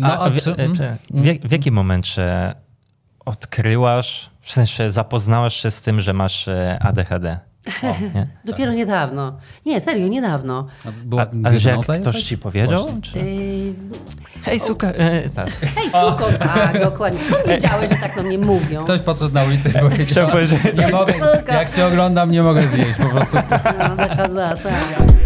No, 0.00 0.08
a 0.12 0.18
a 0.18 0.30
w, 0.30 0.40
czy- 0.40 0.54
mm, 0.56 0.74
w, 1.10 1.48
w 1.48 1.52
jakim 1.52 1.74
momencie 1.74 2.54
odkryłaś, 3.26 4.30
w 4.40 4.52
sensie 4.52 4.90
zapoznałaś 4.90 5.54
się 5.54 5.70
z 5.70 5.80
tym, 5.80 6.00
że 6.00 6.12
masz 6.12 6.48
e, 6.48 6.78
ADHD? 6.82 7.38
O, 7.82 7.86
nie? 8.14 8.26
Dopiero 8.52 8.72
niedawno. 8.72 9.38
Nie, 9.66 9.80
serio, 9.80 10.08
niedawno. 10.08 10.66
A 10.84 10.88
Była 11.04 11.22
A, 11.22 11.26
ale 11.44 11.60
że 11.60 11.70
jak 11.70 11.80
ktoś 11.80 11.98
jakaś? 11.98 12.22
ci 12.22 12.38
powiedział? 12.38 12.86
Czy... 13.02 13.18
Yy, 13.18 13.74
Hej, 14.42 14.60
suka. 14.60 14.88
E, 14.88 15.30
tak. 15.30 15.50
hej, 15.76 15.90
suko, 15.90 16.26
tak, 16.38 16.80
dokładnie. 16.84 17.18
Skąd 17.28 17.46
wiedziałeś, 17.48 17.90
że 17.90 17.96
tak 17.96 18.16
do 18.16 18.22
mnie 18.22 18.38
mówią? 18.38 18.82
Ktoś 18.84 19.00
podszedł 19.00 19.34
na 19.34 19.42
ulicę 19.44 19.68
i 19.68 19.72
powiedział, 19.72 20.26
nie 20.78 20.88
mogę, 20.88 21.14
jak 21.48 21.76
cię 21.76 21.86
oglądam, 21.86 22.30
nie 22.30 22.42
mogę 22.42 22.68
zjeść 22.68 22.98
po 22.98 23.08
prostu. 23.08 23.36
No, 23.88 23.96
taka, 23.96 24.28
za, 24.28 24.56
tak. 24.56 25.19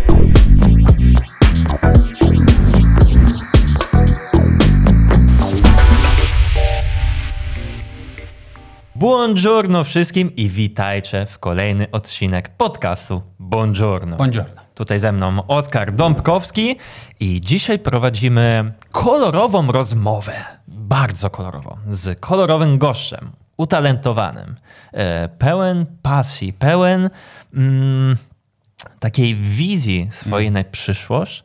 Buongiorno 8.96 9.84
wszystkim 9.84 10.36
i 10.36 10.48
witajcie 10.48 11.26
w 11.26 11.38
kolejny 11.38 11.90
odcinek 11.90 12.48
podcastu 12.48 13.22
Buongiorno. 13.38 14.16
Buongiorno. 14.16 14.62
Tutaj 14.74 14.98
ze 14.98 15.12
mną 15.12 15.46
Oskar 15.46 15.94
Dąbkowski 15.94 16.76
i 17.20 17.40
dzisiaj 17.40 17.78
prowadzimy 17.78 18.72
kolorową 18.92 19.72
rozmowę, 19.72 20.32
bardzo 20.68 21.30
kolorową, 21.30 21.76
z 21.90 22.20
kolorowym 22.20 22.78
gościem, 22.78 23.30
utalentowanym, 23.56 24.56
e, 24.92 25.28
pełen 25.28 25.86
pasji, 26.02 26.52
pełen 26.52 27.10
mm, 27.54 28.16
takiej 28.98 29.34
wizji 29.34 30.08
swojej 30.10 30.50
na 30.50 30.64
przyszłość 30.64 31.44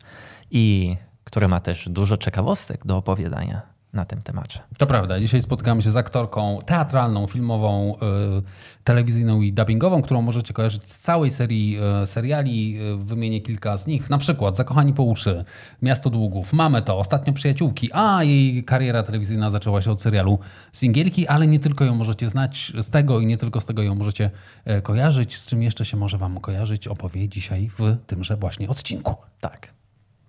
i 0.50 0.96
który 1.24 1.48
ma 1.48 1.60
też 1.60 1.88
dużo 1.88 2.16
ciekawostek 2.16 2.86
do 2.86 2.96
opowiadania 2.96 3.69
na 3.92 4.04
tym 4.04 4.22
temacie. 4.22 4.60
To 4.78 4.86
prawda. 4.86 5.20
Dzisiaj 5.20 5.42
spotkamy 5.42 5.82
się 5.82 5.90
z 5.90 5.96
aktorką 5.96 6.58
teatralną, 6.66 7.26
filmową, 7.26 7.94
y, 7.94 8.42
telewizyjną 8.84 9.40
i 9.40 9.52
dubbingową, 9.52 10.02
którą 10.02 10.22
możecie 10.22 10.54
kojarzyć 10.54 10.90
z 10.90 10.98
całej 10.98 11.30
serii 11.30 11.78
y, 12.02 12.06
seriali. 12.06 12.78
Y, 12.80 12.96
wymienię 12.96 13.40
kilka 13.40 13.78
z 13.78 13.86
nich. 13.86 14.10
Na 14.10 14.18
przykład 14.18 14.56
Zakochani 14.56 14.94
po 14.94 15.02
uszy, 15.02 15.44
Miasto 15.82 16.10
Długów, 16.10 16.52
Mamy 16.52 16.82
to, 16.82 16.98
Ostatnio 16.98 17.32
Przyjaciółki, 17.32 17.90
a 17.92 18.24
jej 18.24 18.64
kariera 18.64 19.02
telewizyjna 19.02 19.50
zaczęła 19.50 19.82
się 19.82 19.90
od 19.90 20.02
serialu 20.02 20.38
Singielki, 20.72 21.26
ale 21.26 21.46
nie 21.46 21.58
tylko 21.58 21.84
ją 21.84 21.94
możecie 21.94 22.28
znać 22.28 22.72
z 22.80 22.90
tego 22.90 23.20
i 23.20 23.26
nie 23.26 23.36
tylko 23.36 23.60
z 23.60 23.66
tego 23.66 23.82
ją 23.82 23.94
możecie 23.94 24.30
e, 24.64 24.82
kojarzyć. 24.82 25.36
Z 25.36 25.46
czym 25.46 25.62
jeszcze 25.62 25.84
się 25.84 25.96
może 25.96 26.18
wam 26.18 26.40
kojarzyć, 26.40 26.88
opowie 26.88 27.28
dzisiaj 27.28 27.70
w 27.78 27.96
tymże 28.06 28.36
właśnie 28.36 28.68
odcinku. 28.68 29.16
Tak. 29.40 29.68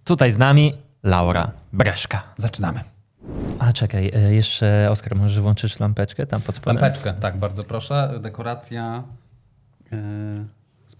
Tutaj 0.03 0.31
z 0.31 0.38
nami 0.38 0.73
Laura 1.03 1.52
Breszka. 1.73 2.23
Zaczynamy. 2.38 2.91
A 3.59 3.73
czekaj, 3.73 4.11
e, 4.16 4.33
jeszcze 4.33 4.88
Oskar, 4.91 5.16
możesz 5.16 5.39
włączyć 5.39 5.80
lampeczkę 5.80 6.27
tam 6.27 6.41
pod 6.41 6.55
spodem? 6.55 6.81
Lampeczkę, 6.81 7.14
tak, 7.14 7.38
bardzo 7.38 7.63
proszę. 7.63 8.19
Dekoracja 8.22 9.03
yy, 9.91 9.97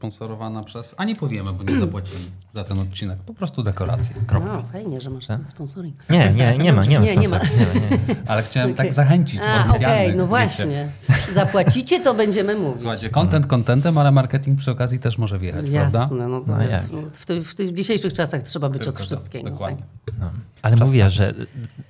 sponsorowana 0.02 0.64
przez. 0.64 0.96
A 0.98 1.06
nie 1.06 1.16
powiemy, 1.16 1.54
bo 1.54 1.64
nie 1.64 1.80
zapłacili 1.80 2.24
za 2.54 2.64
ten 2.64 2.80
odcinek. 2.80 3.20
Po 3.20 3.34
prostu 3.34 3.64
dekoracja. 3.64 4.16
Kropka. 4.28 4.54
No, 4.54 4.64
fajnie, 4.64 5.02
że 5.02 5.10
masz 5.10 5.28
ten 5.28 5.48
sponsoring. 5.48 5.96
Nie, 6.10 6.34
nie, 6.34 6.58
nie 6.58 6.74
ma, 6.74 6.86
nie 6.86 7.00
ma 7.00 7.06
Nie, 7.06 7.18
nie 7.18 7.30
ma. 7.30 7.38
Nie, 7.38 7.80
nie. 7.82 8.16
Ale 8.32 8.44
chciałem 8.44 8.74
tak 8.74 8.80
Okej. 8.86 8.92
zachęcić. 8.92 9.40
A, 9.44 9.60
okej, 9.60 9.72
oficjalnie, 9.72 10.08
no 10.08 10.14
wiecie. 10.14 10.28
właśnie. 10.28 10.92
Zapłacicie, 11.34 12.00
to 12.00 12.14
będziemy 12.14 12.56
mówić. 12.56 12.80
Słuchajcie, 12.80 13.10
content 13.10 13.46
contentem, 13.48 13.98
ale 13.98 14.12
marketing 14.12 14.60
przy 14.60 14.72
okazji 14.72 15.00
też 15.00 15.18
może 15.18 15.40
wjechać, 15.40 15.70
prawda? 15.70 16.00
Jasne, 16.00 16.28
no 16.28 16.42
to 16.42 16.52
No 16.52 16.64
jest, 16.64 16.88
w, 17.20 17.26
tych, 17.26 17.50
w 17.50 17.56
tych 17.56 17.74
dzisiejszych 17.74 18.14
czasach 18.14 18.44
trzeba 18.44 18.70
być 18.70 18.84
Tylko 18.84 18.90
od 18.90 18.98
to, 18.98 19.04
wszystkiego. 19.16 19.50
Dokładnie. 19.50 19.84
Tak? 20.06 20.16
No. 20.20 20.32
Ale 20.62 20.76
mówię, 20.76 21.10
że 21.10 21.34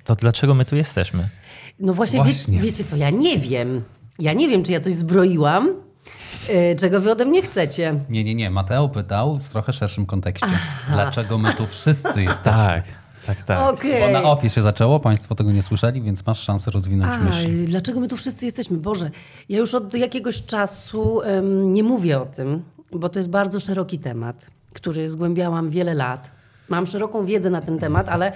to 0.03 0.15
dlaczego 0.15 0.53
my 0.53 0.65
tu 0.65 0.75
jesteśmy? 0.75 1.29
No 1.79 1.93
właśnie, 1.93 2.23
Właśnie. 2.23 2.57
Wie, 2.57 2.63
wiecie 2.63 2.83
co, 2.83 2.95
ja 2.95 3.09
nie 3.09 3.37
wiem. 3.37 3.81
Ja 4.19 4.33
nie 4.33 4.49
wiem, 4.49 4.63
czy 4.63 4.71
ja 4.71 4.79
coś 4.79 4.93
zbroiłam, 4.93 5.69
czego 6.79 7.01
wy 7.01 7.11
ode 7.11 7.25
mnie 7.25 7.41
chcecie. 7.41 7.95
Nie, 8.09 8.23
nie, 8.23 8.35
nie. 8.35 8.49
Mateo 8.51 8.89
pytał 8.89 9.37
w 9.39 9.49
trochę 9.49 9.73
szerszym 9.73 10.05
kontekście. 10.05 10.47
Dlaczego 10.91 11.37
my 11.37 11.53
tu 11.53 11.65
wszyscy 11.65 12.23
jesteśmy? 12.29 12.43
Tak, 12.53 12.83
tak, 13.27 13.43
tak. 13.43 13.73
Okej. 13.73 14.01
Bo 14.01 14.09
na 14.09 14.23
ofie 14.23 14.49
się 14.49 14.61
zaczęło, 14.61 14.99
Państwo 14.99 15.35
tego 15.35 15.51
nie 15.51 15.63
słyszeli, 15.63 16.01
więc 16.01 16.25
masz 16.25 16.39
szansę 16.39 16.71
rozwinąć 16.71 17.15
A, 17.15 17.19
myśl. 17.19 17.65
dlaczego 17.65 17.99
my 17.99 18.07
tu 18.07 18.17
wszyscy 18.17 18.45
jesteśmy? 18.45 18.77
Boże, 18.77 19.09
ja 19.49 19.57
już 19.57 19.73
od 19.75 19.93
jakiegoś 19.93 20.45
czasu 20.45 21.21
em, 21.21 21.73
nie 21.73 21.83
mówię 21.83 22.19
o 22.21 22.25
tym, 22.25 22.63
bo 22.91 23.09
to 23.09 23.19
jest 23.19 23.29
bardzo 23.29 23.59
szeroki 23.59 23.99
temat, 23.99 24.45
który 24.73 25.09
zgłębiałam 25.09 25.69
wiele 25.69 25.93
lat. 25.93 26.31
Mam 26.69 26.87
szeroką 26.87 27.25
wiedzę 27.25 27.49
na 27.49 27.61
ten 27.61 27.79
temat, 27.79 28.09
ale 28.09 28.31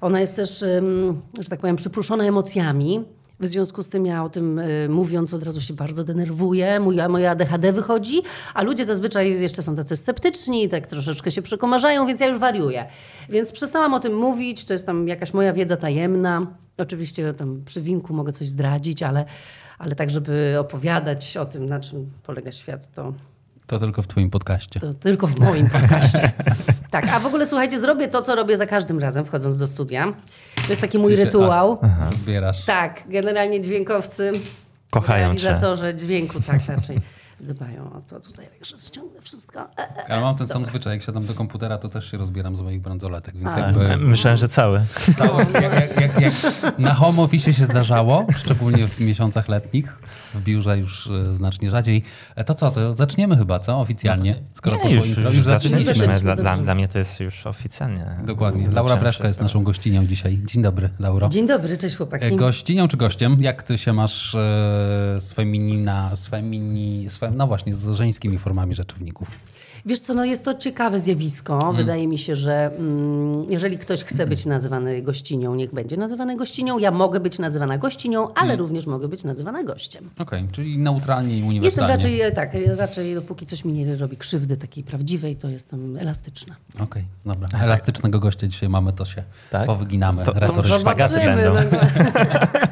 ona 0.00 0.20
jest 0.20 0.36
też, 0.36 0.62
em, 0.62 1.20
że 1.40 1.48
tak 1.48 1.60
powiem, 1.60 1.76
przypruszona 1.76 2.24
emocjami. 2.24 3.04
W 3.42 3.46
związku 3.46 3.82
z 3.82 3.88
tym 3.88 4.06
ja 4.06 4.24
o 4.24 4.28
tym 4.28 4.58
y, 4.58 4.88
mówiąc 4.88 5.34
od 5.34 5.42
razu 5.42 5.60
się 5.60 5.74
bardzo 5.74 6.04
denerwuję, 6.04 6.80
moja, 6.80 7.08
moja 7.08 7.30
ADHD 7.30 7.72
wychodzi, 7.72 8.22
a 8.54 8.62
ludzie 8.62 8.84
zazwyczaj 8.84 9.40
jeszcze 9.40 9.62
są 9.62 9.76
tacy 9.76 9.96
sceptyczni, 9.96 10.68
tak 10.68 10.86
troszeczkę 10.86 11.30
się 11.30 11.42
przekomarzają, 11.42 12.06
więc 12.06 12.20
ja 12.20 12.26
już 12.26 12.38
wariuję. 12.38 12.86
Więc 13.28 13.52
przestałam 13.52 13.94
o 13.94 14.00
tym 14.00 14.14
mówić, 14.14 14.64
to 14.64 14.72
jest 14.72 14.86
tam 14.86 15.08
jakaś 15.08 15.34
moja 15.34 15.52
wiedza 15.52 15.76
tajemna. 15.76 16.46
Oczywiście 16.78 17.34
tam 17.34 17.62
przy 17.64 17.80
winku 17.80 18.14
mogę 18.14 18.32
coś 18.32 18.48
zdradzić, 18.48 19.02
ale, 19.02 19.24
ale 19.78 19.94
tak, 19.94 20.10
żeby 20.10 20.56
opowiadać 20.58 21.36
o 21.36 21.46
tym, 21.46 21.66
na 21.66 21.80
czym 21.80 22.10
polega 22.22 22.52
świat, 22.52 22.92
to, 22.92 23.12
To 23.66 23.78
tylko 23.78 24.02
w 24.02 24.06
Twoim 24.06 24.30
podcaście. 24.30 24.80
to 24.80 24.94
tylko 24.94 25.26
w 25.26 25.38
moim 25.40 25.70
podcaście. 25.70 26.32
tak, 26.90 27.08
a 27.08 27.20
w 27.20 27.26
ogóle 27.26 27.46
słuchajcie, 27.46 27.80
zrobię 27.80 28.08
to, 28.08 28.22
co 28.22 28.34
robię 28.34 28.56
za 28.56 28.66
każdym 28.66 28.98
razem 28.98 29.24
wchodząc 29.24 29.58
do 29.58 29.66
studia. 29.66 30.12
To 30.54 30.68
jest 30.68 30.80
taki 30.80 30.98
mój 30.98 31.06
Czyli 31.06 31.18
się- 31.18 31.24
rytuał. 31.24 31.78
A, 31.82 32.14
zbierasz. 32.14 32.64
Tak, 32.64 33.02
generalnie 33.08 33.60
dźwiękowcy, 33.60 34.32
Kochają 34.90 35.36
cię. 35.36 35.42
realizatorzy 35.44 35.94
dźwięku 35.94 36.40
tak 36.40 36.66
raczej 36.66 37.00
dbają 37.40 37.92
o 37.92 38.00
to. 38.10 38.20
Tutaj 38.20 38.46
także 38.58 38.78
ściągnę 38.78 39.20
wszystko. 39.20 39.60
E, 39.60 39.66
e. 39.78 40.10
Ale 40.12 40.20
mam 40.20 40.36
ten 40.36 40.46
sam 40.48 40.66
zwyczaj, 40.66 40.92
jak 40.92 41.02
siadam 41.02 41.26
do 41.26 41.34
komputera, 41.34 41.78
to 41.78 41.88
też 41.88 42.10
się 42.10 42.16
rozbieram 42.18 42.56
z 42.56 42.60
moich 42.60 42.80
bransoletek, 42.80 43.36
więc 43.36 43.54
A. 43.54 43.58
jakby 43.58 43.96
Myślałem, 43.96 44.36
że 44.38 44.48
cały. 44.48 44.80
cały, 45.18 45.46
jak, 45.52 45.62
jak, 45.72 46.00
jak, 46.00 46.20
jak 46.20 46.32
na 46.78 46.94
home 46.94 47.22
office 47.22 47.52
się 47.52 47.66
zdarzało, 47.66 48.26
szczególnie 48.36 48.88
w 48.88 49.00
miesiącach 49.00 49.48
letnich, 49.48 49.98
w 50.34 50.42
biurze 50.42 50.78
już 50.78 51.06
e, 51.06 51.34
znacznie 51.34 51.70
rzadziej. 51.70 52.02
E, 52.36 52.44
To 52.44 52.54
co, 52.54 52.70
to 52.70 52.94
zaczniemy 52.94 53.36
chyba, 53.36 53.58
co? 53.58 53.80
Oficjalnie, 53.80 54.34
skoro 54.54 54.76
Nie, 54.84 54.94
już, 54.94 55.06
intro. 55.06 55.22
już, 55.22 55.34
Już 55.34 55.44
zaczęliśmy. 55.44 55.94
zaczęliśmy. 55.94 56.36
Dla, 56.36 56.56
dla, 56.56 56.74
mnie 56.74 56.88
to 56.88 56.98
jest 56.98 57.20
już 57.20 57.46
oficjalnie. 57.46 58.06
Dokładnie. 58.26 58.68
Laura 58.68 58.96
Breszka 58.96 59.28
jest 59.28 59.40
naszą 59.40 59.62
gościnią 59.64 60.06
dzisiaj. 60.06 60.40
Dzień 60.44 60.62
dobry, 60.62 60.90
Lauro. 60.98 61.28
Dzień 61.28 61.46
dobry, 61.46 61.78
cześć 61.78 61.94
E, 61.94 61.98
chłopaki. 61.98 62.36
Gościnią 62.36 62.88
czy 62.88 62.96
gościem? 62.96 63.36
Jak 63.40 63.62
ty 63.62 63.78
się 63.78 63.92
masz 63.92 64.34
e, 64.34 64.38
z 65.18 65.32
feminina, 65.32 66.16
z 66.16 66.28
femini, 66.28 67.06
no 67.36 67.46
właśnie, 67.46 67.74
z 67.74 67.88
żeńskimi 67.90 68.38
formami 68.38 68.74
rzeczowników? 68.74 69.30
Wiesz 69.86 70.00
co, 70.00 70.14
no 70.14 70.24
jest 70.24 70.44
to 70.44 70.54
ciekawe 70.54 71.00
zjawisko. 71.00 71.54
Mhm. 71.54 71.76
Wydaje 71.76 72.08
mi 72.08 72.18
się, 72.18 72.34
że 72.34 72.70
mm, 72.78 73.44
jeżeli 73.50 73.78
ktoś 73.78 74.04
chce 74.04 74.26
być 74.26 74.46
nazywany 74.46 75.02
gościnią, 75.02 75.54
niech 75.54 75.74
będzie 75.74 75.96
nazywany 75.96 76.36
gościnią. 76.36 76.78
Ja 76.78 76.90
mogę 76.90 77.20
być 77.20 77.38
nazywana 77.38 77.78
gościnią, 77.78 78.22
ale 78.34 78.40
Mhm. 78.52 78.60
również 78.60 78.86
mogę 78.86 79.08
być 79.08 79.24
nazywana 79.24 79.62
gościem. 79.62 80.10
Okej, 80.18 80.48
czyli 80.52 80.78
neutralnie 80.78 81.30
i 81.32 81.36
Jestem 81.36 81.48
uniwersalnie. 81.48 81.94
raczej, 81.94 82.20
e, 82.20 82.32
tak, 82.32 82.54
e, 82.54 82.76
raczej 82.76 83.14
dopóki 83.14 83.46
coś 83.46 83.64
mi 83.64 83.72
nie 83.72 83.96
robi 83.96 84.16
krzywdy 84.16 84.56
takiej 84.56 84.84
prawdziwej, 84.84 85.36
to 85.36 85.48
jestem 85.48 85.96
elastyczna. 85.96 86.54
Okej, 86.80 87.04
dobra. 87.26 87.48
Elastycznego 87.60 88.20
gościa 88.20 88.46
dzisiaj 88.46 88.68
mamy, 88.68 88.92
to 88.92 89.04
się 89.04 89.22
Tak? 89.50 89.66
powyginamy. 89.66 90.24
To- 90.24 90.32
to- 90.32 90.40
to 90.40 90.40
retorycznie. 90.40 90.78
szpagaty 90.78 91.14
Zobaczymy, 91.14 91.42
będą. 91.42 91.76
no, 91.76 91.88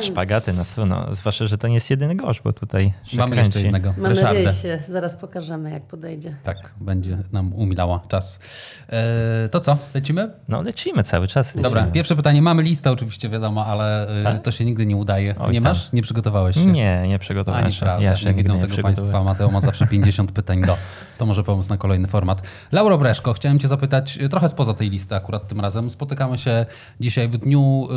Szpagaty 0.00 0.52
nasuną. 0.52 1.06
Zwłaszcza, 1.12 1.46
że 1.46 1.58
to 1.58 1.68
nie 1.68 1.74
jest 1.74 1.90
jedyny 1.90 2.16
gość, 2.16 2.40
bo 2.44 2.52
tutaj 2.52 2.92
Mamy 3.12 3.32
kręci. 3.32 3.48
jeszcze 3.48 3.60
jednego, 3.60 3.88
Mam 3.98 4.02
nadzieję 4.12 4.32
Ryszardę. 4.32 4.52
się, 4.52 4.78
zaraz 4.92 5.16
pokażemy 5.16 5.70
jak 5.70 5.82
podejdzie. 5.82 6.36
Tak, 6.44 6.56
będzie 6.80 7.18
nam 7.32 7.54
umilała 7.54 8.00
czas. 8.08 8.40
E, 8.88 9.48
to 9.48 9.60
co, 9.60 9.76
lecimy? 9.94 10.30
No 10.48 10.62
lecimy 10.62 11.02
cały 11.04 11.28
czas. 11.28 11.52
Dobra, 11.56 11.70
lecimy. 11.80 11.92
pierwsze 11.92 12.16
pytanie. 12.16 12.42
Mamy 12.42 12.62
listę 12.62 12.90
oczywiście, 12.90 13.28
wiadomo, 13.28 13.66
ale 13.66 14.08
e, 14.20 14.24
Tak? 14.24 14.42
to 14.42 14.50
się 14.52 14.64
nigdy 14.64 14.86
nie 14.86 14.96
udaje. 14.96 15.34
Ty 15.34 15.40
Oj, 15.40 15.52
nie 15.52 15.60
tam. 15.62 15.70
masz? 15.72 15.92
Nie 15.92 16.02
przygotowałeś 16.02 16.56
się? 16.56 16.66
Nie, 16.66 17.08
nie 17.08 17.18
przygotowałem 17.18 17.64
Ani 17.64 17.74
się. 17.74 17.80
prawda, 17.80 18.04
Ja 18.04 18.16
się 18.16 18.26
nie 18.26 18.34
widzą 18.34 18.54
nie 18.54 18.60
tego 18.66 18.82
państwa. 18.82 19.24
Mateo 19.24 19.50
ma 19.50 19.60
zawsze 19.60 19.86
50 19.92 20.32
pytań 20.32 20.62
do. 20.62 20.76
To 21.22 21.26
może 21.26 21.44
pomóc 21.44 21.68
na 21.68 21.76
kolejny 21.76 22.08
format. 22.08 22.42
Lauro 22.72 22.98
Breszko, 22.98 23.32
chciałem 23.32 23.58
cię 23.58 23.68
zapytać 23.68 24.18
e, 24.18 24.28
trochę 24.28 24.48
spoza 24.48 24.74
tej 24.74 24.90
listy 24.90 25.14
akurat 25.14 25.48
tym 25.48 25.60
razem. 25.60 25.90
Spotykamy 25.90 26.38
się 26.38 26.66
dzisiaj 27.00 27.28
w 27.28 27.38
dniu 27.38 27.88
e, 27.90 27.94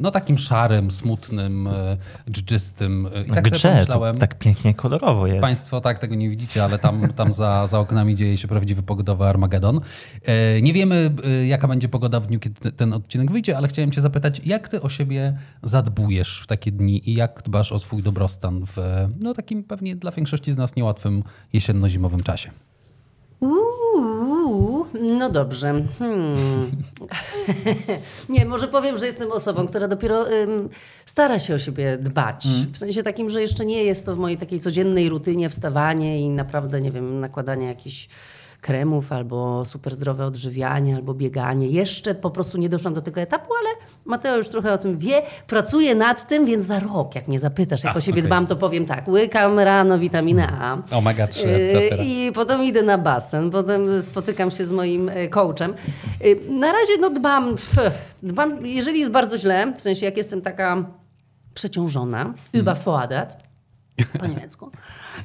no 0.00 0.10
takim 0.10 0.38
szarym, 0.38 0.90
smutnym, 0.90 1.66
e, 1.66 1.96
dżdżystym. 2.30 3.08
I 3.26 3.30
tak 3.30 3.48
sobie 3.48 3.50
Gdzie? 3.50 3.68
pomyślałem... 3.68 4.14
To 4.14 4.20
tak 4.20 4.38
pięknie 4.38 4.74
kolorowo 4.74 5.26
jest. 5.26 5.40
Państwo 5.40 5.80
tak 5.80 5.98
tego 5.98 6.14
nie 6.14 6.30
widzicie, 6.30 6.64
ale 6.64 6.78
tam, 6.78 7.08
tam 7.16 7.32
za, 7.32 7.66
za 7.66 7.78
oknami 7.78 8.14
dzieje 8.14 8.36
się 8.36 8.48
prawdziwy 8.48 8.82
pogodowy 8.82 9.24
Armagedon. 9.24 9.80
Nie 10.62 10.72
wiemy, 10.72 11.14
jaka 11.46 11.68
będzie 11.68 11.88
pogoda 11.88 12.20
w 12.20 12.26
dniu, 12.26 12.40
kiedy 12.40 12.60
te- 12.60 12.72
ten 12.72 12.92
odcinek 12.92 13.30
wyjdzie, 13.30 13.56
ale 13.56 13.68
chciałem 13.68 13.90
Cię 13.90 14.00
zapytać, 14.00 14.40
jak 14.44 14.68
Ty 14.68 14.82
o 14.82 14.88
siebie 14.88 15.38
zadbujesz 15.62 16.40
w 16.42 16.46
takie 16.46 16.72
dni 16.72 17.10
i 17.10 17.14
jak 17.14 17.42
dbasz 17.44 17.72
o 17.72 17.78
swój 17.78 18.02
dobrostan 18.02 18.64
w 18.66 18.76
no, 19.20 19.34
takim 19.34 19.64
pewnie 19.64 19.96
dla 19.96 20.10
większości 20.10 20.52
z 20.52 20.56
nas 20.56 20.76
niełatwym 20.76 21.22
jesienno-zimowym 21.52 22.22
czasie? 22.22 22.47
Uuu, 23.40 24.86
No 25.00 25.30
dobrze. 25.30 25.84
Hmm. 25.98 26.70
nie, 28.28 28.44
może 28.44 28.68
powiem, 28.68 28.98
że 28.98 29.06
jestem 29.06 29.32
osobą, 29.32 29.68
która 29.68 29.88
dopiero 29.88 30.32
ym, 30.32 30.68
stara 31.04 31.38
się 31.38 31.54
o 31.54 31.58
siebie 31.58 31.98
dbać. 31.98 32.46
Mm. 32.46 32.72
W 32.72 32.78
sensie 32.78 33.02
takim, 33.02 33.30
że 33.30 33.40
jeszcze 33.40 33.66
nie 33.66 33.84
jest 33.84 34.06
to 34.06 34.16
w 34.16 34.18
mojej 34.18 34.38
takiej 34.38 34.60
codziennej 34.60 35.08
rutynie 35.08 35.48
wstawanie 35.48 36.20
i 36.20 36.28
naprawdę, 36.28 36.80
nie 36.80 36.90
wiem, 36.90 37.20
nakładanie 37.20 37.66
jakichś 37.66 38.08
kremów, 38.60 39.12
albo 39.12 39.64
super 39.64 39.94
zdrowe 39.94 40.26
odżywianie, 40.26 40.96
albo 40.96 41.14
bieganie. 41.14 41.68
Jeszcze 41.68 42.14
po 42.14 42.30
prostu 42.30 42.58
nie 42.58 42.68
doszłam 42.68 42.94
do 42.94 43.02
tego 43.02 43.20
etapu, 43.20 43.52
ale 43.60 43.68
Mateo 44.04 44.36
już 44.36 44.48
trochę 44.48 44.72
o 44.72 44.78
tym 44.78 44.98
wie. 44.98 45.22
Pracuję 45.46 45.94
nad 45.94 46.28
tym, 46.28 46.46
więc 46.46 46.66
za 46.66 46.78
rok, 46.80 47.14
jak 47.14 47.28
mnie 47.28 47.38
zapytasz, 47.40 47.84
jak 47.84 47.94
A, 47.94 47.98
o 47.98 48.00
siebie 48.00 48.18
okej. 48.18 48.26
dbam, 48.28 48.46
to 48.46 48.56
powiem 48.56 48.86
tak, 48.86 49.08
łykam 49.08 49.58
rano 49.58 49.98
witaminę 49.98 50.48
A. 50.60 50.78
Omega 50.96 51.26
3, 51.26 51.48
Yy, 51.48 51.54
etc. 51.54 52.04
I 52.04 52.32
potem 52.34 52.64
idę 52.64 52.82
na 52.82 52.98
basen, 52.98 53.50
potem 53.50 54.02
spotykam 54.02 54.50
się 54.50 54.64
z 54.64 54.72
moim 54.72 55.08
e, 55.08 55.28
coachem. 55.28 55.74
Yy, 56.20 56.40
Na 56.50 56.72
razie 56.72 56.92
no 57.00 57.10
dbam, 57.10 57.56
dbam, 58.22 58.66
jeżeli 58.66 58.98
jest 59.00 59.12
bardzo 59.12 59.38
źle, 59.38 59.72
w 59.76 59.80
sensie 59.80 60.06
jak 60.06 60.16
jestem 60.16 60.40
taka 60.42 60.84
przeciążona, 61.54 62.34
überfordert, 62.52 63.36
po 64.18 64.26
niemiecku, 64.26 64.70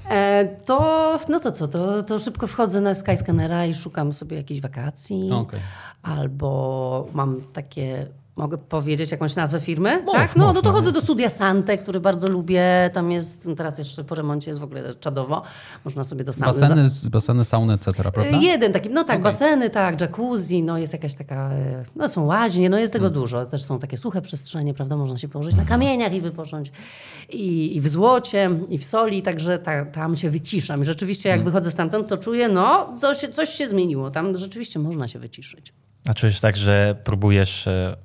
e, 0.10 0.46
to 0.66 1.20
no 1.30 1.40
to 1.40 1.52
co, 1.52 1.68
to, 1.68 2.04
to 2.04 2.20
szybko 2.20 2.48
wchodzę 2.48 2.81
na 2.81 2.94
Skyscannera 2.94 3.66
i 3.66 3.74
szukam 3.74 4.14
sobie 4.14 4.38
jakiejś 4.38 4.62
wakacji. 4.62 5.31
Okej. 5.31 5.60
Albo 6.04 7.08
mam 7.14 7.42
takie. 7.54 8.08
Mogę 8.35 8.57
powiedzieć 8.57 9.12
jakąś 9.12 9.35
nazwę 9.35 9.59
firmy? 9.59 10.01
Mów, 10.03 10.13
tak? 10.13 10.35
No, 10.35 10.45
mów, 10.45 10.56
no 10.56 10.62
to 10.62 10.71
chodzę 10.71 10.91
do 10.91 11.01
studia 11.01 11.30
Sante, 11.30 11.77
który 11.77 12.00
bardzo 12.00 12.30
lubię. 12.30 12.89
Tam 12.94 13.12
jest, 13.12 13.45
no 13.45 13.56
teraz 13.56 13.77
jeszcze 13.77 14.03
po 14.03 14.15
remoncie 14.15 14.50
jest 14.51 14.59
w 14.59 14.63
ogóle 14.63 14.95
czadowo. 14.95 15.41
Można 15.85 16.03
sobie 16.03 16.24
do 16.24 16.33
sauny. 16.33 16.59
Baseny, 16.59 16.89
baseny 17.12 17.45
sauny, 17.45 17.74
etc., 17.74 17.91
za- 18.03 18.12
prawda? 18.12 18.38
Jeden 18.41 18.74
taki, 18.74 18.89
no 18.89 19.03
tak, 19.03 19.19
Okej. 19.19 19.24
baseny, 19.24 19.69
tak, 19.69 20.01
jacuzzi, 20.01 20.63
no 20.63 20.77
jest 20.77 20.94
jakaś 20.94 21.13
taka, 21.15 21.50
e, 21.51 21.85
no 21.95 22.09
są 22.09 22.25
łaźnie, 22.25 22.69
no 22.69 22.77
jest 22.77 22.94
tego 22.94 23.06
Mm. 23.07 23.19
dużo. 23.19 23.45
Też 23.45 23.63
są 23.63 23.80
takie 23.80 23.97
suche 23.97 24.21
przestrzenie, 24.21 24.74
prawda? 24.74 24.95
Można 24.97 25.18
się 25.18 25.27
położyć 25.27 25.56
na 25.56 25.65
kamieniach 25.65 26.13
i 26.13 26.21
wypocząć. 26.21 26.71
I, 27.30 27.75
i 27.75 27.81
w 27.81 27.88
złocie, 27.89 28.50
i 28.69 28.77
w 28.77 28.85
soli, 28.85 29.21
także 29.21 29.59
ta, 29.59 29.85
tam 29.85 30.18
się 30.18 30.30
wyciszam. 30.30 30.81
I 30.81 30.85
rzeczywiście 30.85 31.30
jak 31.30 31.44
wychodzę 31.44 31.71
stamtąd, 31.71 32.07
to 32.07 32.18
czuję, 32.18 32.50
no, 32.50 32.94
to 33.01 33.15
się, 33.15 33.30
coś 33.30 33.50
się 33.50 33.68
zmieniło. 33.68 34.12
Tam 34.12 34.38
rzeczywiście 34.38 34.80
można 34.80 35.07
się 35.07 35.19
wyciszyć. 35.19 35.74
A 36.09 36.13
czujesz 36.13 36.39
tak, 36.41 36.57
że 36.57 36.95
próbujesz 37.03 37.68
e, 37.68 37.71
e, 37.71 37.95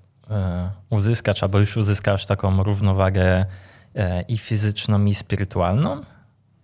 uzyskać, 0.91 1.43
albo 1.43 1.59
już 1.59 1.77
uzyskasz 1.77 2.27
taką 2.27 2.63
równowagę 2.63 3.47
e, 3.95 4.23
i 4.23 4.39
fizyczną, 4.39 5.05
i 5.05 5.15
spirytualną? 5.15 6.03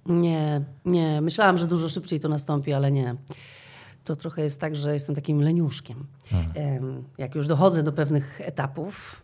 Nie, 0.06 0.60
nie. 0.84 1.20
Myślałam, 1.20 1.58
że 1.58 1.66
dużo 1.66 1.88
szybciej 1.88 2.20
to 2.20 2.28
nastąpi, 2.28 2.72
ale 2.72 2.92
nie. 2.92 3.14
To 4.04 4.16
trochę 4.16 4.42
jest 4.42 4.60
tak, 4.60 4.76
że 4.76 4.92
jestem 4.94 5.14
takim 5.14 5.40
leniuszkiem. 5.42 6.06
Em, 6.54 7.04
Jak 7.18 7.34
już 7.34 7.46
dochodzę 7.46 7.82
do 7.82 7.92
pewnych 7.92 8.40
etapów, 8.40 9.22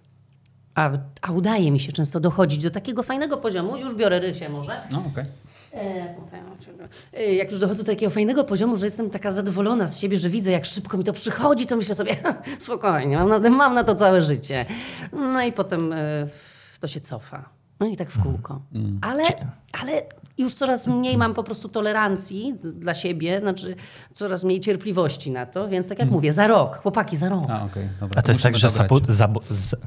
a, 0.75 0.91
a 1.23 1.33
udaje 1.33 1.71
mi 1.71 1.81
się 1.81 1.93
często 1.93 2.21
dochodzić 2.21 2.63
do 2.63 2.71
takiego 2.71 3.03
fajnego 3.03 3.37
poziomu, 3.37 3.77
już 3.77 3.95
biorę 3.95 4.21
rysie 4.21 4.49
może. 4.49 4.81
No, 4.91 4.99
okej. 5.13 5.25
E. 5.75 6.15
E, 7.13 7.35
Jak 7.35 7.51
już 7.51 7.61
dochodzę 7.61 7.83
do 7.85 7.93
takiego 7.93 8.11
fajnego 8.11 8.45
poziomu, 8.45 8.77
że 8.77 8.87
jestem 8.87 9.11
taka 9.11 9.31
zadowolona 9.31 9.89
z 9.89 9.99
siebie, 9.99 10.19
że 10.19 10.29
widzę, 10.29 10.51
jak 10.51 10.65
szybko 10.65 10.99
mi 10.99 11.05
to 11.05 11.13
przychodzi, 11.13 11.67
to 11.67 11.77
myślę 11.77 11.95
sobie, 11.95 12.17
spokojnie, 12.59 13.17
mam 13.19 13.43
na, 13.43 13.51
mam 13.51 13.75
na 13.75 13.85
to 13.85 13.95
całe 13.95 14.23
życie. 14.23 14.67
No 15.13 15.43
i 15.43 15.53
potem 15.53 15.93
e, 15.93 15.97
to 16.81 16.89
się 16.89 17.01
cofa. 17.01 17.49
No 17.81 17.87
i 17.87 17.97
tak 17.97 18.11
w 18.11 18.23
kółko. 18.23 18.61
Ale, 19.03 19.25
ale 19.83 20.03
już 20.39 20.55
coraz 20.55 20.87
mniej 20.87 21.17
mam 21.19 21.35
po 21.35 21.43
prostu 21.43 21.69
tolerancji 21.69 22.55
dla 22.63 22.95
siebie, 22.95 23.41
znaczy 23.41 23.77
coraz 24.13 24.45
mniej 24.45 24.61
cierpliwości 24.61 25.31
na 25.31 25.47
to, 25.47 25.69
więc 25.69 25.89
tak 25.89 25.99
jak 25.99 26.11
mówię, 26.11 26.33
za 26.33 26.47
rok, 26.47 26.77
chłopaki, 26.77 27.17
za 27.17 27.29
rok. 27.29 27.51
A, 27.51 27.69
dobra. 28.01 28.21
A 28.21 28.23
to 28.23 28.33
jest 28.33 28.43
tak, 28.43 28.57
że 28.57 28.69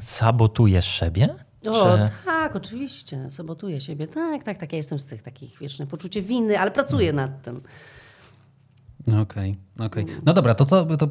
sabotujesz 0.01 0.85
siebie? 0.87 1.35
O, 1.67 1.83
Że- 1.97 2.09
tak, 2.25 2.55
oczywiście, 2.55 3.31
sabotuję 3.31 3.81
siebie. 3.81 4.07
Tak, 4.07 4.43
tak, 4.43 4.57
tak, 4.57 4.71
ja 4.71 4.77
jestem 4.77 4.99
z 4.99 5.05
tych 5.05 5.21
takich 5.21 5.59
wieczne 5.59 5.87
poczucie 5.87 6.21
winy, 6.21 6.59
ale 6.59 6.71
pracuję 6.71 7.13
nad 7.13 7.41
tym. 7.41 7.61
Okej, 9.21 9.57
okej. 9.79 10.05
No 10.25 10.33
dobra, 10.33 10.55
to 10.55 10.65
co, 10.65 10.85
to 10.85 11.07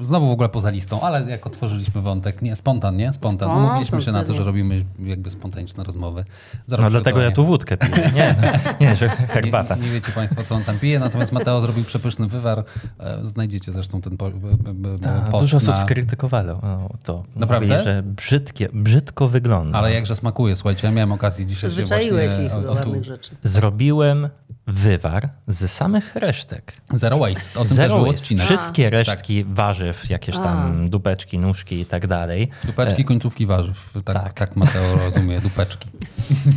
znowu 0.00 0.28
w 0.28 0.30
ogóle 0.30 0.48
poza 0.48 0.70
listą, 0.70 1.00
ale 1.00 1.30
jak 1.30 1.46
otworzyliśmy 1.46 2.00
wątek, 2.02 2.42
nie, 2.42 2.56
spontan, 2.56 2.96
nie? 2.96 3.12
Spontan. 3.12 3.48
Spontan, 3.48 3.64
Umówiliśmy 3.64 4.02
się 4.02 4.12
na 4.12 4.24
to, 4.24 4.34
że 4.34 4.44
robimy 4.44 4.84
jakby 5.04 5.30
spontaniczne 5.30 5.84
rozmowy. 5.84 6.24
No 6.68 6.90
dlatego 6.90 7.20
ja 7.20 7.30
tu 7.30 7.44
wódkę 7.44 7.76
piję. 7.76 8.10
Nie, 8.14 8.36
nie, 8.80 8.96
że 8.96 9.08
herbata. 9.08 9.76
Nie, 9.76 9.82
nie 9.82 9.90
wiecie 9.90 10.12
Państwo, 10.12 10.44
co 10.44 10.54
on 10.54 10.64
tam 10.64 10.78
pije, 10.78 10.98
natomiast 10.98 11.32
Mateo 11.32 11.60
zrobił 11.60 11.84
przepyszny 11.84 12.26
wywar. 12.28 12.64
E, 13.00 13.26
Znajdziecie 13.26 13.72
zresztą 13.72 14.00
ten 14.00 14.16
po, 14.16 14.30
b, 14.30 14.56
b, 14.74 14.98
b, 14.98 15.08
A, 15.26 15.30
post 15.30 15.44
dużo 15.44 15.56
osób 15.56 15.68
na... 15.68 15.78
skrytykowało 15.78 16.88
to. 17.02 17.24
Naprawdę? 17.36 17.66
Mówili, 17.66 17.84
że 17.84 18.02
brzydkie, 18.02 18.68
brzydko 18.72 19.28
wygląda. 19.28 19.78
Ale 19.78 19.92
jakże 19.92 20.16
smakuje, 20.16 20.56
słuchajcie, 20.56 20.86
ja 20.86 20.92
miałem 20.92 21.12
okazję 21.12 21.46
dzisiaj 21.46 21.70
się 21.70 21.76
właśnie... 21.86 22.44
ich 22.44 22.54
o- 22.54 22.60
do 22.62 22.70
o 22.70 22.74
ładnych 22.74 23.04
rzeczy. 23.04 23.30
Zrobiłem 23.42 24.28
wywar 24.72 25.28
z 25.48 25.70
samych 25.70 26.16
resztek. 26.16 26.72
Zero 26.94 27.18
waste, 27.18 27.60
o 27.60 27.64
tym 27.64 27.76
Zero 27.76 28.00
odcinek. 28.00 28.46
Wszystkie 28.46 28.90
resztki 28.90 29.44
warzyw, 29.44 30.10
jakieś 30.10 30.36
tam 30.36 30.90
dupeczki, 30.90 31.38
nóżki 31.38 31.80
i 31.80 31.86
tak 31.86 32.06
dalej. 32.06 32.48
Dupeczki, 32.64 33.04
końcówki 33.04 33.46
warzyw. 33.46 33.92
Tak, 34.04 34.32
tak. 34.32 34.32
Tak. 34.42 34.56
Mateo 34.56 34.96
rozumie, 35.04 35.40
dupeczki. 35.40 35.88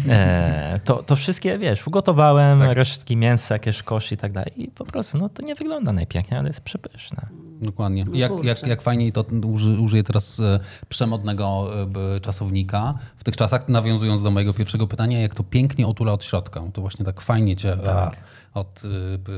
E, 0.10 0.80
to, 0.84 1.04
to 1.04 1.16
wszystkie, 1.16 1.58
wiesz, 1.58 1.88
ugotowałem, 1.88 2.60
Tak. 2.60 2.78
resztki 2.78 3.18
mięsa, 3.18 3.56
jakieś 3.56 3.84
kosz 3.84 4.12
i 4.12 4.18
tak 4.18 4.32
dalej. 4.32 4.64
I 4.64 4.68
po 4.68 4.86
prostu, 4.86 5.18
no 5.18 5.30
to 5.30 5.42
nie 5.44 5.56
wygląda 5.56 5.94
najpiękniej, 5.94 6.40
ale 6.40 6.48
jest 6.48 6.62
przepyszne. 6.62 7.28
Dokładnie. 7.62 8.06
No 8.06 8.16
Jak, 8.16 8.44
jak, 8.44 8.68
jak 8.68 8.82
fajniej 8.82 9.12
to 9.12 9.26
uży, 9.54 9.80
użyję 9.82 10.04
teraz 10.04 10.40
e, 10.40 10.60
przemodnego 10.90 11.70
e, 12.16 12.20
czasownika. 12.20 12.94
W 13.18 13.24
tych 13.24 13.38
czasach, 13.38 13.70
nawiązując 13.70 14.22
do 14.22 14.32
mojego 14.32 14.54
pierwszego 14.54 14.88
pytania, 14.88 15.22
jak 15.22 15.36
to 15.36 15.44
pięknie 15.44 15.88
otula 15.88 16.14
od 16.14 16.24
środka. 16.24 16.62
To 16.74 16.82
właśnie 16.82 17.06
tak 17.06 17.22
fajnie 17.22 17.56
cię 17.56 17.78
a, 17.88 18.12
od 18.56 18.82
y, 18.86 19.18
b, 19.18 19.32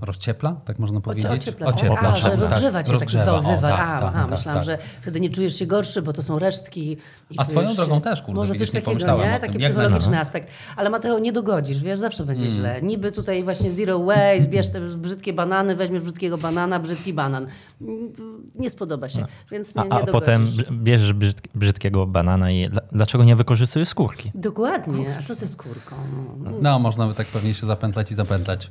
rozciepla, 0.00 0.56
tak 0.64 0.78
można 0.78 1.00
powiedzieć? 1.00 1.26
Ociepla, 1.30 1.66
Ociepla, 1.66 1.96
tak? 1.96 2.04
A, 2.04 2.16
że 2.16 2.22
przepraszam. 2.22 2.40
rozgrzewa 2.50 2.82
cię 2.82 2.92
taki 2.92 3.02
rozgrzewa. 3.02 3.42
Tak, 3.42 3.54
A, 3.54 3.60
tak, 3.60 3.80
aha, 3.80 4.10
tak, 4.22 4.30
myślałam, 4.30 4.58
tak. 4.60 4.66
że 4.66 4.78
wtedy 5.02 5.20
nie 5.20 5.30
czujesz 5.30 5.56
się 5.58 5.66
gorszy, 5.66 6.02
bo 6.02 6.12
to 6.12 6.22
są 6.22 6.38
resztki. 6.38 6.92
I 7.30 7.34
A 7.38 7.44
swoją 7.44 7.74
drogą 7.74 8.00
też, 8.00 8.22
kurde, 8.22 8.40
Może 8.40 8.54
coś 8.54 8.70
takiego, 8.70 9.18
nie? 9.18 9.38
Taki 9.40 9.58
psychologiczny 9.58 9.74
najbardziej. 9.90 10.14
aspekt. 10.18 10.50
Ale 10.76 10.90
Mateo, 10.90 11.18
nie 11.18 11.32
dogodzisz, 11.32 11.82
wiesz, 11.82 11.98
zawsze 11.98 12.24
będzie 12.24 12.44
Mm. 12.46 12.54
źle. 12.56 12.82
Niby 12.82 13.12
tutaj 13.12 13.44
właśnie 13.44 13.70
zero 13.70 13.98
waste, 14.04 14.48
bierz 14.48 14.70
te 14.70 14.80
brzydkie 14.80 15.32
banany, 15.32 15.76
weźmiesz 15.76 16.02
brzydkiego 16.02 16.38
banana, 16.38 16.80
brzydki 16.80 17.12
banan. 17.14 17.46
Mm, 17.88 18.12
Nie 18.54 18.70
spodoba 18.70 19.08
się, 19.08 19.24
więc 19.50 19.76
nie, 19.76 19.82
A, 19.82 19.84
nie 19.84 19.92
a 19.92 20.06
potem 20.06 20.46
bierzesz 20.72 21.12
brzyd, 21.12 21.40
brzydkiego 21.54 22.06
banana 22.06 22.50
i 22.50 22.68
dla- 22.70 22.82
dlaczego 22.92 23.24
nie 23.24 23.36
wykorzystujesz 23.36 23.88
skórki? 23.88 24.30
Dokładnie. 24.34 25.16
A 25.20 25.22
co 25.22 25.34
ze 25.34 25.46
skórką? 25.46 25.96
No, 26.62 26.78
można 26.78 27.06
by 27.08 27.14
tak 27.14 27.26
pewnie 27.26 27.54
się 27.54 27.66
zapętlać 27.66 28.10
i 28.12 28.14
zapętlać. 28.14 28.70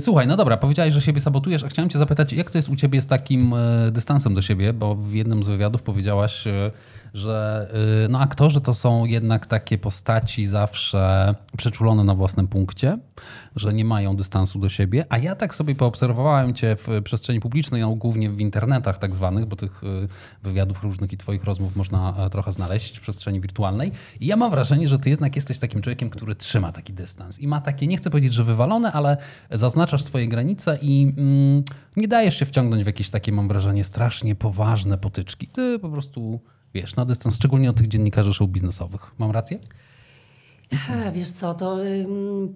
Słuchaj, 0.00 0.26
no 0.26 0.36
dobra, 0.36 0.56
powiedziałeś, 0.56 0.94
że 0.94 1.00
siebie 1.00 1.20
sabotujesz, 1.20 1.64
a 1.64 1.68
chciałem 1.68 1.88
cię 1.90 1.98
zapytać, 1.98 2.32
jak 2.32 2.50
to 2.50 2.58
jest 2.58 2.68
u 2.68 2.76
ciebie 2.76 3.00
z 3.00 3.06
takim 3.06 3.54
e, 3.54 3.90
dystansem 3.90 4.34
do 4.34 4.42
siebie, 4.42 4.72
bo 4.72 4.94
w 4.94 5.12
jednym 5.12 5.42
z 5.42 5.46
wywiadów 5.48 5.82
powiedziałaś, 5.82 6.46
e, 6.46 6.70
że 7.14 7.68
e, 8.04 8.08
no, 8.08 8.20
aktorzy 8.20 8.60
to 8.60 8.74
są 8.74 9.04
jednak 9.04 9.46
takie 9.46 9.78
postaci 9.78 10.46
zawsze 10.46 11.34
przeczulone 11.56 12.04
na 12.04 12.14
własnym 12.14 12.48
punkcie, 12.48 12.98
że 13.56 13.74
nie 13.74 13.84
mają 13.84 14.16
dystansu 14.16 14.58
do 14.58 14.68
siebie, 14.68 15.04
a 15.08 15.18
ja 15.18 15.34
tak 15.34 15.54
sobie 15.54 15.74
poobserwowałem 15.74 16.54
cię 16.54 16.76
w 16.78 17.02
przestrzeni 17.04 17.40
publicznej, 17.40 17.80
no, 17.80 17.94
głównie 17.94 18.30
w 18.30 18.40
internetach 18.40 18.98
tak 18.98 19.14
zwanych, 19.14 19.46
bo 19.46 19.56
tych 19.56 19.84
e, 19.84 19.86
wywiadów 20.42 20.82
różnych 20.82 21.12
i 21.12 21.16
twoich 21.16 21.44
rozmów 21.44 21.76
można 21.76 22.14
e, 22.18 22.30
trochę 22.30 22.52
znaleźć 22.52 22.98
w 22.98 23.00
przestrzeni 23.00 23.40
wirtualnej 23.40 23.92
i 24.20 24.26
ja 24.26 24.36
mam 24.36 24.50
wrażenie, 24.50 24.88
że 24.88 24.98
ty 24.98 25.10
jednak 25.10 25.36
jesteś 25.36 25.58
takim 25.58 25.82
człowiekiem, 25.82 26.10
który 26.10 26.34
trzyma 26.34 26.72
taki 26.72 26.92
dystans 26.92 27.38
i 27.38 27.48
ma 27.48 27.60
takie, 27.60 27.86
nie 27.86 27.96
chcę 27.96 28.10
powiedzieć, 28.10 28.32
że 28.32 28.44
wywalone, 28.44 28.92
ale 28.92 29.16
zaznaczasz 29.50 30.02
swoje 30.02 30.28
granice 30.28 30.78
i 30.82 31.14
mm, 31.16 31.62
nie 31.96 32.08
dajesz 32.08 32.38
się 32.38 32.44
wciągnąć 32.44 32.82
w 32.82 32.86
jakieś 32.86 33.10
takie, 33.10 33.32
mam 33.32 33.48
wrażenie, 33.48 33.84
strasznie 33.84 34.34
poważne 34.34 34.98
potyczki. 34.98 35.46
Ty 35.46 35.78
po 35.78 35.88
prostu, 35.88 36.40
wiesz, 36.74 36.96
na 36.96 37.04
dystans, 37.04 37.36
szczególnie 37.36 37.70
od 37.70 37.76
tych 37.76 37.88
dziennikarzy 37.88 38.34
show 38.34 38.48
biznesowych. 38.48 39.12
Mam 39.18 39.30
rację? 39.30 39.58
A, 40.90 41.10
wiesz 41.12 41.30
co, 41.30 41.54
to... 41.54 41.86
ym, 41.86 42.54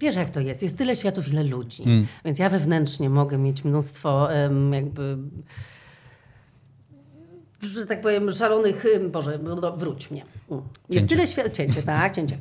Wiesz 0.00 0.16
jak 0.16 0.30
to 0.30 0.40
jest, 0.40 0.62
jest 0.62 0.78
tyle 0.78 0.96
światów, 0.96 1.28
ile 1.28 1.44
ludzi. 1.44 1.82
Mm. 1.82 2.06
Więc 2.24 2.38
ja 2.38 2.48
wewnętrznie 2.48 3.10
mogę 3.10 3.38
mieć 3.38 3.64
mnóstwo 3.64 4.34
ym, 4.44 4.72
jakby 4.72 5.18
że 7.60 7.86
tak 7.86 8.00
powiem, 8.00 8.32
szalonych, 8.32 8.84
Boże, 9.12 9.38
no, 9.42 9.76
wróć 9.76 10.10
mnie. 10.10 10.24
Jest 10.90 11.08
Cięcie. 11.08 11.26
tyle 11.34 11.50
cięcie, 11.50 11.82
tak, 11.82 12.14
cięcie. 12.14 12.38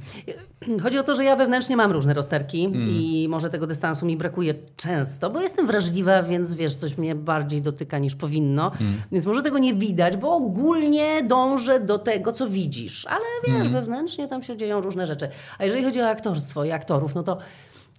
Chodzi 0.84 0.98
o 0.98 1.04
to, 1.04 1.16
że 1.16 1.24
ja 1.24 1.36
wewnętrznie 1.36 1.78
mam 1.78 1.92
różne 1.92 2.14
rozterki 2.14 2.66
Mm. 2.66 2.90
i 2.90 3.28
może 3.30 3.50
tego 3.50 3.68
dystansu 3.68 4.06
mi 4.06 4.18
brakuje 4.18 4.54
często, 4.78 5.30
bo 5.30 5.42
jestem 5.42 5.68
wrażliwa, 5.68 6.24
więc 6.24 6.54
wiesz, 6.54 6.76
coś 6.76 6.98
mnie 6.98 7.16
bardziej 7.16 7.62
dotyka 7.62 8.00
niż 8.00 8.16
powinno. 8.16 8.72
Mm. 8.82 8.94
Więc 9.12 9.26
może 9.26 9.42
tego 9.42 9.58
nie 9.58 9.74
widać, 9.74 10.18
bo 10.18 10.36
ogólnie 10.36 11.24
dążę 11.24 11.80
do 11.80 12.00
tego, 12.00 12.32
co 12.32 12.50
widzisz, 12.50 13.06
ale 13.06 13.26
wiesz, 13.48 13.56
Mm. 13.56 13.74
wewnętrznie 13.74 14.28
tam 14.28 14.44
się 14.44 14.58
dzieją 14.58 14.82
różne 14.82 15.08
rzeczy. 15.08 15.30
A 15.58 15.66
jeżeli 15.66 15.84
chodzi 15.84 16.02
o 16.02 16.08
aktorstwo 16.10 16.66
i 16.66 16.72
aktorów, 16.72 17.16
no 17.16 17.24
to 17.24 17.38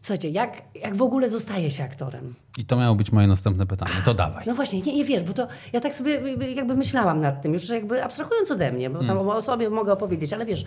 Słuchajcie, 0.06 0.30
jak, 0.30 0.62
jak 0.74 0.96
w 0.96 1.02
ogóle 1.02 1.30
zostaje 1.30 1.70
się 1.70 1.84
aktorem? 1.84 2.34
I 2.58 2.64
to 2.64 2.76
miało 2.76 2.94
być 2.94 3.12
moje 3.12 3.26
następne 3.26 3.66
pytanie. 3.66 3.92
To 4.04 4.14
dawaj. 4.14 4.44
No 4.46 4.54
właśnie, 4.54 4.80
nie, 4.80 4.94
nie 4.94 5.04
wiesz, 5.04 5.22
bo 5.22 5.32
to 5.32 5.46
ja 5.72 5.80
tak 5.80 5.94
sobie 5.94 6.20
jakby 6.54 6.76
myślałam 6.76 7.20
nad 7.20 7.42
tym, 7.42 7.52
już 7.52 7.68
jakby 7.68 8.04
abstrahując 8.04 8.50
ode 8.50 8.72
mnie, 8.72 8.90
bo 8.90 9.04
tam 9.04 9.18
o 9.18 9.42
sobie 9.42 9.70
mogę 9.70 9.92
opowiedzieć, 9.92 10.32
ale 10.32 10.46
wiesz, 10.46 10.64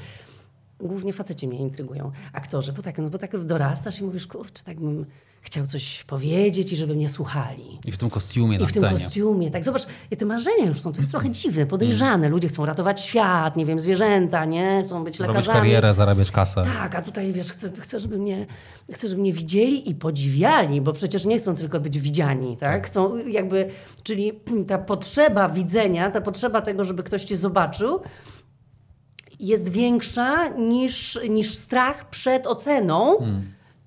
głównie 0.79 1.13
faceci 1.13 1.47
mnie 1.47 1.59
intrygują, 1.59 2.11
aktorzy, 2.33 2.73
bo 2.73 2.81
tak, 2.81 2.97
no 2.97 3.09
bo 3.09 3.17
tak 3.17 3.37
dorastasz 3.45 3.99
i 3.99 4.03
mówisz, 4.03 4.27
kurczę, 4.27 4.63
tak 4.63 4.79
bym 4.79 5.05
chciał 5.41 5.67
coś 5.67 6.03
powiedzieć 6.03 6.71
i 6.71 6.75
żeby 6.75 6.95
mnie 6.95 7.09
słuchali. 7.09 7.79
I 7.85 7.91
w 7.91 7.97
tym 7.97 8.09
kostiumie 8.09 8.57
I 8.57 8.59
na 8.59 8.65
w 8.65 8.73
tym 8.73 8.83
scenie. 8.83 9.03
kostiumie, 9.03 9.51
tak. 9.51 9.63
Zobacz, 9.63 9.85
te 10.17 10.25
marzenia 10.25 10.65
już 10.65 10.81
są, 10.81 10.91
to 10.91 10.97
jest 10.97 11.11
trochę 11.11 11.29
dziwne, 11.29 11.65
podejrzane. 11.65 12.29
Ludzie 12.29 12.47
chcą 12.47 12.65
ratować 12.65 13.01
świat, 13.01 13.55
nie 13.55 13.65
wiem, 13.65 13.79
zwierzęta, 13.79 14.45
nie? 14.45 14.81
Chcą 14.83 15.03
być 15.03 15.19
Robić 15.19 15.27
lekarzami. 15.35 15.59
karierę, 15.59 15.93
zarabiać 15.93 16.31
kasę. 16.31 16.63
Tak, 16.63 16.95
a 16.95 17.01
tutaj 17.01 17.33
wiesz, 17.33 17.51
chcę, 17.51 17.71
chcę, 17.79 17.99
żeby 17.99 18.17
mnie, 18.17 18.45
chcę, 18.91 19.09
żeby 19.09 19.21
mnie 19.21 19.33
widzieli 19.33 19.89
i 19.89 19.95
podziwiali, 19.95 20.81
bo 20.81 20.93
przecież 20.93 21.25
nie 21.25 21.39
chcą 21.39 21.55
tylko 21.55 21.79
być 21.79 21.99
widziani, 21.99 22.57
tak? 22.57 22.87
Chcą 22.87 23.17
jakby, 23.17 23.69
czyli 24.03 24.31
ta 24.67 24.77
potrzeba 24.77 25.49
widzenia, 25.49 26.11
ta 26.11 26.21
potrzeba 26.21 26.61
tego, 26.61 26.83
żeby 26.85 27.03
ktoś 27.03 27.23
cię 27.23 27.37
zobaczył, 27.37 27.99
jest 29.39 29.69
większa 29.69 30.47
niż, 30.47 31.19
niż 31.29 31.55
strach 31.55 32.09
przed 32.09 32.47
oceną. 32.47 33.17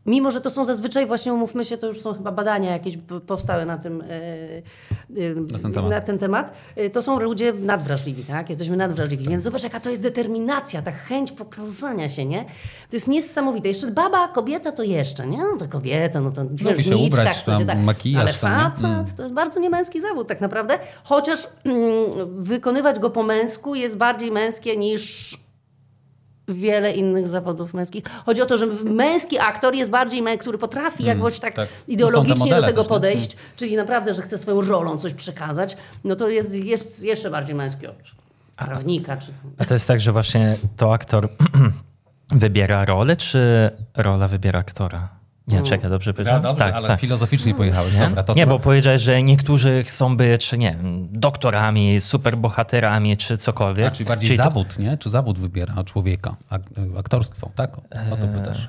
Mimo, 0.06 0.30
że 0.30 0.40
to 0.40 0.50
są 0.50 0.64
zazwyczaj, 0.64 1.06
właśnie 1.06 1.34
umówmy 1.34 1.64
się, 1.64 1.78
to 1.78 1.86
już 1.86 2.00
są 2.00 2.14
chyba 2.14 2.32
badania 2.32 2.70
jakieś 2.72 2.98
powstały 3.26 3.66
na 3.66 3.78
tym, 3.78 4.00
e, 4.02 4.06
e, 4.06 5.34
Na 5.52 5.58
ten 5.58 5.72
temat. 5.72 5.90
na 5.90 6.00
ten 6.00 6.18
temat. 6.18 6.52
E, 6.76 6.90
To 6.90 7.02
są 7.02 7.20
ludzie 7.20 7.52
nadwrażliwi, 7.52 8.24
tak? 8.24 8.48
Jesteśmy 8.50 8.76
nadwrażliwi. 8.76 9.28
Więc 9.28 9.42
zobacz, 9.42 9.62
jaka 9.62 9.80
to 9.80 9.90
jest 9.90 10.02
determinacja, 10.02 10.82
ta 10.82 10.90
chęć 10.92 11.32
pokazania 11.32 12.08
się, 12.08 12.24
nie? 12.24 12.44
To 12.90 12.96
jest 12.96 13.08
niesamowite. 13.08 13.68
Jeszcze 13.68 13.86
baba, 13.90 14.28
kobieta 14.28 14.72
to 14.72 14.82
jeszcze, 14.82 15.26
nie? 15.26 15.38
No 15.38 15.56
to 15.58 15.68
kobieta, 15.68 16.20
no 16.20 16.30
to 16.30 16.42
Lubi 16.42 16.58
się 16.58 16.64
księżniczka, 16.74 17.20
ubrać, 17.22 17.36
chce 17.36 17.52
się 17.52 17.58
tam 17.58 17.66
tak. 17.66 17.78
makijaż 17.84 18.22
Ale 18.22 18.32
tam, 18.32 18.70
facet 18.72 18.84
Mm. 18.84 19.04
to 19.16 19.22
jest 19.22 19.34
bardzo 19.34 19.60
niemęski 19.60 20.00
zawód 20.00 20.28
tak 20.28 20.40
naprawdę. 20.40 20.78
Chociaż 21.04 21.48
mm, 21.64 21.82
wykonywać 22.42 22.98
go 22.98 23.10
po 23.10 23.22
męsku 23.22 23.74
jest 23.74 23.96
bardziej 23.96 24.30
męskie 24.32 24.76
niż 24.76 25.36
wiele 26.48 26.92
innych 26.92 27.28
zawodów 27.28 27.74
męskich. 27.74 28.04
Chodzi 28.26 28.42
o 28.42 28.46
to, 28.46 28.56
że 28.56 28.66
męski 28.84 29.38
aktor 29.38 29.74
jest 29.74 29.90
bardziej 29.90 30.22
który 30.38 30.58
potrafi 30.58 31.04
jakoś 31.04 31.40
tak, 31.40 31.54
tak. 31.54 31.68
Te 31.68 31.92
ideologicznie 31.92 32.50
do 32.50 32.62
tego 32.62 32.82
też, 32.82 32.84
nie? 32.84 32.88
podejść, 32.88 33.36
czyli 33.56 33.76
naprawdę, 33.76 34.14
że 34.14 34.22
chce 34.22 34.38
swoją 34.38 34.60
rolą 34.60 34.98
coś 34.98 35.14
przekazać, 35.14 35.76
no 36.04 36.16
to 36.16 36.28
jest, 36.28 36.54
jest 36.54 37.02
jeszcze 37.02 37.30
bardziej 37.30 37.54
męski 37.54 37.86
od 37.86 37.96
prawnika. 38.56 39.16
Czy... 39.16 39.26
A 39.58 39.64
to 39.64 39.74
jest 39.74 39.88
tak, 39.88 40.00
że 40.00 40.12
właśnie 40.12 40.56
to 40.76 40.92
aktor 40.92 41.28
wybiera 42.30 42.84
rolę, 42.84 43.16
czy 43.16 43.70
rola 43.96 44.28
wybiera 44.28 44.58
aktora? 44.58 45.21
Nie, 45.48 45.62
czekaj, 45.62 45.90
dobrze 45.90 46.10
Ja, 46.10 46.14
powiedziałem? 46.14 46.42
dobrze, 46.42 46.64
tak, 46.64 46.74
ale 46.74 46.88
tak. 46.88 47.00
filozoficznie 47.00 47.54
pojechałeś. 47.54 47.94
Nie, 47.94 48.00
Dobra, 48.00 48.22
to 48.22 48.34
nie 48.34 48.46
bo 48.46 48.58
powiedziałeś, 48.58 49.02
że 49.02 49.22
niektórzy 49.22 49.84
chcą 49.84 50.16
być, 50.16 50.52
nie 50.52 50.70
wiem, 50.70 51.08
doktorami, 51.10 52.00
superbohaterami, 52.00 53.16
czy 53.16 53.36
cokolwiek. 53.38 53.86
A, 53.86 53.90
czyli 53.90 54.06
bardziej 54.08 54.26
Czyli 54.28 54.38
to- 54.38 54.44
zawód, 54.44 54.78
nie? 54.78 54.98
Czy 54.98 55.10
zawód 55.10 55.38
wybiera 55.38 55.84
człowieka? 55.84 56.36
Ak 56.50 56.62
aktorstwo, 56.98 57.50
tak? 57.54 57.76
O, 57.78 58.16
to 58.16 58.26
pytasz. 58.38 58.68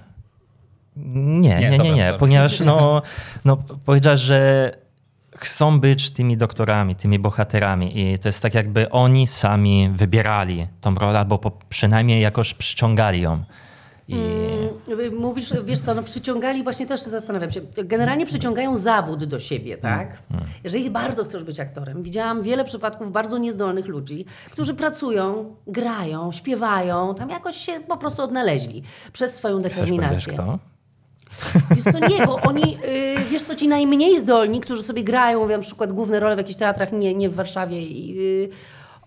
Nie, 0.95 1.49
Nie, 1.55 1.69
nie, 1.69 1.77
nie, 1.77 1.93
nie, 1.93 2.13
ponieważ 2.19 2.59
no, 2.59 3.01
no, 3.45 3.57
powiedziałeś, 3.85 4.19
że 4.19 4.71
chcą 5.37 5.79
być 5.79 6.11
tymi 6.11 6.37
doktorami, 6.37 6.95
tymi 6.95 7.19
bohaterami 7.19 7.99
i 7.99 8.19
to 8.19 8.27
jest 8.29 8.41
tak 8.41 8.53
jakby 8.53 8.89
oni 8.89 9.27
sami 9.27 9.89
wybierali 9.95 10.67
tą 10.81 10.95
rolę, 10.95 11.19
albo 11.19 11.37
po, 11.37 11.51
przynajmniej 11.69 12.21
jakoś 12.21 12.53
przyciągali 12.53 13.21
ją. 13.21 13.43
I 14.07 14.15
Mm, 14.15 15.15
Mówisz, 15.15 15.53
wiesz 15.65 15.79
co, 15.79 15.93
no 15.93 16.03
przyciągali, 16.03 16.63
właśnie 16.63 16.85
też 16.85 17.01
zastanawiam 17.01 17.51
się, 17.51 17.61
generalnie 17.83 18.25
przyciągają 18.25 18.75
zawód 18.75 19.23
do 19.23 19.39
siebie, 19.39 19.77
tak? 19.77 20.17
Jeżeli 20.63 20.89
bardzo 20.89 21.23
chcesz 21.23 21.43
być 21.43 21.59
aktorem, 21.59 22.03
widziałam 22.03 22.41
wiele 22.41 22.65
przypadków 22.65 23.11
bardzo 23.11 23.37
niezdolnych 23.37 23.85
ludzi, 23.85 24.25
którzy 24.51 24.73
pracują, 24.73 25.55
grają, 25.67 26.31
śpiewają, 26.31 27.15
tam 27.15 27.29
jakoś 27.29 27.57
się 27.57 27.71
po 27.87 27.97
prostu 27.97 28.21
odnaleźli 28.21 28.83
przez 29.13 29.35
swoją 29.35 29.59
chcesz 29.59 29.71
determinację. 29.71 30.33
kto? 30.33 30.59
Wiesz 31.75 31.83
co, 31.83 31.99
nie, 32.07 32.25
bo 32.25 32.41
oni, 32.41 32.77
y, 32.85 33.15
wiesz 33.31 33.41
co, 33.41 33.55
ci 33.55 33.67
najmniej 33.67 34.19
zdolni, 34.19 34.59
którzy 34.59 34.83
sobie 34.83 35.03
grają, 35.03 35.39
mówię, 35.39 35.57
na 35.57 35.63
przykład 35.63 35.93
główne 35.93 36.19
role 36.19 36.35
w 36.35 36.37
jakichś 36.37 36.59
teatrach, 36.59 36.91
nie, 36.91 37.13
nie 37.15 37.29
w 37.29 37.35
Warszawie, 37.35 37.81
i, 37.81 38.19
y, 38.19 38.49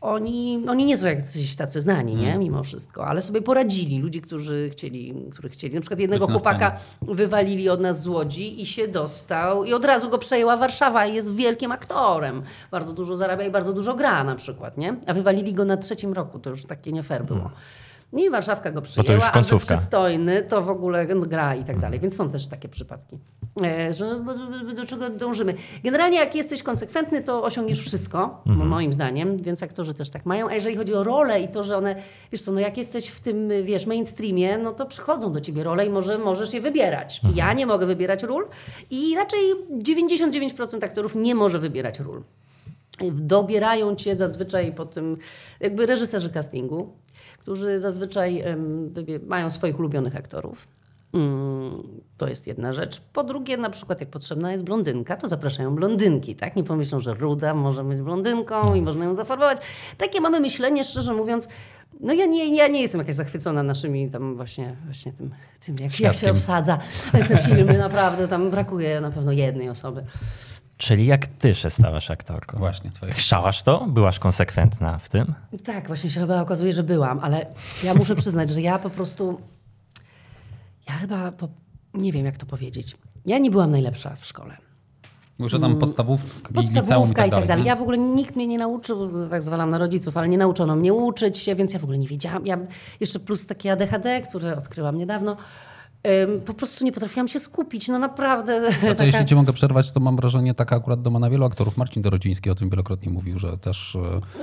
oni, 0.07 0.65
oni 0.69 0.85
nie 0.85 0.97
są 0.97 1.07
jacyś 1.07 1.57
tacy 1.57 1.81
znani, 1.81 2.15
nie, 2.15 2.39
mimo 2.39 2.63
wszystko, 2.63 3.07
ale 3.07 3.23
sobie 3.23 3.43
poradzili. 3.43 3.99
Ludzie, 3.99 4.21
którzy 4.21 4.71
chcieli, 4.73 5.15
którzy 5.33 5.49
chcieli. 5.49 5.75
Na 5.75 5.81
przykład 5.81 6.01
jednego 6.01 6.27
Być 6.27 6.35
chłopaka 6.35 6.77
wywalili 7.03 7.69
od 7.69 7.81
nas 7.81 8.03
z 8.03 8.07
Łodzi 8.07 8.63
i 8.63 8.67
się 8.67 8.89
dostał 8.89 9.65
i 9.65 9.73
od 9.73 9.85
razu 9.85 10.11
go 10.11 10.19
przejęła 10.19 10.57
Warszawa 10.57 11.07
i 11.07 11.15
jest 11.15 11.35
wielkim 11.35 11.73
aktorem. 11.73 12.43
Bardzo 12.71 12.93
dużo 12.93 13.17
zarabia 13.17 13.47
i 13.47 13.51
bardzo 13.51 13.73
dużo 13.73 13.95
gra 13.95 14.25
na 14.25 14.35
przykład, 14.35 14.79
nie? 14.79 14.97
A 15.07 15.15
wywalili 15.15 15.55
go 15.55 15.65
na 15.65 15.77
trzecim 15.77 16.13
roku, 16.13 16.39
to 16.39 16.51
już 16.51 16.65
takie 16.65 16.93
nie 16.93 17.03
fair 17.03 17.25
było. 17.25 17.51
I 18.13 18.31
Warszawka 18.31 18.71
go 18.71 18.81
to 18.81 18.87
już 18.87 18.99
przyjęła, 18.99 19.25
a 19.25 19.31
końcówka. 19.31 19.77
przystojny, 19.77 20.43
to 20.43 20.63
w 20.63 20.69
ogóle 20.69 21.07
gra 21.07 21.55
i 21.55 21.65
tak 21.65 21.79
dalej. 21.79 22.01
Więc 22.01 22.17
są 22.17 22.31
też 22.31 22.47
takie 22.47 22.69
przypadki, 22.69 23.19
e, 23.63 23.95
że 23.95 24.21
do, 24.21 24.75
do 24.75 24.87
czego 24.87 25.11
dążymy. 25.11 25.55
Generalnie 25.85 26.19
jak 26.19 26.35
jesteś 26.35 26.63
konsekwentny, 26.63 27.23
to 27.23 27.43
osiągniesz 27.43 27.81
wszystko, 27.81 28.43
moim 28.47 28.93
zdaniem, 28.93 29.37
więc 29.37 29.63
aktorzy 29.63 29.95
też 29.95 30.11
tak 30.11 30.27
mają. 30.27 30.49
A 30.49 30.55
jeżeli 30.55 30.77
chodzi 30.77 30.95
o 30.95 31.05
role 31.05 31.41
i 31.41 31.49
to, 31.49 31.63
że 31.63 31.77
one, 31.77 31.97
wiesz 32.33 32.43
co, 32.43 32.53
no 32.53 32.61
jak 32.61 32.77
jesteś 32.77 33.09
w 33.09 33.21
tym, 33.21 33.49
wiesz, 33.65 33.87
mainstreamie, 33.87 34.59
no 34.59 34.73
to 34.73 34.87
przychodzą 34.87 35.33
do 35.33 35.41
ciebie 35.41 35.65
role 35.65 35.87
i 35.87 35.91
może 35.91 36.19
możesz 36.19 36.55
je 36.55 36.61
wybierać. 36.61 37.21
Ja 37.35 37.53
nie 37.53 37.67
mogę 37.67 37.87
wybierać 37.87 38.23
ról 38.23 38.49
i 38.91 39.15
raczej 39.17 39.41
99% 39.83 40.85
aktorów 40.85 41.15
nie 41.15 41.35
może 41.35 41.59
wybierać 41.59 42.01
ról. 42.01 42.23
Dobierają 43.13 43.97
cię 43.97 44.17
zazwyczaj 44.17 44.73
po 44.73 44.87
tym, 44.87 45.17
jakby 45.61 45.87
reżyserzy 45.87 46.31
castingu, 46.31 46.93
którzy 47.47 47.81
zazwyczaj 47.81 48.45
mają 49.26 49.50
swoich 49.50 49.79
ulubionych 49.79 50.17
aktorów. 50.17 50.69
Mm, 51.15 51.83
To 52.17 52.29
jest 52.29 52.47
jedna 52.47 52.73
rzecz. 52.73 53.00
Po 53.12 53.25
drugie, 53.25 53.57
na 53.57 53.71
przykład 53.71 54.00
jak 54.00 54.11
potrzebna 54.11 54.53
jest 54.53 54.65
blondynka, 54.65 55.17
to 55.17 55.29
zapraszają 55.29 55.75
blondynki, 55.75 56.37
tak? 56.37 56.57
Nie 56.57 56.65
pomyślą, 56.65 57.00
że 57.00 57.15
ruda 57.15 57.55
może 57.55 57.85
być 57.85 58.03
blondynką 58.03 58.75
i 58.75 58.83
można 58.83 59.05
ją 59.05 59.15
zafarbować. 59.15 59.59
Takie 59.99 60.21
mamy 60.21 60.41
myślenie, 60.41 60.85
szczerze 60.85 61.15
mówiąc. 61.15 61.49
No 62.00 62.12
ja 62.12 62.26
nie, 62.26 62.57
ja 62.57 62.69
nie 62.69 62.81
jestem 62.83 62.99
jakaś 62.99 63.15
zachwycona 63.15 63.62
naszymi 63.62 64.11
tam 64.11 64.37
właśnie, 64.37 64.76
właśnie 64.85 65.12
tym, 65.12 65.31
tym 65.67 65.76
jak, 65.81 66.00
jak 66.00 66.15
się 66.15 66.31
obsadza 66.31 66.79
te 67.29 67.38
filmy. 67.38 67.79
Naprawdę 67.79 68.29
tam 68.29 68.50
brakuje 68.50 69.00
na 69.00 69.11
pewno 69.11 69.33
jednej 69.33 69.69
osoby. 69.69 70.05
Czyli 70.76 71.06
jak 71.06 71.26
ty 71.26 71.54
się 71.54 71.71
stałaś 71.71 72.11
aktorką? 72.11 72.59
Właśnie, 72.59 72.90
twoje. 72.90 73.12
Chciałaś 73.12 73.62
to? 73.62 73.87
Byłaś 73.88 74.18
konsekwentna 74.18 74.99
w 74.99 75.09
tym? 75.09 75.35
Tak, 75.64 75.87
właśnie 75.87 76.11
się 76.11 76.21
chyba 76.21 76.40
okazuje, 76.42 76.73
że 76.73 76.83
byłam, 76.83 77.18
ale 77.23 77.47
ja 77.85 77.95
muszę 77.95 78.16
przyznać, 78.16 78.50
że 78.50 78.62
ja 78.62 78.78
po 78.78 78.90
prostu. 78.90 79.40
Ja 80.88 80.95
chyba. 80.95 81.33
Po, 81.33 81.49
nie 81.95 82.12
wiem, 82.12 82.26
jak 82.26 82.37
to 82.37 82.47
powiedzieć. 82.47 82.97
Ja 83.26 83.38
nie 83.38 83.50
byłam 83.50 83.71
najlepsza 83.71 84.16
w 84.16 84.26
szkole. 84.26 84.56
Mówisz, 85.38 85.52
że 85.52 85.61
tam 85.61 85.78
podstawówki, 85.78 86.28
liceum 86.54 86.64
i 86.73 86.75
Podstawówka 86.75 87.14
tak 87.14 87.26
i 87.26 87.30
tak 87.30 87.30
dalej. 87.30 87.49
dalej. 87.49 87.62
nie? 87.64 87.68
Ja 87.68 87.76
w 87.76 87.83
ogóle 87.83 87.99
nikt 87.99 88.37
mnie 88.37 88.47
nie 88.47 88.59
nauczył, 88.59 89.28
tak 89.30 89.42
zwalam 89.42 89.71
na 89.71 89.78
rodziców, 89.78 90.16
ale 90.16 90.28
nie 90.28 90.38
nauczono 90.38 90.76
mnie 90.76 90.92
uczyć 90.95 91.38
się, 91.38 91.54
więc 91.54 91.73
ja 91.73 91.78
w 91.78 91.83
ogóle 91.85 91.99
nie 91.99 92.09
wiedziałam. 92.09 92.47
Ja, 92.47 92.59
jeszcze 93.00 93.21
plus 93.21 93.47
takie 93.47 93.73
ADHD, 93.73 94.21
które 94.21 94.56
odkryłam 94.56 94.99
niedawno. 94.99 95.37
Po 96.47 96.55
prostu 96.55 96.85
nie 96.85 96.93
potrafiłam 96.93 97.29
się 97.29 97.41
skupić. 97.41 97.89
No 97.89 97.99
naprawdę. 97.99 98.73
To 98.81 98.87
taka- 98.89 99.05
jeśli 99.05 99.25
cię 99.25 99.35
mogę 99.37 99.53
przerwać, 99.53 99.93
to 99.93 100.01
mam 100.01 100.17
wrażenie, 100.17 100.55
taka 100.55 100.77
akurat 100.77 101.03
domena 101.03 101.31
wielu 101.31 101.45
aktorów. 101.45 101.77
Marcin 101.77 102.03
Dorociński 102.03 102.51
o 102.51 102.55
tym 102.55 102.71
wielokrotnie 102.71 103.11
mówił, 103.13 103.39
że 103.39 103.59
też, 103.59 103.97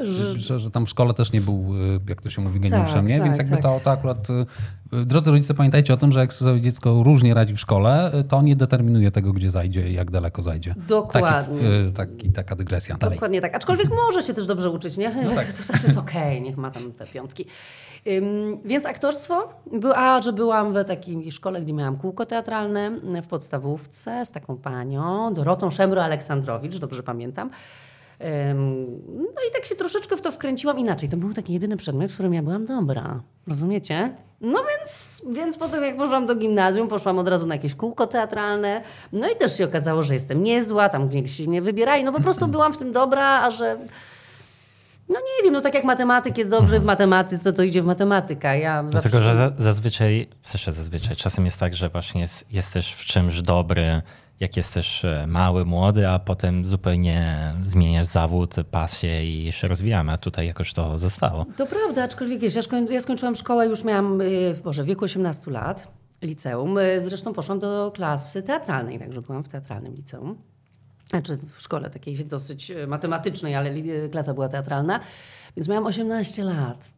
e, 0.03 0.05
że, 0.39 0.59
że 0.59 0.71
tam 0.71 0.85
w 0.85 0.89
szkole 0.89 1.13
też 1.13 1.31
nie 1.31 1.41
był, 1.41 1.53
e, 1.95 1.99
jak 2.09 2.21
to 2.21 2.29
się 2.29 2.41
mówi, 2.41 2.59
geniuszem, 2.59 2.95
Tak, 2.95 3.05
nie? 3.07 3.15
tak, 3.15 3.23
Więc 3.25 3.37
jakby 3.37 3.53
tak. 3.55 3.61
to, 3.61 3.79
to 3.83 3.91
akurat... 3.91 4.27
Drodzy 5.05 5.31
rodzice, 5.31 5.53
pamiętajcie 5.53 5.93
o 5.93 5.97
tym, 5.97 6.11
że 6.11 6.19
jak 6.19 6.33
sobie 6.33 6.61
dziecko 6.61 7.03
różnie 7.03 7.33
radzi 7.33 7.53
w 7.55 7.59
szkole, 7.59 8.11
to 8.29 8.41
nie 8.41 8.55
determinuje 8.55 9.11
tego, 9.11 9.33
gdzie 9.33 9.49
zajdzie 9.49 9.89
i 9.89 9.93
jak 9.93 10.11
daleko 10.11 10.41
zajdzie. 10.41 10.75
Dokładnie. 10.87 11.59
Taki, 11.59 11.65
e, 11.65 11.91
taki, 11.91 12.31
taka 12.31 12.55
dygresja. 12.55 12.97
Dalej. 12.97 13.15
Dokładnie 13.15 13.41
tak. 13.41 13.55
Aczkolwiek 13.55 13.89
może 13.89 14.21
się 14.21 14.33
też 14.33 14.45
dobrze 14.45 14.69
uczyć, 14.69 14.97
nie? 14.97 15.23
No 15.23 15.35
tak. 15.35 15.53
To 15.67 15.73
też 15.73 15.83
jest 15.83 15.97
okej, 15.97 16.41
niech 16.41 16.57
ma 16.57 16.71
tam 16.71 16.91
te 16.91 17.05
piątki. 17.07 17.45
Ym, 18.07 18.57
więc 18.65 18.85
aktorstwo, 18.85 19.53
a 19.95 20.21
że 20.21 20.33
byłam 20.33 20.73
w 20.73 20.85
takiej 20.85 21.31
szkole, 21.31 21.61
gdzie 21.61 21.73
miałam 21.73 21.97
kółko 21.97 22.25
teatralne 22.25 22.91
w 23.21 23.27
podstawówce 23.27 24.25
z 24.25 24.31
taką 24.31 24.57
panią, 24.57 25.33
Dorotą 25.33 25.71
Szemro-Aleksandrowicz, 25.71 26.77
dobrze 26.77 27.03
pamiętam. 27.03 27.49
No 29.15 29.41
i 29.49 29.53
tak 29.53 29.65
się 29.65 29.75
troszeczkę 29.75 30.17
w 30.17 30.21
to 30.21 30.31
wkręciłam 30.31 30.79
inaczej. 30.79 31.09
To 31.09 31.17
był 31.17 31.33
taki 31.33 31.53
jedyny 31.53 31.77
przedmiot, 31.77 32.11
w 32.11 32.13
którym 32.13 32.33
ja 32.33 32.43
byłam 32.43 32.65
dobra. 32.65 33.21
Rozumiecie? 33.47 34.15
No 34.43 34.63
więc, 34.63 35.21
więc 35.31 35.57
potem 35.57 35.83
jak 35.83 35.97
poszłam 35.97 36.25
do 36.25 36.35
gimnazjum, 36.35 36.87
poszłam 36.87 37.19
od 37.19 37.27
razu 37.27 37.47
na 37.47 37.55
jakieś 37.55 37.75
kółko 37.75 38.07
teatralne. 38.07 38.81
No 39.13 39.29
i 39.29 39.35
też 39.35 39.57
się 39.57 39.65
okazało, 39.65 40.03
że 40.03 40.13
jestem 40.13 40.43
niezła, 40.43 40.89
tam 40.89 41.07
gdzieś 41.07 41.39
mnie 41.39 41.61
wybierali. 41.61 42.03
No 42.03 42.11
po 42.11 42.19
prostu 42.19 42.47
byłam 42.57 42.73
w 42.73 42.77
tym 42.77 42.91
dobra, 42.91 43.41
a 43.41 43.51
że 43.51 43.77
No 45.09 45.19
nie 45.19 45.43
wiem, 45.43 45.53
no 45.53 45.61
tak 45.61 45.73
jak 45.73 45.83
matematyk 45.83 46.37
jest 46.37 46.49
dobry 46.49 46.79
w 46.79 46.83
matematyce, 46.83 47.53
to 47.53 47.63
idzie 47.63 47.81
w 47.81 47.85
matematyka. 47.85 48.55
Ja 48.55 48.83
Dlatego, 48.83 49.17
zawsze... 49.17 49.29
że 49.29 49.35
za, 49.35 49.51
zazwyczaj, 49.57 50.27
sensie 50.43 50.71
zazwyczaj, 50.71 51.15
czasem 51.15 51.45
jest 51.45 51.59
tak, 51.59 51.73
że 51.73 51.89
właśnie 51.89 52.21
jest, 52.21 52.45
jesteś 52.51 52.93
w 52.93 53.05
czymś 53.05 53.41
dobry, 53.41 54.01
jak 54.39 54.57
jesteś 54.57 55.05
e, 55.05 55.25
mały, 55.27 55.65
młody, 55.65 56.07
a 56.07 56.19
potem 56.19 56.65
zupełnie 56.65 57.37
zmieniasz 57.63 58.05
zawód, 58.05 58.55
pasję 58.71 59.47
i 59.47 59.51
się 59.51 59.67
rozwijamy, 59.67 60.11
a 60.11 60.17
tutaj 60.17 60.47
jakoś 60.47 60.73
to 60.73 60.99
zostało. 60.99 61.45
To 61.57 61.65
prawda, 61.65 62.03
aczkolwiek 62.03 62.39
wiesz, 62.39 62.55
ja, 62.89 63.01
skończyłam 63.01 63.35
szkołę, 63.35 63.67
już 63.67 63.83
miałam, 63.83 64.21
y, 64.21 64.59
Boże, 64.63 64.83
w 64.83 64.85
wieku 64.85 65.05
18 65.05 65.51
lat, 65.51 65.87
liceum. 66.21 66.77
Y, 66.77 67.01
Zresztą 67.01 67.33
poszłam 67.33 67.59
do 67.59 67.91
klasy 67.95 68.43
teatralnej, 68.43 68.99
także 68.99 69.21
byłam 69.21 69.43
w 69.43 69.49
teatralnym 69.49 69.93
liceum. 69.95 70.37
Znaczy 71.09 71.37
w 71.57 71.61
szkole 71.61 71.89
takiej 71.89 72.25
dosyć 72.25 72.71
matematycznej, 72.87 73.55
ale 73.55 73.73
klasa 74.11 74.33
była 74.33 74.49
teatralna. 74.49 74.99
Więc 75.57 75.67
miałam 75.67 75.85
18 75.85 76.43
lat. 76.43 76.89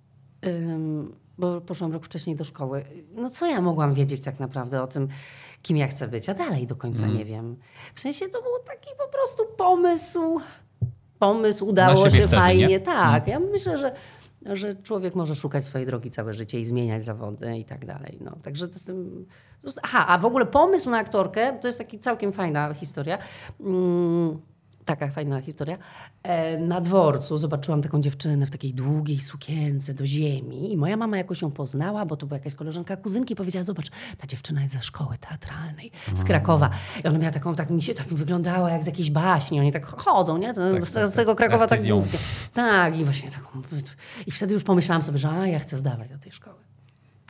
Bo 1.37 1.61
poszłam 1.61 1.91
rok 1.91 2.05
wcześniej 2.05 2.35
do 2.35 2.43
szkoły. 2.43 2.83
No 3.15 3.29
co 3.29 3.45
ja 3.45 3.61
mogłam 3.61 3.93
wiedzieć 3.93 4.21
tak 4.21 4.39
naprawdę 4.39 4.81
o 4.81 4.87
tym, 4.87 5.07
kim 5.65 5.77
ja 5.77 5.87
chcę 5.87 6.07
być, 6.07 6.29
a 6.29 6.33
dalej 6.33 6.67
do 6.67 6.75
końca 6.75 7.03
Mm. 7.03 7.17
nie 7.17 7.25
wiem. 7.25 7.55
W 7.93 7.99
sensie 7.99 8.27
to 8.29 8.41
był 8.41 8.51
taki 8.65 8.89
po 8.97 9.07
prostu 9.07 9.43
pomysł. 9.57 10.39
Pomysł, 11.19 11.67
udało 11.67 12.09
się 12.09 12.17
wtedy, 12.17 12.27
fajnie. 12.35 12.67
nie? 12.67 12.79
Tak, 12.79 13.27
ja 13.27 13.39
myślę, 13.39 13.77
że, 13.77 13.95
że 14.45 14.75
człowiek 14.75 15.15
może 15.15 15.35
szukać 15.35 15.65
swojej 15.65 15.87
drogi 15.87 16.11
całe 16.11 16.33
życie 16.33 16.59
i 16.59 16.65
zmieniać 16.65 17.05
zawody 17.05 17.57
i 17.57 17.65
tak 17.65 17.85
dalej. 17.85 18.17
No, 18.21 18.37
także 18.43 18.67
to 18.67 18.73
jest 18.73 18.87
tym... 18.87 19.25
To 19.61 19.67
jest, 19.67 19.79
aha, 19.83 20.05
a 20.07 20.17
w 20.17 20.25
ogóle 20.25 20.45
pomysł 20.45 20.89
na 20.89 20.97
aktorkę 20.97 21.57
to 21.61 21.67
jest 21.67 21.77
taki 21.77 21.99
całkiem 21.99 22.31
fajna 22.31 22.73
historia. 22.73 23.17
Mm, 23.59 24.41
taka 24.85 25.07
fajna 25.07 25.41
historia. 25.41 25.77
E, 26.23 26.57
na 26.57 26.81
dworcu 26.81 27.37
zobaczyłam 27.37 27.81
taką 27.81 28.01
dziewczynę 28.01 28.45
w 28.45 28.51
takiej 28.51 28.73
długiej 28.73 29.21
sukience 29.21 29.93
do 29.93 30.05
ziemi 30.05 30.73
i 30.73 30.77
moja 30.77 30.97
mama 30.97 31.17
jakoś 31.17 31.41
ją 31.41 31.51
poznała, 31.51 32.05
bo 32.05 32.17
to 32.17 32.25
była 32.25 32.37
jakaś 32.37 32.53
koleżanka 32.55 32.97
kuzynki 32.97 33.33
i 33.33 33.35
powiedziała, 33.35 33.63
zobacz, 33.63 33.89
ta 34.17 34.27
dziewczyna 34.27 34.61
jest 34.61 34.73
ze 34.73 34.81
szkoły 34.81 35.17
teatralnej 35.17 35.91
z 36.13 36.23
Krakowa. 36.23 36.69
I 37.03 37.07
ona 37.07 37.17
miała 37.17 37.31
taką, 37.31 37.55
tak 37.55 37.69
mi 37.69 37.81
się 37.81 37.93
tak 37.93 38.07
wyglądała 38.07 38.71
jak 38.71 38.83
z 38.83 38.85
jakiejś 38.85 39.11
baśni. 39.11 39.59
Oni 39.59 39.71
tak 39.71 39.85
chodzą, 39.85 40.37
nie? 40.37 40.53
Tak, 40.53 40.85
z, 40.85 40.91
tak, 40.91 41.11
z 41.11 41.13
tego 41.13 41.31
tak. 41.31 41.37
Krakowa 41.37 41.63
Jak 41.63 41.69
ty 41.69 41.77
tak 41.77 41.87
głównie. 41.87 42.19
Tak, 42.53 42.97
i 42.97 43.05
właśnie 43.05 43.31
taką... 43.31 43.61
I 44.27 44.31
wtedy 44.31 44.53
już 44.53 44.63
pomyślałam 44.63 45.03
sobie, 45.03 45.17
że 45.17 45.29
a, 45.29 45.47
ja 45.47 45.59
chcę 45.59 45.77
zdawać 45.77 46.09
do 46.09 46.17
tej 46.17 46.31
szkoły. 46.31 46.64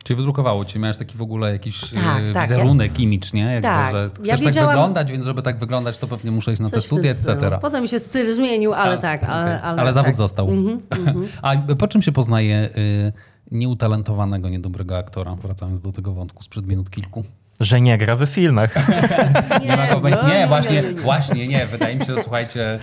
Czyli 0.05 0.17
wydrukowało 0.17 0.65
cię, 0.65 0.79
miałeś 0.79 0.97
taki 0.97 1.17
w 1.17 1.21
ogóle 1.21 1.51
jakiś 1.51 1.81
Tak, 1.81 2.23
e, 2.23 2.33
tak, 2.33 2.43
wizerunek, 2.49 2.99
imidż, 2.99 3.33
nie? 3.33 3.41
Jakby, 3.43 3.61
Tak. 3.61 3.91
że 3.91 3.97
Ja 3.97 4.07
chcesz 4.09 4.27
tak 4.27 4.39
wiedziałam- 4.39 4.69
wyglądać, 4.69 5.11
więc 5.11 5.25
żeby 5.25 5.41
tak 5.41 5.59
wyglądać, 5.59 5.97
to 5.99 6.07
pewnie 6.07 6.31
muszę 6.31 6.53
iść 6.53 6.61
na 6.61 6.69
te 6.69 6.81
studia, 6.81 7.11
etc. 7.11 7.59
Potem 7.61 7.87
się 7.87 7.99
styl 7.99 8.35
zmienił, 8.35 8.73
ale 8.73 8.97
tak. 8.97 9.23
okej. 9.23 9.33
Ale, 9.35 9.61
ale, 9.61 9.81
ale 9.81 9.93
zawód 9.93 10.07
tak. 10.07 10.15
został. 10.15 10.49
A 11.41 11.55
po 11.77 11.87
czym 11.87 12.01
się 12.01 12.11
poznaje 12.11 12.69
y, 12.77 13.13
nieutalentowanego, 13.51 14.49
niedobrego 14.49 14.97
aktora, 14.97 15.35
wracając 15.35 15.79
do 15.79 15.91
tego 15.91 16.13
wątku 16.13 16.43
sprzed 16.43 16.67
minut 16.67 16.89
kilku? 16.89 17.23
Że 17.59 17.81
nie 17.81 17.97
gra 17.97 18.15
w 18.15 18.25
filmach. 18.25 18.75
Nie, 19.61 19.89
go, 20.01 20.09
no, 20.09 20.27
nie, 20.27 20.41
no, 20.41 20.47
właśnie, 20.47 20.81
no. 20.81 21.01
właśnie 21.01 21.47
nie. 21.47 21.65
Wydaje 21.65 21.95
mi 21.95 22.05
się, 22.05 22.15
że 22.15 22.23
słuchajcie, 22.23 22.79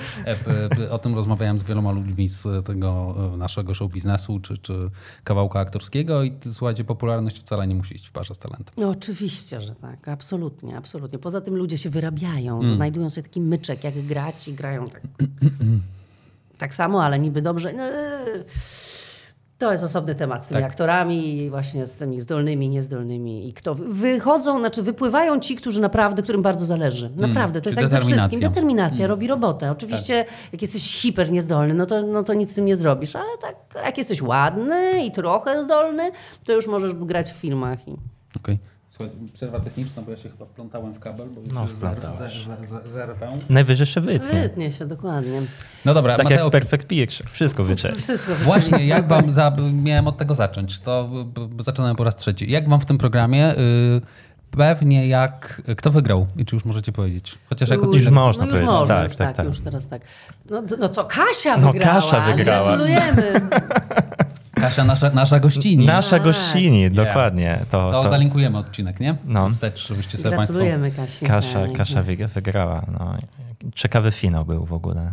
e, 0.81 0.91
o 0.91 0.99
tym 0.99 1.15
rozmawiałem 1.15 1.59
z 1.59 1.63
wieloma 1.63 1.93
ludźmi 1.93 2.29
z 2.29 2.67
tego 2.67 3.15
e, 3.35 3.37
naszego 3.37 3.75
show 3.75 3.93
biznesu 3.93 4.41
czy, 4.41 4.59
czy 4.59 4.91
kawałka 5.25 5.61
aktorskiego 5.61 6.23
i 6.23 6.33
słuchajcie, 6.51 6.85
popularność 6.85 7.39
wcale 7.39 7.67
nie 7.67 7.75
musi 7.75 7.95
iść 7.95 8.07
w 8.07 8.13
parze 8.13 8.35
z 8.35 8.39
talentem. 8.39 8.75
No, 8.77 8.89
oczywiście, 8.89 9.61
że 9.61 9.75
tak. 9.75 10.09
Absolutnie, 10.09 10.77
absolutnie. 10.77 11.19
Poza 11.19 11.41
tym 11.41 11.57
ludzie 11.57 11.79
się 11.79 11.91
wyrabiają. 11.91 12.61
Mm. 12.61 12.75
Znajdują 12.75 13.11
sobie 13.11 13.23
taki 13.23 13.41
myczek, 13.41 13.85
jak 13.85 13.95
grać 14.07 14.49
i 14.49 14.55
grają 14.55 14.91
tak, 14.91 15.03
tak 16.59 16.75
samo, 16.75 17.05
ale 17.05 17.19
niby 17.19 17.43
dobrze. 17.43 17.73
No, 17.73 17.85
to 19.63 19.73
jest 19.73 19.85
osobny 19.85 20.15
temat 20.15 20.45
z 20.45 20.47
tymi 20.47 20.61
Tak. 20.61 20.71
aktorami 20.71 21.37
i 21.37 21.51
właśnie 21.51 21.87
z 21.87 21.95
tymi 21.95 22.21
zdolnymi, 22.21 22.69
niezdolnymi. 22.69 23.49
I 23.49 23.53
kto 23.53 23.75
wychodzą, 23.75 24.59
znaczy 24.59 24.83
wypływają 24.83 25.41
ci, 25.41 25.57
którzy 25.57 25.81
naprawdę, 25.81 26.23
którym 26.23 26.43
bardzo 26.43 26.67
zależy. 26.67 27.11
Naprawdę, 27.17 27.61
to 27.61 27.71
czyli 27.71 27.83
jest 27.83 27.93
jak 27.93 28.03
ze 28.03 28.09
wszystkim. 28.09 28.41
determinacja. 28.41 29.05
Mm. 29.05 29.11
Robi 29.11 29.27
robotę. 29.27 29.71
Oczywiście 29.71 30.25
jak 30.53 30.63
jesteś 30.63 30.97
hiper 30.97 31.33
niezdolny, 31.33 31.75
no 31.75 31.87
to, 31.87 32.03
no 32.03 32.23
to 32.23 32.35
nic 32.35 32.51
z 32.51 32.55
tym 32.55 32.65
nie 32.65 32.77
zrobisz, 32.77 33.17
ale 33.17 33.39
tak 33.41 33.85
jak 33.85 33.99
jesteś 33.99 34.23
ładny 34.23 35.05
i 35.05 35.13
trochę 35.13 35.65
zdolny, 35.65 36.11
to 36.45 36.53
już 36.53 36.67
możesz 36.67 36.95
grać 36.95 37.31
w 37.31 37.37
filmach. 37.37 37.89
I... 37.89 37.97
Okej. 38.37 38.59
Słuchaj, 38.61 38.72
przerwa 39.33 39.61
techniczna, 39.61 40.03
bo 40.03 40.11
ja 40.11 40.17
się 40.17 40.29
chyba 40.31 40.45
wplątałem 40.47 40.95
w 40.95 41.01
kabel, 41.01 41.27
bo 41.35 41.41
już 41.41 41.53
No, 41.55 41.67
zer, 41.67 41.77
wplątałeś. 41.77 42.19
zer, 42.47 42.67
zer, 42.67 42.89
zerwę. 42.89 43.29
Najwyżej 43.49 43.87
się 43.87 44.01
wytnie. 44.01 44.43
Wytnie 44.43 44.73
się, 44.73 44.87
dokładnie. 44.87 45.43
No 45.85 45.95
dobra, 45.95 46.17
Tak 46.17 46.31
jak 46.31 46.39
Mateo, 46.39 46.49
w 46.49 46.53
Perfect 46.53 46.87
Picture. 46.87 47.31
Wszystko 47.31 47.65
wycie. 47.65 47.93
Wszystko 47.93 48.35
Właśnie, 48.35 48.87
jak 48.87 49.09
wam, 49.09 49.31
za, 49.31 49.57
miałem 49.73 50.07
od 50.07 50.19
tego 50.19 50.35
zacząć, 50.35 50.81
to 50.81 51.09
zaczynałem 51.59 51.97
po 51.97 52.05
raz 52.05 52.17
trzeci. 52.17 52.51
Jak 52.51 52.69
wam 52.69 52.81
w 52.81 52.87
tym 52.87 52.99
programie, 52.99 53.53
y, 53.53 54.01
pewnie 54.51 55.09
jak, 55.09 55.63
kto 55.77 55.91
wygrał 55.91 56.27
i 56.37 56.45
czy 56.45 56.57
już 56.57 56.65
możecie 56.65 56.93
powiedzieć? 56.93 57.39
Chociaż 57.49 57.71
jako 57.71 57.87
Już 57.87 57.97
Już 57.97 58.09
można 58.11 58.45
no 58.45 58.51
już 58.51 58.61
powiedzieć. 58.61 58.81
można, 58.81 58.95
tak, 58.95 59.09
już 59.09 59.17
tak, 59.17 59.27
tak, 59.29 59.37
tak. 59.37 59.47
już 59.47 59.61
teraz 59.61 59.89
tak. 59.89 60.03
No, 60.51 60.63
no 60.79 60.89
co, 60.89 61.05
Kasia 61.05 61.57
No, 61.59 61.73
wygrała. 61.73 61.95
Kasia 62.01 62.21
wygrała. 62.21 62.67
Gratulujemy. 62.77 63.23
Kasia, 64.63 64.85
nasza, 64.85 65.11
nasza 65.11 65.41
gościni. 65.41 65.87
Nasza 65.87 66.11
Tak. 66.11 66.23
gościni, 66.23 66.81
Yeah. 66.81 66.93
dokładnie. 66.95 67.59
To, 67.71 67.93
To 67.93 68.03
to 68.03 68.09
zalinkujemy 68.09 68.59
odcinek, 68.59 69.01
nie? 69.01 69.17
No. 69.25 69.51
Wstecz, 69.51 69.89
żebyście 69.89 70.19
sobie 70.19 70.37
Państwo... 70.37 70.55
Gratulujemy 70.55 70.91
Kasi. 70.91 71.27
Kasza, 71.27 71.61
Tak. 71.67 71.73
Kasza 71.73 72.03
wyg- 72.03 72.29
wygrała. 72.29 72.83
No. 72.99 73.17
Ciekawy 73.75 74.11
finał 74.11 74.45
był 74.45 74.65
w 74.67 74.73
ogóle. 74.73 75.11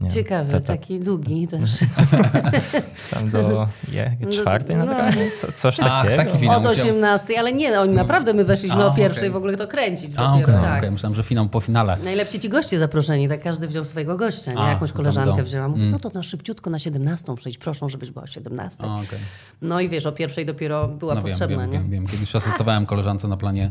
Nie, 0.00 0.10
Ciekawy, 0.10 0.52
to- 0.52 0.60
to- 0.60 0.66
taki 0.66 1.00
długi 1.00 1.48
też. 1.48 1.70
Tam 3.14 3.30
do 3.30 3.66
je, 3.92 4.16
czwartej 4.40 4.76
No. 4.76 4.84
nad 4.84 4.98
ranem? 4.98 5.28
Co, 5.40 5.52
coś 5.52 5.76
Ach, 5.80 6.02
takiego. 6.06 6.22
taki 6.24 6.38
finał. 6.38 6.60
Od 6.60 6.66
18, 6.66 7.38
ale 7.38 7.52
nie, 7.52 7.72
no, 7.72 7.80
oni 7.80 7.92
naprawdę 7.94 8.34
my 8.34 8.44
weszliśmy 8.44 8.82
A, 8.82 8.86
o 8.86 8.90
pierwszej 8.94 9.20
okej. 9.22 9.30
w 9.30 9.36
ogóle 9.36 9.56
to 9.56 9.66
kręcić 9.66 10.12
A, 10.16 10.30
dopiero, 10.32 10.52
okej, 10.58 10.62
tak. 10.70 10.78
okej. 10.78 10.90
Myślałem, 10.90 11.14
że 11.16 11.22
finał 11.22 11.48
po 11.48 11.60
finale. 11.60 11.96
Najlepsi 12.04 12.38
ci 12.40 12.48
goście 12.48 12.78
zaproszeni, 12.78 13.28
tak 13.28 13.42
każdy 13.42 13.68
wziął 13.68 13.84
swojego 13.84 14.16
gościa, 14.16 14.52
nie? 14.52 14.58
A, 14.58 14.68
Jakąś 14.70 14.90
tam 14.90 14.96
koleżankę 14.96 15.36
do- 15.36 15.44
wzięła. 15.44 15.68
Mówi, 15.68 15.80
mm. 15.80 15.92
no 15.92 15.98
to 15.98 16.10
na 16.14 16.22
szybciutko 16.22 16.70
na 16.70 16.78
17 16.78 17.36
przyjdź, 17.36 17.58
proszę, 17.58 17.88
żebyś 17.88 18.10
była 18.10 18.24
o 18.24 18.26
17. 18.26 18.84
A, 18.84 18.96
okej. 18.96 19.18
No 19.62 19.80
i 19.80 19.88
wiesz, 19.88 20.06
o 20.06 20.12
pierwszej 20.12 20.46
dopiero 20.46 20.88
była 20.88 21.14
No 21.14 21.22
potrzebna, 21.22 21.56
wiem, 21.62 21.70
nie? 21.72 21.78
wiem, 21.78 21.90
wiem. 21.90 22.06
Kiedyś 22.06 22.36
asystowałem 22.36 22.86
koleżance 22.86 23.28
na 23.28 23.36
planie 23.36 23.70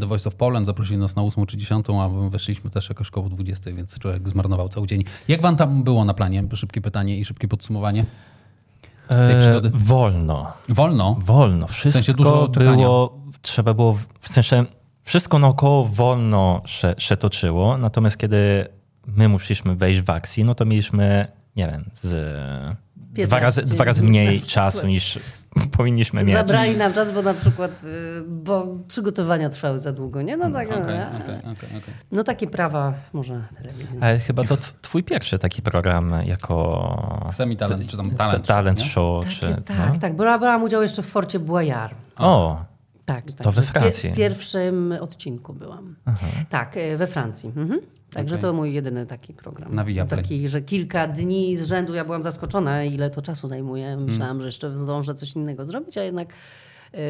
The 0.00 0.06
Voice 0.06 0.28
of 0.28 0.34
Poland, 0.34 0.66
zaprosili 0.66 0.98
nas 0.98 1.16
na 1.16 1.22
8 1.22 1.46
czy 1.46 1.56
10, 1.56 1.86
a 1.90 2.08
weszliśmy 2.08 2.70
też 2.70 2.88
jakoś 2.88 3.10
koło 3.10 3.28
20, 3.28 3.72
więc 3.72 3.98
człowiek 3.98 4.28
zmarnował 4.28 4.68
cały 4.68 4.86
dzień. 4.86 5.04
Jak 5.28 5.42
wam 5.42 5.56
tam 5.56 5.84
było 5.84 6.04
na 6.04 6.14
planie? 6.14 6.42
Szybkie 6.54 6.80
pytanie 6.80 7.18
i 7.18 7.24
szybkie 7.24 7.48
podsumowanie. 7.48 8.04
tej 9.08 9.36
E, 9.36 9.38
przygody? 9.40 9.70
wolno. 9.74 10.52
Wolno. 10.68 11.16
Wolno. 11.24 11.66
Wszystko 11.66 11.92
sensie 11.92 12.14
dużo 12.14 12.48
czekania. 12.48 12.76
było, 12.76 13.18
trzeba 13.42 13.74
było, 13.74 13.92
w- 13.92 14.06
w 14.20 14.28
sensie 14.28 14.64
wszystko 15.04 15.38
naokoło 15.38 15.84
wolno 15.84 16.62
się, 16.66 16.94
się 16.98 17.16
toczyło, 17.16 17.78
natomiast 17.78 18.16
kiedy 18.18 18.66
my 19.06 19.28
musieliśmy 19.28 19.74
wejść 19.76 20.00
w 20.00 20.10
akcję, 20.10 20.44
no 20.44 20.54
to 20.54 20.64
mieliśmy, 20.64 21.26
nie 21.56 21.66
wiem, 21.66 21.84
z 22.02 22.08
dwa 23.26 23.40
razy, 23.40 23.60
15 23.60 23.74
dwa 23.76 23.84
razy 23.84 24.02
minut 24.02 24.14
na 24.16 24.20
mniej 24.22 24.40
czasu 24.56 24.86
niż 24.86 25.18
powinniśmy 25.76 26.24
mieć. 26.24 26.32
Zabrali 26.36 26.76
nam 26.76 26.92
czas, 26.92 27.12
bo 27.12 27.22
na 27.22 27.34
przykład, 27.34 27.70
y, 27.84 28.22
bo 28.28 28.66
przygotowania 28.88 29.48
trwały 29.48 29.78
za 29.78 29.92
długo, 29.92 30.22
nie? 30.22 30.36
No 30.36 30.50
tak, 30.50 30.68
Okej, 30.68 30.78
no, 30.80 30.84
okej, 30.84 31.38
okej, 31.38 31.52
okej. 31.78 31.94
no 32.12 32.24
takie 32.24 32.46
prawa 32.46 32.94
może 33.12 33.44
telewizji. 33.62 33.98
Ale 34.02 34.18
chyba 34.18 34.44
to 34.44 34.54
tw- 34.56 34.72
twój 34.82 35.02
pierwszy 35.04 35.38
taki 35.38 35.62
program 35.62 36.14
jako 36.24 37.28
Semi-talent, 37.32 37.86
czy 37.86 37.96
tam 37.96 38.10
ta- 38.10 38.16
talent. 38.16 38.46
talent 38.46 38.78
nie? 38.78 38.84
show. 38.84 39.24
Takie, 39.24 39.36
czy, 39.36 39.62
tak, 39.62 39.92
no? 39.94 39.98
tak. 40.00 40.16
Brałam, 40.16 40.40
brałam 40.40 40.62
udział 40.62 40.82
jeszcze 40.82 41.02
w 41.02 41.06
Forcie 41.06 41.38
Boyard. 41.38 41.94
O, 42.18 42.64
Tak, 43.04 43.24
To 43.32 43.44
tak, 43.44 43.46
we 43.46 43.52
że 43.52 43.62
w 43.62 43.66
pie- 43.72 43.80
Francji. 43.80 44.10
W 44.10 44.14
pierwszym 44.16 44.94
odcinku 45.00 45.52
byłam. 45.52 45.96
Tak, 46.48 46.76
e, 46.76 46.96
we 46.96 47.06
Francji. 47.06 47.52
Mhm. 47.56 47.80
Także 48.12 48.34
Okej. 48.34 48.42
to 48.42 48.52
mój 48.52 48.72
jedyny 48.74 49.06
taki 49.06 49.34
program. 49.34 49.72
Taki, 50.22 50.48
że 50.48 50.60
kilka 50.62 51.06
dni 51.08 51.56
z 51.56 51.62
rzędu 51.62 51.94
ja 51.94 52.04
byłam 52.04 52.22
zaskoczona, 52.22 52.84
ile 52.84 53.10
to 53.10 53.22
czasu 53.22 53.48
zajmuje. 53.48 53.96
Myślałam, 53.96 54.40
że 54.40 54.46
jeszcze 54.46 54.78
zdążę 54.78 55.14
coś 55.14 55.32
innego 55.36 55.66
zrobić, 55.66 55.98
a 55.98 56.02
jednak, 56.02 56.28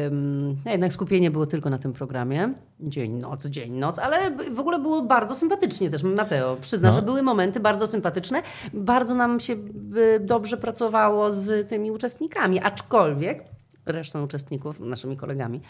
ym, 0.07 0.57
a 0.65 0.71
jednak 0.71 0.93
skupienie 0.93 1.31
było 1.31 1.45
tylko 1.45 1.69
na 1.69 1.77
tym 1.77 1.93
programie. 1.93 2.53
Dzień, 2.79 3.11
noc, 3.11 3.45
dzień, 3.45 3.71
noc, 3.73 3.99
ale 3.99 4.31
w 4.51 4.59
ogóle 4.59 4.79
było 4.79 5.01
bardzo 5.01 5.35
sympatycznie 5.35 5.89
też, 5.89 6.03
Mateo. 6.03 6.57
Przyzna, 6.61 6.89
No. 6.89 6.95
że 6.95 7.01
były 7.01 7.21
momenty 7.23 7.59
bardzo 7.59 7.87
sympatyczne. 7.87 8.41
Bardzo 8.73 9.15
nam 9.15 9.39
się 9.39 9.53
y, 9.53 10.19
dobrze 10.19 10.57
pracowało 10.57 11.31
z 11.31 11.69
tymi 11.69 11.91
uczestnikami, 11.91 12.59
aczkolwiek 12.59 13.43
resztą 13.91 14.23
uczestników, 14.23 14.79
naszymi 14.79 15.17
kolegami. 15.17 15.61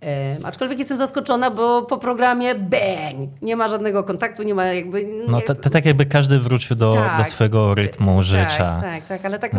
Em, 0.00 0.46
aczkolwiek 0.46 0.78
jestem 0.78 0.98
zaskoczona, 0.98 1.50
bo 1.50 1.82
po 1.82 1.98
programie 1.98 2.54
bang! 2.54 3.30
Nie 3.42 3.56
ma 3.56 3.68
żadnego 3.68 4.04
kontaktu, 4.04 4.42
nie 4.42 4.54
ma 4.54 4.64
jakby... 4.66 5.06
no 5.28 5.40
to, 5.40 5.54
to 5.54 5.70
tak 5.70 5.86
jakby 5.86 6.06
każdy 6.06 6.38
wrócił 6.38 6.76
do, 6.76 6.94
Tak. 6.94 7.18
do 7.18 7.24
swojego 7.24 7.74
rytmu 7.74 8.22
życia. 8.22 8.48
Tak, 8.58 8.82
tak, 8.82 9.06
tak, 9.06 9.24
ale 9.24 9.38
tak 9.38 9.52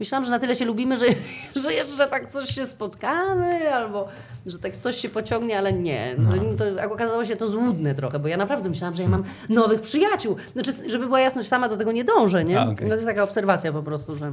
myślałam, 0.00 0.24
że 0.24 0.30
na 0.30 0.38
tyle 0.38 0.54
się 0.54 0.64
lubimy, 0.64 0.96
że, 0.96 1.06
że 1.64 1.74
jeszcze 1.74 2.06
tak 2.06 2.28
coś 2.28 2.50
się 2.50 2.64
spotkamy, 2.64 3.74
albo 3.74 4.08
że 4.46 4.58
tak 4.58 4.76
coś 4.76 4.96
się 4.96 5.08
pociągnie, 5.08 5.58
ale 5.58 5.72
nie. 5.72 6.16
To, 6.16 6.64
to, 6.64 6.64
jak 6.64 6.92
okazało 6.92 7.24
się 7.24 7.36
to 7.36 7.48
złudne 7.48 7.94
trochę, 7.94 8.18
bo 8.18 8.28
ja 8.28 8.36
naprawdę 8.36 8.68
myślałam, 8.68 8.94
że 8.94 9.02
ja 9.02 9.08
mam 9.08 9.24
nowych 9.48 9.80
przyjaciół. 9.80 10.36
Znaczy, 10.52 10.72
żeby 10.86 11.06
była 11.06 11.20
jasność, 11.20 11.48
sama 11.48 11.68
do 11.68 11.76
tego 11.76 11.92
nie 11.92 12.04
dążę, 12.04 12.44
nie? 12.44 12.60
A, 12.60 12.64
okej. 12.64 12.76
No 12.80 12.88
to 12.88 12.94
jest 12.94 13.06
taka 13.06 13.22
obserwacja 13.22 13.72
po 13.72 13.82
prostu, 13.82 14.16
że... 14.16 14.32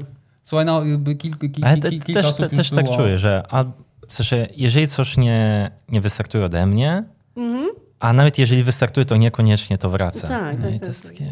Słuchaj, 0.49 0.65
no 0.65 0.83
jakby 0.85 1.15
kilku, 1.15 1.49
kil, 1.49 1.65
Ale 1.65 1.77
te, 1.77 1.89
kil, 1.89 2.01
kilka 2.01 2.21
też, 2.21 2.29
osób 2.29 2.49
te, 2.49 2.55
już 2.55 2.69
też 2.69 2.71
tak 2.85 2.95
czuję, 2.97 3.19
że 3.19 3.43
a, 3.49 3.63
w 4.07 4.13
sensie, 4.13 4.47
jeżeli 4.55 4.87
coś 4.87 5.17
nie, 5.17 5.71
nie 5.89 6.01
wystartuje 6.01 6.45
ode 6.45 6.65
mnie, 6.65 7.03
Mhm. 7.37 7.69
a 7.99 8.13
nawet 8.13 8.37
jeżeli 8.37 8.63
wystartuje, 8.63 9.05
to 9.05 9.17
niekoniecznie 9.17 9.77
to 9.77 9.89
wraca. 9.89 10.27
Tak, 10.27 10.57
No 10.59 10.65
tak, 10.65 10.75
i 10.75 10.79
to 10.79 10.79
tak, 10.79 10.87
jest 10.87 11.03
tak. 11.03 11.11
takie, 11.11 11.23
Nie, 11.25 11.31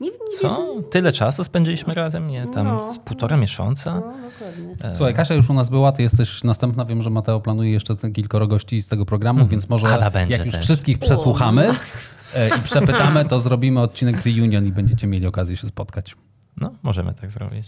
nie 0.00 0.10
wiesz, 0.10 0.40
co? 0.52 0.74
Tyle 0.90 1.12
czasu 1.12 1.44
spędziliśmy 1.44 1.94
razem? 1.94 2.28
Nie, 2.28 2.46
tam 2.46 2.66
No. 2.66 2.92
z 2.92 2.98
półtora 2.98 3.36
miesiąca? 3.36 3.94
no, 3.94 4.00
dokładnie. 4.00 4.94
Słuchaj, 4.94 5.14
Kasia 5.14 5.34
już 5.34 5.50
u 5.50 5.54
nas 5.54 5.70
była, 5.70 5.92
ty 5.92 6.02
jesteś 6.02 6.44
następna. 6.44 6.84
Wiem, 6.84 7.02
że 7.02 7.10
Mateo 7.10 7.40
planuje 7.40 7.70
jeszcze 7.72 7.96
kilkoro 8.14 8.46
gości 8.46 8.82
z 8.82 8.88
tego 8.88 9.06
programu, 9.06 9.46
więc 9.46 9.68
może 9.68 9.88
Ada 9.88 10.10
będzie 10.10 10.36
jak 10.36 10.46
już 10.46 10.54
też. 10.54 10.64
wszystkich 10.64 10.98
przesłuchamy 10.98 11.70
e, 12.34 12.48
i 12.48 12.62
przepytamy, 12.64 13.24
to 13.24 13.40
zrobimy 13.40 13.80
odcinek 13.80 14.24
reunion 14.24 14.66
i 14.66 14.72
będziecie 14.72 15.06
mieli 15.06 15.26
okazję 15.26 15.56
się 15.56 15.66
spotkać. 15.66 16.16
No, 16.56 16.70
możemy 16.82 17.14
tak 17.14 17.30
zrobić. 17.30 17.66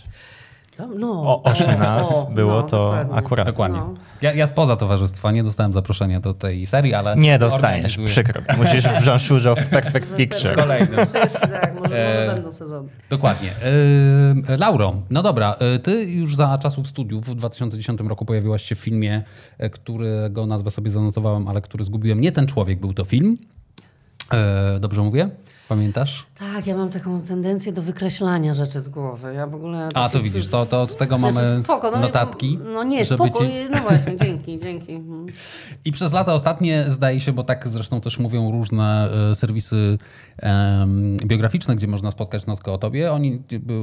No, 0.96 1.10
O, 1.10 1.42
ośmiu 1.42 1.66
nas 1.78 2.12
o, 2.12 2.26
było, 2.26 2.52
no, 2.52 2.62
to 2.62 2.90
dokładnie. 2.90 3.14
akurat. 3.14 3.46
Dokładnie. 3.46 3.78
No. 3.78 3.94
Ja, 4.22 4.34
ja 4.34 4.46
spoza 4.46 4.76
towarzystwa 4.76 5.30
nie 5.32 5.42
dostałem 5.44 5.72
zaproszenia 5.72 6.20
do 6.20 6.34
tej 6.34 6.66
serii, 6.66 6.94
ale... 6.94 7.16
Nie 7.16 7.38
dostaniesz, 7.38 7.98
przykro. 8.04 8.42
Musisz 8.56 8.84
wziąć 8.88 9.30
udział 9.30 9.56
w 9.56 9.66
Perfect 9.66 10.14
Picture. 10.14 10.54
Kolejny. 10.56 10.96
Tak, 10.96 11.74
może, 11.74 11.74
może 11.80 12.24
E, 12.24 12.34
będą 12.34 12.52
sezony. 12.52 12.88
Dokładnie. 13.10 13.50
Yy, 14.48 14.56
Lauro, 14.56 14.94
no 15.10 15.22
dobra, 15.22 15.56
yy, 15.60 15.78
ty 15.78 16.04
już 16.04 16.36
za 16.36 16.58
czasów 16.58 16.86
studiów 16.86 17.26
w 17.26 17.34
2010 17.34 18.00
roku 18.00 18.24
pojawiłaś 18.24 18.62
się 18.62 18.74
w 18.74 18.78
filmie, 18.78 19.22
którego 19.72 20.46
nazwę 20.46 20.70
sobie 20.70 20.90
zanotowałem, 20.90 21.48
ale 21.48 21.60
który 21.60 21.84
zgubiłem. 21.84 22.20
Nie 22.20 22.32
ten 22.32 22.46
człowiek 22.46 22.80
był 22.80 22.94
to 22.94 23.04
film. 23.04 23.38
Yy, 24.74 24.80
dobrze 24.80 25.02
mówię? 25.02 25.28
Pamiętasz? 25.68 26.26
Tak, 26.40 26.66
ja 26.66 26.76
mam 26.76 26.90
taką 26.90 27.22
tendencję 27.22 27.72
do 27.72 27.82
wykreślania 27.82 28.54
rzeczy 28.54 28.80
z 28.80 28.88
głowy. 28.88 29.34
Ja 29.34 29.46
w 29.46 29.54
ogóle... 29.54 29.88
A, 29.94 30.08
to 30.08 30.20
widzisz, 30.22 30.46
to, 30.46 30.66
to 30.66 30.80
od 30.80 30.96
tego 30.98 31.18
Znaczy, 31.18 31.34
mamy 31.34 31.60
spoko, 31.64 31.90
no, 31.90 32.00
notatki. 32.00 32.58
No 32.74 32.84
nie, 32.84 33.04
żeby 33.04 33.28
spoko. 33.28 33.44
ci- 33.44 33.50
No 33.70 33.78
właśnie, 33.78 34.16
dzięki, 34.16 34.58
dzięki. 34.58 35.00
I 35.84 35.92
przez 35.92 36.12
lata 36.12 36.34
ostatnie 36.34 36.84
zdaje 36.88 37.20
się, 37.20 37.32
bo 37.32 37.44
tak 37.44 37.68
zresztą 37.68 38.00
też 38.00 38.18
mówią 38.18 38.50
różne 38.52 39.08
e, 39.30 39.34
serwisy 39.34 39.98
em, 40.38 41.16
biograficzne, 41.16 41.76
gdzie 41.76 41.86
można 41.86 42.10
spotkać 42.10 42.46
notkę 42.46 42.72
o 42.72 42.78
tobie. 42.78 43.12
Oni, 43.12 43.42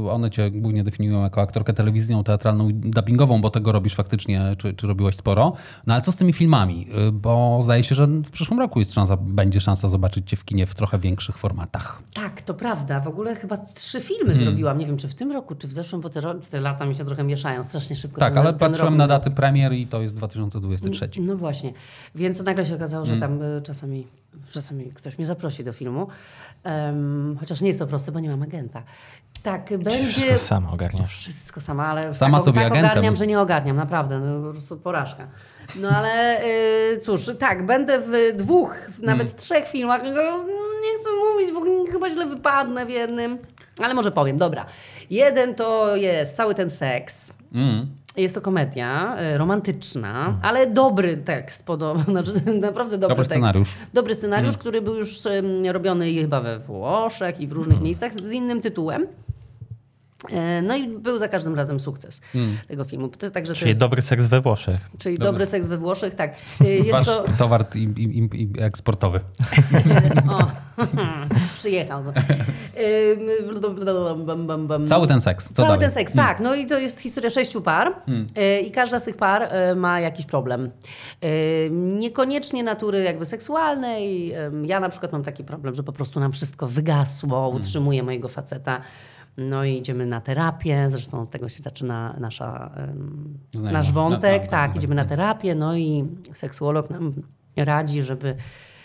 one 0.10 0.32
cię 0.32 0.52
głównie 0.52 0.84
definiują 0.84 1.24
jako 1.24 1.42
aktorkę 1.42 1.74
telewizyjną, 1.74 2.24
teatralną 2.24 2.70
i 2.70 2.74
dubbingową, 2.74 3.42
bo 3.42 3.50
tego 3.50 3.72
robisz 3.72 3.96
faktycznie, 3.96 4.56
czy, 4.58 4.74
czy 4.74 4.88
robiłaś 4.88 5.16
sporo. 5.16 5.54
No 5.88 5.94
ale 5.94 6.04
co 6.04 6.12
z 6.12 6.16
tymi 6.16 6.34
filmami? 6.34 6.88
Y, 7.08 7.12
Bo 7.12 7.60
zdaje 7.64 7.84
się, 7.84 7.96
że 7.96 8.08
w 8.08 8.32
przyszłym 8.32 8.60
roku 8.60 8.80
jest 8.80 8.94
szansa, 8.94 9.18
będzie 9.18 9.62
szansa 9.62 9.90
zobaczyć 9.90 10.30
cię 10.30 10.38
w 10.38 10.46
kinie 10.46 10.66
w 10.66 10.76
trochę 10.76 11.00
większych 11.00 11.38
formatach. 11.38 12.02
Tak, 12.14 12.47
to 12.48 12.54
prawda. 12.54 13.00
W 13.00 13.08
ogóle 13.08 13.36
chyba 13.36 13.58
trzy 13.58 14.02
filmy 14.02 14.26
Hmm. 14.26 14.44
zrobiłam. 14.44 14.78
Nie 14.78 14.86
wiem, 14.86 14.98
czy 14.98 15.08
w 15.08 15.16
tym 15.16 15.32
roku, 15.32 15.56
czy 15.56 15.68
w 15.68 15.74
zeszłym, 15.74 16.02
bo 16.02 16.10
te, 16.10 16.22
te 16.50 16.62
lata 16.62 16.86
mi 16.86 16.96
się 16.96 17.06
trochę 17.06 17.24
mieszają. 17.24 17.64
Strasznie 17.64 17.96
szybko. 17.96 18.20
Tak, 18.20 18.34
ten, 18.34 18.42
ale 18.42 18.50
ten 18.54 18.60
patrzyłem 18.60 18.94
rok 18.94 18.98
na 18.98 19.08
daty 19.08 19.32
premier 19.32 19.74
i 19.74 19.88
to 19.88 20.02
jest 20.02 20.16
2023. 20.16 21.10
No 21.20 21.36
właśnie. 21.38 21.74
Więc 22.16 22.44
nagle 22.44 22.66
się 22.66 22.76
okazało, 22.76 23.06
że 23.06 23.12
Hmm. 23.18 23.40
tam 23.40 23.48
y, 23.58 23.62
czasami, 23.62 24.08
czasami 24.52 24.86
ktoś 24.86 25.18
mnie 25.18 25.26
zaprosi 25.26 25.64
do 25.64 25.74
filmu. 25.74 26.08
Em, 26.64 27.38
chociaż 27.40 27.62
nie 27.62 27.68
jest 27.68 27.80
to 27.80 27.88
proste, 27.88 28.12
bo 28.12 28.20
nie 28.20 28.30
mam 28.30 28.42
agenta. 28.44 28.84
Tak, 29.44 29.70
będzie... 29.70 30.06
Wszystko 30.06 30.38
sama 30.38 30.72
ogarniasz. 30.72 31.18
Wszystko 31.18 31.62
sama, 31.62 31.88
ale 31.88 32.14
Sama 32.14 32.38
tak, 32.38 32.46
sobie 32.46 32.62
tak 32.62 32.72
agentem. 32.72 32.92
ogarniam, 32.92 33.16
że 33.16 33.28
nie 33.28 33.40
ogarniam, 33.40 33.76
naprawdę, 33.76 34.20
no, 34.20 34.46
po 34.48 34.52
prostu 34.52 34.78
porażka. 34.78 35.28
No 35.76 35.90
ale 35.90 36.44
y, 36.94 37.00
cóż, 37.00 37.32
tak, 37.40 37.66
będę 37.66 38.00
w 38.00 38.38
dwóch, 38.38 38.76
nawet 39.02 39.28
Hmm. 39.28 39.38
trzech 39.38 39.68
filmach, 39.68 40.02
tylko 40.02 40.46
nie 40.94 41.00
chcę 41.00 41.10
mówić, 41.34 41.54
bo 41.54 41.92
chyba 41.92 42.10
źle 42.10 42.26
wypadnę 42.26 42.86
w 42.86 42.90
jednym, 42.90 43.38
ale 43.84 43.94
może 43.94 44.12
powiem, 44.12 44.38
dobra. 44.38 44.66
Jeden 45.10 45.56
to 45.56 45.96
jest 45.96 46.36
cały 46.36 46.56
ten 46.56 46.70
seks, 46.70 47.34
Mm. 47.54 47.88
jest 48.18 48.36
to 48.36 48.42
komedia 48.42 49.18
y, 49.36 49.38
romantyczna, 49.38 50.38
ale 50.42 50.68
dobry 50.68 51.18
tekst, 51.18 51.66
podobno, 51.66 52.04
znaczy 52.24 52.32
naprawdę 52.62 52.98
dobry, 52.98 53.16
Dobry 53.16 53.16
tekst. 53.16 53.32
scenariusz. 53.32 53.70
Dobry 53.94 54.16
scenariusz, 54.16 54.58
który 54.58 54.82
był 54.82 54.96
już 54.96 55.20
robiony 55.72 56.14
chyba 56.14 56.42
we 56.42 56.60
Włoszech 56.60 57.40
i 57.42 57.48
w 57.48 57.52
różnych 57.52 57.82
miejscach 57.82 58.14
z 58.14 58.32
innym 58.32 58.62
tytułem. 58.62 59.08
E, 60.32 60.62
No 60.62 60.76
i 60.76 60.88
był 60.88 61.20
za 61.20 61.28
każdym 61.28 61.56
razem 61.56 61.80
sukces 61.80 62.22
tego 62.68 62.84
filmu. 62.84 63.10
Także 63.34 63.54
Czyli 63.54 63.68
jest, 63.68 63.80
dobry 63.80 64.02
seks 64.02 64.26
we 64.26 64.42
Włoszych. 64.42 64.78
czyli 64.98 65.18
Dobry. 65.18 65.32
dobry 65.32 65.46
seks 65.46 65.68
we 65.68 65.78
Włoszych, 65.78 66.16
tak. 66.16 66.36
E, 66.62 66.66
Jest 66.70 66.92
Wasz 66.92 67.06
to, 67.06 67.26
towar 67.38 67.66
i, 67.76 67.80
i, 67.80 68.20
i, 68.20 68.42
i 68.42 68.62
eksportowy. 68.62 69.20
o, 70.30 70.52
przyjechał. 71.56 72.04
Cały 74.88 75.08
ten 75.08 75.22
seks. 75.22 75.54
Cały 75.54 75.68
dalej? 75.68 75.82
ten 75.82 75.92
seks, 75.92 76.14
tak. 76.14 76.40
No 76.40 76.56
i 76.56 76.66
to 76.68 76.80
jest 76.80 77.02
historia 77.02 77.30
sześciu 77.30 77.62
par 77.62 77.94
e, 78.36 78.62
i 78.62 78.72
każda 78.72 79.00
z 79.00 79.04
tych 79.04 79.18
par 79.18 79.50
ma 79.76 80.00
jakiś 80.00 80.26
problem. 80.26 80.72
Niekoniecznie 81.72 82.64
natury 82.64 83.04
jakby 83.04 83.26
seksualnej. 83.26 84.34
Ja 84.64 84.80
na 84.80 84.90
przykład 84.90 85.12
mam 85.12 85.24
taki 85.24 85.44
problem, 85.44 85.76
że 85.76 85.84
po 85.84 85.94
prostu 85.94 86.20
nam 86.20 86.32
wszystko 86.32 86.68
wygasło, 86.68 87.50
utrzymuję 87.50 88.04
mojego 88.04 88.30
faceta. 88.30 88.82
No 89.38 89.64
i 89.64 89.78
idziemy 89.78 90.06
na 90.06 90.22
terapię, 90.22 90.90
zresztą 90.90 91.22
od 91.22 91.30
tego 91.30 91.50
się 91.50 91.64
zaczyna 91.64 92.16
nasza, 92.20 92.72
nasz 93.54 93.92
wątek. 93.92 94.44
No, 94.44 94.50
tak, 94.50 94.52
tak, 94.52 94.76
idziemy 94.76 94.96
na 94.96 95.06
terapię, 95.06 95.56
no 95.56 95.76
i 95.76 96.06
seksuolog 96.34 96.90
nam 96.90 97.14
radzi, 97.58 98.04
żeby, 98.04 98.36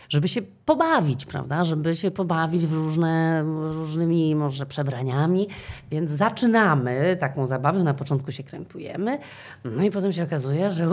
żeby 0.08 0.28
się 0.28 0.42
pobawić, 0.42 1.26
prawda? 1.26 1.64
Żeby 1.64 1.96
się 1.96 2.10
pobawić 2.10 2.66
w 2.66 2.72
różne, 2.72 3.42
różnymi 3.72 4.34
może 4.34 4.66
przebraniami. 4.66 5.48
Więc 5.90 6.10
zaczynamy 6.10 7.16
taką 7.20 7.46
zabawę, 7.46 7.84
na 7.84 7.94
początku 7.94 8.32
się 8.32 8.42
krępujemy, 8.42 9.18
no 9.64 9.82
i 9.82 9.90
potem 9.90 10.12
się 10.12 10.22
okazuje, 10.22 10.70
że 10.70 10.88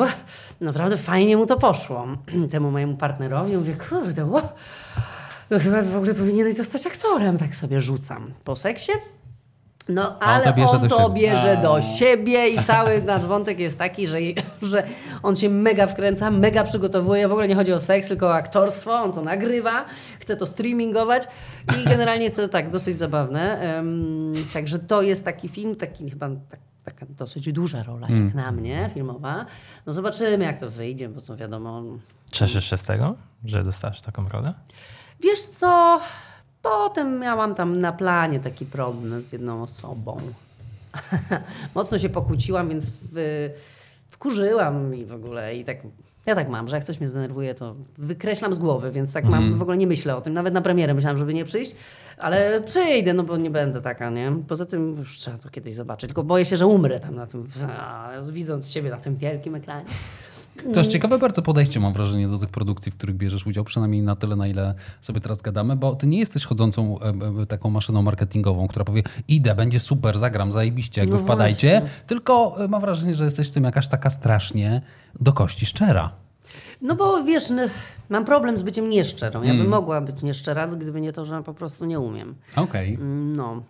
naprawdę 0.61 0.97
fajnie 0.97 1.37
mu 1.37 1.45
to 1.45 1.57
poszło. 1.57 2.07
Temu 2.51 2.71
mojemu 2.71 2.97
partnerowi 2.97 3.57
mówię, 3.57 3.73
kurde, 3.89 4.25
no 5.49 5.59
chyba 5.59 5.81
w 5.81 5.95
ogóle 5.95 6.15
powinieneś 6.15 6.55
zostać 6.55 6.87
aktorem, 6.87 7.37
tak 7.37 7.55
sobie 7.55 7.81
rzucam. 7.81 8.33
Po 8.43 8.55
seksie 8.55 8.91
no, 9.89 10.19
ale 10.19 10.43
to 10.43 10.53
bierze 10.53 10.71
on 10.71 10.81
do 10.81 10.87
to 10.89 11.03
siebie. 11.07 11.21
bierze 11.21 11.57
A. 11.57 11.61
do 11.61 11.81
siebie 11.81 12.49
i 12.49 12.63
cały 12.63 13.01
nasz 13.11 13.25
wątek 13.25 13.59
jest 13.59 13.79
taki, 13.79 14.07
że, 14.07 14.17
że 14.61 14.83
on 15.23 15.35
się 15.35 15.49
mega 15.49 15.87
wkręca, 15.87 16.31
mega 16.31 16.63
przygotowuje. 16.63 17.27
W 17.27 17.31
ogóle 17.31 17.47
nie 17.47 17.55
chodzi 17.55 17.73
o 17.73 17.79
seks, 17.79 18.07
tylko 18.07 18.27
o 18.27 18.33
aktorstwo. 18.33 18.93
On 18.93 19.11
to 19.11 19.21
nagrywa, 19.21 19.85
chce 20.19 20.37
to 20.37 20.45
streamingować 20.45 21.23
i 21.81 21.83
generalnie 21.89 22.23
jest 22.23 22.35
to 22.35 22.47
tak 22.47 22.69
dosyć 22.69 22.97
zabawne. 22.97 23.59
Em, 23.61 24.33
także 24.53 24.79
to 24.79 25.01
jest 25.01 25.25
taki 25.25 25.49
film, 25.49 25.75
taki 25.75 26.09
chyba 26.09 26.29
tak, 26.49 26.59
taka 26.83 27.05
dosyć 27.09 27.51
duża 27.53 27.83
rola 27.83 28.07
Mm. 28.07 28.25
jak 28.25 28.35
na 28.35 28.51
mnie, 28.51 28.89
filmowa. 28.93 29.45
No 29.85 29.93
zobaczymy 29.93 30.45
jak 30.45 30.59
to 30.59 30.69
wyjdzie, 30.69 31.09
bo 31.09 31.21
to 31.21 31.37
wiadomo, 31.37 31.83
Cieszysz 32.31 32.69
się 32.69 32.77
z 32.77 32.83
tego, 32.83 33.15
że 33.45 33.63
dostałeś 33.63 34.01
taką 34.01 34.29
rolę? 34.29 34.53
Wiesz 35.19 35.39
co? 35.41 35.99
Potem 36.61 37.19
miałam 37.19 37.55
tam 37.55 37.79
na 37.79 37.91
planie 37.91 38.39
taki 38.39 38.65
problem 38.65 39.21
z 39.21 39.31
jedną 39.31 39.63
osobą. 39.63 40.21
Mocno 41.75 41.97
się 41.97 42.09
pokłóciłam, 42.09 42.69
więc 42.69 42.91
w, 43.13 43.49
wkurzyłam 44.09 44.95
i 44.95 45.05
w 45.05 45.13
ogóle 45.13 45.55
i 45.55 45.65
tak. 45.65 45.77
Ja 46.25 46.35
tak 46.35 46.49
mam, 46.49 46.69
że 46.69 46.75
jak 46.75 46.85
coś 46.85 46.99
mnie 46.99 47.07
zdenerwuje, 47.07 47.55
to 47.55 47.75
wykreślam 47.97 48.53
z 48.53 48.57
głowy, 48.57 48.91
więc 48.91 49.13
tak 49.13 49.25
mam, 49.25 49.57
w 49.57 49.61
ogóle 49.61 49.77
nie 49.77 49.87
myślę 49.87 50.15
o 50.15 50.21
tym. 50.21 50.33
Nawet 50.33 50.53
na 50.53 50.61
premierę 50.61 50.93
myślałam, 50.93 51.17
żeby 51.17 51.33
nie 51.33 51.45
przyjść, 51.45 51.75
ale 52.17 52.61
przyjdę, 52.61 53.13
no 53.13 53.23
bo 53.23 53.37
nie 53.37 53.49
będę 53.49 53.81
taka, 53.81 54.09
nie? 54.09 54.31
Poza 54.47 54.65
tym 54.65 54.95
już 54.97 55.17
trzeba 55.17 55.37
to 55.37 55.49
kiedyś 55.49 55.75
zobaczyć. 55.75 56.07
Tylko 56.07 56.23
boję 56.23 56.45
się, 56.45 56.57
że 56.57 56.67
umrę 56.67 56.99
tam 56.99 57.15
na 57.15 57.27
tym, 57.27 57.47
a, 57.69 58.11
widząc 58.31 58.71
siebie 58.71 58.89
na 58.89 58.97
tym 58.97 59.15
wielkim 59.15 59.55
ekranie. 59.55 59.85
To 60.73 60.79
jest 60.79 60.91
ciekawe 60.91 61.17
bardzo 61.17 61.41
podejście, 61.41 61.79
mam 61.79 61.93
wrażenie, 61.93 62.27
do 62.27 62.37
tych 62.37 62.49
produkcji, 62.49 62.91
w 62.91 62.95
których 62.95 63.15
bierzesz 63.15 63.47
udział, 63.47 63.63
przynajmniej 63.63 64.01
na 64.01 64.15
tyle, 64.15 64.35
na 64.35 64.47
ile 64.47 64.73
sobie 65.01 65.21
teraz 65.21 65.41
gadamy, 65.41 65.75
bo 65.75 65.95
ty 65.95 66.07
nie 66.07 66.19
jesteś 66.19 66.45
chodzącą 66.45 66.97
taką 67.47 67.69
maszyną 67.69 68.01
marketingową, 68.01 68.67
która 68.67 68.85
powie 68.85 69.03
idę, 69.27 69.55
będzie 69.55 69.79
super, 69.79 70.19
zagram, 70.19 70.51
zajebiście, 70.51 71.01
jakby 71.01 71.15
No 71.17 71.23
wpadajcie, 71.23 71.81
tylko 72.07 72.55
e, 72.63 72.67
mam 72.67 72.81
wrażenie, 72.81 73.13
że 73.13 73.23
jesteś 73.25 73.47
w 73.47 73.51
tym 73.51 73.63
jakaś 73.63 73.87
taka 73.87 74.09
strasznie 74.09 74.81
do 75.19 75.33
kości 75.33 75.65
szczera. 75.65 76.11
No 76.81 76.95
bo 76.95 77.23
wiesz, 77.23 77.49
no, 77.49 77.61
mam 78.09 78.25
problem 78.25 78.57
z 78.57 78.61
byciem 78.63 78.89
nieszczerą. 78.89 79.41
Ja 79.41 79.49
bym 79.49 79.59
Mm. 79.59 79.69
mogła 79.71 80.01
być 80.01 80.23
nieszczera, 80.23 80.67
gdyby 80.67 81.01
nie 81.01 81.13
to, 81.13 81.25
że 81.25 81.43
po 81.43 81.53
prostu 81.53 81.85
nie 81.85 81.99
umiem. 81.99 82.35
Okej. 82.55 82.97
No. 83.35 83.63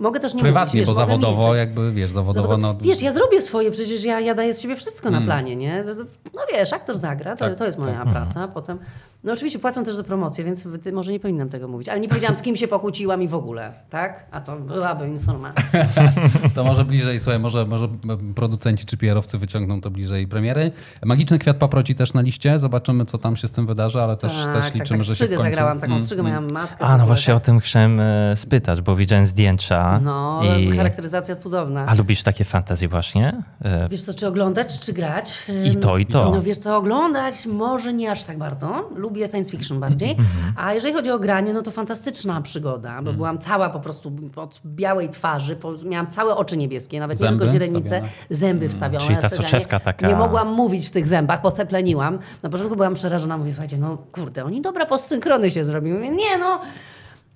Mogę 0.00 0.20
też 0.20 0.34
nie 0.34 0.42
Prywatnie, 0.42 0.80
mówić, 0.80 0.94
bo 0.96 1.00
wiesz, 1.00 1.08
mogę 1.10 1.22
zawodowo, 1.26 1.54
jakby 1.54 1.92
wiesz, 1.92 2.10
zawodowo, 2.12 2.48
Zawodowo- 2.48 2.60
no... 2.60 2.74
Wiesz, 2.80 3.02
ja 3.02 3.12
zrobię 3.12 3.40
swoje, 3.40 3.70
przecież 3.70 4.04
ja, 4.04 4.20
ja 4.20 4.34
daję 4.34 4.54
z 4.54 4.60
siebie 4.60 4.76
wszystko 4.76 5.08
Mm. 5.08 5.20
na 5.20 5.26
planie, 5.26 5.56
nie? 5.56 5.84
To- 5.84 5.94
to- 5.94 6.10
No 6.34 6.40
wiesz, 6.52 6.72
aktor 6.72 6.98
zagra, 6.98 7.36
to, 7.36 7.44
Tak, 7.48 7.58
to 7.58 7.66
jest 7.66 7.78
moja 7.78 8.06
praca. 8.06 8.48
Potem, 8.48 8.78
no 9.24 9.32
oczywiście 9.32 9.58
płacą 9.58 9.84
też 9.84 9.94
za 9.94 10.04
promocję, 10.04 10.44
więc 10.44 10.68
ty, 10.82 10.92
może 10.92 11.12
nie 11.12 11.20
powinnam 11.20 11.48
tego 11.48 11.68
mówić. 11.68 11.88
Ale 11.88 12.00
nie 12.00 12.08
powiedziałam, 12.08 12.36
z 12.36 12.42
kim 12.42 12.56
się 12.56 12.68
pokłóciłam 12.68 13.22
i 13.22 13.28
w 13.28 13.34
ogóle, 13.34 13.72
tak? 13.90 14.26
A 14.30 14.40
to 14.40 14.56
byłaby 14.56 15.08
informacja. 15.08 15.86
To 16.54 16.64
może 16.64 16.84
bliżej, 16.84 17.20
słuchaj, 17.20 17.38
może, 17.40 17.66
może 17.66 17.88
producenci 18.34 18.86
czy 18.86 18.96
PR-owcy 18.96 19.38
wyciągną 19.38 19.80
to 19.80 19.90
bliżej 19.90 20.26
premiery. 20.28 20.72
Magiczny 21.04 21.38
Kwiat 21.38 21.56
Paproci 21.56 21.94
też 21.94 22.14
na 22.14 22.20
liście. 22.20 22.58
Zobaczymy, 22.58 23.04
co 23.04 23.18
tam 23.18 23.36
się 23.36 23.48
z 23.48 23.52
tym 23.52 23.66
wydarzy, 23.66 24.00
ale 24.00 24.16
też, 24.16 24.32
tak, 24.32 24.52
też 24.52 24.64
tak, 24.64 24.74
liczymy, 24.74 24.98
tak, 24.98 25.06
że 25.06 25.16
się 25.16 25.24
w 25.24 25.28
końcu... 25.28 25.42
zagrałam, 25.42 25.80
taką 25.80 25.92
Mm, 25.92 26.04
strzygę, 26.04 26.22
miałam 26.22 26.52
maskę. 26.52 26.76
w 26.84 26.88
A, 26.88 26.98
no 26.98 27.06
właśnie 27.06 27.34
tak. 27.34 27.42
o 27.42 27.46
tym 27.46 27.60
chciałem 27.60 28.00
e, 28.00 28.36
spytać, 28.36 28.80
bo 28.80 28.96
widziałem 28.96 29.26
zdjęcia. 29.26 30.00
No, 30.02 30.40
i... 30.60 30.76
charakteryzacja 30.76 31.36
cudowna. 31.36 31.86
A 31.86 31.94
lubisz 31.94 32.22
takie 32.22 32.44
fantazje 32.44 32.88
właśnie? 32.88 33.42
E, 33.62 33.88
Wiesz 33.88 34.02
co, 34.02 34.14
czy 34.14 34.26
oglądać, 34.26 34.78
czy 34.80 34.92
grać? 34.92 35.46
I 35.64 35.76
to, 35.76 35.98
i 35.98 36.06
to. 36.06 36.30
No 36.30 36.42
wiesz 36.42 36.58
co, 36.58 36.76
oglądać 36.76 37.46
może 37.46 37.92
nie 37.92 38.10
aż 38.10 38.24
tak 38.24 38.38
bardzo. 38.38 38.88
Lubię 39.10 39.28
science 39.28 39.50
fiction 39.50 39.80
bardziej. 39.80 40.16
A 40.56 40.74
jeżeli 40.74 40.94
chodzi 40.94 41.10
o 41.10 41.18
granie, 41.18 41.52
no 41.52 41.62
to 41.62 41.70
fantastyczna 41.70 42.40
przygoda, 42.40 43.02
bo 43.02 43.12
byłam 43.12 43.38
cała 43.38 43.70
po 43.70 43.80
prostu 43.80 44.12
od 44.36 44.60
białej 44.66 45.08
twarzy, 45.10 45.56
miałam 45.84 46.10
całe 46.10 46.36
oczy 46.36 46.56
niebieskie, 46.56 47.00
nawet 47.00 47.18
Zęby 47.18 47.44
nie 47.44 47.50
tylko 47.50 47.64
źrenice, 47.64 47.82
wstawione? 47.96 48.08
zęby 48.30 48.68
wstawione. 48.68 49.04
Czyli 49.06 49.18
ta 49.18 49.28
soczewka 49.28 49.76
nie, 49.76 49.80
taka- 49.80 50.08
Nie 50.08 50.14
mogłam 50.16 50.48
mówić 50.52 50.88
w 50.88 50.90
tych 50.90 51.06
zębach, 51.06 51.42
potepleniłam. 51.42 52.18
Na 52.42 52.50
początku 52.50 52.76
byłam 52.76 52.94
przerażona, 52.94 53.38
mówię, 53.38 53.52
słuchajcie, 53.52 53.76
no 53.78 53.98
kurde, 54.12 54.44
oni 54.44 54.60
dobra 54.60 54.86
postsynchrony 54.86 55.50
się 55.50 55.64
zrobiły. 55.64 55.98
Mówię, 55.98 56.10
nie 56.10 56.38
no... 56.38 56.60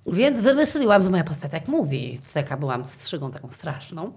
Więc 0.07 0.41
wymyśliłam, 0.41 1.01
że 1.03 1.09
moja 1.09 1.23
postać 1.23 1.51
tak 1.51 1.67
mówi. 1.67 2.19
Taka 2.33 2.57
byłam 2.57 2.85
strzygą 2.85 3.31
taką 3.31 3.47
straszną. 3.47 4.11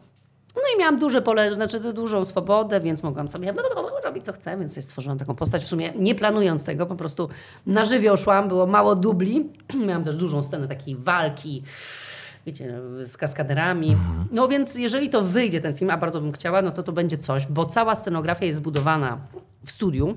No 0.62 0.76
i 0.76 0.78
miałam 0.78 0.98
duże 0.98 1.22
pole, 1.22 1.54
znaczy 1.54 1.92
dużą 1.92 2.24
swobodę, 2.24 2.80
więc 2.80 3.02
mogłam 3.02 3.28
sobie 3.28 3.54
robić 4.04 4.24
co 4.24 4.32
chcę, 4.32 4.58
więc 4.58 4.84
stworzyłam 4.84 5.18
taką 5.18 5.34
postać. 5.34 5.64
W 5.64 5.68
sumie 5.68 5.92
nie 5.96 6.14
planując 6.14 6.64
tego, 6.64 6.86
po 6.86 6.96
prostu 6.96 7.28
na 7.66 7.84
żywioł 7.84 8.16
szłam, 8.16 8.48
było 8.48 8.66
mało 8.66 8.96
dubli. 8.96 9.52
miałam 9.86 10.04
też 10.04 10.16
dużą 10.16 10.42
scenę 10.42 10.68
takiej 10.68 10.96
walki, 10.96 11.62
wiecie, 12.46 12.80
z 13.02 13.16
kaskaderami. 13.16 13.96
No 14.32 14.48
więc 14.48 14.74
jeżeli 14.74 15.10
to 15.10 15.22
wyjdzie 15.22 15.60
ten 15.60 15.74
film, 15.74 15.90
a 15.90 15.96
bardzo 15.96 16.20
bym 16.20 16.32
chciała, 16.32 16.62
no 16.62 16.70
to 16.70 16.82
to 16.82 16.92
będzie 16.92 17.18
coś, 17.18 17.46
bo 17.46 17.66
cała 17.66 17.96
scenografia 17.96 18.46
jest 18.46 18.58
zbudowana 18.58 19.18
w 19.64 19.70
studiu. 19.70 20.16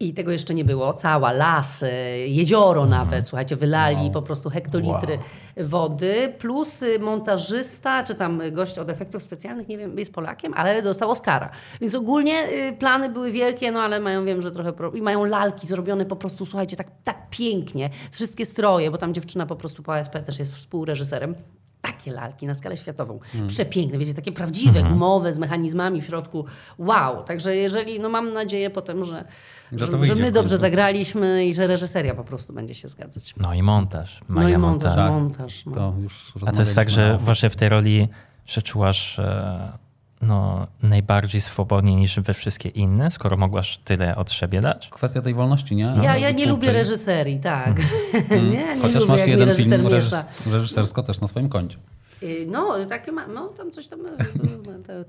I 0.00 0.14
tego 0.14 0.32
jeszcze 0.32 0.54
nie 0.54 0.64
było. 0.64 0.92
Cała, 0.92 1.32
lasy, 1.32 1.92
jezioro 2.26 2.86
nawet, 2.86 3.26
słuchajcie, 3.26 3.56
wylali 3.56 4.10
po 4.10 4.22
prostu 4.22 4.50
hektolitry 4.50 5.18
wody, 5.56 6.34
plus 6.38 6.82
y, 6.82 6.98
montażysta, 6.98 8.04
czy 8.04 8.14
tam 8.14 8.42
gość 8.52 8.78
od 8.78 8.90
efektów 8.90 9.22
specjalnych, 9.22 9.68
nie 9.68 9.78
wiem, 9.78 9.98
jest 9.98 10.14
Polakiem, 10.14 10.54
ale 10.54 10.82
dostał 10.82 11.10
Oscara. 11.10 11.50
Więc 11.80 11.94
ogólnie 11.94 12.48
y, 12.48 12.76
plany 12.78 13.08
były 13.08 13.32
wielkie, 13.32 13.72
no 13.72 13.80
ale 13.80 14.00
mają, 14.00 14.24
wiem, 14.24 14.42
że 14.42 14.50
trochę... 14.50 14.72
Pro... 14.72 14.90
I 14.90 15.02
mają 15.02 15.24
lalki 15.24 15.66
zrobione 15.66 16.04
po 16.04 16.16
prostu, 16.16 16.46
słuchajcie, 16.46 16.76
tak, 16.76 16.88
tak 17.04 17.30
pięknie. 17.30 17.90
Wszystkie 18.12 18.46
stroje, 18.46 18.90
bo 18.90 18.98
tam 18.98 19.14
dziewczyna 19.14 19.46
po 19.46 19.56
prostu 19.56 19.82
po 19.82 19.94
ASP 19.94 20.12
też 20.26 20.38
jest 20.38 20.54
współreżyserem. 20.54 21.34
Takie 21.80 22.12
lalki 22.12 22.46
na 22.46 22.54
skalę 22.54 22.76
światową. 22.76 23.20
Przepiękne, 23.46 23.98
wiecie, 23.98 24.14
takie 24.14 24.32
prawdziwe, 24.32 24.82
gumowe, 24.82 25.32
z 25.32 25.38
mechanizmami 25.38 26.02
w 26.02 26.04
środku. 26.04 26.44
Wow. 26.78 27.22
Także 27.22 27.56
jeżeli, 27.56 28.00
no 28.00 28.08
mam 28.08 28.32
nadzieję 28.32 28.70
potem, 28.70 29.04
że, 29.04 29.24
Że 29.72 29.78
że, 29.78 29.88
to 29.88 30.04
że 30.04 30.14
my 30.14 30.32
dobrze 30.32 30.58
zagraliśmy 30.58 31.46
i 31.46 31.54
że 31.54 31.66
reżyseria 31.66 32.14
po 32.14 32.24
prostu 32.24 32.52
będzie 32.52 32.74
się 32.74 32.88
zgadzać. 32.88 33.34
No 33.36 33.54
i 33.54 33.62
montaż. 33.62 34.20
No 34.28 34.40
Mega 34.40 34.56
i 34.56 34.58
montaż, 34.58 34.96
montaż. 34.96 35.10
montaż. 35.10 35.66
No. 35.66 35.74
To 35.74 35.94
już 36.02 36.32
A 36.46 36.52
to 36.52 36.60
jest 36.60 36.74
tak, 36.74 36.90
że 36.90 37.18
właśnie 37.18 37.50
w 37.50 37.56
tej 37.56 37.68
roli 37.68 38.08
się 38.44 38.62
czułaś 38.62 39.18
e, 39.18 39.72
no, 40.22 40.66
najbardziej 40.82 41.40
swobodnie 41.40 41.96
niż 41.96 42.20
we 42.20 42.34
wszystkie 42.34 42.68
inne, 42.68 43.10
skoro 43.10 43.36
mogłaś 43.36 43.78
tyle 43.78 44.16
od 44.16 44.32
siebie 44.32 44.60
dać? 44.60 44.88
Kwestia 44.88 45.22
tej 45.22 45.34
wolności, 45.34 45.76
nie? 45.76 45.94
Ja, 46.02 46.16
ja 46.16 46.30
nie 46.30 46.46
lubię 46.46 46.72
reżyserii, 46.72 47.38
tak. 47.40 47.76
nie, 48.30 48.40
nie 48.42 48.76
Chociaż 48.82 49.02
lubię, 49.02 49.06
masz 49.12 49.26
jeden 49.26 49.48
reżyser 49.48 49.80
film 49.80 49.92
miesza. 49.92 50.24
reżys- 50.46 50.52
reżysersko 50.52 51.02
też 51.02 51.20
na 51.20 51.28
swoim 51.28 51.48
koncie. 51.48 51.76
Y, 52.22 52.46
No, 52.48 52.86
takie 52.86 53.12
ma, 53.12 53.26
no 53.26 53.48
tam 53.48 53.70
coś 53.70 53.86
tam, 53.86 54.00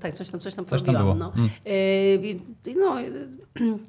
tak, 0.00 0.12
coś 0.14 0.30
tam, 0.30 0.40
coś 0.40 0.54
tam 0.54 0.66
Coś 0.66 0.82
tam 0.82 0.94
porobiłam. 0.94 1.18
No, 1.18 1.32
Y, 1.66 2.74
no 2.76 3.00
y, 3.00 3.28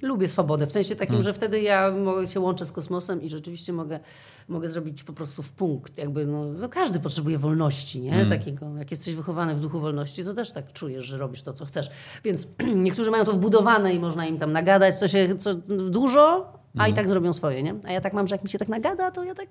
lubię 0.01 0.27
swobodę, 0.27 0.67
w 0.67 0.71
sensie 0.71 0.95
takim, 0.95 1.21
że 1.21 1.33
wtedy 1.33 1.61
ja 1.61 1.91
mogę 1.91 2.27
się 2.27 2.39
łączę 2.39 2.65
z 2.65 2.71
kosmosem 2.71 3.21
i 3.21 3.29
rzeczywiście 3.29 3.73
mogę, 3.73 3.99
mogę 4.47 4.69
zrobić 4.69 5.03
po 5.03 5.13
prostu 5.13 5.43
w 5.43 5.51
punkt, 5.51 5.97
jakby, 5.97 6.25
no, 6.25 6.45
no 6.45 6.69
każdy 6.69 6.99
potrzebuje 6.99 7.37
wolności, 7.37 8.01
nie? 8.01 8.25
Takiego, 8.29 8.77
jak 8.77 8.91
jesteś 8.91 9.15
wychowany 9.15 9.55
w 9.55 9.59
duchu 9.59 9.79
wolności, 9.79 10.23
to 10.23 10.33
też 10.33 10.51
tak 10.51 10.73
czujesz, 10.73 11.05
że 11.05 11.17
robisz 11.17 11.43
to, 11.43 11.53
co 11.53 11.65
chcesz. 11.65 11.89
Więc 12.23 12.47
niektórzy 12.75 13.11
mają 13.11 13.25
to 13.25 13.31
wbudowane 13.31 13.93
i 13.93 13.99
można 13.99 14.25
im 14.27 14.37
tam 14.37 14.51
nagadać, 14.51 14.99
co 14.99 15.07
się, 15.07 15.35
co 15.35 15.53
dużo, 15.89 16.53
a 16.77 16.87
i 16.87 16.93
tak 16.93 17.09
zrobią 17.09 17.33
swoje, 17.33 17.63
nie? 17.63 17.75
A 17.87 17.91
ja 17.91 18.01
tak 18.01 18.13
mam, 18.13 18.27
że 18.27 18.35
jak 18.35 18.43
mi 18.43 18.49
się 18.49 18.59
tak 18.59 18.67
nagada, 18.67 19.11
to 19.11 19.23
ja 19.23 19.35
tak, 19.35 19.49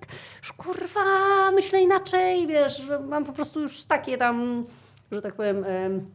kurwa, 0.56 1.00
myślę 1.54 1.82
inaczej, 1.82 2.46
wiesz, 2.46 2.82
mam 3.08 3.24
po 3.24 3.32
prostu 3.32 3.60
już 3.60 3.84
takie 3.84 4.18
tam, 4.18 4.66
że 5.12 5.22
tak 5.22 5.34
powiem, 5.34 5.64
em, 5.64 6.06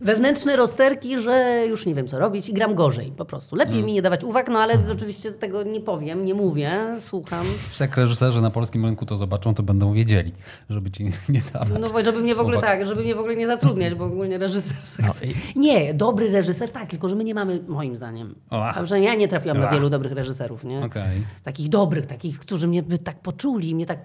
wewnętrzne 0.00 0.56
rozterki, 0.56 1.18
że 1.18 1.64
już 1.68 1.86
nie 1.86 1.94
wiem, 1.94 2.08
co 2.08 2.18
robić 2.18 2.48
i 2.48 2.52
gram 2.52 2.74
gorzej 2.74 3.12
po 3.16 3.24
prostu. 3.24 3.56
Lepiej 3.56 3.82
mi 3.82 3.92
nie 3.92 4.02
dawać 4.02 4.24
uwag, 4.24 4.48
no 4.48 4.58
ale 4.58 4.78
oczywiście 4.92 5.32
tego 5.32 5.62
nie 5.62 5.80
powiem, 5.80 6.24
nie 6.24 6.34
mówię, 6.34 6.70
słucham. 7.00 7.46
Jak 7.80 7.96
reżyserzy 7.96 8.40
na 8.40 8.50
polskim 8.50 8.84
rynku 8.84 9.06
to 9.06 9.16
zobaczą, 9.16 9.54
to 9.54 9.62
będą 9.62 9.92
wiedzieli, 9.92 10.32
żeby 10.70 10.90
ci 10.90 11.04
nie 11.28 11.42
dawać. 11.52 11.80
No 11.80 11.90
bo 11.92 12.04
żeby 12.04 12.20
mnie 12.20 12.34
w 12.34 12.40
ogóle 12.40 12.58
Uwag. 12.58 12.70
tak, 12.70 12.86
żeby 12.86 13.02
mnie 13.02 13.14
w 13.14 13.18
ogóle 13.18 13.36
nie 13.36 13.46
zatrudniać, 13.46 13.94
bo 13.94 14.04
ogólnie 14.04 14.38
reżyser... 14.38 14.76
No 14.98 15.14
Nie, 15.56 15.94
dobry 15.94 16.30
reżyser 16.30 16.70
tak, 16.70 16.86
tylko 16.86 17.08
że 17.08 17.16
my 17.16 17.24
nie 17.24 17.34
mamy, 17.34 17.60
moim 17.68 17.96
zdaniem, 17.96 18.34
a 18.50 18.82
przynajmniej 18.82 19.12
ja 19.12 19.18
nie 19.18 19.28
trafiłam 19.28 19.58
na 19.58 19.70
wielu 19.70 19.90
dobrych 19.90 20.12
reżyserów, 20.12 20.64
nie? 20.64 20.84
Okej. 20.84 21.26
Takich 21.42 21.68
dobrych, 21.68 22.06
takich, 22.06 22.38
którzy 22.38 22.68
mnie 22.68 22.82
by 22.82 22.98
tak 22.98 23.20
poczuli, 23.20 23.74
mnie 23.74 23.86
tak, 23.86 23.98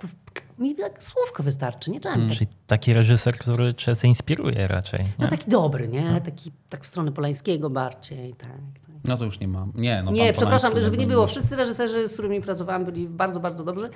mi 0.64 0.76
tak 0.76 1.04
słówko 1.04 1.44
wystarczy, 1.44 1.92
nie 1.92 2.00
trzeba 2.00 2.16
tak 2.16 2.30
Czyli 2.32 2.48
taki 2.68 2.94
reżyser, 2.94 3.38
który 3.38 3.74
cię 3.74 3.96
zainspiruje 3.96 4.68
raczej. 4.68 5.00
Nie? 5.00 5.10
No 5.20 5.28
taki 5.28 5.50
dobry, 5.50 5.88
nie? 5.88 6.22
Taki 6.26 6.52
tak 6.70 6.84
w 6.84 6.88
stronę 6.88 7.12
Polańskiego 7.12 7.70
bardziej, 7.70 8.34
tak. 8.34 8.50
tak. 8.50 8.96
No 9.08 9.18
to 9.18 9.26
już 9.26 9.40
nie 9.40 9.48
mam. 9.48 9.72
Nie, 9.76 10.04
no 10.04 10.12
nie, 10.12 10.34
przepraszam, 10.34 10.72
Polański 10.72 10.86
żeby 10.86 10.98
nie 10.98 11.08
było. 11.08 11.28
Wszyscy 11.28 11.56
reżyserzy, 11.56 12.08
z 12.08 12.14
którymi 12.14 12.42
pracowałam, 12.42 12.86
byli 12.86 13.08
bardzo, 13.08 13.40
bardzo 13.40 13.64
dobrzy. 13.64 13.90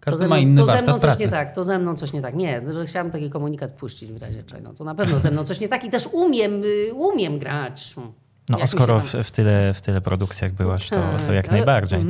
Każdy 0.00 0.18
to 0.18 0.24
ze 0.24 0.28
ma 0.28 0.36
mną, 0.36 0.42
inny 0.42 0.60
to 0.60 0.66
ze 0.66 0.82
mną 0.82 0.92
coś 0.92 1.00
pracy. 1.00 1.20
nie 1.20 1.28
tak, 1.28 1.54
to 1.54 1.64
ze 1.64 1.78
mną 1.78 1.94
coś 1.94 2.12
nie 2.12 2.22
tak. 2.22 2.34
Nie, 2.34 2.62
że 2.72 2.86
chciałam 2.86 3.10
taki 3.10 3.30
komunikat 3.30 3.70
puścić 3.70 4.12
w 4.12 4.22
razie 4.22 4.42
czego. 4.42 4.74
To 4.74 4.84
na 4.84 4.94
pewno 4.94 5.18
ze 5.18 5.30
mną 5.30 5.44
coś 5.44 5.60
nie 5.60 5.68
tak 5.68 5.84
i 5.84 5.90
też 5.90 6.06
umiem, 6.12 6.62
y, 6.64 6.94
umiem 6.94 7.38
grać. 7.38 7.94
No 8.48 8.58
Jak 8.58 8.68
skoro 8.68 8.94
tam- 8.98 9.06
w, 9.06 9.14
w, 9.26 9.30
tyle, 9.30 9.74
w 9.74 9.82
tyle 9.82 10.00
produkcjach 10.00 10.52
byłaś, 10.52 10.88
to, 10.88 10.96
to 11.26 11.32
jak 11.32 11.44
Tak, 11.48 11.54
ale- 11.54 11.58
najbardziej. 11.58 12.06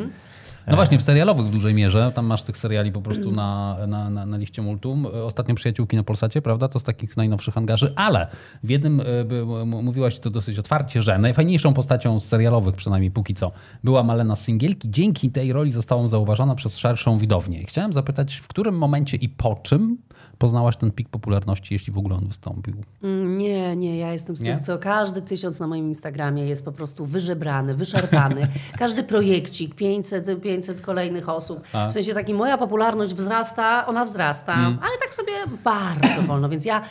No 0.66 0.76
właśnie, 0.76 0.98
w 0.98 1.02
serialowych 1.02 1.46
w 1.46 1.50
dużej 1.50 1.74
mierze. 1.74 2.12
Tam 2.14 2.26
masz 2.26 2.42
tych 2.42 2.58
seriali 2.58 2.92
po 2.92 3.02
prostu 3.02 3.32
na, 3.32 3.76
na, 3.86 4.10
na, 4.10 4.26
na 4.26 4.36
liście 4.36 4.62
multum. 4.62 5.06
Ostatnio 5.24 5.54
Przyjaciółki 5.54 5.96
na 5.96 6.02
Polsacie, 6.02 6.42
prawda? 6.42 6.68
To 6.68 6.78
z 6.78 6.82
takich 6.82 7.16
najnowszych 7.16 7.58
angaży, 7.58 7.92
ale 7.96 8.26
w 8.64 8.70
jednym 8.70 9.00
m- 9.00 9.68
mówiłaś 9.84 10.18
to 10.18 10.30
dosyć 10.30 10.58
otwarcie, 10.58 11.02
że 11.02 11.18
najfajniejszą 11.18 11.74
postacią 11.74 12.20
z 12.20 12.24
serialowych, 12.24 12.74
przynajmniej 12.76 13.10
póki 13.10 13.34
co, 13.34 13.52
była 13.84 14.02
Malena 14.02 14.36
Singielki. 14.36 14.90
Dzięki 14.90 15.30
tej 15.30 15.52
roli 15.52 15.72
została 15.72 16.08
zauważona 16.08 16.54
przez 16.54 16.76
szerszą 16.76 17.18
widownię. 17.18 17.60
I 17.62 17.66
Chciałem 17.66 17.92
zapytać, 17.92 18.36
w 18.36 18.48
którym 18.48 18.78
momencie 18.78 19.16
i 19.16 19.28
po 19.28 19.54
czym 19.62 19.98
poznałaś 20.40 20.76
ten 20.76 20.90
pik 20.90 21.08
popularności, 21.08 21.74
jeśli 21.74 21.92
w 21.92 21.98
ogóle 21.98 22.14
on 22.16 22.26
wystąpił? 22.26 22.74
Mm, 23.02 23.38
Nie, 23.38 23.76
nie, 23.76 23.98
ja 23.98 24.12
jestem 24.12 24.36
z 24.36 24.40
Nie? 24.40 24.52
tych, 24.54 24.60
co 24.64 24.78
każdy 24.78 25.22
tysiąc 25.22 25.60
na 25.60 25.66
moim 25.66 25.88
Instagramie 25.88 26.46
jest 26.46 26.64
po 26.64 26.72
prostu 26.72 27.06
wyżebrany, 27.06 27.74
wyszarpany. 27.74 28.48
każdy 28.78 29.02
projekcik, 29.02 29.74
500, 29.74 30.42
500 30.42 30.80
kolejnych 30.80 31.28
osób. 31.28 31.60
W 31.90 31.92
sensie 31.92 32.14
taki 32.14 32.34
moja 32.34 32.58
popularność 32.58 33.14
wzrasta, 33.14 33.86
ona 33.86 34.04
wzrasta, 34.04 34.54
ale 34.54 34.98
tak 35.02 35.14
sobie 35.14 35.32
bardzo 35.64 36.22
wolno, 36.22 36.48
więc 36.48 36.64
ja 36.64 36.82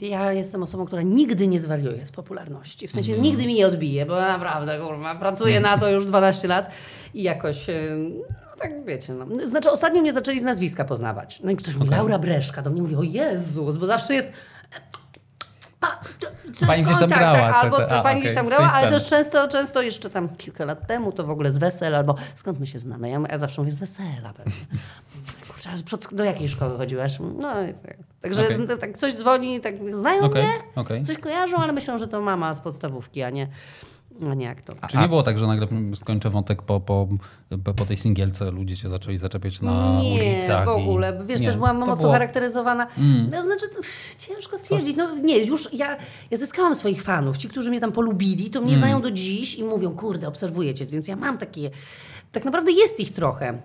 ja 0.00 0.32
jestem 0.32 0.62
osobą, 0.62 0.86
która 0.86 1.02
nigdy 1.02 1.48
nie 1.48 1.60
zwariuje 1.60 2.06
z 2.06 2.12
popularności. 2.12 2.88
W 2.88 2.92
sensie 2.92 3.18
nigdy 3.18 3.46
mi 3.46 3.54
nie 3.54 3.66
odbije, 3.66 4.06
bo 4.06 4.20
naprawdę, 4.20 4.78
kurwa, 4.78 5.14
pracuję 5.14 5.60
na 5.60 5.78
to 5.78 5.90
już 5.90 6.04
12 6.04 6.48
lat 6.48 6.70
i 7.14 7.22
jakoś, 7.22 7.66
tak 8.62 8.84
wiecie, 8.84 9.14
no. 9.14 9.46
Znaczy 9.46 9.70
ostatnio 9.70 10.00
mnie 10.00 10.12
zaczęli 10.12 10.40
z 10.40 10.42
nazwiska 10.42 10.84
poznawać. 10.84 11.40
No 11.44 11.50
i 11.50 11.56
ktoś 11.56 11.74
mówi, 11.74 11.90
Laura 11.90 12.18
Breszka, 12.18 12.62
do 12.62 12.70
mnie 12.70 12.82
mówi, 12.82 12.96
o 12.96 13.02
Jezus, 13.02 13.76
bo 13.76 13.86
zawsze 13.86 14.14
jest... 14.14 14.32
Pa, 15.80 16.00
to, 16.20 16.26
to 16.60 16.66
Pani 16.66 16.82
gdzieś 16.82 16.98
tam 16.98 17.10
tak, 17.10 17.18
grała, 17.18 17.38
Tak, 17.38 17.54
albo 17.54 17.76
to- 17.76 17.86
to 17.86 17.94
a, 17.98 18.02
pani 18.02 18.20
gdzieś 18.20 18.34
tam 18.34 18.46
grała, 18.46 18.72
ale 18.72 18.90
też 18.90 19.06
często, 19.06 19.48
często 19.48 19.82
jeszcze 19.82 20.10
tam 20.10 20.28
kilka 20.28 20.64
lat 20.64 20.86
temu 20.86 21.12
to 21.12 21.24
w 21.24 21.30
ogóle 21.30 21.50
z 21.50 21.58
wesel, 21.58 21.94
albo 21.94 22.14
skąd 22.34 22.60
my 22.60 22.66
się 22.66 22.78
znamy? 22.78 23.10
Ja, 23.10 23.20
ja 23.30 23.38
zawsze 23.38 23.60
mówię 23.62 23.70
z 23.72 23.78
wesela 23.78 24.32
pewnie. 24.36 24.52
Kurczę, 25.48 25.70
do 26.12 26.24
jakiej 26.24 26.48
szkoły 26.48 26.76
chodziłaś? 26.76 27.18
No 27.38 27.62
i 27.62 27.74
tak. 27.74 27.96
Także 28.22 28.54
z- 28.54 28.80
tak 28.80 28.98
coś 28.98 29.14
dzwoni, 29.14 29.60
tak 29.60 29.74
znają 29.96 30.22
Okej, 30.22 30.44
mnie, 30.44 31.04
coś 31.04 31.18
kojarzą, 31.18 31.56
ale 31.56 31.72
myślą, 31.72 31.98
że 31.98 32.08
to 32.08 32.20
mama 32.20 32.54
z 32.54 32.60
podstawówki, 32.60 33.22
a 33.22 33.30
nie, 33.30 33.48
a 34.30 34.34
nie 34.34 34.50
aktor. 34.50 34.76
Czy 34.90 34.98
nie 34.98 35.08
było 35.08 35.22
tak, 35.22 35.38
że 35.38 35.46
nagle 35.46 35.68
skończę 35.94 36.30
wątek 36.30 36.62
po, 36.62 36.80
po, 36.80 37.08
po, 37.76 37.86
tej 37.86 37.96
singielce, 37.96 38.50
ludzie 38.50 38.76
cię 38.76 38.88
zaczęli 38.88 39.18
zaczepiać 39.18 39.62
na 39.62 40.00
nie, 40.02 40.14
ulicach? 40.14 40.64
w 40.64 40.68
ogóle. 40.68 41.20
I... 41.24 41.26
Wiesz, 41.26 41.40
nie, 41.40 41.46
też 41.46 41.56
byłam 41.56 41.78
mocno 41.78 41.96
było- 41.96 42.12
charakteryzowana. 42.12 42.86
No, 43.30 43.42
znaczy, 43.42 43.66
ciężko 44.18 44.58
stwierdzić. 44.58 44.96
No 44.96 45.16
nie, 45.16 45.38
już 45.38 45.72
ja, 45.72 45.96
ja 46.30 46.38
zyskałam 46.38 46.74
swoich 46.74 47.02
fanów. 47.02 47.38
Ci, 47.38 47.48
którzy 47.48 47.70
mnie 47.70 47.80
tam 47.80 47.92
polubili, 47.92 48.50
to 48.50 48.60
mnie 48.60 48.76
znają 48.76 49.02
do 49.02 49.10
dziś 49.10 49.54
i 49.54 49.64
mówią, 49.64 49.90
kurde, 49.90 50.28
obserwuję 50.28 50.74
cię. 50.74 50.86
Więc 50.86 51.08
ja 51.08 51.16
mam 51.16 51.38
takie... 51.38 51.70
Tak 52.32 52.44
naprawdę 52.44 52.72
jest 52.72 53.00
ich 53.00 53.12
trochę. 53.12 53.58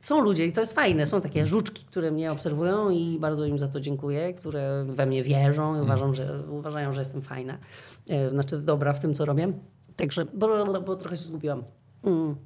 Są 0.00 0.20
ludzie 0.20 0.46
i 0.46 0.52
to 0.52 0.60
jest 0.60 0.74
fajne. 0.74 1.06
Są 1.06 1.20
takie 1.20 1.46
żuczki, 1.46 1.84
które 1.84 2.10
mnie 2.10 2.32
obserwują 2.32 2.90
i 2.90 3.18
bardzo 3.18 3.44
im 3.44 3.58
za 3.58 3.68
to 3.68 3.80
dziękuję, 3.80 4.34
które 4.34 4.84
we 4.88 5.06
mnie 5.06 5.22
wierzą 5.22 5.78
i 5.78 5.80
uważam, 5.80 6.14
że, 6.14 6.42
uważają, 6.48 6.92
że 6.92 7.00
jestem 7.00 7.22
fajna. 7.22 7.58
Yy, 8.06 8.30
znaczy 8.30 8.58
dobra 8.58 8.92
w 8.92 9.00
tym, 9.00 9.14
co 9.14 9.24
robię. 9.24 9.52
Także, 9.96 10.24
bo, 10.34 10.80
bo 10.80 10.96
trochę 10.96 11.16
się 11.16 11.22
zgubiłam. 11.22 11.62
Mm. 12.04 12.36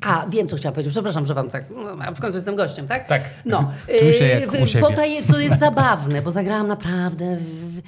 A, 0.00 0.26
wiem, 0.28 0.48
co 0.48 0.56
chciałam 0.56 0.74
powiedzieć. 0.74 0.92
Przepraszam, 0.92 1.26
że 1.26 1.34
wam 1.34 1.50
tak. 1.50 1.64
No, 1.70 2.14
w 2.14 2.20
końcu 2.20 2.36
jestem 2.36 2.56
gościem, 2.56 2.86
tak? 2.86 3.08
Tak. 3.08 3.22
No. 3.44 3.70
Czuję 3.98 4.12
się 4.12 4.24
Yy, 4.24 4.40
jak 4.40 4.52
u 4.62 4.66
siebie. 4.66 4.86
Potaje, 4.86 5.22
co 5.22 5.40
jest 5.40 5.58
zabawne, 5.58 6.22
bo 6.22 6.30
zagrałam 6.30 6.66
naprawdę 6.66 7.36
w, 7.36 7.80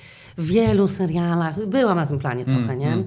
w 0.42 0.46
wielu 0.46 0.88
serialach. 0.88 1.66
Byłam 1.66 1.96
na 1.96 2.06
tym 2.06 2.18
planie 2.18 2.44
trochę, 2.44 2.72
Mm, 2.72 2.78
nie? 2.78 3.04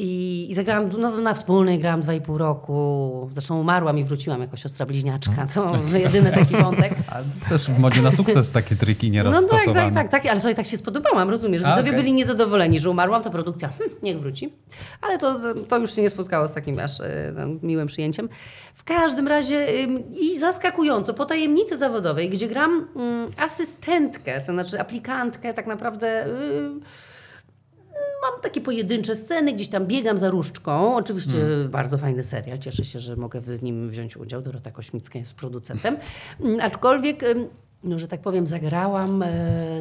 I, 0.00 0.46
I 0.50 0.54
zagrałam 0.54 0.90
no, 0.98 1.20
na 1.20 1.34
wspólnej, 1.34 1.78
grałam 1.78 2.00
dwa 2.00 2.14
i 2.14 2.20
pół 2.20 2.38
roku. 2.38 3.28
Zresztą 3.32 3.60
umarłam 3.60 3.98
i 3.98 4.04
wróciłam 4.04 4.40
jako 4.40 4.56
siostra 4.56 4.86
bliźniaczka. 4.86 5.46
To 5.54 5.72
jedyny 5.98 6.30
taki 6.30 6.56
wątek. 6.56 6.94
A 7.08 7.48
też 7.48 7.66
w 7.66 7.78
modzie 7.78 8.02
na 8.02 8.10
sukces 8.10 8.50
takie 8.50 8.76
triki 8.76 9.10
nieraz 9.10 9.34
No 9.34 9.48
tak, 9.48 9.60
stosowane. 9.60 9.94
tak, 9.94 9.94
tak, 9.94 10.22
tak, 10.22 10.32
ale 10.32 10.40
sobie 10.40 10.54
tak 10.54 10.66
się 10.66 10.76
spodobałam, 10.76 11.30
rozumiesz? 11.30 11.62
Widzowie 11.62 11.82
okej. 11.82 11.96
byli 11.96 12.12
niezadowoleni, 12.12 12.80
że 12.80 12.90
umarłam, 12.90 13.22
to 13.22 13.30
produkcja, 13.30 13.68
hm, 13.68 13.90
niech 14.02 14.20
wróci. 14.20 14.52
Ale 15.02 15.18
to, 15.18 15.54
to 15.68 15.78
już 15.78 15.94
się 15.94 16.02
nie 16.02 16.10
spotkało 16.10 16.48
z 16.48 16.54
takim 16.54 16.78
aż 16.78 17.00
e, 17.00 17.32
miłym 17.62 17.86
przyjęciem. 17.86 18.28
W 18.74 18.84
każdym 18.84 19.28
razie 19.28 19.66
i 20.20 20.38
zaskakująco, 20.38 21.14
po 21.14 21.24
tajemnicy 21.24 21.76
zawodowej, 21.76 22.30
gdzie 22.30 22.48
gram 22.48 22.88
ym, 22.96 23.28
asystentkę, 23.36 24.40
to 24.40 24.52
znaczy 24.52 24.80
aplikantkę 24.80 25.54
tak 25.54 25.66
naprawdę... 25.66 26.26
ym, 26.26 26.80
Mam 28.32 28.40
takie 28.40 28.60
pojedyncze 28.60 29.14
sceny, 29.16 29.52
gdzieś 29.52 29.68
tam 29.68 29.86
biegam 29.86 30.18
za 30.18 30.30
różdżką. 30.30 30.96
Oczywiście 30.96 31.38
bardzo 31.68 31.98
fajny 31.98 32.22
serial. 32.22 32.58
Cieszę 32.58 32.84
się, 32.84 33.00
że 33.00 33.16
mogę 33.16 33.40
w 33.40 33.62
nim 33.62 33.90
wziąć 33.90 34.16
udział. 34.16 34.42
Dorota 34.42 34.70
Kośmicka 34.70 35.18
jest 35.18 35.36
producentem. 35.36 35.96
Mm, 36.40 36.60
Aczkolwiek, 36.60 37.20
no, 37.84 37.98
że 37.98 38.08
tak 38.08 38.20
powiem, 38.20 38.46
zagrałam 38.46 39.22
e, 39.22 39.28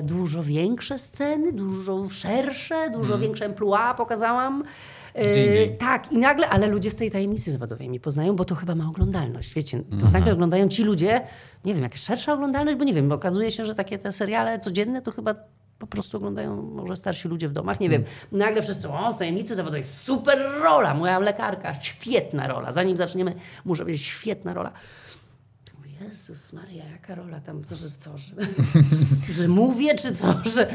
dużo 0.03 0.43
większe 0.43 0.97
sceny, 0.97 1.53
dużo 1.53 2.09
szersze, 2.09 2.89
dużo 2.93 3.17
większe 3.17 3.45
emploi 3.45 3.95
pokazałam. 3.97 4.63
E, 5.13 5.67
tak, 5.67 6.11
i 6.11 6.17
nagle, 6.17 6.49
ale 6.49 6.67
ludzie 6.67 6.91
z 6.91 6.95
tej 6.95 7.11
tajemnicy 7.11 7.51
zawodowej 7.51 7.89
mnie 7.89 7.99
poznają, 7.99 8.35
bo 8.35 8.45
to 8.45 8.55
chyba 8.55 8.75
ma 8.75 8.87
oglądalność. 8.89 9.53
Wiecie, 9.53 9.83
to 9.99 10.09
nagle 10.09 10.33
oglądają 10.33 10.67
ci 10.67 10.83
ludzie, 10.83 11.21
nie 11.65 11.73
wiem, 11.73 11.83
jakaś 11.83 12.01
szersza 12.01 12.33
oglądalność, 12.33 12.77
bo 12.77 12.83
nie 12.83 12.93
wiem, 12.93 13.09
bo 13.09 13.15
okazuje 13.15 13.51
się, 13.51 13.65
że 13.65 13.75
takie 13.75 13.97
te 13.99 14.11
seriale 14.11 14.59
codzienne 14.59 15.01
to 15.01 15.11
chyba 15.11 15.35
po 15.79 15.87
prostu 15.87 16.17
oglądają 16.17 16.61
może 16.61 16.95
starsi 16.95 17.27
ludzie 17.27 17.49
w 17.49 17.53
domach, 17.53 17.79
nie 17.79 17.89
wiem. 17.89 18.03
Nagle 18.31 18.61
wszyscy, 18.61 18.89
o, 18.89 19.13
z 19.13 19.17
tajemnicy 19.17 19.55
zawodowej, 19.55 19.83
super 19.83 20.39
rola, 20.63 20.93
moja 20.93 21.19
lekarka, 21.19 21.81
świetna 21.81 22.47
rola. 22.47 22.71
Zanim 22.71 22.97
zaczniemy, 22.97 23.35
muszę 23.65 23.83
powiedzieć, 23.83 24.01
świetna 24.01 24.53
rola. 24.53 24.71
Mówię, 25.77 25.91
Jezus 26.01 26.53
Maria, 26.53 26.85
jaka 26.89 27.15
rola 27.15 27.39
tam, 27.39 27.63
to, 27.63 27.75
że 27.75 27.89
co, 27.89 28.17
że, 28.17 28.35
że 29.37 29.47
mówię, 29.47 29.95
czy 29.95 30.15
co, 30.15 30.33
że 30.55 30.67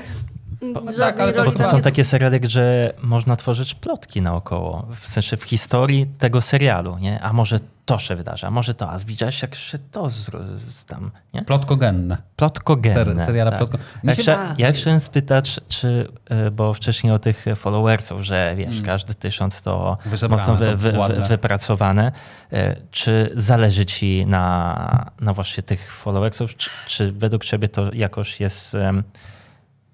żadnej 0.62 0.96
tak, 0.98 1.20
ale 1.20 1.33
to- 1.33 1.44
bo 1.44 1.53
To 1.53 1.64
są 1.64 1.72
jest- 1.77 1.85
takie 1.85 2.05
seriale, 2.05 2.40
gdzie 2.40 2.92
można 3.03 3.37
tworzyć 3.37 3.75
plotki 3.75 4.22
naokoło, 4.22 4.87
w 4.96 5.07
sensie 5.07 5.37
w 5.37 5.42
historii 5.42 6.07
tego 6.18 6.40
serialu, 6.40 6.98
nie? 6.98 7.20
A 7.20 7.33
może 7.33 7.61
to 7.87 7.98
się 7.98 8.16
wydarzy, 8.16 8.46
a 8.46 8.51
może 8.51 8.75
to, 8.75 8.90
a 8.90 8.98
widziałeś 8.98 9.42
jak 9.42 9.55
się 9.55 9.79
to 9.79 10.03
zro- 10.07 10.59
z 10.59 10.85
tam, 10.85 11.11
nie? 11.35 11.42
Plotkogenne. 11.42 12.16
Plotkogenne. 12.37 13.05
Ser- 13.05 13.27
seriale 13.27 13.51
plotko- 13.51 13.79
Mi 14.05 14.09
Ja, 14.09 14.14
się 14.14 14.22
da- 14.25 14.55
ja 14.59 14.72
chciałem 14.72 15.01
spytać, 15.01 15.61
czy, 15.68 16.09
y, 16.46 16.51
bo 16.51 16.75
wcześniej 16.75 17.12
o 17.12 17.18
tych 17.18 17.44
followersów, 17.57 18.22
że 18.22 18.55
wiesz, 18.57 18.83
każdy 18.83 19.14
tysiąc 19.14 19.62
to 19.62 19.96
Mm. 20.01 20.11
Wyżebrane, 20.11 20.42
mocno 20.42 20.57
wy, 20.66 20.77
wy, 20.77 20.92
wy, 20.92 21.22
wypracowane. 21.29 22.12
Y, 22.53 22.57
Czy 22.90 23.31
zależy 23.35 23.87
ci 23.87 24.27
na, 24.27 25.07
na 25.20 25.33
właśnie 25.35 25.62
tych 25.62 25.92
followersów, 25.92 26.57
czy, 26.57 26.70
czy 26.87 27.12
według 27.12 27.44
ciebie 27.44 27.68
to 27.68 27.92
jakoś 27.94 28.40
jest 28.40 28.75
em, 28.75 29.03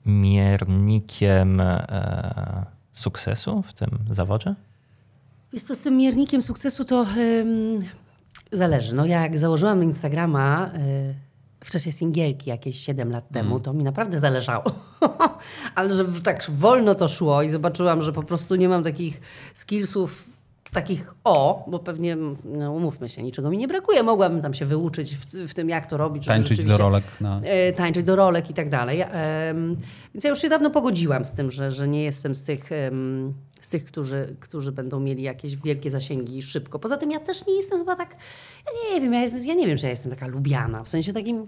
miernikiem 0.08 1.60
e, 1.60 2.66
sukcesu 2.92 3.62
w 3.62 3.72
tym 3.72 3.88
zawodzie? 4.10 4.54
Wiesz 5.52 5.62
co, 5.62 5.74
z 5.74 5.80
tym 5.80 5.96
miernikiem 5.96 6.42
sukcesu 6.42 6.84
to 6.84 7.06
ym, 7.16 7.78
zależy. 8.52 8.94
No 8.94 9.06
ja 9.06 9.22
jak 9.22 9.38
założyłam 9.38 9.84
Instagrama 9.84 10.70
y, 10.74 11.14
w 11.64 11.70
czasie 11.70 11.92
singielki 11.92 12.50
jakieś 12.50 12.78
7 12.78 13.10
lat 13.10 13.28
temu, 13.32 13.60
to 13.60 13.72
mi 13.72 13.84
naprawdę 13.84 14.20
zależało. 14.20 14.64
Ale 15.74 15.94
że 15.94 16.04
tak 16.22 16.50
wolno 16.50 16.94
to 16.94 17.08
szło 17.08 17.42
i 17.42 17.50
zobaczyłam, 17.50 18.02
że 18.02 18.12
po 18.12 18.22
prostu 18.22 18.54
nie 18.54 18.68
mam 18.68 18.84
takich 18.84 19.20
skillsów 19.54 20.37
takich 20.70 21.14
o, 21.24 21.64
bo 21.70 21.78
pewnie, 21.78 22.16
no, 22.44 22.72
umówmy 22.72 23.08
się, 23.08 23.22
niczego 23.22 23.50
mi 23.50 23.58
nie 23.58 23.68
brakuje. 23.68 24.02
Mogłabym 24.02 24.42
tam 24.42 24.54
się 24.54 24.66
wyuczyć 24.66 25.16
w, 25.16 25.50
w 25.50 25.54
tym, 25.54 25.68
jak 25.68 25.86
to 25.86 25.96
robić. 25.96 26.26
Tańczyć 26.26 26.64
do 26.64 26.76
rolek 26.76 27.04
na... 27.20 27.40
e, 27.44 27.72
tańczyć 27.72 28.04
do 28.04 28.16
rolek 28.16 28.50
i 28.50 28.54
tak 28.54 28.70
dalej. 28.70 29.04
Więc 30.14 30.24
ja 30.24 30.30
już 30.30 30.42
się 30.42 30.48
dawno 30.48 30.70
pogodziłam 30.70 31.24
z 31.24 31.34
tym, 31.34 31.50
że, 31.50 31.72
że 31.72 31.88
nie 31.88 32.02
jestem 32.04 32.34
z 32.34 32.42
tych, 32.42 32.72
em, 32.72 33.34
z 33.60 33.70
tych 33.70 33.84
którzy, 33.84 34.36
którzy 34.40 34.72
będą 34.72 35.00
mieli 35.00 35.22
jakieś 35.22 35.56
wielkie 35.56 35.90
zasięgi 35.90 36.42
szybko. 36.42 36.78
Poza 36.78 36.96
tym 36.96 37.10
ja 37.10 37.20
też 37.20 37.46
nie 37.46 37.54
jestem 37.56 37.78
chyba 37.78 37.96
tak, 37.96 38.16
ja 38.66 38.94
nie 38.94 39.00
wiem, 39.00 39.14
ja, 39.14 39.22
jest, 39.22 39.46
ja 39.46 39.54
nie 39.54 39.66
wiem, 39.66 39.78
czy 39.78 39.86
ja 39.86 39.90
jestem 39.90 40.10
taka 40.10 40.26
lubiana. 40.26 40.84
W 40.84 40.88
sensie 40.88 41.12
takim, 41.12 41.46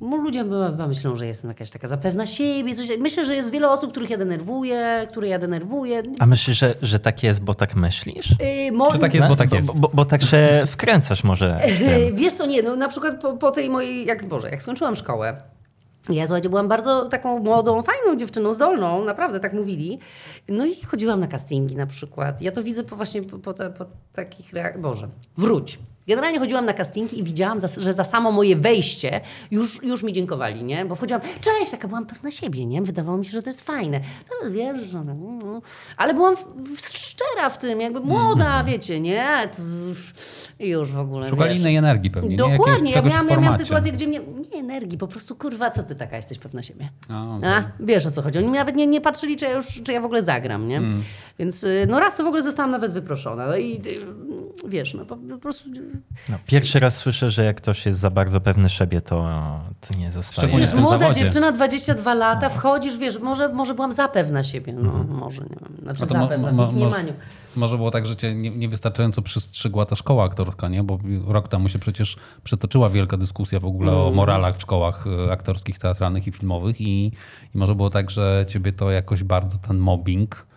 no, 0.00 0.16
ludzie 0.16 0.44
chyba 0.70 0.86
myślą, 0.88 1.16
że 1.16 1.26
jestem 1.26 1.50
jakaś 1.50 1.70
taka 1.70 1.88
zapewna 1.88 2.26
siebie. 2.26 2.74
Coś, 2.74 2.88
myślę, 2.98 3.24
że 3.24 3.36
jest 3.36 3.50
wiele 3.52 3.70
osób, 3.70 3.90
których 3.90 4.10
ja 4.10 4.18
denerwuję, 4.18 5.06
które 5.10 5.28
ja 5.28 5.38
denerwuję. 5.38 6.02
A 6.18 6.26
myślisz, 6.26 6.58
że, 6.58 6.74
że 6.82 7.00
tak 7.00 7.22
jest, 7.22 7.42
bo 7.42 7.54
tak 7.54 7.74
myślisz? 7.76 8.34
Yy, 8.40 8.72
mo- 8.72 8.92
Czy 8.92 8.98
tak 8.98 9.14
jest, 9.14 9.28
bo 9.28 9.36
tak 9.36 9.52
jest. 9.52 9.66
Bo, 9.66 9.74
bo, 9.74 9.90
bo 9.94 10.04
tak 10.04 10.22
się 10.22 10.48
wkręcasz 10.66 11.24
może 11.24 11.60
tym. 11.78 12.16
Wiesz 12.16 12.34
co, 12.34 12.46
nie, 12.46 12.62
no 12.62 12.76
na 12.76 12.88
przykład 12.88 13.20
po, 13.20 13.36
po 13.36 13.50
tej 13.50 13.70
mojej, 13.70 14.06
jak 14.06 14.28
Boże, 14.28 14.50
jak 14.50 14.62
skończyłam 14.62 14.96
szkołę, 14.96 15.42
ja 16.10 16.26
słuchajcie, 16.26 16.48
byłam 16.48 16.68
bardzo 16.68 17.08
taką 17.08 17.38
młodą, 17.38 17.82
fajną 17.82 18.16
dziewczyną, 18.16 18.52
zdolną, 18.52 19.04
naprawdę 19.04 19.40
tak 19.40 19.52
mówili. 19.52 19.98
No 20.48 20.64
i 20.66 20.74
chodziłam 20.82 21.20
na 21.20 21.26
castingi 21.26 21.76
na 21.76 21.86
przykład. 21.86 22.42
Ja 22.42 22.52
to 22.52 22.62
widzę 22.62 22.84
po 22.84 22.96
właśnie 22.96 23.22
po, 23.22 23.38
po, 23.38 23.54
po 23.54 23.84
takich 24.12 24.52
reakcjach. 24.52 24.82
Boże, 24.82 25.08
wróć. 25.36 25.78
Generalnie 26.08 26.38
chodziłam 26.38 26.66
na 26.66 26.72
castingi 26.72 27.18
i 27.18 27.22
widziałam, 27.22 27.58
że 27.76 27.92
za 27.92 28.04
samo 28.04 28.32
moje 28.32 28.56
wejście 28.56 29.20
już, 29.50 29.82
już 29.82 30.02
mi 30.02 30.12
dziękowali, 30.12 30.64
nie? 30.64 30.84
Bo 30.84 30.94
wchodziłam, 30.94 31.22
cześć, 31.40 31.70
taka 31.70 31.88
byłam 31.88 32.06
pewna 32.06 32.30
siebie, 32.30 32.66
nie? 32.66 32.82
Wydawało 32.82 33.18
mi 33.18 33.24
się, 33.24 33.30
że 33.30 33.42
to 33.42 33.48
jest 33.48 33.60
fajne. 33.60 34.00
Teraz 34.28 34.54
wiesz, 34.54 34.82
że... 34.82 35.04
no, 35.04 35.14
no. 35.14 35.62
Ale 35.96 36.14
byłam 36.14 36.34
szczera 36.82 37.50
w 37.50 37.58
tym, 37.58 37.80
jakby 37.80 38.00
młoda, 38.00 38.64
wiecie, 38.64 39.00
nie? 39.00 39.48
I 40.58 40.68
już 40.68 40.92
w 40.92 40.98
ogóle, 40.98 41.28
Szukali 41.28 41.50
wiesz. 41.50 41.58
innej 41.58 41.76
energii 41.76 42.10
pewnie, 42.10 42.30
nie? 42.30 42.36
Dokładnie, 42.36 42.92
ja 42.92 43.02
miałam, 43.02 43.28
ja 43.28 43.40
miałam 43.40 43.58
sytuację, 43.58 43.92
gdzie 43.92 44.06
mnie, 44.06 44.20
nie 44.52 44.60
energii, 44.60 44.98
po 44.98 45.08
prostu 45.08 45.36
kurwa, 45.36 45.70
co 45.70 45.82
ty 45.82 45.94
taka 45.94 46.16
jesteś 46.16 46.38
pewna 46.38 46.62
siebie. 46.62 46.88
A, 47.08 47.38
A, 47.46 47.64
wiesz 47.80 48.06
o 48.06 48.10
co 48.10 48.22
chodzi. 48.22 48.38
Oni 48.38 48.48
nawet 48.48 48.76
nie, 48.76 48.86
nie 48.86 49.00
patrzyli, 49.00 49.36
czy 49.36 49.44
ja, 49.44 49.52
już, 49.52 49.82
czy 49.82 49.92
ja 49.92 50.00
w 50.00 50.04
ogóle 50.04 50.22
zagram, 50.22 50.68
nie? 50.68 50.76
Mm. 50.76 51.02
Więc 51.38 51.64
y, 51.64 51.86
no 51.88 52.00
raz 52.00 52.16
to 52.16 52.24
w 52.24 52.26
ogóle 52.26 52.42
zostałam 52.42 52.70
nawet 52.70 52.92
wyproszona. 52.92 53.46
No 53.46 53.56
i 53.56 53.80
y, 53.86 54.06
wiesz, 54.68 54.94
no 54.94 55.04
po, 55.04 55.16
po 55.16 55.38
prostu... 55.38 55.68
No, 56.28 56.36
pierwszy 56.46 56.80
raz 56.80 56.96
słyszę, 56.96 57.30
że 57.30 57.44
jak 57.44 57.56
ktoś 57.56 57.86
jest 57.86 57.98
za 57.98 58.10
bardzo 58.10 58.40
pewny 58.40 58.68
siebie, 58.68 59.00
to, 59.00 59.28
to 59.88 59.94
nie 59.98 60.12
zostaje. 60.12 60.48
Szczególnie 60.48 60.66
w 60.66 60.72
tym 60.72 60.80
Młoda 60.82 60.98
zawodzie. 60.98 61.20
dziewczyna, 61.20 61.52
22 61.52 62.14
lata, 62.14 62.48
wchodzisz, 62.48 62.98
wiesz, 62.98 63.18
może, 63.20 63.48
może 63.48 63.74
byłam 63.74 63.92
za 63.92 64.08
pewna 64.08 64.44
siebie. 64.44 64.72
No, 64.72 64.92
może, 65.08 65.42
nie 65.42 65.48
wiem. 65.60 65.78
Znaczy 65.82 66.02
A 66.02 66.06
to 66.06 66.12
za 66.14 66.20
mo- 66.20 66.28
pewna, 66.28 66.52
mo- 66.52 66.66
w 66.66 66.70
ich 66.72 66.76
może- 66.78 66.96
mniemaniu. 66.96 67.12
Może 67.56 67.76
było 67.76 67.90
tak, 67.90 68.06
że 68.06 68.16
cię 68.16 68.34
nie- 68.34 68.50
niewystarczająco 68.50 69.22
przystrzygła 69.22 69.86
ta 69.86 69.96
szkoła 69.96 70.24
aktorska, 70.24 70.68
nie? 70.68 70.82
Bo 70.82 70.98
rok 71.26 71.48
temu 71.48 71.68
się 71.68 71.78
przecież 71.78 72.16
przetoczyła 72.44 72.90
wielka 72.90 73.16
dyskusja 73.16 73.60
w 73.60 73.64
ogóle 73.64 73.92
Mm. 73.92 74.04
o 74.04 74.10
moralach 74.10 74.56
w 74.56 74.62
szkołach 74.62 75.04
e, 75.28 75.32
aktorskich, 75.32 75.78
teatralnych 75.78 76.26
i 76.26 76.32
filmowych 76.32 76.80
i, 76.80 77.06
i 77.54 77.58
może 77.58 77.74
było 77.74 77.90
tak, 77.90 78.10
że 78.10 78.44
ciebie 78.48 78.72
to 78.72 78.90
jakoś 78.90 79.24
bardzo 79.24 79.58
ten 79.58 79.78
mobbing 79.78 80.34
e, 80.36 80.47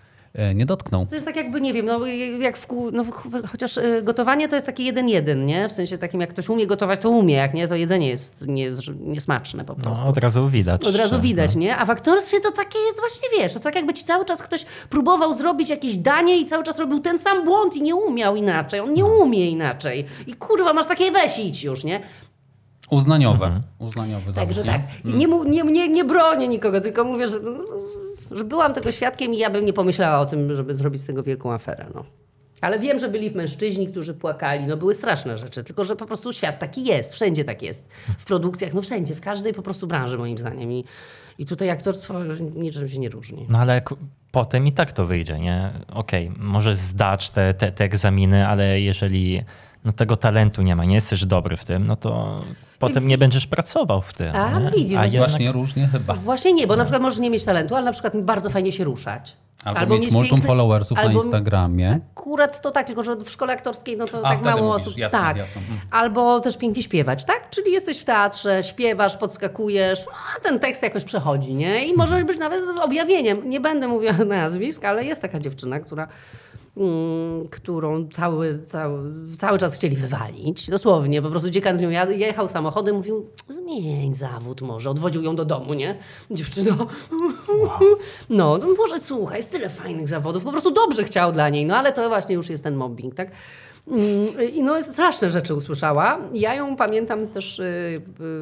nie 0.56 0.66
dotknął. 0.66 1.06
To 1.06 1.16
jest 1.16 1.28
tak 1.28 1.36
jakby, 1.36 1.62
nie 1.62 1.74
wiem, 1.74 1.86
no, 1.86 2.06
jak 2.40 2.58
w 2.58 2.68
kół, 2.68 2.92
no, 2.92 3.04
ch- 3.04 3.28
chociaż 3.52 3.78
y, 3.78 4.02
gotowanie 4.04 4.48
to 4.48 4.56
jest 4.56 4.66
taki 4.66 4.86
jeden 4.86 5.10
jeden, 5.10 5.46
nie? 5.46 5.70
W 5.70 5.72
sensie 5.72 5.98
takim, 5.98 6.22
jak 6.22 6.30
ktoś 6.30 6.50
umie 6.50 6.68
gotować, 6.68 7.00
to 7.02 7.10
umie, 7.10 7.36
jak 7.36 7.54
nie, 7.54 7.68
to 7.68 7.76
jedzenie 7.76 8.08
jest 8.10 8.48
nie- 8.48 8.70
niesmaczne 9.00 9.66
po 9.66 9.76
prostu. 9.76 10.04
No, 10.04 10.10
od 10.10 10.18
razu 10.18 10.48
widać. 10.50 10.84
Od 10.84 10.96
razu 10.96 11.16
że- 11.16 11.22
widać, 11.22 11.56
nie? 11.56 11.78
A 11.78 11.86
w 11.86 11.90
aktorstwie 11.90 12.40
to 12.40 12.52
takie 12.52 12.80
jest 12.80 13.00
właśnie, 13.00 13.28
wiesz, 13.40 13.54
to 13.54 13.60
tak 13.60 13.76
jakby 13.76 13.94
ci 13.94 14.04
cały 14.04 14.26
czas 14.26 14.42
ktoś 14.44 14.66
próbował 14.90 15.34
zrobić 15.34 15.70
jakieś 15.70 15.98
danie 15.98 16.38
i 16.38 16.46
cały 16.46 16.64
czas 16.64 16.80
robił 16.80 17.00
ten 17.00 17.20
sam 17.20 17.46
błąd 17.46 17.76
i 17.76 17.82
nie 17.82 17.96
umiał 17.96 18.36
inaczej. 18.36 18.80
On 18.80 18.94
nie 18.94 19.06
umie 19.06 19.50
inaczej. 19.52 20.06
I 20.28 20.34
kurwa, 20.34 20.74
masz 20.74 20.88
takie 20.88 21.12
weź 21.12 21.40
idź 21.40 21.64
już, 21.64 21.84
nie? 21.84 22.00
Uznaniowe. 22.90 23.62
Uznaniowy 23.80 24.32
zawód, 24.32 24.36
Także 24.56 24.64
nie? 24.64 24.72
tak. 24.72 24.82
I 25.06 25.18
Nie, 25.18 25.28
mu- 25.28 25.44
nie, 25.44 25.64
nie, 25.64 25.88
nie 25.88 26.04
bronię 26.04 26.48
nikogo, 26.48 26.82
tylko 26.82 27.04
mówię, 27.04 27.28
że 27.30 27.40
no, 27.40 27.52
że 28.32 28.44
byłam 28.44 28.74
tego 28.74 28.92
świadkiem 28.92 29.34
i 29.34 29.38
ja 29.38 29.50
bym 29.50 29.66
nie 29.66 29.74
pomyślała 29.74 30.20
o 30.20 30.26
tym, 30.26 30.56
żeby 30.56 30.76
zrobić 30.76 31.02
z 31.02 31.06
tego 31.06 31.24
wielką 31.24 31.54
aferę. 31.54 31.86
No. 31.96 32.06
Ale 32.62 32.80
wiem, 32.80 33.00
że 33.00 33.10
byli 33.10 33.32
mężczyźni, 33.32 33.88
którzy 33.88 34.14
płakali. 34.14 34.68
No 34.68 34.78
były 34.78 34.94
straszne 34.94 35.38
rzeczy, 35.38 35.64
tylko 35.64 35.84
że 35.84 35.96
po 35.96 36.06
prostu 36.06 36.34
świat 36.34 36.60
taki 36.60 36.84
jest. 36.84 37.14
Wszędzie 37.14 37.44
tak 37.46 37.62
jest. 37.62 37.90
W 38.18 38.26
produkcjach, 38.26 38.74
no 38.74 38.82
wszędzie, 38.82 39.16
w 39.16 39.22
każdej 39.22 39.54
po 39.54 39.62
prostu 39.62 39.88
branży 39.88 40.18
moim 40.18 40.38
zdaniem. 40.38 40.72
I, 40.72 40.86
i 41.38 41.46
tutaj 41.46 41.70
aktorstwo 41.70 42.14
niczym 42.56 42.90
się 42.90 43.00
nie 43.00 43.10
różni. 43.10 43.46
No 43.50 43.60
ale 43.60 43.82
potem 44.32 44.68
i 44.68 44.72
tak 44.72 44.92
to 44.92 45.06
wyjdzie, 45.06 45.40
nie? 45.40 45.72
Okej, 45.94 46.32
może 46.38 46.76
zdać 46.76 47.30
te, 47.30 47.54
te, 47.54 47.72
te 47.72 47.84
egzaminy, 47.84 48.48
ale 48.48 48.82
jeżeli 48.82 49.44
no, 49.86 49.92
tego 49.92 50.16
talentu 50.16 50.62
nie 50.62 50.76
ma, 50.76 50.86
nie 50.86 50.96
jesteś 50.96 51.26
dobry 51.26 51.58
w 51.58 51.66
tym, 51.66 51.88
no 51.88 51.96
to 51.96 52.36
potem 52.82 53.08
nie 53.08 53.18
będziesz 53.18 53.48
pracował 53.48 54.02
w 54.02 54.14
tym. 54.14 54.36
A, 54.36 54.60
nie? 54.60 54.72
widzisz, 54.72 54.98
A 54.98 55.06
jednak, 55.06 55.30
Właśnie 55.30 55.52
różnie 55.52 55.88
chyba. 55.88 56.14
Właśnie 56.14 56.54
nie, 56.54 56.68
bo 56.68 56.76
na 56.76 56.84
przykład 56.84 57.02
możesz 57.02 57.20
nie 57.20 57.30
mieć 57.30 57.44
talentu, 57.44 57.76
ale 57.76 57.86
na 57.86 57.92
przykład 57.92 58.22
bardzo 58.22 58.50
fajnie 58.50 58.72
się 58.72 58.84
ruszać. 58.84 59.38
Albo, 59.64 59.98
mieć 59.98 60.12
multum 60.12 60.38
piękny- 60.38 60.48
followersów 60.48 60.98
na 60.98 61.04
albo- 61.04 61.22
Instagramie. 61.24 62.00
Akurat 62.16 62.62
to 62.62 62.72
tak, 62.72 62.88
tylko 62.88 63.04
że 63.04 63.16
w 63.16 63.30
szkole 63.30 63.54
aktorskiej 63.54 63.98
no 63.98 64.08
to 64.08 64.18
A, 64.28 64.30
tak 64.36 64.42
mało 64.44 64.62
mówisz, 64.62 64.88
osób. 64.88 64.98
jasne, 64.98 65.20
tak. 65.20 65.38
jasne. 65.38 65.62
Mhm. 65.62 65.80
Albo 65.92 66.40
też 66.40 66.58
pięknie 66.58 66.84
śpiewać, 66.84 67.26
tak? 67.26 67.50
Czyli 67.50 67.72
jesteś 67.72 68.00
w 68.00 68.04
teatrze, 68.06 68.64
śpiewasz, 68.64 69.18
podskakujesz, 69.18 70.00
a 70.38 70.40
ten 70.40 70.60
tekst 70.60 70.84
jakoś 70.84 71.04
przechodzi, 71.04 71.54
nie? 71.54 71.86
I 71.88 71.94
możesz 71.96 72.24
być 72.24 72.38
nawet 72.40 72.62
objawieniem. 72.84 73.50
Nie 73.50 73.60
będę 73.60 73.88
mówiła 73.88 74.14
nazwisk, 74.26 74.86
ale 74.86 75.06
jest 75.06 75.22
taka 75.22 75.40
dziewczyna, 75.40 75.80
która 75.80 76.08
którą 77.50 78.08
cały, 78.10 78.60
cały, 78.66 79.10
cały 79.38 79.58
czas 79.58 79.76
chcieli 79.76 79.98
wywalić. 79.98 80.70
Dosłownie, 80.70 81.22
po 81.22 81.30
prostu 81.30 81.50
dziekan 81.50 81.78
z 81.78 81.82
nią 81.82 81.90
jechał 82.10 82.48
samochodem, 82.48 82.96
mówił 82.96 83.30
zmień 83.50 84.14
zawód 84.14 84.62
może. 84.62 84.90
Odwodził 84.90 85.22
ją 85.22 85.36
do 85.36 85.46
domu, 85.46 85.74
nie? 85.74 85.98
Dziewczyno. 86.32 86.78
No, 88.30 88.58
no 88.58 88.68
może 88.78 89.00
słuchaj, 89.00 89.38
jest 89.38 89.52
tyle 89.52 89.70
fajnych 89.70 90.08
zawodów. 90.08 90.44
Po 90.44 90.52
prostu 90.52 90.72
dobrze 90.72 91.04
chciał 91.04 91.32
dla 91.32 91.50
niej, 91.50 91.66
no 91.66 91.76
ale 91.76 91.94
to 91.94 92.10
właśnie 92.10 92.36
już 92.36 92.50
jest 92.50 92.64
ten 92.64 92.76
mobbing, 92.76 93.16
tak? 93.16 93.32
Mm, 93.88 94.54
I 94.54 94.64
no 94.64 94.84
straszne 94.84 95.30
rzeczy 95.30 95.56
usłyszała. 95.56 96.20
Ja 96.34 96.56
ją 96.56 96.76
pamiętam 96.76 97.28
też, 97.28 97.60
y, 97.60 97.64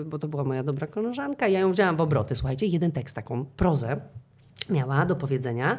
y, 0.02 0.06
bo 0.06 0.20
to 0.20 0.28
była 0.28 0.44
moja 0.44 0.64
dobra 0.64 0.88
koleżanka, 0.88 1.48
ja 1.48 1.60
ją 1.60 1.72
wzięłam 1.72 1.98
w 1.98 2.02
obroty. 2.02 2.36
Słuchajcie, 2.36 2.66
jeden 2.66 2.92
tekst, 2.92 3.16
taką 3.16 3.46
prozę 3.46 4.02
miała 4.70 5.06
do 5.06 5.16
powiedzenia, 5.16 5.78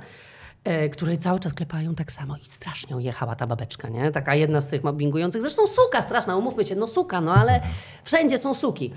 której 0.92 1.18
cały 1.18 1.40
czas 1.40 1.54
klepają 1.54 1.94
tak 1.94 2.12
samo 2.12 2.36
i 2.36 2.44
strasznie 2.50 2.96
jechała 3.02 3.34
ta 3.34 3.46
babeczka, 3.46 3.88
nie? 3.88 4.10
Taka 4.10 4.34
jedna 4.34 4.60
z 4.60 4.68
tych 4.68 4.84
mobbingujących. 4.84 5.42
Zresztą 5.42 5.66
suka 5.66 6.02
straszna, 6.02 6.36
umówmy 6.36 6.66
się, 6.66 6.76
no 6.76 6.86
suka, 6.86 7.20
no 7.20 7.34
ale 7.34 7.60
wszędzie 8.04 8.38
są 8.38 8.54
suki. 8.54 8.92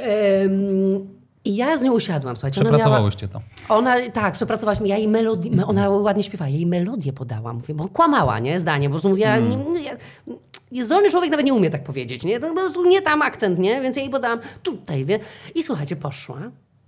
Em, 0.00 1.18
I 1.44 1.56
ja 1.56 1.76
z 1.76 1.82
nią 1.82 1.92
usiadłam, 1.92 2.36
słuchajcie. 2.36 2.60
miała- 2.60 2.76
Przepracowałyście 2.76 3.28
to. 3.28 3.40
ona, 3.68 3.94
tak, 4.12 4.34
przepracowałyśmy, 4.34 4.88
ja 4.88 4.96
jej 4.96 5.08
melodię, 5.08 5.50
me- 5.50 5.66
ona 5.66 5.90
ładnie 5.90 6.22
śpiewa, 6.22 6.48
ja 6.48 6.54
jej 6.54 6.66
melodię 6.66 7.12
podałam, 7.12 7.56
mówię, 7.56 7.74
bo 7.74 7.88
kłamała, 7.88 8.38
nie, 8.38 8.60
zdanie, 8.60 8.88
po 8.88 8.92
prostu 8.92 9.08
mówiła, 9.08 9.28
Hmm. 9.28 9.72
nie, 9.72 9.96
nie, 10.72 10.84
zdolny 10.84 11.10
człowiek 11.10 11.30
nawet 11.30 11.46
nie 11.46 11.54
umie 11.54 11.70
tak 11.70 11.84
powiedzieć, 11.84 12.24
nie, 12.24 12.40
to 12.40 12.48
po 12.48 12.54
prostu 12.54 12.84
nie 12.88 13.02
tam 13.02 13.22
akcent, 13.22 13.58
nie, 13.58 13.80
więc 13.80 13.96
ja 13.96 14.02
jej 14.02 14.10
podałam 14.12 14.38
tutaj, 14.62 15.04
wie, 15.04 15.18
i 15.54 15.62
słuchajcie, 15.62 15.96
poszła 15.96 16.38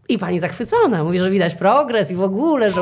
i 0.08 0.18
pani 0.18 0.38
zachwycona, 0.38 1.04
mówi, 1.04 1.18
że 1.18 1.30
widać 1.30 1.54
progres 1.54 2.10
i 2.10 2.14
w 2.14 2.22
ogóle, 2.22 2.70
że 2.70 2.80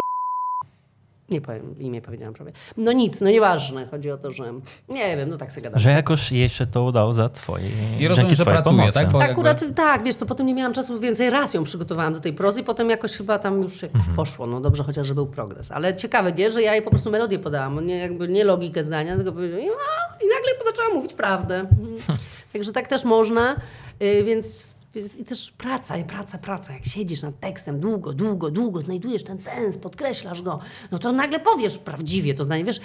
nie 1.31 1.41
powiem, 1.41 1.75
imię 1.79 2.03
powiedziałam 2.03 2.35
prawie. 2.35 2.53
No 2.77 2.93
nic, 2.93 3.21
no 3.21 3.31
nieważne, 3.31 3.87
chodzi 3.87 4.11
o 4.11 4.17
to, 4.19 4.33
że 4.33 4.45
nie 4.89 5.17
wiem, 5.17 5.29
no 5.31 5.37
tak 5.37 5.53
sobie 5.53 5.63
gadam. 5.63 5.81
że 5.81 5.91
jakoś 5.91 6.33
jej 6.33 6.49
się 6.49 6.67
to 6.67 6.83
udało 6.85 7.13
za 7.13 7.29
twoje, 7.29 7.65
I 8.01 8.09
rozumiem, 8.09 8.35
że 8.35 8.45
pracuje, 8.45 8.63
pomocy. 8.77 8.93
tak? 8.95 9.13
Bo 9.13 9.23
Akurat 9.23 9.61
jakby- 9.63 9.77
tak, 9.77 10.05
wiesz 10.05 10.15
co, 10.15 10.27
potem 10.27 10.47
nie 10.47 10.55
miałam 10.55 10.73
czasu, 10.73 11.01
więcej 11.01 11.31
raz 11.31 11.55
ją 11.55 11.65
przygotowałam 11.65 12.13
do 12.15 12.21
tej 12.21 12.33
prozy, 12.33 12.63
potem 12.65 12.91
jakoś 12.91 13.17
chyba 13.17 13.39
tam 13.39 13.63
już 13.63 13.83
jakoś 13.83 13.97
Mhm. 14.01 14.17
poszło, 14.17 14.47
no 14.47 14.61
dobrze, 14.61 14.85
chociaż 14.85 15.13
był 15.13 15.27
progres. 15.27 15.71
Ale 15.73 15.97
ciekawe, 15.97 16.33
wiesz, 16.33 16.55
że 16.55 16.63
ja 16.63 16.75
jej 16.75 16.83
po 16.83 16.91
prostu 16.91 17.11
melodię 17.11 17.39
podałam, 17.39 17.87
nie, 17.87 17.99
jakby 17.99 18.29
nie 18.29 18.45
logikę 18.45 18.85
zdania, 18.85 19.17
tylko 19.17 19.33
powiedziałam, 19.33 19.67
no, 19.67 20.17
i 20.27 20.29
nagle 20.29 20.65
zaczęła 20.73 20.95
mówić 20.95 21.13
prawdę. 21.15 21.55
Mhm. 21.61 22.19
Także 22.53 22.73
tak 22.73 22.89
też 22.89 23.05
można, 23.05 23.57
y, 24.03 24.25
więc... 24.25 24.78
I 25.19 25.25
też 25.25 25.51
praca, 25.51 25.97
i 25.97 26.05
praca, 26.05 26.39
praca. 26.39 26.73
Jak 26.73 26.85
siedzisz 26.85 27.23
nad 27.23 27.41
tekstem 27.41 27.81
długo, 27.81 28.13
długo, 28.13 28.51
długo, 28.51 28.81
znajdujesz 28.81 29.25
ten 29.25 29.39
sens, 29.39 29.79
podkreślasz 29.79 30.43
go, 30.43 30.59
no 30.93 30.99
to 30.99 31.13
nagle 31.13 31.41
powiesz 31.41 31.79
prawdziwie 31.79 32.35
to 32.35 32.45
zdanie. 32.45 32.65
Wiesz, 32.65 32.81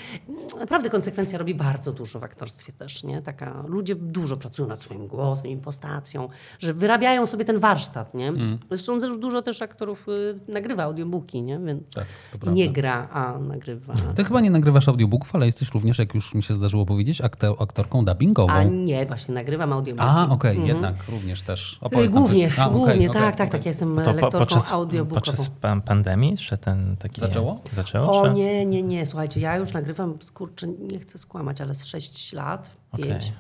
naprawdę 0.60 0.90
konsekwencja 0.90 1.38
robi 1.38 1.56
bardzo 1.56 1.92
dużo 1.92 2.20
w 2.20 2.24
aktorstwie 2.24 2.74
też, 2.74 3.04
nie? 3.04 3.22
Taka, 3.22 3.64
ludzie 3.68 3.96
dużo 3.96 4.38
pracują 4.38 4.68
nad 4.68 4.82
swoim 4.82 5.08
głosem, 5.08 5.48
impostacją, 5.48 6.30
że 6.60 6.74
wyrabiają 6.74 7.26
sobie 7.26 7.46
ten 7.46 7.60
warsztat, 7.60 8.14
nie? 8.14 8.28
Mm. 8.28 8.60
Zresztą 8.70 9.02
też 9.02 9.18
dużo 9.18 9.42
też 9.42 9.62
aktorów 9.62 10.08
y, 10.10 10.40
nagrywa 10.48 10.84
audiobooki, 10.84 11.42
nie? 11.44 11.60
Więc 11.60 11.94
Tak, 11.94 12.06
nie 12.54 12.70
gra, 12.70 13.08
a 13.12 13.40
nagrywa. 13.40 13.94
Ty 14.16 14.24
chyba 14.24 14.42
nie 14.42 14.52
nagrywasz 14.52 14.88
audiobooków, 14.88 15.36
ale 15.36 15.46
jesteś 15.46 15.74
również, 15.74 16.00
jak 16.00 16.14
już 16.14 16.34
mi 16.34 16.44
się 16.44 16.54
zdarzyło 16.54 16.86
powiedzieć, 16.86 17.22
akte- 17.22 17.64
aktorką 17.64 18.06
dubbingową. 18.06 18.54
A 18.54 18.64
nie, 18.64 19.06
właśnie 19.06 19.34
nagrywam 19.34 19.74
audiobooki. 19.74 20.10
A, 20.10 20.30
okej, 20.30 20.68
jednak 20.68 20.96
również 21.10 21.42
też. 21.42 21.78
Opowiedz 21.82 22.03
Głównie, 22.12 22.50
coś. 22.50 22.60
A, 22.60 22.70
głównie, 22.70 22.94
okej, 22.94 23.10
tak, 23.10 23.36
tak, 23.36 23.48
okej. 23.48 23.50
tak. 23.50 23.66
Ja 23.66 23.70
jestem 23.70 23.96
To 23.96 24.04
po, 24.04 24.12
lektorką 24.12 24.40
podczas, 24.40 24.72
audiobookową. 24.72 25.32
podczas 25.32 25.50
pan- 25.50 25.82
pandemii, 25.82 26.38
że 26.38 26.58
ten 26.58 26.98
taki... 26.98 27.22
Zaczęło? 27.22 27.60
Zaczęło? 27.74 28.22
O 28.22 28.28
czy? 28.28 28.34
nie, 28.34 28.66
nie, 28.66 28.84
nie. 28.84 29.06
Słuchajcie, 29.06 29.40
ja 29.40 29.58
już 29.58 29.74
nagrywam, 29.74 30.18
skurczę, 30.22 30.68
nie 30.68 31.00
chcę 31.00 31.18
skłamać, 31.18 31.62
ale 31.62 31.76
z 31.76 31.86
6 31.86 32.34
lat, 32.34 32.70
Okej. 32.92 33.06
5. 33.10 33.34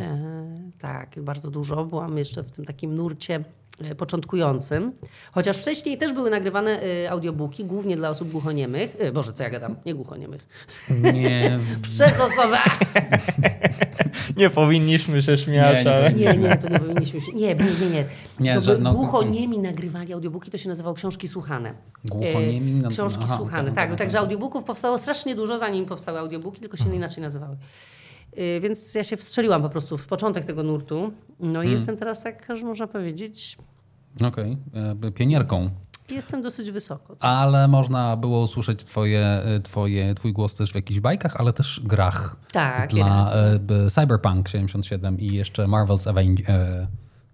E, 0.00 0.18
tak, 0.78 1.22
bardzo 1.22 1.50
dużo. 1.50 1.84
Byłam 1.84 2.18
jeszcze 2.18 2.42
w 2.42 2.50
tym 2.50 2.64
takim 2.64 2.94
nurcie 2.94 3.44
początkującym. 3.96 4.92
Chociaż 5.32 5.56
wcześniej 5.56 5.98
też 5.98 6.12
były 6.12 6.30
nagrywane 6.30 6.82
e, 6.82 7.10
audiobooki, 7.10 7.64
głównie 7.64 7.96
dla 7.96 8.10
osób 8.10 8.30
głuchoniemych. 8.30 8.96
E, 8.98 9.12
Boże, 9.12 9.32
co 9.32 9.42
ja 9.42 9.50
gadam? 9.50 9.76
Nie 9.86 9.94
głuchoniemych. 9.94 10.46
Nie, 11.12 11.58
Przez 11.82 12.20
osobę. 12.20 12.58
Nie 14.36 14.50
powinniśmy 14.50 15.20
się 15.20 15.36
śmiać, 15.36 15.76
Nie, 15.76 15.84
nie 15.84 15.94
ale... 15.96 16.12
Nie, 16.12 16.36
nie, 16.36 16.56
to 16.56 16.68
nie 16.68 16.78
powinniśmy 16.78 17.20
się... 17.20 17.32
Nie, 17.32 17.54
nie, 17.54 17.64
nie. 17.64 17.90
nie. 17.90 18.04
Nie, 18.40 18.60
to 18.60 18.78
no- 18.78 18.92
głuchoniemi 18.94 19.58
nagrywali 19.58 20.12
audiobooki, 20.12 20.50
to 20.50 20.58
się 20.58 20.68
nazywało 20.68 20.94
książki 20.94 21.28
słuchane. 21.28 21.74
Głuchoniemi? 22.04 22.70
E, 22.78 22.82
No- 22.82 22.88
Książki 22.90 23.22
aha, 23.24 23.36
słuchane, 23.36 23.72
tak. 23.72 23.86
okej, 23.86 23.98
Także 23.98 24.18
audiobooków 24.18 24.64
powstało 24.64 24.98
strasznie 24.98 25.34
dużo, 25.34 25.58
zanim 25.58 25.86
powstały 25.86 26.18
audiobooki, 26.18 26.60
tylko 26.60 26.76
się 26.76 26.94
inaczej 26.96 27.22
nazywały. 27.22 27.56
E, 28.36 28.60
Więc 28.60 28.94
ja 28.94 29.04
się 29.04 29.16
wstrzeliłam 29.16 29.62
po 29.62 29.68
prostu 29.68 29.98
w 29.98 30.06
początek 30.06 30.44
tego 30.44 30.62
nurtu. 30.62 31.12
No 31.40 31.52
Hmm. 31.52 31.68
i 31.68 31.72
jestem 31.72 31.96
teraz 31.96 32.22
tak, 32.22 32.46
że 32.56 32.66
można 32.66 32.86
powiedzieć, 32.86 33.56
okej, 34.26 34.56
e, 35.04 35.10
pionierką. 35.12 35.70
jestem 36.10 36.42
dosyć 36.42 36.70
wysoko. 36.70 37.16
Ale 37.20 37.68
można 37.68 38.16
było 38.16 38.42
usłyszeć 38.42 38.84
twoje, 38.84 39.20
e, 39.26 39.60
twoje, 39.60 40.14
twój 40.14 40.32
głos 40.32 40.54
też 40.54 40.72
w 40.72 40.74
jakichś 40.74 41.00
bajkach, 41.00 41.36
ale 41.36 41.52
też 41.52 41.80
grach. 41.84 42.36
Tak, 42.52 42.90
Dla 42.90 43.32
e, 43.32 43.58
b- 43.58 43.90
Cyberpunk 43.90 44.48
77 44.48 45.20
i 45.20 45.26
jeszcze 45.34 45.64
Marvel's 45.66 46.08
Avengers. 46.10 46.48
E, 46.50 46.86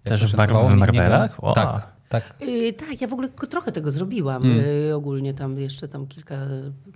Też 0.03 0.25
w 0.33 0.37
Marvelach? 0.75 1.37
Tak, 1.55 1.87
tak. 2.09 2.23
Yy, 2.41 2.73
tak, 2.73 3.01
ja 3.01 3.07
w 3.07 3.13
ogóle 3.13 3.29
trochę 3.29 3.71
tego 3.71 3.91
zrobiłam. 3.91 4.41
Hmm. 4.43 4.61
Yy, 4.87 4.95
ogólnie 4.95 5.33
tam 5.33 5.59
jeszcze 5.59 5.87
tam 5.87 6.07
kilka, 6.07 6.37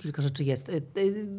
kilka 0.01 0.22
rzeczy 0.22 0.43
jest. 0.43 0.68
Yy, 0.70 0.82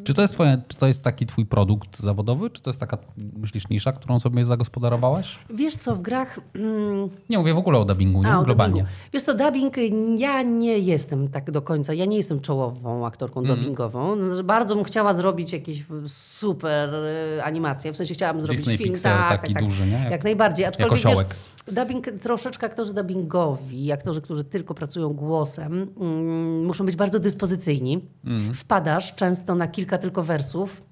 Czy 0.04 0.14
to, 0.14 0.22
jest 0.22 0.34
twoje, 0.34 0.62
czy 0.68 0.76
to 0.78 0.86
jest 0.86 1.02
taki 1.02 1.26
twój 1.26 1.46
produkt 1.46 2.00
zawodowy, 2.00 2.50
czy 2.50 2.62
to 2.62 2.70
jest 2.70 2.80
taka, 2.80 2.98
myślisz, 3.36 3.68
nisza, 3.68 3.92
którą 3.92 4.20
sobie 4.20 4.44
zagospodarowałaś? 4.44 5.38
wiesz 5.50 5.76
co, 5.76 5.96
w 5.96 6.02
grach... 6.02 6.40
Mm, 6.54 7.08
Nie 7.30 7.38
mówię 7.38 7.54
w 7.54 7.58
ogóle 7.58 7.78
o 7.78 7.84
dubbingu, 7.84 8.22
nie? 8.22 8.28
A, 8.32 8.38
o 8.40 8.44
globalnie. 8.44 8.72
dubbingu. 8.82 8.90
Wiesz 9.12 9.22
co, 9.22 9.34
dubbing, 9.34 9.74
ja 10.18 10.42
nie 10.42 10.78
jestem 10.78 11.28
tak 11.28 11.50
do 11.50 11.62
końca, 11.62 11.94
ja 11.94 12.04
nie 12.04 12.16
jestem 12.16 12.40
czołową 12.40 13.06
aktorką 13.06 13.40
Mhm. 13.40 13.58
dubbingową. 13.58 14.16
No, 14.16 14.42
Bardzo 14.44 14.74
bym 14.74 14.84
chciała 14.84 15.14
zrobić 15.14 15.52
jakieś 15.52 15.84
super 16.06 16.94
y, 16.94 17.44
animacje, 17.44 17.92
w 17.92 17.96
sensie 17.96 18.14
chciałabym 18.14 18.42
zrobić 18.42 18.58
Disney 18.60 18.78
film. 18.78 18.90
Pixar 18.90 19.18
tak, 19.28 19.40
taki 19.40 19.54
tak, 19.54 19.62
tak. 19.62 19.70
duży, 19.70 19.86
nie? 19.86 19.92
Jak- 19.92 20.10
Jak, 20.10 20.24
najbardziej, 20.24 20.66
aczkolwiek 20.66 20.92
osiołek. 20.92 21.28
wiesz, 21.66 21.74
dubbing, 21.74 22.06
troszeczkę 22.22 22.66
aktorzy 22.66 22.94
dubbingowi, 22.94 23.63
aktorzy, 23.92 24.20
którzy 24.20 24.44
tylko 24.44 24.74
pracują 24.74 25.12
głosem, 25.12 25.72
mm, 26.00 26.64
muszą 26.64 26.86
być 26.86 26.96
bardzo 26.96 27.18
dyspozycyjni. 27.18 28.08
Mhm. 28.24 28.54
Wpadasz 28.54 29.14
często 29.14 29.54
na 29.54 29.68
kilka 29.68 29.98
tylko 29.98 30.22
wersów 30.22 30.82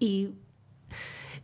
i 0.00 0.32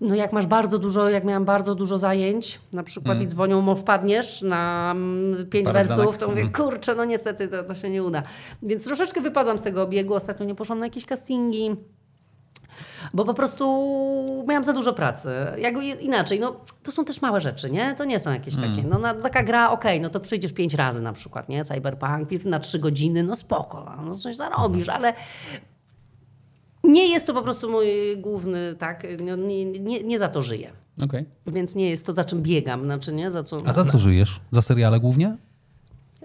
no 0.01 0.15
jak 0.15 0.33
masz 0.33 0.47
bardzo 0.47 0.79
dużo, 0.79 1.09
jak 1.09 1.25
miałam 1.25 1.45
bardzo 1.45 1.75
dużo 1.75 1.99
zajęć, 1.99 2.61
na 2.73 2.83
przykład 2.83 3.21
i 3.21 3.27
dzwonią, 3.27 3.61
mo 3.61 3.77
wpadniesz 3.77 4.43
na 4.43 4.93
mm, 4.97 5.47
pięć 5.47 5.67
Parę 5.67 5.79
wersów, 5.79 5.97
zdanek. 5.97 6.17
to 6.17 6.29
mówię, 6.29 6.49
kurczę, 6.49 6.95
no 6.95 7.05
niestety 7.05 7.49
to, 7.49 7.65
to 7.65 7.75
się 7.75 7.91
nie 7.91 8.03
uda. 8.03 8.23
Więc 8.63 8.85
troszeczkę 8.85 9.21
wypadłam 9.21 9.59
z 9.59 9.63
tego 9.63 9.83
obiegu, 9.83 10.15
ostatnio 10.15 10.47
nie 10.47 10.55
poszłam 10.55 10.79
na 10.79 10.87
jakieś 10.87 11.05
castingi, 11.07 11.77
bo 13.15 13.25
po 13.25 13.35
prostu 13.35 13.65
miałam 14.49 14.65
za 14.65 14.73
dużo 14.73 14.93
pracy. 14.93 15.31
Jakby 15.59 15.85
inaczej, 15.85 16.41
no 16.41 16.61
to 16.83 16.93
są 16.93 17.05
też 17.05 17.23
małe 17.23 17.41
rzeczy, 17.41 17.71
nie? 17.71 17.95
To 17.95 18.05
nie 18.05 18.21
są 18.21 18.33
jakieś 18.33 18.57
takie, 18.57 18.83
no 18.89 18.99
na, 18.99 19.15
taka 19.15 19.43
gra, 19.43 19.71
okej, 19.71 20.01
no 20.01 20.11
to 20.11 20.21
przyjdziesz 20.21 20.53
pięć 20.53 20.75
razy 20.75 21.03
na 21.03 21.13
przykład, 21.13 21.49
nie? 21.49 21.65
Cyberpunk 21.65 22.45
na 22.45 22.61
trzy 22.61 22.79
godziny, 22.79 23.23
no 23.23 23.37
spoko, 23.37 23.97
no 24.05 24.15
coś 24.15 24.37
zarobisz, 24.37 24.89
ale 24.89 25.15
nie 26.85 27.09
jest 27.09 27.27
to 27.27 27.35
po 27.35 27.43
prostu 27.43 27.71
mój 27.71 27.87
główny, 28.17 28.77
tak, 28.79 29.07
no, 29.21 29.37
nie, 29.37 29.65
nie, 29.65 30.03
nie 30.03 30.19
za 30.19 30.29
to 30.29 30.43
żyję. 30.43 30.73
Okej. 31.03 31.25
Więc 31.47 31.75
nie 31.75 31.91
jest 31.91 32.07
to, 32.07 32.15
za 32.15 32.25
czym 32.25 32.43
biegam, 32.43 32.85
znaczy 32.85 33.13
nie, 33.13 33.31
za 33.31 33.43
co... 33.43 33.63
A 33.67 33.73
za 33.73 33.85
co 33.85 33.99
żyjesz? 33.99 34.41
Za 34.51 34.63
seriale 34.63 35.01
głównie? 35.01 35.37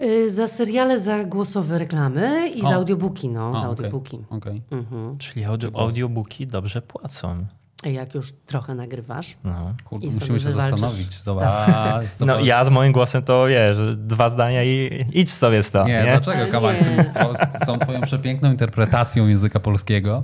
Y, 0.04 0.30
Za 0.30 0.48
seriale, 0.48 1.00
za 1.00 1.24
głosowe 1.24 1.80
reklamy 1.80 2.50
i 2.50 2.62
O. 2.62 2.70
za 2.70 2.76
audiobooki, 2.76 3.30
no, 3.30 3.54
A, 3.56 3.60
za 3.60 3.66
audiobooki. 3.66 4.20
okej. 4.30 4.62
Mhm. 4.72 5.18
Czyli 5.18 5.46
audio, 5.46 5.70
audiobooki 5.74 6.48
dobrze 6.48 6.82
płacą. 6.82 7.46
Jak 7.86 8.16
już 8.16 8.32
trochę 8.32 8.76
nagrywasz. 8.76 9.38
No. 9.44 9.74
Kurde, 9.86 10.06
I 10.08 10.10
musimy 10.10 10.28
sobie 10.28 10.40
się 10.40 10.50
zastanowić. 10.52 11.14
staw. 11.14 11.24
Zobacz, 11.24 12.10
no 12.20 12.40
ja 12.40 12.66
z 12.66 12.70
moim 12.70 12.92
głosem 12.92 13.24
to 13.24 13.46
wiesz, 13.48 13.78
dwa 13.98 14.30
zdania 14.30 14.64
i 14.64 15.06
idź 15.14 15.32
sobie 15.34 15.64
stąd, 15.64 15.88
Nie, 15.88 15.94
nie? 15.94 16.04
dlaczego 16.04 16.38
Ale 16.38 16.48
Kamal, 16.48 16.74
z, 16.76 16.78
tym- 16.80 17.04
z, 17.04 17.64
z 17.64 17.66
tą 17.66 17.80
twoją 17.80 18.02
przepiękną 18.02 18.52
interpretacją 18.52 19.28
języka 19.28 19.60
polskiego? 19.60 20.24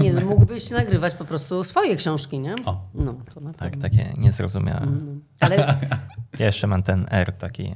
Nie, 0.00 0.12
no, 0.12 0.20
mógłbyś 0.20 0.70
nagrywać 0.70 1.14
po 1.14 1.24
prostu 1.24 1.64
swoje 1.64 1.96
książki, 1.96 2.40
nie? 2.40 2.54
O. 2.64 2.80
No, 2.94 3.14
to 3.34 3.40
na 3.40 3.52
Tak, 3.52 3.70
pewno. 3.70 3.82
takie 3.82 4.12
nie 4.18 4.32
zrozumiałem. 4.32 5.20
Ale 5.40 5.56
Ja 6.38 6.46
jeszcze 6.46 6.66
mam 6.66 6.82
ten 6.82 7.06
R 7.10 7.32
taki. 7.32 7.74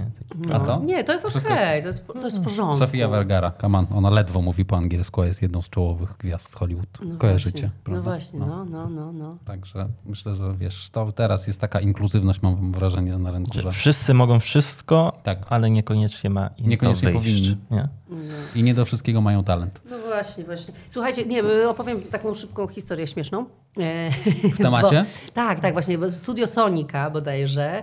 Nie, 0.00 0.10
taki. 0.28 0.52
A 0.52 0.58
no, 0.58 0.64
to? 0.66 0.84
nie, 0.84 1.04
to 1.04 1.12
jest 1.12 1.26
Wszystko 1.28 1.54
okej, 1.54 1.82
to, 1.82 1.88
jest, 1.88 2.06
to 2.06 2.24
jest 2.24 2.38
w 2.38 2.42
porządku. 2.42 2.78
Sofia 2.78 3.08
Vergara, 3.08 3.52
come 3.60 3.78
on, 3.78 3.86
ona 3.94 4.10
ledwo 4.10 4.42
mówi 4.42 4.64
po 4.64 4.76
angielsku, 4.76 5.20
a 5.20 5.26
jest 5.26 5.42
jedną 5.42 5.62
z 5.62 5.68
czołowych 5.70 6.14
gwiazd 6.18 6.50
z 6.50 6.54
Hollywood. 6.54 6.88
No 7.04 7.16
Kojarzycie, 7.18 7.60
właśnie, 7.60 7.70
prawda? 7.84 7.98
No 8.10 8.16
właśnie, 8.16 8.38
no, 8.40 8.64
no, 8.64 8.88
no, 8.88 9.12
no. 9.12 9.36
Także 9.44 9.88
myślę, 10.06 10.34
że 10.34 10.54
wiesz, 10.54 10.90
to 10.90 11.12
teraz 11.12 11.46
jest 11.46 11.60
taka 11.60 11.80
inkluzywność, 11.80 12.42
mam 12.42 12.72
wrażenie, 12.72 13.18
na 13.18 13.30
rynku, 13.30 13.54
że 13.54 13.62
Że 13.62 13.72
wszyscy 13.72 14.14
mogą 14.14 14.40
wszystko, 14.40 15.12
Tak. 15.22 15.38
ale 15.48 15.70
niekoniecznie 15.70 16.30
ma 16.30 16.50
im 16.58 16.68
Niekoniecznie 16.68 17.12
to 17.12 17.20
wyjść. 17.20 17.40
powinni. 17.40 17.56
Nie? 17.70 17.88
i 18.54 18.62
nie 18.62 18.74
do 18.74 18.84
wszystkiego 18.84 19.20
mają 19.20 19.44
talent. 19.44 19.80
No 19.90 19.98
właśnie, 19.98 20.44
właśnie. 20.44 20.74
Słuchajcie, 20.90 21.24
nie, 21.26 21.68
opowiem 21.68 22.02
taką 22.02 22.34
szybką 22.34 22.68
historię 22.68 23.06
śmieszną. 23.06 23.46
E, 23.78 24.10
W 24.54 24.58
temacie? 24.58 25.04
Bo, 25.26 25.32
tak, 25.32 25.60
tak, 25.60 25.72
właśnie. 25.72 25.98
Bo 25.98 26.10
Studio 26.10 26.46
Sonika 26.46 27.10
bodajże 27.10 27.82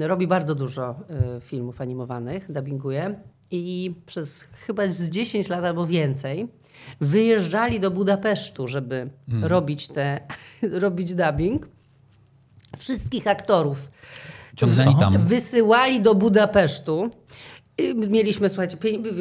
robi 0.00 0.26
bardzo 0.26 0.54
dużo 0.54 0.94
y, 1.36 1.40
filmów 1.40 1.80
animowanych, 1.80 2.52
dubbinguje. 2.52 3.14
I 3.50 3.94
przez 4.06 4.44
chyba 4.66 4.88
z 4.88 5.10
10 5.10 5.48
lat 5.48 5.64
albo 5.64 5.86
więcej 5.86 6.48
wyjeżdżali 7.00 7.80
do 7.80 7.90
Budapesztu, 7.90 8.68
żeby 8.68 9.10
robić 9.42 9.88
te, 9.88 10.20
robić 10.84 11.14
dubbing. 11.14 11.68
Wszystkich 12.78 13.26
aktorów 13.26 13.90
Ciągnęli 14.56 14.96
tam. 15.00 15.26
wysyłali 15.26 16.00
do 16.00 16.14
Budapesztu. 16.14 17.10
Mieliśmy, 18.08 18.48
słuchajcie, 18.48 18.76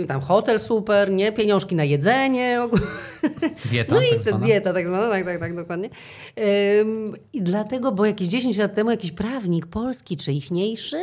tam 0.07 0.21
hotel 0.21 0.59
super, 0.59 1.11
nie? 1.11 1.31
Pieniążki 1.31 1.75
na 1.75 1.83
jedzenie. 1.83 2.59
Dieta, 3.71 3.95
No 3.95 4.01
i 4.01 4.09
tak 4.09 4.17
ta 4.17 4.29
zwana. 4.29 4.45
dieta 4.45 4.73
tak 4.73 4.87
zwana, 4.87 5.09
tak, 5.09 5.25
tak, 5.25 5.39
tak, 5.39 5.55
dokładnie. 5.55 5.89
Ym, 6.79 7.15
I 7.33 7.41
dlatego, 7.41 7.91
bo 7.91 8.05
jakieś 8.05 8.27
10 8.27 8.57
lat 8.57 8.75
temu 8.75 8.91
jakiś 8.91 9.11
prawnik 9.11 9.65
polski 9.67 10.17
czy 10.17 10.33
ichniejszy, 10.33 10.97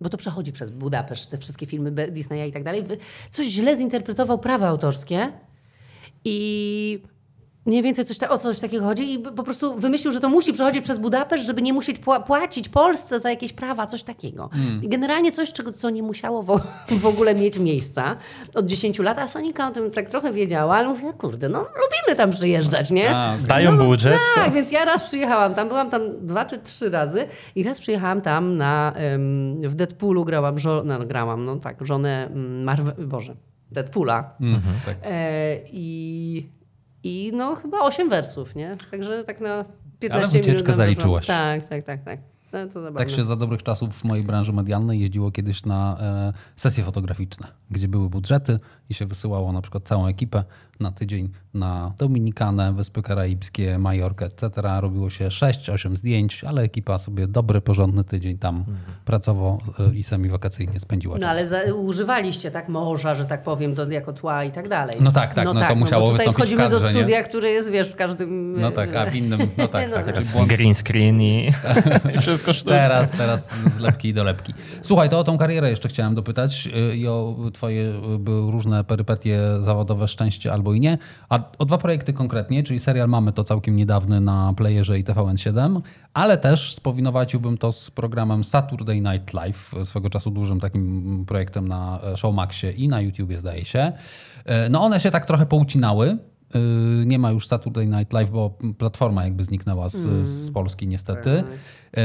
bo 0.00 0.08
to 0.08 0.16
przechodzi 0.16 0.52
przez 0.52 0.70
Budapeszt, 0.70 1.30
te 1.30 1.38
wszystkie 1.38 1.66
filmy 1.66 1.90
Disneya 2.10 2.48
i 2.48 2.52
tak 2.52 2.64
dalej, 2.64 2.84
coś 3.30 3.46
źle 3.46 3.76
zinterpretował 3.76 4.38
prawa 4.38 4.68
autorskie 4.68 5.32
i 6.24 7.02
mniej 7.68 7.82
więcej 7.82 8.04
coś 8.04 8.18
ta, 8.18 8.28
o 8.28 8.38
coś 8.38 8.58
takiego 8.58 8.84
chodzi 8.84 9.12
i 9.14 9.18
po 9.18 9.42
prostu 9.42 9.74
wymyślił, 9.74 10.12
że 10.12 10.20
to 10.20 10.28
musi 10.28 10.52
przechodzić 10.52 10.84
przez 10.84 10.98
Budapeszt, 10.98 11.46
żeby 11.46 11.62
nie 11.62 11.72
musieć 11.72 11.98
pła- 11.98 12.22
płacić 12.22 12.68
Polsce 12.68 13.18
za 13.18 13.30
jakieś 13.30 13.52
prawa, 13.52 13.86
coś 13.86 14.02
takiego. 14.02 14.50
I 14.82 14.88
generalnie 14.88 15.32
coś, 15.32 15.52
czego, 15.52 15.72
co 15.72 15.90
nie 15.90 16.02
musiało 16.02 16.42
w, 16.42 16.60
w 16.90 17.06
ogóle 17.06 17.34
mieć 17.34 17.58
miejsca 17.58 18.16
od 18.54 18.66
10 18.66 18.98
lat, 18.98 19.18
a 19.18 19.28
Sonika 19.28 19.68
o 19.68 19.70
tym 19.70 19.90
tak 19.90 20.08
trochę 20.08 20.32
wiedziała, 20.32 20.76
ale 20.76 20.88
mówię, 20.88 21.12
kurde, 21.18 21.48
no 21.48 21.58
lubimy 21.58 22.16
tam 22.16 22.30
przyjeżdżać, 22.30 22.90
nie? 22.90 23.16
A, 23.16 23.34
okej. 23.34 23.46
Dają 23.46 23.78
budżet. 23.78 24.18
Tak, 24.34 24.52
więc 24.52 24.72
ja 24.72 24.84
raz 24.84 25.02
przyjechałam 25.02 25.54
tam, 25.54 25.68
byłam 25.68 25.90
tam 25.90 26.02
dwa 26.26 26.44
czy 26.44 26.58
trzy 26.58 26.90
razy 26.90 27.28
i 27.54 27.62
raz 27.62 27.78
przyjechałam 27.80 28.20
tam 28.20 28.56
na, 28.56 28.92
w 29.62 29.74
Deadpoolu 29.74 30.24
grałam, 30.24 30.58
żo- 30.58 30.82
no, 30.84 30.98
grałam, 30.98 31.44
no 31.44 31.56
tak, 31.56 31.86
żonę 31.86 32.26
mm, 32.26 32.64
Marve, 32.64 32.92
Boże, 33.06 33.36
Deadpoola. 33.72 34.34
Mhm, 34.40 34.74
tak. 34.86 34.96
E, 35.02 35.56
I, 35.72 36.57
I 37.04 37.32
no 37.34 37.54
chyba 37.54 37.78
8 37.80 38.08
wersów, 38.08 38.54
nie? 38.54 38.76
Także 38.90 39.24
tak 39.24 39.40
na 39.40 39.64
15 40.00 40.38
wycieczkę 40.38 40.62
minut. 40.62 40.76
zaliczyłaś. 40.76 41.26
Tak, 41.26 41.68
tak, 41.68 41.84
tak, 41.84 42.04
tak. 42.04 42.20
No. 42.52 42.92
Tak 42.96 43.10
się 43.10 43.24
za 43.24 43.36
dobrych 43.36 43.62
czasów 43.62 43.94
w 43.94 44.04
mojej 44.04 44.24
branży 44.24 44.52
medialnej 44.52 45.00
jeździło 45.00 45.30
kiedyś 45.30 45.64
na 45.64 45.98
e, 46.00 46.32
sesje 46.56 46.84
fotograficzne, 46.84 47.48
gdzie 47.70 47.88
były 47.88 48.10
budżety 48.10 48.58
i 48.90 48.94
się 48.94 49.06
wysyłało 49.06 49.52
na 49.52 49.62
przykład 49.62 49.84
całą 49.84 50.06
ekipę 50.06 50.44
na 50.80 50.92
tydzień 50.92 51.28
na 51.54 51.92
Dominikanę, 51.98 52.72
Wyspy 52.72 53.02
Karaibskie, 53.02 53.78
Majorkę, 53.78 54.26
etc. 54.26 54.50
Robiło 54.80 55.10
się 55.10 55.28
6-8 55.28 55.96
zdjęć, 55.96 56.44
ale 56.44 56.62
ekipa 56.62 56.98
sobie 56.98 57.26
dobry, 57.26 57.60
porządny 57.60 58.04
tydzień 58.04 58.38
tam 58.38 58.64
pracowo 59.04 59.58
e, 59.78 59.94
i 59.94 60.02
semi-wakacyjnie 60.02 60.80
spędziła 60.80 61.14
No 61.14 61.20
czas. 61.22 61.36
ale 61.36 61.46
za, 61.46 61.74
używaliście 61.74 62.50
tak 62.50 62.68
morza, 62.68 63.14
że 63.14 63.24
tak 63.24 63.42
powiem, 63.42 63.74
do, 63.74 63.90
jako 63.90 64.12
tła 64.12 64.44
i 64.44 64.52
tak 64.52 64.68
dalej. 64.68 64.96
No 65.00 65.12
tak, 65.12 65.34
tak, 65.34 65.44
no 65.44 65.54
to 65.54 65.74
musiało 65.74 66.06
bo 66.06 66.12
tutaj 66.12 66.26
wystąpić 66.26 66.34
wchodzimy 66.34 66.62
kadrze, 66.62 66.80
do 66.80 66.90
nie? 66.90 67.00
studia, 67.00 67.22
które 67.22 67.50
jest, 67.50 67.70
wiesz, 67.70 67.88
w 67.88 67.96
każdym... 67.96 68.60
No 68.60 68.70
tak, 68.70 68.96
a 68.96 69.10
w 69.10 69.14
innym, 69.14 69.40
no 69.58 69.68
tak, 69.68 69.88
No 69.90 69.96
tak. 69.96 70.04
tak. 70.04 70.14
Teraz 70.14 70.32
błąd- 70.32 70.48
green 70.48 70.74
screen 70.74 71.20
i, 71.20 71.52
i 72.14 72.18
wszystko 72.18 72.52
sztuczne. 72.52 72.72
Teraz, 72.72 73.10
teraz 73.10 73.54
zlepki 73.76 74.08
i 74.08 74.14
dolepki. 74.14 74.54
Słuchaj, 74.82 75.08
to 75.08 75.18
o 75.18 75.24
tą 75.24 75.38
karierę 75.38 75.70
jeszcze 75.70 75.88
chciałem 75.88 76.14
dopytać 76.14 76.68
y, 76.92 76.96
i 76.96 77.06
o 77.06 77.36
twoje 77.52 77.92
były 78.18 78.50
różne 78.52 78.77
perypetie 78.84 79.40
zawodowe, 79.60 80.08
szczęście 80.08 80.52
albo 80.52 80.74
i 80.74 80.80
nie. 80.80 80.98
A 81.28 81.40
o 81.58 81.64
dwa 81.64 81.78
projekty 81.78 82.12
konkretnie, 82.12 82.62
czyli 82.62 82.80
serial 82.80 83.08
mamy 83.08 83.32
to 83.32 83.44
całkiem 83.44 83.76
niedawny 83.76 84.20
na 84.20 84.54
playerze 84.56 84.98
i 84.98 85.04
TVN7, 85.04 85.80
ale 86.14 86.38
też 86.38 86.74
spowinowaciliłbym 86.74 87.58
to 87.58 87.72
z 87.72 87.90
programem 87.90 88.44
Saturday 88.44 89.00
Night 89.00 89.34
Live, 89.34 89.74
swego 89.84 90.10
czasu 90.10 90.30
dużym 90.30 90.60
takim 90.60 91.24
projektem 91.26 91.68
na 91.68 92.00
Showmaxie 92.16 92.72
i 92.72 92.88
na 92.88 93.00
YouTubie 93.00 93.38
zdaje 93.38 93.64
się. 93.64 93.92
E, 94.44 94.68
No 94.68 94.84
one 94.84 95.00
się 95.00 95.10
tak 95.10 95.26
trochę 95.26 95.46
poucinały. 95.46 96.18
Y, 97.02 97.06
Nie 97.06 97.18
ma 97.18 97.30
już 97.30 97.46
Saturday 97.46 97.86
Night 97.86 98.12
Live, 98.12 98.30
bo 98.30 98.50
platforma 98.78 99.24
jakby 99.24 99.44
zniknęła 99.44 99.88
z, 99.88 100.28
z 100.28 100.50
Polski 100.50 100.88
niestety. 100.88 101.44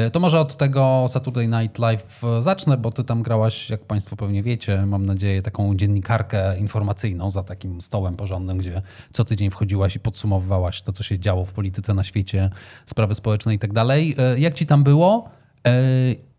Y, 0.08 0.12
To 0.12 0.20
może 0.20 0.39
od 0.39 0.58
tego 0.58 1.06
Saturday 1.10 1.48
Night 1.48 1.80
Live 1.80 2.22
zacznę, 2.39 2.78
bo 2.78 2.91
ty 2.91 3.04
tam 3.04 3.24
grałaś, 3.24 3.70
jak 3.70 3.82
Państwo 3.86 4.16
pewnie 4.16 4.44
wiecie, 4.44 4.86
mam 4.86 5.06
nadzieję, 5.06 5.41
taką 5.41 5.76
dziennikarkę 5.76 6.60
informacyjną 6.60 7.30
za 7.30 7.44
takim 7.44 7.82
stołem 7.82 8.16
porządnym, 8.16 8.58
gdzie 8.58 8.82
co 9.14 9.26
tydzień 9.26 9.50
wchodziłaś 9.50 9.96
i 9.96 10.00
podsumowywałaś 10.00 10.82
to, 10.82 10.91
co 10.94 11.04
się 11.04 11.20
działo 11.20 11.46
w 11.46 11.54
polityce 11.54 11.94
na 11.94 12.04
świecie, 12.04 12.50
sprawy 12.86 13.16
społeczne 13.16 13.54
i 13.54 13.60
tak 13.60 13.74
dalej. 13.74 14.16
Y, 14.36 14.39
Jak 14.39 14.54
ci 14.54 14.66
tam 14.66 14.84
było? 14.84 15.30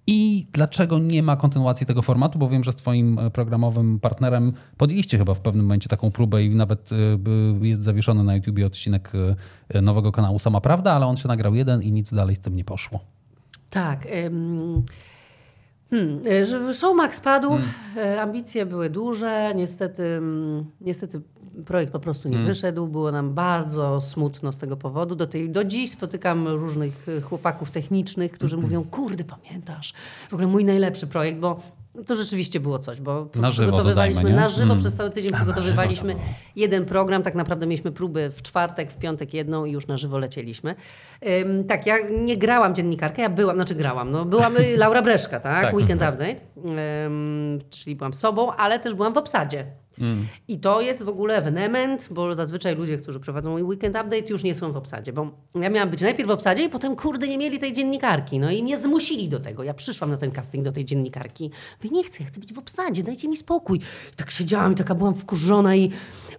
I 0.07 0.46
dlaczego 0.52 0.98
nie 0.98 1.22
ma 1.22 1.36
kontynuacji 1.36 1.86
tego 1.86 2.02
formatu? 2.02 2.38
Bo 2.38 2.48
wiem, 2.48 2.64
że 2.64 2.72
z 2.72 2.76
Twoim 2.76 3.18
e, 3.18 3.30
programowym 3.30 4.00
partnerem 4.00 4.52
podjęliście 4.76 5.18
chyba 5.18 5.34
w 5.34 5.40
pewnym 5.40 5.64
momencie 5.64 5.88
taką 5.88 6.11
próbę 6.11 6.44
i 6.44 6.50
nawet 6.50 6.90
e, 7.62 7.66
jest 7.66 7.82
zawieszony 7.82 8.24
na 8.24 8.34
YouTubie 8.34 8.66
odcinek 8.66 9.12
e, 9.68 9.82
nowego 9.82 10.12
kanału 10.12 10.38
Sama 10.38 10.61
Prawda, 10.61 10.92
ale 10.92 11.07
on 11.07 11.16
się 11.16 11.28
nagrał 11.28 11.55
jeden 11.55 11.82
i 11.82 11.92
nic 11.92 12.14
dalej 12.14 12.36
z 12.36 12.40
tym 12.40 12.57
nie 12.57 12.64
poszło. 12.64 13.00
Tak. 13.70 14.07
Hmm, 15.91 16.20
że 16.47 16.74
Showmax 16.74 17.20
padł, 17.20 17.49
Hmm. 17.49 17.68
y, 18.14 18.20
ambicje 18.20 18.66
były 18.66 18.91
duże, 18.91 19.53
niestety, 19.55 20.03
mm, 20.03 20.64
niestety 20.80 21.20
projekt 21.66 21.93
po 21.93 22.01
prostu 22.01 22.22
Hmm. 22.22 22.41
nie 22.43 22.49
wyszedł, 22.49 22.87
było 22.87 23.12
nam 23.12 23.35
bardzo 23.35 24.01
smutno 24.01 24.53
z 24.53 24.59
tego 24.59 24.76
powodu. 24.76 25.14
Do, 25.14 25.26
tej, 25.26 25.51
do 25.51 25.64
dziś 25.64 25.91
spotykam 25.91 26.49
różnych 26.49 27.09
y, 27.09 27.20
chłopaków 27.20 27.70
technicznych, 27.70 28.32
którzy 28.32 28.57
Hmm. 28.57 28.70
mówią, 28.70 28.85
kurde 28.91 29.24
pamiętasz, 29.24 29.93
w 30.30 30.32
ogóle 30.35 30.49
mój 30.49 30.64
najlepszy 30.64 31.07
projekt, 31.07 31.41
bo 31.41 31.61
to 32.07 32.14
rzeczywiście 32.14 32.61
było 32.61 32.78
coś, 32.78 33.01
bo 33.01 33.26
Na 33.34 33.51
przygotowywaliśmy 33.51 34.22
dodajmy, 34.22 34.40
na 34.40 34.49
żywo, 34.49 34.64
Mm. 34.64 34.78
przez 34.78 34.95
cały 34.95 35.11
tydzień 35.11 35.32
przygotowywaliśmy 35.32 36.16
jeden 36.57 36.84
program, 36.84 37.22
tak 37.22 37.34
naprawdę 37.34 37.66
mieliśmy 37.66 37.92
próby 37.92 38.30
w 38.30 38.42
czwartek, 38.42 38.92
w 38.92 38.97
piątek 38.99 39.34
jedną 39.34 39.64
i 39.64 39.72
już 39.72 39.86
na 39.86 39.97
żywo 39.97 40.18
lecieliśmy. 40.18 40.74
Ym, 41.42 41.64
tak, 41.64 41.86
ja 41.86 41.97
nie 42.11 42.36
grałam 42.36 42.74
dziennikarkę, 42.74 43.22
ja 43.22 43.30
byłam, 43.30 43.57
znaczy 43.57 43.74
grałam, 43.74 44.11
no 44.11 44.24
byłam 44.24 44.55
Laura 44.76 45.03
Breszka, 45.03 45.40
tak, 45.40 45.62
Tak. 45.62 45.74
Weekend 45.74 46.03
Update, 46.03 46.36
Ym, 47.07 47.61
czyli 47.70 47.97
byłam 47.97 48.14
sobą, 48.14 48.53
ale 48.53 48.78
też 48.78 48.95
byłam 48.95 49.14
w 49.14 49.18
obsadzie. 49.18 49.66
I 50.49 50.59
to 50.59 50.80
jest 50.80 51.03
w 51.03 51.09
ogóle 51.09 51.36
ewenement, 51.36 52.09
bo 52.11 52.34
zazwyczaj 52.34 52.76
ludzie, 52.76 52.99
którzy 52.99 53.20
prowadzą 53.20 53.55
Weekend 53.55 53.97
Update 53.97 54.28
już 54.28 54.42
nie 54.42 54.55
są 54.55 54.72
w 54.72 54.76
obsadzie, 54.76 55.12
bo 55.12 55.30
ja 55.55 55.70
miałam 55.70 55.90
być 55.90 56.01
najpierw 56.01 56.28
w 56.28 56.32
obsadzie 56.32 56.64
i 56.64 56.68
potem 56.68 56.97
kurde 56.97 57.28
nie 57.28 57.38
mieli 57.38 57.59
tej 57.59 57.72
dziennikarki, 57.72 58.38
no 58.38 58.51
i 58.51 58.62
mnie 58.62 58.78
zmusili 58.78 59.28
do 59.28 59.40
tego. 59.40 59.62
Ja 59.62 59.74
przyszłam 59.74 60.11
na 60.11 60.16
ten 60.16 60.30
casting 60.30 60.64
do 60.64 60.72
tej 60.72 60.84
dziennikarki. 60.84 61.51
Mówię, 61.82 61.97
nie 61.97 62.05
chcę, 62.05 62.22
ja 62.22 62.28
chcę 62.28 62.40
być 62.40 62.53
w 62.53 62.59
obsadzie, 62.59 63.03
dajcie 63.03 63.28
mi 63.28 63.36
spokój. 63.36 63.78
I 64.12 64.16
tak 64.16 64.30
siedziałam 64.30 64.72
i 64.72 64.74
taka 64.74 64.95
byłam 64.95 65.14
wkurzona 65.14 65.76
i 65.76 65.90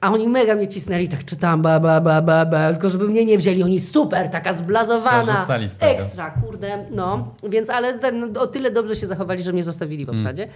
a 0.02 0.12
oni 0.12 0.28
mega 0.28 0.56
mnie 0.56 0.68
cisnęli, 0.68 1.08
tak 1.08 1.26
czytałam 1.26 1.62
ba, 1.62 1.80
ba, 1.80 2.02
ba, 2.02 2.22
ba, 2.22 2.46
ba, 2.46 2.72
tylko 2.72 2.90
żeby 2.90 3.08
mnie 3.08 3.26
nie 3.26 3.38
wzięli. 3.38 3.64
Oni 3.64 3.82
super, 3.82 4.30
taka 4.30 4.54
zblazowana, 4.54 5.48
ekstra, 5.80 6.32
kurde, 6.32 6.86
no. 6.92 7.34
Więc, 7.50 7.70
ale 7.70 8.00
ten, 8.00 8.38
o 8.38 8.48
tyle 8.48 8.72
dobrze 8.72 8.96
się 8.96 9.06
zachowali, 9.08 9.44
że 9.44 9.54
mnie 9.54 9.64
zostawili 9.64 10.06
w 10.06 10.10
obsadzie. 10.10 10.48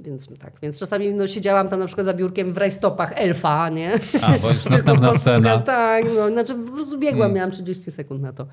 Więc 0.00 0.28
tak, 0.38 0.52
więc 0.62 0.78
czasami 0.78 1.14
no, 1.14 1.28
siedziałam 1.28 1.68
tam 1.68 1.80
na 1.80 1.86
przykład 1.86 2.04
za 2.04 2.14
biurkiem 2.14 2.47
w 2.52 2.58
rajstopach 2.58 3.12
elfa, 3.14 3.68
nie? 3.68 3.92
A, 4.22 4.38
bo 4.38 4.48
już 4.48 4.64
następna 4.70 5.18
scena. 5.18 5.58
Tak, 5.58 6.04
no, 6.16 6.28
znaczy 6.28 6.54
po 6.54 6.72
prostu 6.72 6.98
biegłam, 6.98 7.32
miałam 7.32 7.50
30 7.50 7.90
sekund 7.90 8.22
na 8.22 8.32
to. 8.32 8.46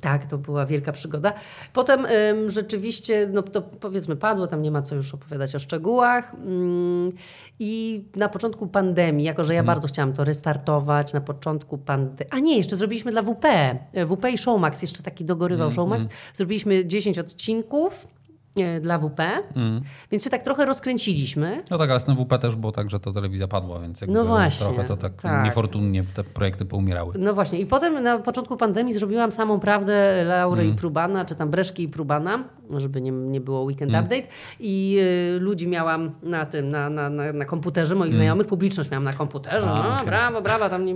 Tak, 0.00 0.26
to 0.26 0.38
była 0.38 0.66
wielka 0.66 0.92
przygoda. 0.92 1.32
Potem 1.72 2.06
ym, 2.06 2.50
rzeczywiście, 2.50 3.28
no 3.32 3.42
to 3.42 3.62
powiedzmy 3.62 4.16
padło, 4.16 4.46
tam 4.46 4.62
nie 4.62 4.70
ma 4.70 4.82
co 4.82 4.94
już 4.94 5.14
opowiadać 5.14 5.54
o 5.54 5.58
szczegółach. 5.58 6.34
Ym, 6.34 7.12
I 7.58 8.04
na 8.16 8.28
początku 8.28 8.66
pandemii, 8.66 9.24
jako 9.24 9.44
że 9.44 9.54
ja 9.54 9.62
bardzo 9.64 9.88
chciałam 9.88 10.12
to 10.12 10.24
restartować, 10.24 11.12
na 11.12 11.20
początku 11.20 11.78
pandemii, 11.78 12.30
a 12.30 12.38
nie, 12.38 12.56
jeszcze 12.56 12.76
zrobiliśmy 12.76 13.12
dla 13.12 13.22
WP, 13.22 13.44
e, 13.92 14.06
WP 14.06 14.30
i 14.32 14.38
Showmax, 14.38 14.82
jeszcze 14.82 15.02
taki 15.02 15.24
dogorywał 15.24 15.72
Showmax, 15.72 16.06
zrobiliśmy 16.34 16.86
10 16.86 17.18
odcinków 17.18 18.06
dla 18.80 18.98
WP, 18.98 19.20
więc 20.10 20.24
się 20.24 20.30
tak 20.30 20.42
trochę 20.42 20.64
rozkręciliśmy. 20.64 21.62
No 21.70 21.78
tak, 21.78 21.90
ale 21.90 22.00
z 22.00 22.04
tym 22.04 22.16
WP 22.16 22.38
też 22.38 22.56
było 22.56 22.72
tak, 22.72 22.90
że 22.90 23.00
ta 23.00 23.12
telewizja 23.12 23.48
padła, 23.48 23.80
więc 23.80 24.00
jakby 24.00 24.14
No 24.14 24.24
właśnie, 24.24 24.66
trochę 24.66 24.84
to 24.84 24.96
tak, 24.96 25.22
tak. 25.22 25.44
niefortunnie 25.44 26.04
te 26.14 26.24
projekty 26.24 26.64
poumierały. 26.64 27.14
No 27.18 27.34
właśnie. 27.34 27.60
I 27.60 27.66
potem 27.66 28.02
na 28.02 28.18
początku 28.18 28.56
pandemii 28.56 28.92
zrobiłam 28.92 29.32
samą 29.32 29.60
prawdę 29.60 30.24
Laury 30.24 30.66
i 30.66 30.72
Prubana, 30.72 31.24
czy 31.24 31.34
tam 31.34 31.50
Breszki 31.50 31.82
i 31.82 31.88
Prubana, 31.88 32.44
żeby 32.76 33.00
nie, 33.00 33.10
nie 33.10 33.40
było 33.40 33.62
weekend 33.62 33.92
update. 33.92 34.22
I 34.60 34.98
y, 35.36 35.40
ludzi 35.40 35.68
miałam 35.68 36.10
na 36.22 36.46
tym, 36.46 36.70
na, 36.70 36.90
na, 36.90 37.10
na, 37.10 37.32
na 37.32 37.44
komputerze, 37.44 37.94
moich 37.94 38.14
znajomych, 38.14 38.46
publiczność 38.46 38.90
miałam 38.90 39.04
na 39.04 39.12
komputerze. 39.12 39.70
A, 39.70 39.82
no, 39.82 39.94
okej. 39.94 40.06
brawo, 40.06 40.42
brawo, 40.42 40.68
tam 40.68 40.84
nie... 40.84 40.94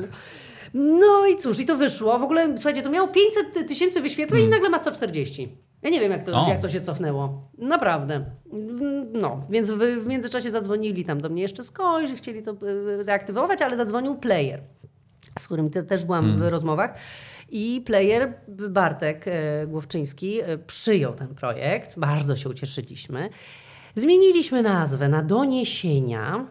No 0.74 1.26
i 1.26 1.36
cóż, 1.36 1.60
i 1.60 1.66
to 1.66 1.76
wyszło. 1.76 2.18
W 2.18 2.22
ogóle, 2.22 2.54
słuchajcie, 2.54 2.82
to 2.82 2.90
miało 2.90 3.08
500 3.08 3.68
tysięcy 3.68 4.00
wyświetleń 4.00 4.44
i 4.44 4.48
nagle 4.48 4.70
ma 4.70 4.78
140. 4.78 5.67
Ja 5.82 5.90
nie 5.90 6.00
wiem, 6.00 6.12
jak 6.12 6.24
to, 6.24 6.46
O. 6.46 6.48
jak 6.48 6.60
to 6.60 6.68
się 6.68 6.80
cofnęło. 6.80 7.48
Naprawdę. 7.58 8.24
No, 9.12 9.46
więc 9.50 9.70
w, 9.70 9.78
w 9.78 10.06
międzyczasie 10.06 10.50
zadzwonili 10.50 11.04
tam 11.04 11.20
do 11.20 11.28
mnie 11.28 11.42
jeszcze 11.42 11.62
skądś, 11.62 12.10
że 12.10 12.16
chcieli 12.16 12.42
to 12.42 12.52
y, 12.52 13.04
reaktywować, 13.04 13.62
ale 13.62 13.76
zadzwonił 13.76 14.16
player 14.16 14.60
z 15.38 15.46
którym 15.46 15.70
te, 15.70 15.82
też 15.82 16.04
byłam 16.04 16.38
w 16.38 16.42
rozmowach. 16.42 16.94
I 17.50 17.82
player 17.86 18.34
Bartek 18.48 19.24
e, 19.28 19.66
Głowczyński 19.66 20.40
e, 20.40 20.58
przyjął 20.58 21.14
ten 21.14 21.28
projekt. 21.34 21.98
Bardzo 21.98 22.36
się 22.36 22.48
ucieszyliśmy. 22.48 23.28
Zmieniliśmy 23.94 24.62
nazwę 24.62 25.08
na 25.08 25.22
Doniesienia. 25.22 26.46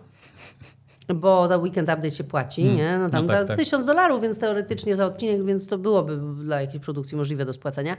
Bo 1.15 1.47
za 1.47 1.57
weekend 1.57 1.89
update 1.89 2.11
się 2.11 2.23
płaci, 2.23 2.65
nie? 2.65 2.97
No 2.97 3.09
tam 3.09 3.25
No 3.25 3.33
tak, 3.33 3.47
tak. 3.47 3.57
tysiąc 3.57 3.85
dolarów, 3.85 4.21
więc 4.21 4.39
teoretycznie 4.39 4.95
za 4.95 5.05
odcinek, 5.05 5.45
więc 5.45 5.67
to 5.67 5.77
byłoby 5.77 6.19
dla 6.43 6.61
jakiejś 6.61 6.83
produkcji 6.83 7.17
możliwe 7.17 7.45
do 7.45 7.53
spłacenia. 7.53 7.97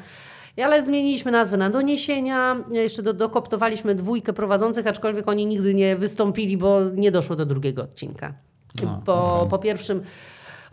Ale 0.65 0.87
zmieniliśmy 0.87 1.33
nazwę 1.33 1.57
na 1.57 1.71
doniesienia. 1.71 2.65
Jeszcze 2.71 3.03
do, 3.03 3.13
dokoptowaliśmy 3.13 3.95
dwójkę 3.95 4.33
prowadzących, 4.33 4.87
aczkolwiek 4.87 5.29
oni 5.29 5.47
nigdy 5.47 5.75
nie 5.75 5.97
wystąpili, 5.97 6.57
bo 6.57 6.81
nie 6.95 7.11
doszło 7.11 7.37
do 7.37 7.47
drugiego 7.47 7.83
odcinka. 7.83 8.35
po, 9.05 9.47
po 9.51 9.59
pierwszym 9.59 10.03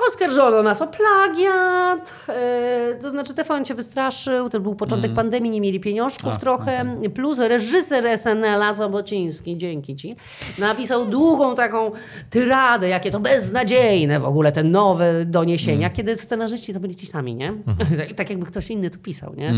oskarżono 0.08 0.64
nas 0.64 0.82
o 0.82 0.88
plagiat, 0.88 2.14
e, 2.30 2.96
to 3.02 3.10
znaczy 3.10 3.34
TVN 3.34 3.66
cię 3.66 3.76
wystraszył, 3.76 4.50
to 4.50 4.60
był 4.60 4.76
początek 4.76 5.14
pandemii, 5.14 5.52
nie 5.52 5.62
mieli 5.62 5.80
pieniążków 5.80 6.34
A, 6.34 6.38
trochę, 6.38 6.98
plus 7.14 7.40
reżyser 7.40 8.20
SNL-a 8.20 8.74
Sobociński, 8.74 9.58
dzięki 9.58 9.96
ci, 9.96 10.16
napisał 10.60 11.06
długą 11.06 11.56
taką 11.56 11.92
tyradę, 12.30 12.90
jakie 12.90 13.12
to 13.12 13.20
beznadziejne 13.20 14.20
w 14.20 14.26
ogóle 14.26 14.52
te 14.52 14.64
nowe 14.64 15.26
doniesienia, 15.26 15.90
kiedy 15.90 16.18
scenarzyści 16.18 16.74
to 16.74 16.80
byli 16.80 16.96
ci 16.96 17.08
sami, 17.08 17.36
nie? 17.36 17.54
I 18.12 18.16
tak 18.16 18.30
jakby 18.30 18.46
ktoś 18.46 18.70
inny 18.70 18.90
tu 18.90 19.00
pisał, 19.00 19.34
nie? 19.36 19.54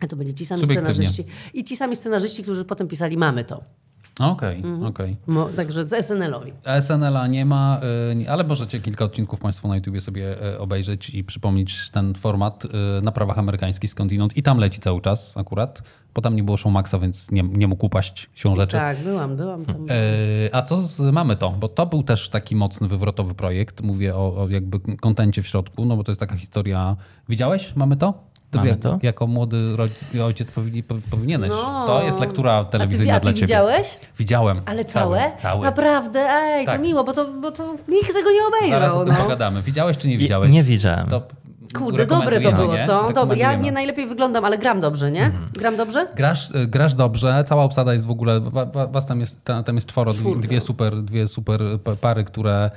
A 0.00 0.06
to 0.06 0.16
byli 0.16 0.34
ci 0.34 0.46
sami 0.46 0.66
scenarzyści. 0.66 1.24
I 1.54 1.64
ci 1.64 1.76
sami 1.76 1.96
scenarzyści, 1.96 2.42
którzy 2.42 2.64
potem 2.64 2.88
pisali 2.88 3.16
Mamy 3.16 3.44
to. 3.44 3.64
Okej, 4.20 4.56
Mhm. 4.56 4.82
okej. 4.86 5.16
Mo, 5.26 5.48
także 5.48 5.88
z 5.88 5.92
SNL-owi. 5.92 6.52
SNL-a 6.80 7.26
nie 7.26 7.44
ma, 7.44 7.80
y, 8.22 8.30
ale 8.30 8.44
możecie 8.44 8.80
kilka 8.80 9.04
odcinków 9.04 9.40
Państwo 9.40 9.68
na 9.68 9.74
YouTubie 9.76 10.00
sobie 10.00 10.52
y, 10.54 10.58
obejrzeć 10.58 11.10
i 11.10 11.24
przypomnieć 11.24 11.90
ten 11.90 12.14
format 12.14 12.64
y, 12.64 12.68
na 13.02 13.12
prawach 13.12 13.38
amerykańskich 13.38 13.90
skądinąd. 13.90 14.36
I 14.36 14.42
tam 14.42 14.58
leci 14.58 14.80
cały 14.80 15.00
czas 15.00 15.36
akurat, 15.36 15.82
bo 16.14 16.22
tam 16.22 16.36
nie 16.36 16.42
było 16.42 16.56
Showmaxa, 16.56 16.94
więc 17.00 17.30
nie, 17.30 17.42
nie 17.42 17.68
mógł 17.68 17.86
upaść 17.86 18.30
siłą 18.34 18.54
rzeczy. 18.54 18.76
Tak, 18.76 18.98
byłam, 18.98 19.36
byłam 19.36 19.64
tam. 19.64 19.76
A 20.52 20.62
co 20.62 20.80
z 20.80 21.00
Mamy 21.12 21.36
to? 21.36 21.50
Bo 21.50 21.68
to 21.68 21.86
był 21.86 22.02
też 22.02 22.28
taki 22.28 22.56
mocny, 22.56 22.88
wywrotowy 22.88 23.34
projekt. 23.34 23.80
Mówię 23.80 24.16
o, 24.16 24.36
o 24.42 24.48
jakby 24.48 24.80
kontencie 24.96 25.42
w 25.42 25.46
środku, 25.46 25.84
no 25.84 25.96
bo 25.96 26.04
to 26.04 26.10
jest 26.12 26.20
taka 26.20 26.36
historia. 26.36 26.96
Widziałeś 27.28 27.76
Mamy 27.76 27.96
to? 27.96 28.31
Ty 28.60 28.68
jak, 28.68 28.78
to? 28.78 28.98
Jako 29.02 29.26
młody 29.26 29.58
ojciec 30.24 30.50
powinni, 30.52 30.82
powinieneś. 31.10 31.50
No. 31.50 31.86
To 31.86 32.02
jest 32.02 32.20
lektura 32.20 32.52
A 32.52 32.64
ty, 32.64 32.72
telewizyjna 32.72 33.14
a 33.14 33.20
ty 33.20 33.22
dla 33.24 33.32
ciebie. 33.32 33.46
widziałeś? 33.46 33.98
Widziałem. 34.18 34.60
Ale 34.66 34.84
całe? 34.84 35.32
Cały. 35.36 35.64
Naprawdę? 35.64 36.20
Ej, 36.30 36.66
Tak. 36.66 36.76
to 36.76 36.82
miło, 36.82 37.04
bo 37.04 37.12
to, 37.12 37.26
bo 37.32 37.50
to 37.52 37.74
nikt 37.88 38.12
tego 38.14 38.30
nie 38.30 38.38
Zaraz 38.70 38.92
obejrzał. 38.92 39.00
o 39.00 39.04
tym 39.04 39.14
no. 39.14 39.22
pogadamy. 39.22 39.62
Widziałeś 39.62 39.98
czy 39.98 40.08
nie 40.08 40.14
I- 40.14 40.18
widziałeś? 40.18 40.50
Nie 40.50 40.62
widziałem. 40.62 41.06
To 41.08 41.22
Kurde, 41.78 42.06
dobre 42.06 42.40
to 42.40 42.52
było, 42.52 42.74
nie? 42.76 42.86
co? 42.86 43.12
Dobre. 43.12 43.36
Ja 43.36 43.54
nie 43.54 43.72
najlepiej 43.72 44.06
wyglądam, 44.06 44.44
ale 44.44 44.58
gram 44.58 44.80
dobrze, 44.80 45.10
nie? 45.10 45.24
Mhm. 45.24 45.48
Gram 45.52 45.76
dobrze? 45.76 46.06
Grasz, 46.16 46.50
y, 46.50 46.66
grasz 46.66 46.94
dobrze, 46.94 47.44
cała 47.46 47.64
obsada 47.64 47.92
jest 47.92 48.06
w 48.06 48.10
ogóle, 48.10 48.40
wa- 48.40 48.66
wa- 48.66 48.86
was 48.86 49.06
tam 49.06 49.20
jest, 49.20 49.44
ta- 49.44 49.62
tam 49.62 49.74
jest 49.74 49.86
czworo, 49.88 50.12
dwie, 50.12 50.20
Czwórka. 50.20 50.42
dwie 50.42 50.60
super, 50.60 51.02
dwie 51.02 51.28
super 51.28 51.60
pa- 51.84 51.96
pary, 51.96 52.24
które, 52.24 52.70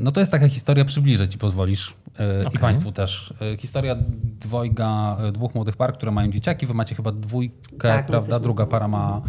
no 0.00 0.12
to 0.12 0.20
jest 0.20 0.32
taka 0.32 0.48
historia, 0.48 0.84
przybliżę 0.84 1.28
ci 1.28 1.38
pozwolisz 1.38 1.94
e, 2.18 2.44
i 2.54 2.58
państwu 2.58 2.92
też. 2.92 3.34
E, 3.54 3.56
Historia 3.56 3.96
dwojga, 4.40 5.16
e, 5.28 5.32
dwóch 5.32 5.54
młodych 5.54 5.76
par, 5.76 5.92
które 5.94 6.12
mają 6.12 6.30
dzieciaki, 6.30 6.66
wy 6.66 6.74
macie 6.74 6.94
chyba 6.94 7.12
dwójkę, 7.12 7.56
Tak, 7.88 8.06
prawda, 8.06 8.16
jesteśmy- 8.16 8.40
druga 8.42 8.66
para 8.66 8.88
ma, 8.88 9.22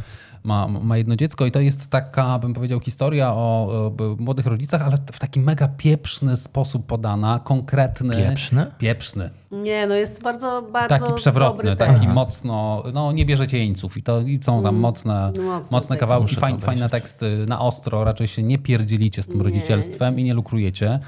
ma, 0.46 0.68
ma 0.68 0.98
jedno 0.98 1.16
dziecko 1.16 1.46
i 1.46 1.52
to 1.52 1.60
jest 1.60 1.88
taka, 1.88 2.40
bym 2.40 2.54
powiedział, 2.54 2.80
historia 2.80 3.34
o, 3.34 3.92
młodych 4.20 4.46
rodzicach, 4.46 4.82
ale 4.82 4.98
w 5.12 5.20
taki 5.20 5.40
mega 5.40 5.68
pieprzny 5.68 6.36
sposób 6.38 6.86
podana, 6.86 7.40
konkretny. 7.44 8.16
Pieprzny? 8.18 8.72
Pieprzny. 8.78 9.30
Nie, 9.52 9.88
no 9.88 9.96
jest 9.96 10.24
bardzo, 10.24 10.62
bardzo 10.74 11.00
Taki 11.00 11.14
przewrotny, 11.16 11.64
dobry 11.64 11.76
taki 11.76 12.00
tekst. 12.00 12.16
mocno, 12.16 12.84
no 12.94 13.12
nie 13.12 13.26
bierzecie 13.26 13.58
jeńców 13.58 13.98
i 13.98 14.04
to 14.04 14.22
i 14.22 14.40
są 14.44 14.64
tam 14.64 14.76
mocne, 14.76 15.32
No, 15.38 15.44
mocny 15.44 15.76
mocne 15.76 15.88
tekst. 15.96 16.00
kawałki, 16.00 16.24
Muszę 16.24 16.36
to 16.36 16.42
fajn, 16.42 16.56
obejrzeć. 16.56 16.66
fajne 16.80 16.90
teksty 16.90 17.46
na 17.48 17.60
ostro, 17.62 18.04
raczej 18.04 18.28
się 18.28 18.44
nie 18.44 18.58
pierdzielicie 18.58 19.24
z 19.24 19.28
tym 19.28 19.38
Nie. 19.38 19.44
rodzicielstwem 19.44 20.20
i 20.20 20.24
nie 20.24 20.34
lukrujecie. 20.34 21.00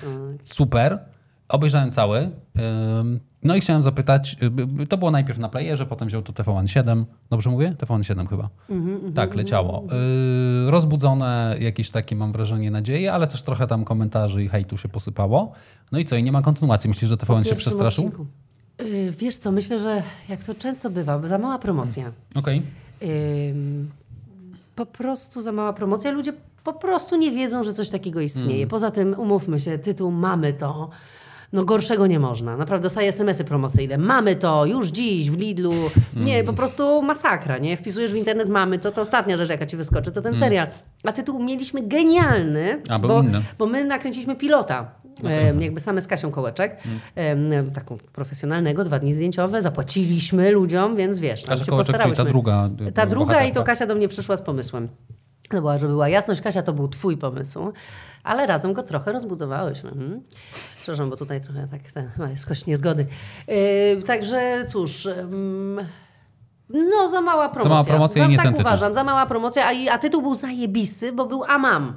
Super. 0.44 1.00
Obejrzałem 1.50 1.92
cały. 1.92 2.30
No 3.44 3.56
i 3.56 3.62
chciałem 3.62 3.82
zapytać, 3.82 4.36
y, 4.84 4.88
to 4.88 4.98
było 4.98 5.12
najpierw 5.12 5.40
na 5.40 5.50
playerze, 5.50 5.86
potem 5.86 6.08
wziął 6.08 6.22
to 6.22 6.34
TVN7. 6.34 7.04
Dobrze 7.30 7.50
mówię? 7.50 7.74
TVN7 7.78 8.28
chyba. 8.28 8.50
Mhm, 8.70 9.14
tak, 9.14 9.36
leciało. 9.36 9.84
Y, 10.68 10.72
Rozbudzone 10.72 11.56
jakieś 11.60 11.90
takie, 11.90 12.16
mam 12.16 12.32
wrażenie, 12.32 12.72
nadzieje, 12.72 13.14
ale 13.14 13.28
też 13.28 13.44
trochę 13.44 13.68
tam 13.68 13.86
komentarzy 13.86 14.44
i 14.44 14.48
hejtu 14.48 14.78
się 14.78 14.90
posypało. 14.90 15.52
No 15.92 16.00
i 16.00 16.06
co, 16.06 16.16
i 16.16 16.24
nie 16.24 16.32
ma 16.32 16.42
kontynuacji. 16.42 16.88
Myślisz, 16.88 17.10
że 17.10 17.18
TVN 17.18 17.44
się 17.44 17.56
przestraszył? 17.56 18.12
Yy, 18.80 19.12
wiesz 19.12 19.38
co, 19.38 19.52
myślę, 19.52 19.80
że 19.80 20.04
jak 20.30 20.44
to 20.44 20.56
często 20.56 20.90
bywa, 20.90 21.28
za 21.28 21.38
mała 21.38 21.60
promocja. 21.60 22.12
Okej. 22.36 22.62
Ym, 23.52 23.90
po 24.76 24.86
prostu 24.86 25.42
za 25.42 25.52
mała 25.52 25.74
promocja. 25.74 26.12
Ludzie 26.12 26.34
po 26.64 26.74
prostu 26.74 27.16
nie 27.16 27.32
wiedzą, 27.32 27.64
że 27.64 27.74
coś 27.74 27.90
takiego 27.90 28.22
istnieje. 28.22 28.68
Poza 28.68 28.92
tym, 28.92 29.16
umówmy 29.20 29.60
się, 29.60 29.78
tytuł 29.80 30.12
Mamy 30.12 30.54
to. 30.54 30.90
No 31.54 31.66
gorszego 31.66 32.08
nie 32.08 32.20
można. 32.20 32.58
Naprawdę 32.58 32.84
dostaję 32.84 33.10
smsy 33.10 33.44
promocyjne. 33.44 33.98
Mamy 33.98 34.36
to, 34.36 34.66
już 34.66 34.88
dziś 34.88 35.32
w 35.32 35.38
Lidlu. 35.38 35.74
Nie, 36.16 36.44
po 36.44 36.54
prostu 36.54 37.02
masakra, 37.02 37.58
nie? 37.58 37.78
Wpisujesz 37.78 38.12
w 38.12 38.16
internet 38.16 38.50
mamy 38.50 38.80
to, 38.80 38.92
to 38.92 39.02
ostatnia 39.02 39.38
rzecz, 39.38 39.50
jaka 39.50 39.66
ci 39.66 39.78
wyskoczy, 39.78 40.12
to 40.12 40.22
ten 40.22 40.36
serial. 40.36 40.68
A 41.04 41.12
tytuł 41.12 41.44
mieliśmy 41.44 41.88
genialny, 41.88 42.82
A, 42.90 43.00
bo, 43.00 43.24
bo 43.58 43.66
my 43.68 43.86
nakręciliśmy 43.86 44.36
pilota. 44.36 44.92
Em, 45.24 45.62
jakby 45.62 45.80
same 45.80 46.02
z 46.02 46.08
Kasią 46.08 46.32
Kołeczek, 46.32 46.78
em, 47.16 47.72
taką 47.74 47.98
profesjonalnego, 47.98 48.84
dwa 48.84 49.00
dni 49.00 49.14
zdjęciowe, 49.14 49.62
zapłaciliśmy 49.62 50.52
ludziom, 50.52 50.96
więc 50.96 51.20
wiesz, 51.20 51.44
Kasia 51.46 51.64
się 51.66 51.72
Kołeczek, 51.72 52.02
czyli 52.02 52.16
ta 52.16 52.26
druga. 52.26 52.70
y, 52.88 52.92
Ta 52.92 53.06
druga 53.06 53.44
i 53.44 53.52
to. 53.52 53.64
Kasia 53.64 53.86
do 53.88 53.96
mnie 53.96 54.08
przyszła 54.08 54.38
z 54.38 54.42
pomysłem. 54.42 54.88
To 55.50 55.58
była, 55.58 55.78
żeby 55.78 55.94
była 55.94 56.10
jasność, 56.10 56.42
Kasia, 56.42 56.62
to 56.64 56.74
był 56.74 56.88
twój 56.88 57.18
pomysł, 57.18 57.72
ale 58.28 58.48
razem 58.48 58.74
go 58.74 58.84
trochę 58.84 59.12
rozbudowałyśmy. 59.12 59.90
Mhm. 59.90 60.22
Przepraszam, 60.78 61.10
bo 61.10 61.16
tutaj 61.16 61.42
trochę 61.42 61.68
tak 61.68 61.82
ten, 61.92 62.10
jest 62.30 62.46
kość 62.46 62.66
niezgody. 62.66 63.06
Yy, 63.48 64.04
także 64.04 64.66
cóż... 64.68 65.06
ym, 65.06 65.80
no, 66.70 67.10
za 67.10 67.22
mała 67.22 67.50
promocja. 67.50 67.70
mała 67.70 67.84
promocja 67.84 68.22
i 68.22 68.26
Za- 68.26 68.32
nie 68.32 68.38
tak 68.38 68.46
ten 68.46 68.54
tytuł. 68.54 68.68
uważam, 68.68 68.94
za 68.94 69.04
mała 69.04 69.26
promocja, 69.26 69.66
a, 69.68 69.72
i- 69.72 69.90
a 69.90 69.98
tytuł 69.98 70.22
był 70.22 70.36
zajebisty, 70.36 71.14
bo 71.14 71.26
był 71.26 71.44
Amam. 71.44 71.94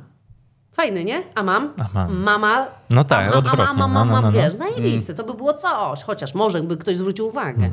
Fajny, 0.72 1.04
nie? 1.04 1.22
Amam. 1.34 1.72
Amam. 1.90 2.16
Mama. 2.16 2.66
No 2.90 3.04
tak, 3.04 3.36
odwrotnie, 3.36 3.64
no, 3.78 3.88
mama, 3.88 4.04
no, 4.04 4.12
no, 4.12 4.20
no. 4.22 4.32
wiesz, 4.32 4.54
zajebisty. 4.54 5.14
To 5.14 5.24
by 5.24 5.34
było 5.34 5.54
coś, 5.54 6.02
chociaż 6.02 6.34
może 6.34 6.62
by 6.62 6.76
ktoś 6.76 6.96
zwrócił 6.96 7.26
uwagę. 7.26 7.70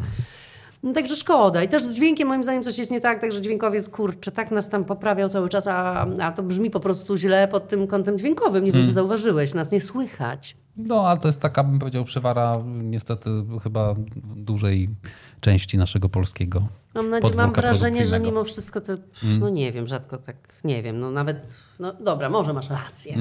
No, 0.84 0.94
także 0.94 1.16
szkoda. 1.16 1.64
I 1.64 1.68
też 1.70 1.84
z 1.84 1.94
dźwiękiem 1.94 2.28
moim 2.28 2.44
zdaniem 2.44 2.64
coś 2.64 2.78
jest 2.78 2.92
nie 2.92 3.02
tak, 3.02 3.22
także 3.22 3.42
dźwiękowiec, 3.42 3.90
kurczę, 3.90 4.32
tak 4.32 4.52
nas 4.52 4.70
tam 4.70 4.86
poprawiał 4.86 5.30
cały 5.30 5.50
czas, 5.50 5.68
a, 5.68 6.06
a 6.22 6.32
to 6.32 6.44
brzmi 6.44 6.70
po 6.72 6.80
prostu 6.80 7.18
źle 7.18 7.48
pod 7.48 7.68
tym 7.68 7.88
kątem 7.88 8.20
dźwiękowym. 8.20 8.64
Nie 8.64 8.72
wiem, 8.72 8.86
czy 8.86 8.94
zauważyłeś, 8.94 9.54
nas 9.54 9.72
nie 9.72 9.82
słychać. 9.82 10.58
No, 10.78 11.08
ale 11.10 11.20
to 11.20 11.28
jest 11.28 11.42
taka, 11.42 11.64
bym 11.64 11.80
powiedział, 11.80 12.04
przywara 12.04 12.58
niestety 12.66 13.30
chyba 13.64 13.96
dużej 14.36 14.90
części 15.42 15.78
naszego 15.78 16.10
polskiego 16.10 16.68
Mam, 16.98 17.10
nadzieję, 17.10 17.34
mam 17.36 17.54
wrażenie, 17.54 18.06
że 18.08 18.20
mimo 18.20 18.44
wszystko 18.44 18.82
te, 18.82 18.98
no 19.24 19.50
nie 19.50 19.72
wiem, 19.72 19.88
rzadko 19.88 20.18
tak, 20.18 20.36
nie 20.64 20.84
wiem, 20.84 21.00
no 21.00 21.12
nawet, 21.12 21.38
no 21.80 21.94
dobra, 21.94 22.30
może 22.30 22.54
masz 22.54 22.70
rację, 22.70 23.18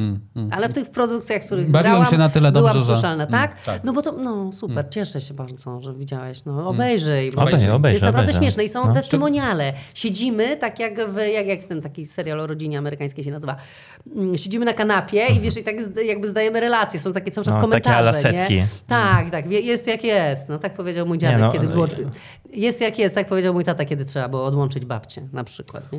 ale 0.50 0.68
w 0.68 0.74
tych 0.74 0.90
produkcjach, 0.90 1.42
w 1.42 1.46
których 1.46 1.70
Bawiłem 1.70 1.92
grałam, 1.92 2.10
się 2.10 2.18
na 2.18 2.28
tyle 2.28 2.52
byłam 2.52 2.72
dobrze, 2.72 2.86
że- 2.86 2.92
słyszalna, 2.94 3.26
tak? 3.26 3.62
tak. 3.62 3.84
No 3.84 3.92
bo 3.92 4.02
to, 4.02 4.12
no 4.12 4.52
super, 4.52 4.86
cieszę 4.90 5.20
się 5.20 5.34
bardzo, 5.34 5.80
że 5.82 5.94
widziałeś, 5.94 6.44
no 6.44 6.68
obejrzyj. 6.68 7.32
bo 7.32 7.42
Obejrzę, 7.42 7.74
obejrzę, 7.74 7.94
Jest 7.94 8.02
naprawdę 8.04 8.22
obejrzę. 8.32 8.40
śmieszne 8.40 8.64
i 8.64 8.68
są 8.68 8.86
No. 8.86 8.94
testymoniale. 8.94 9.72
Siedzimy, 9.94 10.56
tak 10.56 10.78
jak, 10.80 11.10
w, 11.10 11.16
jak, 11.16 11.46
jak 11.46 11.64
ten 11.64 11.82
taki 11.82 12.04
serial 12.06 12.40
o 12.40 12.46
rodzinie 12.46 12.78
amerykańskiej 12.78 13.24
się 13.24 13.30
nazywa, 13.30 13.56
Mm, 14.16 14.38
siedzimy 14.38 14.64
na 14.64 14.72
kanapie 14.72 15.26
i 15.26 15.40
wiesz, 15.40 15.56
i 15.56 15.64
tak 15.64 15.74
jakby 16.06 16.26
zdajemy 16.26 16.60
relacje, 16.60 17.00
są 17.00 17.12
takie 17.12 17.30
cały 17.30 17.44
czas 17.44 17.54
No, 17.54 17.68
takie 17.68 17.82
komentarze, 17.82 18.14
setki. 18.20 18.54
nie? 18.54 18.66
Tak, 18.86 19.30
tak, 19.30 19.50
jest 19.52 19.86
jak 19.86 20.04
jest, 20.04 20.48
no 20.48 20.58
tak 20.58 20.74
powiedział 20.74 21.06
mój 21.06 21.18
dziadek, 21.18 21.40
no, 21.40 21.52
kiedy 21.52 21.64
ale- 21.66 21.74
było... 21.74 21.86
Jest 22.52 22.80
jak 22.80 22.98
jest, 22.98 23.14
tak 23.14 23.28
powiedział 23.28 23.54
mój 23.54 23.64
tata, 23.66 23.84
kiedy 23.84 24.04
trzeba 24.04 24.28
było 24.28 24.44
odłączyć 24.44 24.84
babcię 24.84 25.28
na 25.32 25.44
przykład. 25.44 25.92
Nie? 25.92 25.98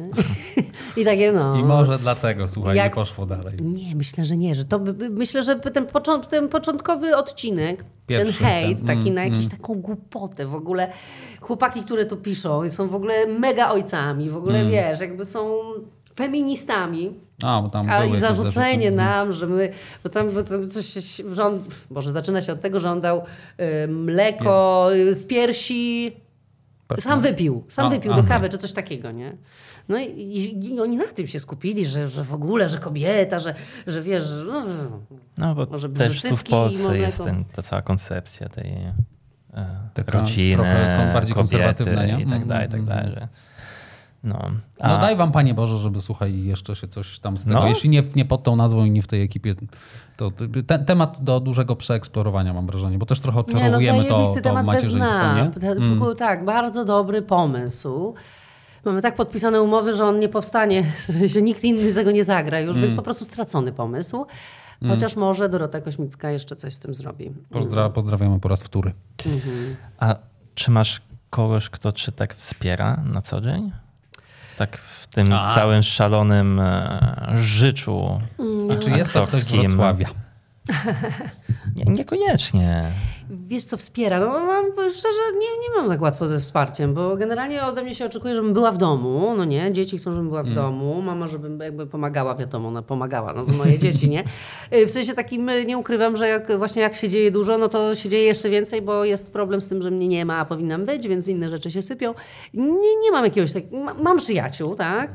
I 1.01 1.05
takie 1.05 1.31
no. 1.31 1.57
I 1.59 1.63
może 1.63 1.99
dlatego, 1.99 2.47
słuchaj, 2.47 2.75
Jak- 2.77 2.91
nie 2.91 2.95
poszło 2.95 3.25
dalej. 3.25 3.57
Nie, 3.61 3.95
myślę, 3.95 4.25
że 4.25 4.37
nie. 4.37 4.55
Że 4.55 4.65
to, 4.65 4.79
myślę, 5.09 5.43
że 5.43 5.59
ten, 5.59 5.85
począ, 5.85 6.21
ten 6.21 6.49
początkowy 6.49 7.15
odcinek, 7.15 7.83
Pierwszy, 8.07 8.37
ten 8.39 8.47
hejt, 8.47 8.77
ten, 8.77 8.87
taki 8.87 8.99
mm, 8.99 9.13
na 9.13 9.23
jakąś 9.23 9.47
taką 9.47 9.73
głupotę 9.81 10.45
w 10.45 10.55
ogóle. 10.55 10.91
Chłopaki, 11.41 11.81
które 11.81 12.05
to 12.05 12.17
piszą, 12.17 12.69
są 12.69 12.87
w 12.87 12.95
ogóle 12.95 13.27
mega 13.39 13.69
ojcami, 13.71 14.29
w 14.29 14.35
ogóle 14.37 14.59
Mm. 14.59 14.71
wiesz, 14.71 14.99
jakby 14.99 15.25
są 15.25 15.59
feministami. 16.15 17.13
A, 17.43 17.61
bo 17.61 17.69
tam 17.69 17.89
A 17.89 18.01
były 18.01 18.17
i 18.17 18.19
zarzucenie 18.19 18.83
zarzuty. 18.83 18.91
nam, 18.91 19.33
że 19.33 19.47
my, 19.47 19.71
bo 20.03 20.09
tam, 20.09 20.31
bo 20.31 20.43
tam 20.43 20.69
coś, 20.69 21.21
on, 21.43 21.63
Boże, 21.91 22.11
zaczyna 22.11 22.41
się 22.41 22.53
od 22.53 22.61
tego, 22.61 22.79
że 22.79 22.91
on 22.91 23.01
dał 23.01 23.17
y, 23.59 23.87
mleko 23.87 24.87
y, 24.93 25.13
z 25.13 25.25
piersi, 25.25 26.17
sam 26.99 27.21
wypił, 27.21 27.63
sam 27.69 27.85
A, 27.85 27.89
wypił 27.89 28.11
do 28.13 28.19
aha. 28.19 28.27
kawy, 28.27 28.49
czy 28.49 28.57
coś 28.57 28.73
takiego, 28.73 29.11
nie? 29.11 29.37
No 29.89 29.97
i, 29.97 30.03
i, 30.05 30.73
i 30.73 30.79
oni 30.79 30.97
na 30.97 31.07
tym 31.07 31.27
się 31.27 31.39
skupili, 31.39 31.85
że, 31.85 32.09
że 32.09 32.23
w 32.23 32.33
ogóle, 32.33 32.69
że 32.69 32.77
kobieta, 32.77 33.39
że, 33.39 33.53
że 33.87 34.01
wiesz, 34.01 34.23
no, 34.47 34.63
No 35.37 35.55
bo 35.55 35.65
Może 35.65 35.89
też 35.89 36.21
tu 36.21 36.37
w 36.37 36.43
Polsce 36.43 36.97
jest 36.97 37.23
ten, 37.23 37.45
ta 37.45 37.61
cała 37.63 37.81
koncepcja 37.81 38.49
tej 38.49 38.71
e, 39.53 39.89
Taka 39.93 40.19
rodziny, 40.19 40.63
bardziej 41.13 41.13
kobiety 41.13 41.33
konserwatywna, 41.33 42.05
nie? 42.05 42.23
i 42.23 42.25
tak 42.25 42.35
Mm, 42.35 42.47
dalej, 42.47 42.67
i 42.67 42.71
tak 42.71 42.79
mm, 42.79 42.85
dalej. 42.89 43.11
Że, 43.13 43.27
no. 44.23 44.39
No 44.79 44.85
A- 44.85 44.97
daj 45.01 45.15
wam 45.15 45.31
Panie 45.31 45.53
Boże, 45.53 45.77
żeby 45.77 46.01
słuchaj, 46.01 46.43
jeszcze 46.43 46.75
się 46.75 46.87
coś 46.87 47.19
tam 47.19 47.37
z 47.37 47.45
tego. 47.45 47.59
No. 47.59 47.67
Jeśli 47.67 47.89
nie, 47.89 48.03
nie 48.15 48.25
pod 48.25 48.43
tą 48.43 48.55
nazwą 48.55 48.85
i 48.85 48.91
nie 48.91 49.01
w 49.01 49.07
tej 49.07 49.21
ekipie, 49.21 49.55
to 50.17 50.31
ten 50.67 50.85
temat 50.85 51.23
do 51.23 51.39
dużego 51.39 51.75
przeeksplorowania 51.75 52.53
mam 52.53 52.67
wrażenie, 52.67 52.97
bo 52.97 53.05
też 53.05 53.19
trochę 53.19 53.37
nie, 53.39 53.53
no 53.53 53.59
odczarowujemy 53.59 54.05
to, 54.05 54.33
to 54.35 54.41
temat 54.41 54.65
macierzyństwo, 54.65 55.35
nie? 55.35 55.51
Tylko 55.79 56.15
Tak, 56.15 56.45
bardzo 56.45 56.85
dobry 56.85 57.21
pomysł. 57.21 58.13
Mamy 58.85 59.01
tak 59.01 59.15
podpisane 59.15 59.61
umowy, 59.61 59.95
że 59.95 60.05
on 60.05 60.19
nie 60.19 60.29
powstanie, 60.29 60.83
że 61.33 61.41
nikt 61.41 61.63
inny 61.63 61.93
tego 61.93 62.11
nie 62.11 62.23
zagra 62.23 62.59
już, 62.59 62.71
Mm. 62.71 62.81
więc 62.81 62.95
po 62.95 63.01
prostu 63.01 63.25
stracony 63.25 63.71
pomysł. 63.73 64.25
Chociaż 64.87 65.15
może 65.15 65.49
Dorota 65.49 65.81
Kośmicka 65.81 66.31
jeszcze 66.31 66.55
coś 66.55 66.73
z 66.73 66.79
tym 66.79 66.93
zrobi. 66.93 67.31
Pozdra, 67.49 67.89
pozdrawiamy 67.89 68.39
po 68.39 68.49
raz 68.49 68.63
wtóry. 68.63 68.93
A 69.99 70.15
czy 70.55 70.71
masz 70.71 71.01
kogoś, 71.29 71.69
kto 71.69 71.91
cię 71.91 72.11
tak 72.11 72.35
wspiera 72.35 73.03
na 73.05 73.21
co 73.21 73.41
dzień? 73.41 73.71
Tak 74.57 74.77
w 74.77 75.07
tym 75.07 75.33
A. 75.33 75.55
całym 75.55 75.83
szalonym 75.83 76.59
e, 76.59 77.33
życiu 77.35 78.21
I 78.75 78.79
czy 78.79 78.91
jest 78.91 79.13
to 79.13 79.27
ktoś 79.27 79.41
z? 79.41 79.51
Wrocławia? 79.51 80.26
Nie, 81.75 81.83
niekoniecznie. 81.85 82.83
Wiesz, 83.29 83.63
co 83.63 83.77
wspiera? 83.77 84.19
No 84.19 84.39
mam, 84.45 84.65
szczerze, 84.91 85.19
nie, 85.33 85.39
nie 85.69 85.75
mam 85.77 85.89
tak 85.89 86.01
łatwo 86.01 86.27
ze 86.27 86.39
wsparciem, 86.39 86.93
bo 86.93 87.17
generalnie 87.17 87.63
ode 87.65 87.83
mnie 87.83 87.95
się 87.95 88.05
oczekuje, 88.05 88.35
żebym 88.35 88.53
była 88.53 88.71
w 88.71 88.77
domu, 88.77 89.33
no 89.37 89.45
nie? 89.45 89.73
Dzieci 89.73 89.97
chcą, 89.97 90.11
żebym 90.11 90.27
była 90.29 90.43
w 90.43 90.53
domu, 90.53 91.01
mama, 91.01 91.27
żebym 91.27 91.59
jakby 91.59 91.87
pomagała, 91.87 92.35
wiadomo, 92.35 92.71
no 92.71 92.83
pomagała, 92.83 93.33
no 93.33 93.45
to 93.45 93.51
moje 93.53 93.79
dzieci, 93.83 94.09
nie? 94.09 94.23
Y, 94.73 94.87
W 94.87 94.91
sensie 94.91 95.13
takim 95.13 95.49
y, 95.49 95.65
nie 95.65 95.77
ukrywam, 95.77 96.17
że 96.17 96.27
jak 96.27 96.57
właśnie 96.57 96.81
jak 96.81 96.95
się 96.95 97.09
dzieje 97.09 97.31
dużo, 97.31 97.57
no 97.57 97.69
to 97.69 97.95
się 97.95 98.09
dzieje 98.09 98.23
jeszcze 98.23 98.49
więcej, 98.49 98.81
bo 98.81 99.05
jest 99.05 99.33
problem 99.33 99.61
z 99.61 99.67
tym, 99.67 99.81
że 99.81 99.91
mnie 99.91 100.07
nie 100.07 100.25
ma, 100.25 100.37
a 100.37 100.45
powinnam 100.45 100.85
być, 100.85 101.07
więc 101.07 101.27
inne 101.27 101.49
rzeczy 101.49 101.71
się 101.71 101.81
sypią. 101.81 102.13
Nie, 102.53 102.95
nie 103.03 103.11
mam 103.11 103.23
jakiegoś 103.25 103.53
tak, 103.53 103.71
ma, 103.71 103.93
mam 103.93 104.17
przyjaciół, 104.17 104.75
tak? 104.75 105.11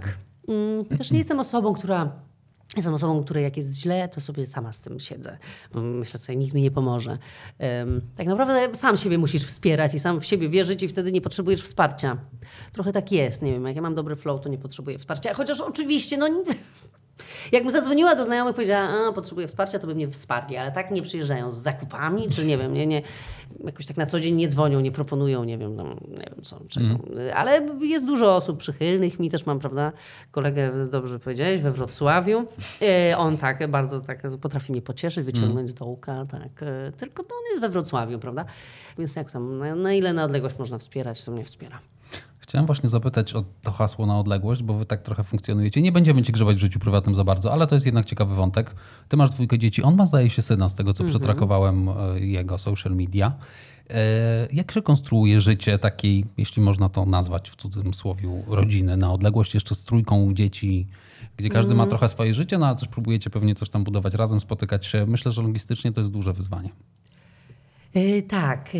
Mm, 0.48 0.84
Też 0.98 1.10
nie 1.10 1.18
jestem 1.18 1.40
osobą, 1.40 1.72
która 1.74 2.12
Jestem 2.76 2.94
osobą, 2.94 3.24
której 3.24 3.44
jak 3.44 3.56
jest 3.56 3.80
źle, 3.80 4.08
to 4.08 4.20
sobie 4.20 4.46
sama 4.46 4.72
z 4.72 4.80
tym 4.80 5.00
siedzę. 5.00 5.38
Myślę 5.74 6.20
sobie, 6.20 6.36
nikt 6.36 6.54
mi 6.54 6.62
nie 6.62 6.70
pomoże. 6.70 7.18
Tak 8.16 8.26
naprawdę 8.26 8.74
sam 8.74 8.96
siebie 8.96 9.18
musisz 9.18 9.44
wspierać 9.44 9.94
i 9.94 9.98
sam 9.98 10.20
w 10.20 10.24
siebie 10.26 10.48
wierzyć 10.48 10.82
i 10.82 10.88
wtedy 10.88 11.12
nie 11.12 11.20
potrzebujesz 11.20 11.62
wsparcia. 11.62 12.16
Trochę 12.72 12.92
tak 12.92 13.12
jest, 13.12 13.42
nie 13.42 13.52
wiem, 13.52 13.66
jak 13.66 13.76
ja 13.76 13.82
mam 13.82 13.94
dobry 13.94 14.16
flow, 14.16 14.40
to 14.40 14.48
nie 14.48 14.58
potrzebuję 14.58 14.98
wsparcia. 14.98 15.34
Chociaż 15.34 15.60
oczywiście, 15.60 16.16
no... 16.16 16.28
Jakbym 17.52 17.72
zadzwoniła 17.72 18.14
do 18.14 18.24
znajomych 18.24 18.54
powiedziała, 18.54 18.88
a 19.08 19.12
potrzebuję 19.12 19.48
wsparcia, 19.48 19.78
to 19.78 19.86
by 19.86 19.94
mnie 19.94 20.08
wsparli, 20.08 20.56
ale 20.56 20.72
tak 20.72 20.90
nie 20.90 21.02
przyjeżdżają 21.02 21.50
z 21.50 21.54
zakupami, 21.56 22.30
czy 22.30 22.46
nie 22.46 22.58
wiem, 22.58 22.74
nie, 22.74 22.86
nie, 22.86 23.02
jakoś 23.64 23.86
tak 23.86 23.96
na 23.96 24.06
co 24.06 24.20
dzień 24.20 24.34
nie 24.34 24.48
dzwonią, 24.48 24.80
nie 24.80 24.92
proponują, 24.92 25.44
nie 25.44 25.58
wiem, 25.58 25.76
no, 25.76 25.84
nie 26.08 26.26
wiem 26.30 26.42
co, 26.42 26.60
czego. 26.68 26.86
Ale 27.34 27.68
jest 27.80 28.06
dużo 28.06 28.36
osób 28.36 28.58
przychylnych, 28.58 29.18
mi 29.18 29.30
też 29.30 29.46
mam, 29.46 29.58
prawda, 29.60 29.92
kolegę, 30.30 30.70
dobrze 30.90 31.18
powiedziałeś, 31.18 31.60
we 31.60 31.72
Wrocławiu. 31.72 32.44
E, 32.82 33.18
On 33.18 33.38
tak, 33.38 33.70
bardzo 33.70 34.00
tak 34.00 34.22
potrafi 34.40 34.72
mnie 34.72 34.82
pocieszyć, 34.82 35.24
wyciągnąć 35.24 35.70
z 35.70 35.74
dołka, 35.74 36.26
tak. 36.30 36.62
E, 36.62 36.92
Tylko 36.92 37.22
to 37.24 37.34
on 37.34 37.42
jest 37.50 37.60
we 37.60 37.68
Wrocławiu, 37.68 38.18
prawda? 38.18 38.44
Więc 38.98 39.16
jak 39.16 39.32
tam, 39.32 39.58
na, 39.58 39.74
na 39.74 39.92
ile 39.92 40.12
na 40.12 40.24
odległość 40.24 40.58
można 40.58 40.78
wspierać, 40.78 41.24
to 41.24 41.32
mnie 41.32 41.44
wspiera. 41.44 41.78
Chciałem 42.52 42.66
właśnie 42.66 42.88
zapytać 42.88 43.34
o 43.34 43.44
to 43.62 43.70
hasło 43.70 44.06
na 44.06 44.18
odległość, 44.18 44.62
bo 44.62 44.74
wy 44.74 44.86
tak 44.86 45.02
trochę 45.02 45.24
funkcjonujecie. 45.24 45.82
Nie 45.82 45.92
będziemy 45.92 46.22
ci 46.22 46.32
grzebać 46.32 46.56
w 46.56 46.60
życiu 46.60 46.78
prywatnym 46.78 47.14
za 47.14 47.24
bardzo, 47.24 47.52
ale 47.52 47.66
to 47.66 47.74
jest 47.74 47.86
jednak 47.86 48.04
ciekawy 48.04 48.34
wątek. 48.34 48.74
Ty 49.08 49.16
masz 49.16 49.30
dwójkę 49.30 49.58
dzieci, 49.58 49.82
on 49.82 49.96
ma 49.96 50.06
zdaje 50.06 50.30
się 50.30 50.42
syna 50.42 50.68
z 50.68 50.74
tego, 50.74 50.92
co 50.92 51.04
przetrakowałem 51.04 51.88
e, 51.88 52.20
jego 52.20 52.58
social 52.58 52.96
media. 52.96 53.32
E, 53.90 54.48
Jak 54.52 54.72
się 54.72 54.82
konstruuje 54.82 55.40
życie 55.40 55.78
takiej, 55.78 56.24
jeśli 56.38 56.62
można 56.62 56.88
to 56.88 57.06
nazwać 57.06 57.50
w 57.50 57.56
cudzym 57.56 57.94
słowie, 57.94 58.42
rodziny 58.46 58.96
na 58.96 59.12
odległość, 59.12 59.54
jeszcze 59.54 59.74
z 59.74 59.84
trójką 59.84 60.34
dzieci, 60.34 60.86
gdzie 61.36 61.48
każdy 61.48 61.74
ma 61.74 61.86
trochę 61.86 62.08
swoje 62.08 62.34
życie, 62.34 62.58
no 62.58 62.66
ale 62.66 62.76
też 62.76 62.88
próbujecie 62.88 63.30
pewnie 63.30 63.54
coś 63.54 63.70
tam 63.70 63.84
budować 63.84 64.14
razem, 64.14 64.40
spotykać 64.40 64.86
się. 64.86 65.06
Myślę, 65.06 65.32
że 65.32 65.42
logistycznie 65.42 65.92
to 65.92 66.00
jest 66.00 66.12
duże 66.12 66.32
wyzwanie. 66.32 66.70
E, 67.94 68.22
Tak, 68.22 68.70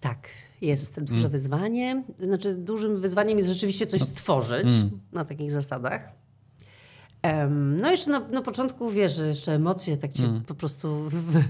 tak. 0.00 0.45
Jest 0.66 1.00
duże 1.00 1.28
wyzwanie. 1.28 2.04
Znaczy, 2.20 2.54
dużym 2.54 3.00
wyzwaniem 3.00 3.38
jest 3.38 3.50
rzeczywiście 3.50 3.86
coś 3.86 4.02
stworzyć 4.02 4.66
na 5.12 5.24
takich 5.24 5.50
zasadach. 5.50 6.08
Em, 7.22 7.80
no 7.80 7.90
jeszcze 7.90 8.10
na, 8.10 8.20
na 8.20 8.42
początku, 8.42 8.90
wiesz, 8.90 9.16
że 9.16 9.28
jeszcze 9.28 9.52
emocje 9.52 9.96
tak 9.96 10.12
cię 10.12 10.40
po 10.46 10.54
prostu 10.54 11.04
w, 11.04 11.14
w, 11.14 11.42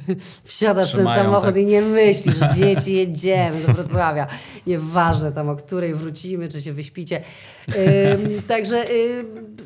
wsiadasz 0.45 0.95
w 0.95 0.97
ten 0.97 1.07
samochód 1.07 1.51
tak. 1.51 1.57
i 1.57 1.67
nie 1.67 1.83
myślisz, 1.83 2.37
dzieci, 2.59 2.95
jedziemy 2.95 3.67
do 3.67 3.73
Wrocławia. 3.73 4.27
Nieważne 4.67 5.33
tam, 5.33 5.49
o 5.49 5.57
której 5.57 5.95
wrócimy, 5.95 6.49
czy 6.49 6.63
się 6.63 6.73
wyśpicie. 6.73 7.23
Em, 7.69 8.43
także... 8.49 8.87
ym, 9.19 9.57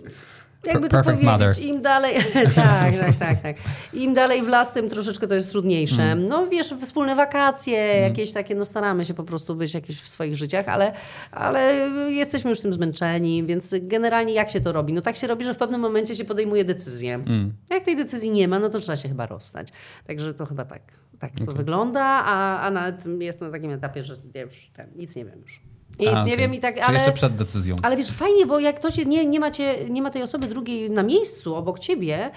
jakby 0.65 0.89
to 0.89 0.97
Perfect 0.97 1.17
powiedzieć, 1.17 1.49
mother. 1.49 1.65
im 1.65 1.83
dalej, 1.83 2.15
tak, 2.55 2.99
tak, 2.99 3.17
tak, 3.17 3.43
tak. 3.43 3.57
Im 3.93 4.15
dalej 4.15 4.43
w 4.43 4.49
las, 4.49 4.73
tym 4.73 4.89
troszeczkę 4.89 5.29
to 5.29 5.35
jest 5.35 5.51
trudniejsze. 5.51 6.03
Mm. 6.03 6.29
No 6.29 6.47
wiesz, 6.47 6.75
wspólne 6.83 7.15
wakacje, 7.15 7.77
jakieś 7.79 8.33
takie, 8.33 8.55
no 8.55 8.65
staramy 8.65 9.05
się 9.05 9.15
po 9.15 9.25
prostu 9.25 9.55
być 9.55 9.75
jakieś 9.75 10.01
w 10.01 10.09
swoich 10.09 10.37
życiach, 10.37 10.69
ale, 10.69 10.93
ale 11.33 11.75
jesteśmy 12.11 12.51
już 12.51 12.61
tym 12.61 12.73
zmęczeni, 12.73 13.45
więc 13.45 13.75
generalnie 13.81 14.33
jak 14.33 14.51
się 14.51 14.61
to 14.61 14.73
robi? 14.73 14.93
No 14.93 15.01
tak 15.01 15.17
się 15.17 15.27
robi, 15.27 15.45
że 15.45 15.55
w 15.55 15.59
pewnym 15.59 15.81
momencie 15.81 16.15
się 16.15 16.25
podejmuje 16.25 16.65
decyzję. 16.65 17.15
Mm. 17.15 17.53
Jak 17.71 17.85
tej 17.85 17.97
decyzji 17.97 18.31
nie 18.31 18.49
ma, 18.49 18.59
no 18.59 18.69
to 18.69 18.81
trzeba 18.81 18.97
się 18.97 19.09
chyba 19.09 19.27
rozstać. 19.27 19.69
Także 20.07 20.35
to 20.35 20.47
chyba 20.47 20.65
tak, 20.65 20.83
tak 21.19 21.33
to 21.47 21.53
wygląda, 21.53 22.05
a, 22.05 22.61
a 22.61 22.71
nawet 22.71 23.07
jestem 23.21 23.49
na 23.49 23.53
takim 23.53 23.71
etapie, 23.71 24.03
że 24.03 24.15
ja 24.35 24.43
już 24.43 24.71
ten, 24.75 24.91
nic 24.97 25.17
nie 25.17 25.25
wiem 25.25 25.41
już. 25.43 25.70
Nic 25.99 26.09
A, 26.09 26.13
nie 26.13 26.21
okej. 26.21 26.37
wiem 26.37 26.55
i 26.55 26.61
tak, 26.61 26.75
Czyli 26.75 26.87
ale... 26.87 26.95
jeszcze 26.97 27.13
przed 27.13 27.37
decyzją. 27.37 27.77
Ale 27.83 27.97
wiesz, 27.97 28.11
fajnie, 28.11 28.47
bo 28.47 28.61
jak 28.61 28.79
to 28.79 28.91
się 28.91 29.05
nie, 29.05 29.27
nie, 29.27 29.41
ma 29.41 29.51
cię, 29.51 29.75
nie 29.91 30.03
ma 30.03 30.11
tej 30.11 30.23
osoby 30.23 30.47
drugiej 30.47 30.91
na 30.91 31.03
miejscu 31.03 31.55
obok 31.55 31.79
ciebie, 31.79 32.31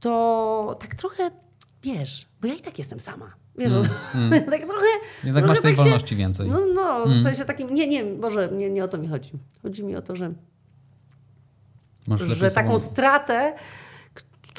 to 0.00 0.76
tak 0.80 0.94
trochę, 0.94 1.30
wiesz, 1.82 2.26
bo 2.40 2.48
ja 2.48 2.54
i 2.54 2.60
tak 2.60 2.78
jestem 2.78 3.00
sama. 3.00 3.32
Wiesz, 3.58 3.72
tak 4.50 4.60
trochę. 4.66 4.86
Jednak 5.24 5.44
trochę 5.44 5.46
masz 5.46 5.60
tej 5.60 5.70
tak 5.70 5.76
się- 5.76 5.82
wolności 5.82 6.16
więcej. 6.16 6.48
No, 6.48 6.60
no 6.74 7.06
w 7.06 7.22
sensie 7.22 7.44
takim, 7.44 7.74
nie, 7.74 7.86
nie, 7.88 8.04
Boże, 8.04 8.48
nie, 8.52 8.70
nie 8.70 8.84
o 8.84 8.88
to 8.88 8.98
mi 8.98 9.08
chodzi. 9.08 9.32
Chodzi 9.62 9.84
mi 9.84 9.96
o 9.96 10.02
to, 10.02 10.16
że, 10.16 10.32
lepiej 12.08 12.34
że 12.34 12.50
taką 12.50 12.76
sobą- 12.78 12.80
stratę, 12.80 13.54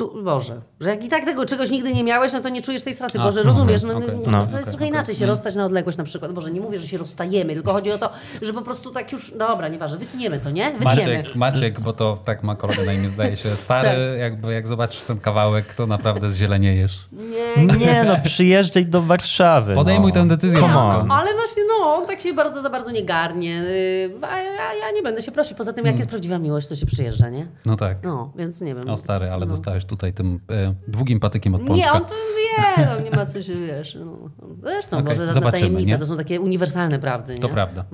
tu, 0.02 0.24
Boże, 0.24 0.62
że 0.80 0.90
jak 0.90 1.04
i 1.04 1.10
tak 1.10 1.26
tego 1.26 1.46
czegoś 1.46 1.70
nigdy 1.70 1.94
nie 1.94 2.04
miałeś, 2.04 2.34
no 2.34 2.42
to 2.42 2.50
nie 2.50 2.62
czujesz 2.62 2.84
tej 2.84 2.94
straty. 2.94 3.20
A, 3.20 3.24
Boże, 3.24 3.44
rozumiesz, 3.44 3.84
no, 3.84 3.98
okej. 3.98 4.08
no, 4.26 4.32
No. 4.32 4.48
to 4.48 4.58
jest 4.58 4.64
trochę 4.70 4.76
okej, 4.76 4.88
inaczej 4.88 5.16
się 5.16 5.20
okej. 5.20 5.28
rozstać 5.30 5.56
na 5.56 5.66
odległość 5.66 5.98
na 5.98 6.04
przykład. 6.04 6.32
Boże, 6.34 6.52
nie 6.52 6.62
mówię, 6.62 6.78
że 6.78 6.88
się 6.88 6.98
rozstajemy, 6.98 7.54
tylko 7.54 7.74
chodzi 7.74 7.92
o 7.92 7.98
to, 7.98 8.10
że 8.42 8.54
po 8.54 8.62
prostu 8.62 8.92
tak 8.92 9.12
już, 9.12 9.32
dobra, 9.38 9.68
nieważne, 9.68 9.98
wytniemy 9.98 10.40
to, 10.40 10.50
nie? 10.50 10.72
Wytniemy. 10.72 10.86
Maciek, 11.18 11.36
Maciek, 11.36 11.80
bo 11.80 11.94
to 11.94 12.18
tak 12.26 12.44
ma 12.44 12.56
kolegę 12.56 12.86
na 12.86 12.94
imię, 12.94 13.10
zdaje 13.10 13.38
się. 13.38 13.50
Stary, 13.50 13.88
Tak. 13.90 14.20
jakby 14.20 14.54
jak 14.54 14.68
zobaczysz 14.68 15.02
ten 15.04 15.20
kawałek, 15.20 15.74
to 15.74 15.88
naprawdę 15.88 16.30
zzieleniejesz. 16.30 17.00
Nie, 17.12 17.66
Nie 17.78 18.04
no, 18.04 18.16
przyjeżdżaj 18.24 18.86
do 18.86 19.02
Warszawy. 19.02 19.74
Podejmuj 19.76 20.12
no. 20.16 20.22
tę 20.22 20.28
decyzję. 20.28 20.60
Come 20.60 20.74
dziecko. 20.74 21.00
on. 21.00 21.12
Ale 21.12 21.34
właśnie, 21.34 21.64
no, 21.80 21.96
on 21.96 22.06
tak 22.08 22.22
się 22.22 22.34
bardzo 22.34 22.62
za 22.62 22.70
bardzo 22.70 22.92
nie 22.92 23.04
garnie. 23.06 23.50
yy, 23.50 24.28
A 24.28 24.38
ja, 24.42 24.74
ja 24.74 24.92
nie 24.96 25.02
będę 25.04 25.22
się 25.22 25.32
prosić. 25.32 25.58
Poza 25.58 25.74
tym, 25.74 25.86
jak 25.86 25.98
jest 25.98 26.10
prawdziwa 26.10 26.40
miłość, 26.40 26.68
to 26.68 26.76
się 26.76 26.86
przyjeżdża, 26.86 27.30
nie? 27.30 27.48
No 27.66 27.76
tak. 27.76 27.98
No, 28.04 28.32
więc 28.36 28.62
nie 28.62 28.76
wiem. 28.76 28.90
O 28.90 28.98
stary, 28.98 29.30
ale 29.32 29.46
dostałeś 29.46 29.86
tutaj 29.92 30.14
tym 30.14 30.40
e, 30.52 30.74
długim 30.88 31.20
patykiem 31.20 31.56
od 31.56 31.62
pączka. 31.62 31.76
Nie, 31.86 31.92
on 31.92 32.06
to 32.06 32.14
wie, 32.38 32.86
no, 32.86 33.00
nie 33.00 33.12
ma 33.12 33.26
co 33.26 33.44
się, 33.44 33.56
wiesz. 33.56 33.98
No. 34.06 34.18
Zresztą, 34.64 34.98
Okej, 34.98 35.08
może 35.08 35.16
żadna 35.26 35.34
zobaczymy, 35.34 35.62
tajemnica, 35.62 35.92
nie? 35.92 35.98
to 35.98 36.06
są 36.06 36.18
takie 36.18 36.42
uniwersalne 36.42 37.00
prawdy, 37.00 37.36
nie? 37.36 37.42
To 37.42 37.50
prawda. 37.50 37.86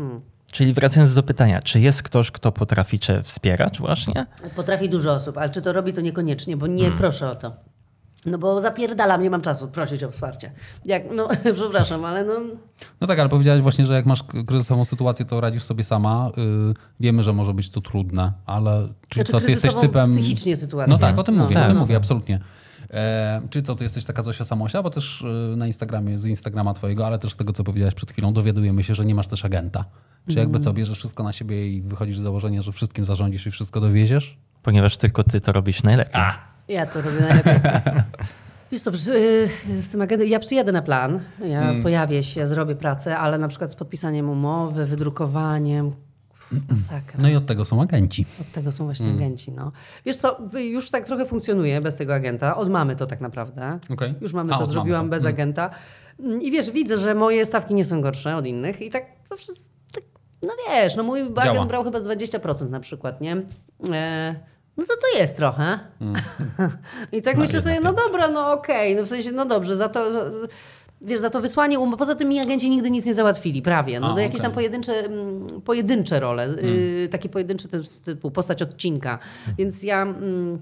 Czyli 0.51 0.73
wracając 0.73 1.13
do 1.13 1.23
pytania, 1.23 1.61
czy 1.61 1.79
jest 1.79 2.03
ktoś, 2.03 2.31
kto 2.31 2.51
potrafi 2.51 2.99
cię 2.99 3.23
wspierać 3.23 3.79
właśnie? 3.79 4.25
Potrafi 4.55 4.89
dużo 4.89 5.13
osób, 5.13 5.37
ale 5.37 5.49
czy 5.49 5.61
to 5.61 5.73
robi, 5.73 5.93
to 5.93 6.01
niekoniecznie, 6.01 6.57
bo 6.57 6.67
nie 6.67 6.81
Hmm. 6.83 6.99
proszę 6.99 7.29
o 7.29 7.35
to. 7.35 7.51
No 8.27 8.37
bo 8.37 8.61
zapierdalam, 8.61 9.21
nie 9.21 9.29
mam 9.29 9.41
czasu 9.41 9.67
prosić 9.67 10.03
o 10.03 10.11
wsparcie. 10.11 10.51
Jak, 10.85 11.03
no, 11.15 11.27
przepraszam, 11.53 12.05
ale 12.05 12.25
no... 12.25 12.33
No 13.01 13.07
tak, 13.07 13.19
ale 13.19 13.29
powiedziałeś 13.29 13.61
właśnie, 13.61 13.85
że 13.85 13.93
jak 13.93 14.05
masz 14.05 14.23
kryzysową 14.47 14.85
sytuację, 14.85 15.25
to 15.25 15.41
radzisz 15.41 15.63
sobie 15.63 15.83
sama. 15.83 16.31
Y, 16.71 16.73
wiemy, 16.99 17.23
że 17.23 17.33
może 17.33 17.53
być 17.53 17.69
to 17.69 17.81
trudne, 17.81 18.33
ale 18.45 18.87
czy 19.09 19.15
Znaczy, 19.19 19.31
co, 19.31 19.41
ty 19.41 19.51
jesteś 19.51 19.75
typem... 19.75 20.05
psychicznie 20.05 20.55
sytuację. 20.55 20.91
No 20.93 20.97
tak, 20.99 21.17
o 21.17 21.23
tym 21.23 21.35
No, 21.35 21.43
mówię, 21.43 21.53
tak. 21.53 21.63
o 21.63 21.67
tym 21.67 21.75
No. 21.75 21.81
mówię, 21.81 21.95
absolutnie. 21.97 22.39
E, 22.93 23.41
czy 23.49 23.61
co, 23.61 23.75
ty 23.75 23.83
jesteś 23.83 24.05
taka 24.05 24.23
Zosia 24.23 24.43
Samosia? 24.43 24.83
Bo 24.83 24.89
też 24.89 25.21
y, 25.21 25.55
na 25.57 25.67
Instagramie, 25.67 26.17
z 26.17 26.25
Instagrama 26.25 26.73
twojego, 26.73 27.05
ale 27.07 27.19
też 27.19 27.33
z 27.33 27.35
tego, 27.35 27.53
co 27.53 27.63
powiedziałeś 27.63 27.93
przed 27.93 28.11
chwilą, 28.11 28.33
dowiadujemy 28.33 28.83
się, 28.83 28.95
że 28.95 29.05
nie 29.05 29.15
masz 29.15 29.27
też 29.27 29.45
agenta. 29.45 29.85
Czy 30.27 30.33
Mm. 30.33 30.39
jakby 30.39 30.59
co, 30.59 30.73
bierzesz 30.73 30.97
wszystko 30.97 31.23
na 31.23 31.31
siebie 31.31 31.67
i 31.67 31.81
wychodzisz 31.81 32.17
z 32.17 32.21
założenia, 32.21 32.61
że 32.61 32.71
wszystkim 32.71 33.05
zarządzisz 33.05 33.47
i 33.47 33.51
wszystko 33.51 33.81
dowieziesz? 33.81 34.37
Ponieważ 34.63 34.97
tylko 34.97 35.23
ty 35.23 35.41
to 35.41 35.51
robisz 35.51 35.83
najlepiej. 35.83 36.21
Ja 36.67 36.85
to 36.85 37.01
robię 37.01 37.19
najlepiej. 37.21 37.53
Wiesz 38.71 38.81
co, 38.81 38.91
y, 38.91 39.49
z 39.81 39.89
tym 39.89 40.01
agentem, 40.01 40.27
ja 40.27 40.39
przyjadę 40.39 40.71
na 40.71 40.81
plan, 40.81 41.19
ja 41.45 41.61
Mm. 41.69 41.83
pojawię 41.83 42.23
się, 42.23 42.47
zrobię 42.47 42.75
pracę, 42.75 43.17
ale 43.17 43.37
na 43.37 43.47
przykład 43.47 43.71
z 43.71 43.75
podpisaniem 43.75 44.29
umowy, 44.29 44.85
wydrukowaniem, 44.85 45.91
masakra. 46.69 47.19
No 47.21 47.29
i 47.29 47.35
od 47.35 47.45
tego 47.45 47.65
są 47.65 47.81
agenci. 47.81 48.25
Od 48.41 48.51
tego 48.51 48.71
są 48.71 48.85
właśnie 48.85 49.05
Mm. 49.05 49.17
agenci. 49.17 49.51
No. 49.51 49.71
Wiesz 50.05 50.15
co, 50.17 50.37
wy- 50.51 50.63
już 50.65 50.91
tak 50.91 51.05
trochę 51.05 51.25
funkcjonuje 51.25 51.81
bez 51.81 51.95
tego 51.95 52.15
agenta. 52.15 52.57
Od 52.57 52.69
mamy 52.69 52.95
to 52.95 53.05
tak 53.07 53.21
naprawdę. 53.21 53.79
Okej. 53.89 54.13
Już 54.21 54.33
mamy 54.33 54.53
A, 54.53 54.57
to, 54.57 54.63
od 54.63 54.69
mamy 54.69 54.73
zrobiłam 54.73 55.05
to. 55.05 55.09
bez 55.09 55.23
Mm. 55.23 55.33
agenta. 55.35 55.69
Mm, 56.19 56.41
I 56.41 56.51
wiesz, 56.51 56.71
widzę, 56.71 56.97
że 56.97 57.15
moje 57.15 57.45
stawki 57.45 57.73
nie 57.73 57.85
są 57.85 58.01
gorsze 58.01 58.35
od 58.35 58.45
innych 58.45 58.81
i 58.81 58.89
tak 58.89 59.05
wszystko, 59.37 59.69
tak, 59.93 60.03
no 60.43 60.49
wiesz, 60.69 60.95
no 60.95 61.03
mój 61.03 61.21
agent 61.21 61.37
Działa. 61.43 61.65
brał 61.65 61.83
chyba 61.83 61.99
z 61.99 62.03
20% 62.07 62.69
na 62.69 62.79
przykład, 62.79 63.21
nie? 63.21 63.37
E, 63.93 64.35
no 64.77 64.85
to 64.85 64.93
to 64.93 65.19
jest 65.19 65.37
trochę. 65.37 65.79
I 67.11 67.21
tak 67.21 67.37
myślę 67.37 67.61
sobie, 67.61 67.79
no 67.79 67.93
dobra, 67.93 68.27
no 68.27 68.51
okej, 68.51 68.95
no 68.95 69.03
w 69.03 69.07
sensie, 69.07 69.31
no 69.31 69.45
dobrze, 69.45 69.75
za 69.75 69.89
to... 69.89 70.11
Za, 70.11 70.31
Wiesz, 71.01 71.19
za 71.19 71.29
to 71.29 71.41
wysłanie 71.41 71.79
um... 71.79 71.97
Poza 71.97 72.15
tym 72.15 72.29
mi 72.29 72.39
agenci 72.39 72.69
nigdy 72.69 72.91
nic 72.91 73.05
nie 73.05 73.13
załatwili, 73.13 73.61
prawie. 73.61 73.99
No 73.99 74.11
A, 74.11 74.13
to 74.13 74.19
jakieś 74.19 74.41
tam 74.41 74.51
okej. 74.51 74.55
pojedyncze, 74.55 74.93
mm, 74.93 75.61
pojedyncze 75.61 76.19
role, 76.19 76.47
y, 76.47 77.09
takie 77.11 77.29
pojedyncze 77.29 77.67
typ- 77.67 78.03
typu 78.03 78.31
postać 78.31 78.61
odcinka. 78.61 79.19
Więc 79.57 79.83
ja 79.83 80.01
mm, 80.01 80.59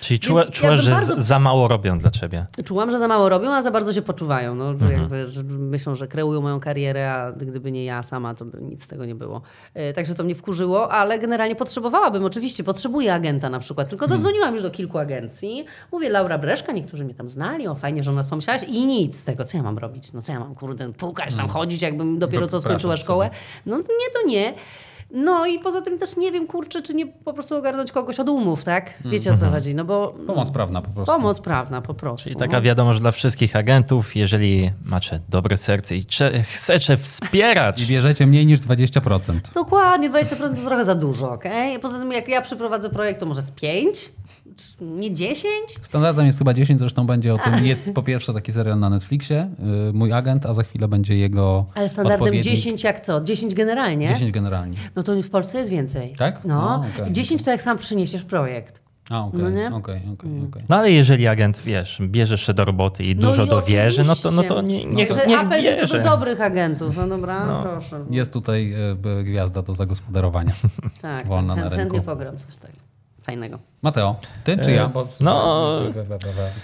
Czyli 0.00 0.18
Więc 0.18 0.26
czuła, 0.26 0.44
ja 0.44 0.50
czułaś, 0.50 0.76
bym 0.76 0.80
że 0.84 0.90
bardzo- 0.90 1.22
za 1.22 1.38
mało 1.38 1.68
robią 1.68 1.98
dla 1.98 2.10
ciebie. 2.10 2.46
czułam, 2.64 2.90
że 2.90 2.98
za 2.98 3.08
mało 3.08 3.28
robią, 3.28 3.50
a 3.52 3.62
za 3.62 3.70
bardzo 3.70 3.92
się 3.92 4.02
poczuwają. 4.02 4.54
No, 4.54 4.70
Mhm. 4.70 4.92
jakby, 4.92 5.26
myślą, 5.48 5.94
że 5.94 6.08
kreują 6.08 6.40
moją 6.40 6.60
karierę, 6.60 7.12
a 7.14 7.32
gdyby 7.32 7.72
nie 7.72 7.84
ja 7.84 8.02
sama, 8.02 8.34
to 8.34 8.44
by 8.44 8.58
nic 8.62 8.84
z 8.84 8.86
tego 8.88 9.04
nie 9.04 9.14
było. 9.14 9.42
E, 9.74 9.92
Także 9.92 10.14
to 10.14 10.24
mnie 10.24 10.34
wkurzyło, 10.34 10.92
ale 10.92 11.18
generalnie 11.18 11.56
potrzebowałabym, 11.56 12.24
oczywiście, 12.24 12.64
potrzebuję 12.64 13.14
agenta 13.14 13.50
na 13.50 13.58
przykład. 13.58 13.88
Tylko 13.88 14.04
Mhm. 14.04 14.20
zadzwoniłam 14.20 14.54
już 14.54 14.62
do 14.62 14.70
kilku 14.70 14.98
agencji. 14.98 15.64
Mówię, 15.92 16.08
Laura 16.08 16.38
Breszka, 16.38 16.72
niektórzy 16.72 17.04
mnie 17.04 17.14
tam 17.14 17.28
znali, 17.28 17.68
o 17.68 17.74
fajnie, 17.74 18.02
że 18.02 18.10
o 18.10 18.14
nas 18.14 18.28
pomyślałaś 18.28 18.62
i 18.62 18.86
nic 18.86 19.18
z 19.20 19.24
tego. 19.24 19.44
Co 19.44 19.56
ja 19.56 19.62
mam 19.62 19.78
robić? 19.78 20.12
No 20.12 20.22
co 20.22 20.32
ja 20.32 20.40
mam, 20.40 20.54
kurde, 20.54 20.92
pukać 20.92 21.34
tam, 21.36 21.48
chodzić, 21.48 21.82
jakbym 21.82 22.18
dopiero 22.18 22.46
co 22.46 22.56
Dokładnie, 22.56 22.70
skończyła 22.70 22.96
szkołę? 22.96 23.30
No 23.66 23.76
nie, 23.78 23.84
to 24.22 24.26
nie. 24.26 24.54
No 25.14 25.46
i 25.46 25.58
poza 25.58 25.80
tym 25.82 25.98
też 25.98 26.16
nie 26.16 26.32
wiem, 26.32 26.46
kurczę, 26.46 26.82
czy 26.82 26.94
nie 26.94 27.06
po 27.06 27.32
prostu 27.32 27.56
ogarnąć 27.56 27.92
kogoś 27.92 28.20
od 28.20 28.28
umów, 28.28 28.64
tak? 28.64 28.90
Wiecie 29.04 29.30
o 29.32 29.36
co 29.36 29.44
Mhm. 29.46 29.52
chodzi? 29.62 29.74
No 29.74 29.84
bo 29.84 30.14
Pomoc 30.26 30.50
prawna 30.50 30.82
po 30.82 30.90
prostu. 30.90 31.12
pomoc 31.14 31.40
prawna 31.40 31.82
po 31.82 31.94
prostu. 31.94 32.22
Czyli 32.24 32.34
no. 32.36 32.40
taka 32.40 32.60
wiadomość 32.60 33.00
dla 33.00 33.10
wszystkich 33.10 33.56
agentów, 33.56 34.16
jeżeli 34.16 34.70
macie 34.84 35.20
dobre 35.28 35.56
serce 35.56 35.96
i 35.96 36.04
cze- 36.04 36.42
chcecie 36.42 36.96
wspierać, 36.96 37.80
I 37.82 37.86
bierzecie 37.86 38.26
mniej 38.26 38.46
niż 38.46 38.60
20%. 38.60 39.40
Dokładnie, 39.54 40.10
20% 40.10 40.56
to 40.56 40.66
trochę 40.66 40.84
za 40.84 40.94
dużo, 40.94 41.32
okej? 41.32 41.78
Poza 41.78 41.98
tym 41.98 42.12
jak 42.12 42.28
ja 42.28 42.42
przyprowadzę 42.42 42.90
projekt, 42.90 43.20
to 43.20 43.26
może 43.26 43.40
z 43.42 43.50
5? 43.50 44.12
Nie 44.80 45.14
10? 45.14 45.50
Standardem 45.82 46.26
jest 46.26 46.38
chyba 46.38 46.54
10, 46.54 46.80
zresztą 46.80 47.06
będzie 47.06 47.34
o 47.34 47.38
tym. 47.38 47.66
Jest 47.66 47.94
po 47.94 48.02
pierwsze 48.02 48.34
taki 48.34 48.52
serial 48.52 48.78
na 48.78 48.90
Netflixie, 48.90 49.50
y, 49.90 49.92
Mój 49.92 50.12
agent, 50.12 50.46
a 50.46 50.54
za 50.54 50.62
chwilę 50.62 50.88
będzie 50.88 51.16
jego 51.16 51.66
Ale 51.74 51.88
standardem 51.88 52.20
odpowiednik. 52.22 52.44
10 52.54 52.84
jak 52.84 53.00
co? 53.00 53.20
10 53.20 53.54
generalnie? 53.54 54.08
10 54.08 54.32
generalnie. 54.32 54.76
No 54.96 55.02
to 55.02 55.22
w 55.22 55.30
Polsce 55.30 55.58
jest 55.58 55.70
więcej. 55.70 56.14
Tak? 56.18 56.44
No, 56.44 56.54
No, 56.54 56.84
okej. 57.02 57.12
10 57.12 57.42
to 57.42 57.50
jak 57.50 57.62
sam 57.62 57.78
przyniesiesz 57.78 58.22
projekt. 58.22 58.82
A, 59.10 59.24
okej, 59.24 59.40
No 59.42 59.50
nie? 59.50 59.66
okej, 59.74 59.96
okej, 60.12 60.30
okej. 60.50 60.62
no 60.68 60.76
ale 60.76 60.90
jeżeli 60.90 61.26
agent, 61.28 61.58
wiesz, 61.64 62.02
bierzesz 62.06 62.46
się 62.46 62.54
do 62.54 62.64
roboty 62.64 63.04
i 63.04 63.16
No 63.16 63.22
dużo 63.30 63.44
i 63.44 63.48
dowierzy, 63.48 64.04
no 64.04 64.16
to, 64.16 64.30
no 64.30 64.42
to 64.42 64.62
nie, 64.62 64.84
niech, 64.86 65.08
Także 65.08 65.26
niech 65.26 65.40
apel 65.40 65.62
tylko 65.62 65.80
bierze. 65.82 65.98
do 65.98 66.04
dobrych 66.10 66.40
agentów. 66.40 66.96
No 66.96 67.06
dobra, 67.08 67.60
proszę. 67.62 68.04
Jest 68.10 68.32
tutaj 68.32 68.74
y, 69.20 69.24
gwiazda 69.24 69.62
do 69.62 69.74
zagospodarowania. 69.74 70.52
Tak, 71.02 71.26
wolna 71.26 71.54
tak 71.54 71.64
na 71.64 71.70
chęt- 71.70 71.76
rynku. 71.78 71.94
chętnie 71.94 72.12
pogram 72.14 72.36
coś 72.36 72.56
tak 72.56 72.70
fajnego. 73.22 73.58
Mateo, 73.82 74.16
ty 74.44 74.58
czy 74.58 74.72
ja? 74.72 74.88
Bo 74.88 75.08
no. 75.20 75.80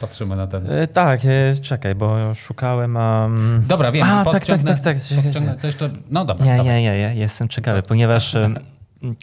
patrzymy 0.00 0.36
na 0.36 0.46
ten. 0.46 0.70
E, 0.70 0.86
Tak, 0.86 1.20
e, 1.24 1.60
czekaj, 1.62 1.94
bo 1.94 2.34
szukałem... 2.34 2.96
Um... 2.96 3.64
Dobra, 3.66 3.92
wiem. 3.92 4.06
A, 4.10 4.24
tak, 4.24 4.46
tak, 4.46 4.62
tak, 4.62 4.80
tak. 4.80 4.96
podciągnę- 4.96 5.60
To 5.60 5.66
jeszcze, 5.66 5.90
no 6.10 6.24
dobra. 6.24 6.46
Nie, 6.46 6.56
dawaj. 6.56 6.66
nie, 6.66 6.82
nie, 6.82 6.98
nie, 6.98 7.14
jestem 7.20 7.48
ciekawy, 7.48 7.82
ponieważ 7.82 8.34
e, 8.34 8.50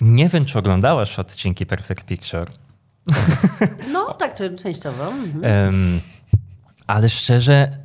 nie 0.02 0.30
wiem, 0.30 0.46
czy 0.46 0.60
oglądałaś 0.60 1.20
odcinki 1.20 1.66
Perfect 1.66 2.06
Picture, 2.06 2.52
No, 3.94 4.14
tak 4.14 4.36
częściowo. 4.64 5.08
Mhm. 5.08 6.02
ale 6.88 7.10
szczerze, 7.10 7.78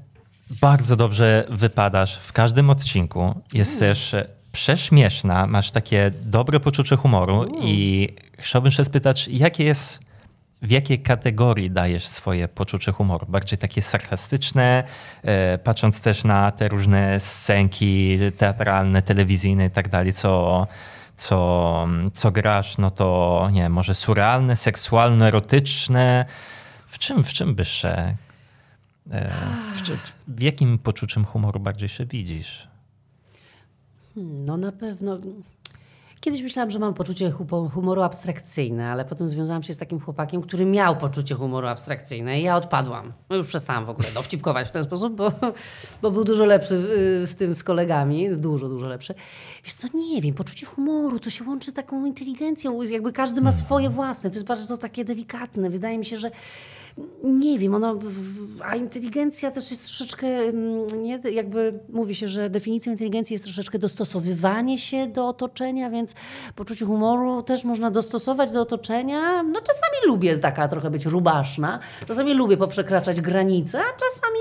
bardzo 0.60 0.96
dobrze 0.96 1.44
wypadasz 1.50 2.18
w 2.18 2.32
każdym 2.32 2.70
odcinku. 2.70 3.34
Jesteś 3.52 4.14
e, 4.14 4.26
prześmieszna, 4.52 5.46
masz 5.46 5.70
takie 5.70 6.10
dobre 6.24 6.60
poczucie 6.60 6.96
humoru 6.96 7.46
i 7.62 8.08
chciałbym 8.42 8.72
się 8.72 8.84
spytać, 8.84 9.28
jakie 9.28 9.64
jest, 9.64 10.00
w 10.62 10.70
jakiej 10.70 11.02
kategorii 11.02 11.70
dajesz 11.70 12.06
swoje 12.06 12.48
poczucie 12.48 12.92
humoru? 12.92 13.26
Bardziej 13.28 13.58
takie 13.58 13.82
sarkastyczne, 13.82 14.84
e, 15.22 15.58
patrząc 15.58 16.02
też 16.02 16.24
na 16.24 16.50
te 16.50 16.68
różne 16.68 17.20
scenki 17.20 18.18
teatralne, 18.36 19.02
telewizyjne 19.02 19.66
i 19.66 19.70
tak 19.70 19.88
dalej, 19.88 20.12
co, 20.12 20.66
co, 21.16 21.88
co 22.12 22.30
grasz, 22.30 22.78
no 22.78 22.90
to 22.90 23.48
nie 23.52 23.68
może 23.68 23.94
surrealne, 23.94 24.56
seksualne, 24.56 25.28
erotyczne. 25.28 26.24
W 26.86 26.98
czym, 26.98 27.24
w 27.24 27.32
czym 27.32 27.54
byś 27.54 27.68
się, 27.68 28.16
e, 29.10 29.30
w, 29.74 30.12
w 30.28 30.42
jakim 30.42 30.78
poczuciem 30.78 31.24
humoru 31.24 31.60
bardziej 31.60 31.88
się 31.88 32.06
widzisz? 32.06 32.68
No 34.16 34.56
na 34.56 34.72
pewno. 34.72 35.18
Kiedyś 36.20 36.42
myślałam, 36.42 36.70
że 36.70 36.78
mam 36.78 36.94
poczucie 36.94 37.30
humoru 37.74 38.02
abstrakcyjne, 38.02 38.90
ale 38.90 39.04
potem 39.04 39.28
związałam 39.28 39.62
się 39.62 39.72
z 39.72 39.78
takim 39.78 40.00
chłopakiem, 40.00 40.42
który 40.42 40.64
miał 40.64 40.96
poczucie 40.96 41.34
humoru 41.34 41.66
abstrakcyjne 41.66 42.40
i 42.40 42.42
ja 42.42 42.56
odpadłam. 42.56 43.12
No 43.30 43.36
już 43.36 43.46
przestałam 43.46 43.86
w 43.86 43.90
ogóle 43.90 44.08
dowcipkować 44.14 44.68
w 44.68 44.70
ten 44.70 44.84
sposób, 44.84 45.14
bo, 45.14 45.32
bo 46.02 46.10
był 46.10 46.24
dużo 46.24 46.44
lepszy 46.44 46.74
y, 46.74 47.26
w 47.26 47.34
tym 47.34 47.54
z 47.54 47.64
kolegami, 47.64 48.28
dużo, 48.36 48.68
dużo 48.68 48.86
lepszy. 48.86 49.14
Wiesz 49.64 49.72
co, 49.72 49.88
nie 49.98 50.22
wiem, 50.22 50.34
poczucie 50.34 50.66
humoru 50.66 51.18
to 51.18 51.30
się 51.30 51.44
łączy 51.44 51.70
z 51.70 51.74
taką 51.74 52.06
inteligencją, 52.06 52.82
jakby 52.82 53.12
każdy 53.12 53.40
ma 53.40 53.52
swoje 53.52 53.90
własne, 53.90 54.30
to 54.30 54.36
jest 54.36 54.46
bardzo 54.46 54.78
takie 54.78 55.04
delikatne. 55.04 55.70
Wydaje 55.70 55.98
mi 55.98 56.06
się, 56.06 56.16
że 56.16 56.30
nie 57.24 57.58
wiem, 57.58 57.74
ono, 57.74 57.98
a 58.64 58.76
inteligencja 58.76 59.50
też 59.50 59.70
jest 59.70 59.84
troszeczkę, 59.84 60.26
mm, 60.26 61.02
nie, 61.02 61.20
jakby 61.32 61.80
mówi 61.88 62.14
się, 62.14 62.28
że 62.28 62.50
definicją 62.50 62.92
inteligencji 62.92 63.34
jest 63.34 63.44
troszeczkę 63.44 63.78
dostosowywanie 63.78 64.78
się 64.78 65.06
do 65.06 65.28
otoczenia, 65.28 65.90
więc 65.90 66.14
poczucie 66.54 66.84
humoru 66.84 67.42
też 67.42 67.64
można 67.64 67.90
dostosować 67.90 68.52
do 68.52 68.60
otoczenia. 68.60 69.42
No 69.42 69.60
czasami 69.60 70.06
lubię 70.06 70.38
taka 70.38 70.68
trochę 70.68 70.90
być 70.90 71.06
rubaszna, 71.06 71.78
czasami 72.08 72.34
lubię 72.34 72.56
poprzekraczać 72.56 73.20
granice, 73.20 73.78
a 73.78 73.92
czasami 73.96 74.38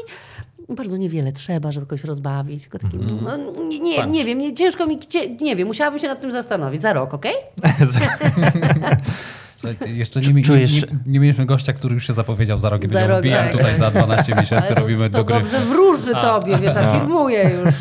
bardzo 0.69 0.97
niewiele 0.97 1.31
trzeba, 1.31 1.71
żeby 1.71 1.85
kogoś 1.85 2.03
rozbawić. 2.03 2.61
Tylko 2.61 2.79
takim, 2.79 3.07
no, 3.21 3.37
nie, 3.63 3.79
nie, 3.79 4.07
nie 4.07 4.25
wiem, 4.25 4.39
nie, 4.39 4.53
ciężko 4.53 4.87
mi, 4.87 4.99
nie 5.41 5.55
wiem, 5.55 5.67
musiałabym 5.67 5.99
się 5.99 6.07
nad 6.07 6.21
tym 6.21 6.31
zastanowić. 6.31 6.81
Za 6.81 6.93
rok, 6.93 7.13
okej? 7.13 7.33
Słuchajcie, 9.59 9.95
jeszcze 9.95 10.21
nie, 10.21 10.33
nie, 10.33 10.41
nie, 10.41 10.67
nie 11.05 11.19
mieliśmy 11.19 11.45
gościa, 11.45 11.73
który 11.73 11.93
już 11.93 12.07
się 12.07 12.13
zapowiedział 12.13 12.59
za 12.59 12.69
rok 12.69 12.83
i 12.83 12.87
Za 12.87 13.07
rok, 13.07 13.19
wbijam 13.19 13.43
tak. 13.43 13.51
tutaj 13.57 13.77
za 13.77 13.91
12 13.91 14.35
miesięcy, 14.41 14.73
to, 14.75 14.79
robimy 14.81 15.09
to 15.09 15.17
do 15.17 15.25
gry. 15.25 15.35
dobrze 15.39 15.59
wróży 15.59 16.11
tobie, 16.11 16.57
wiesz, 16.57 16.75
afirmuje 16.77 17.43
już. 17.65 17.73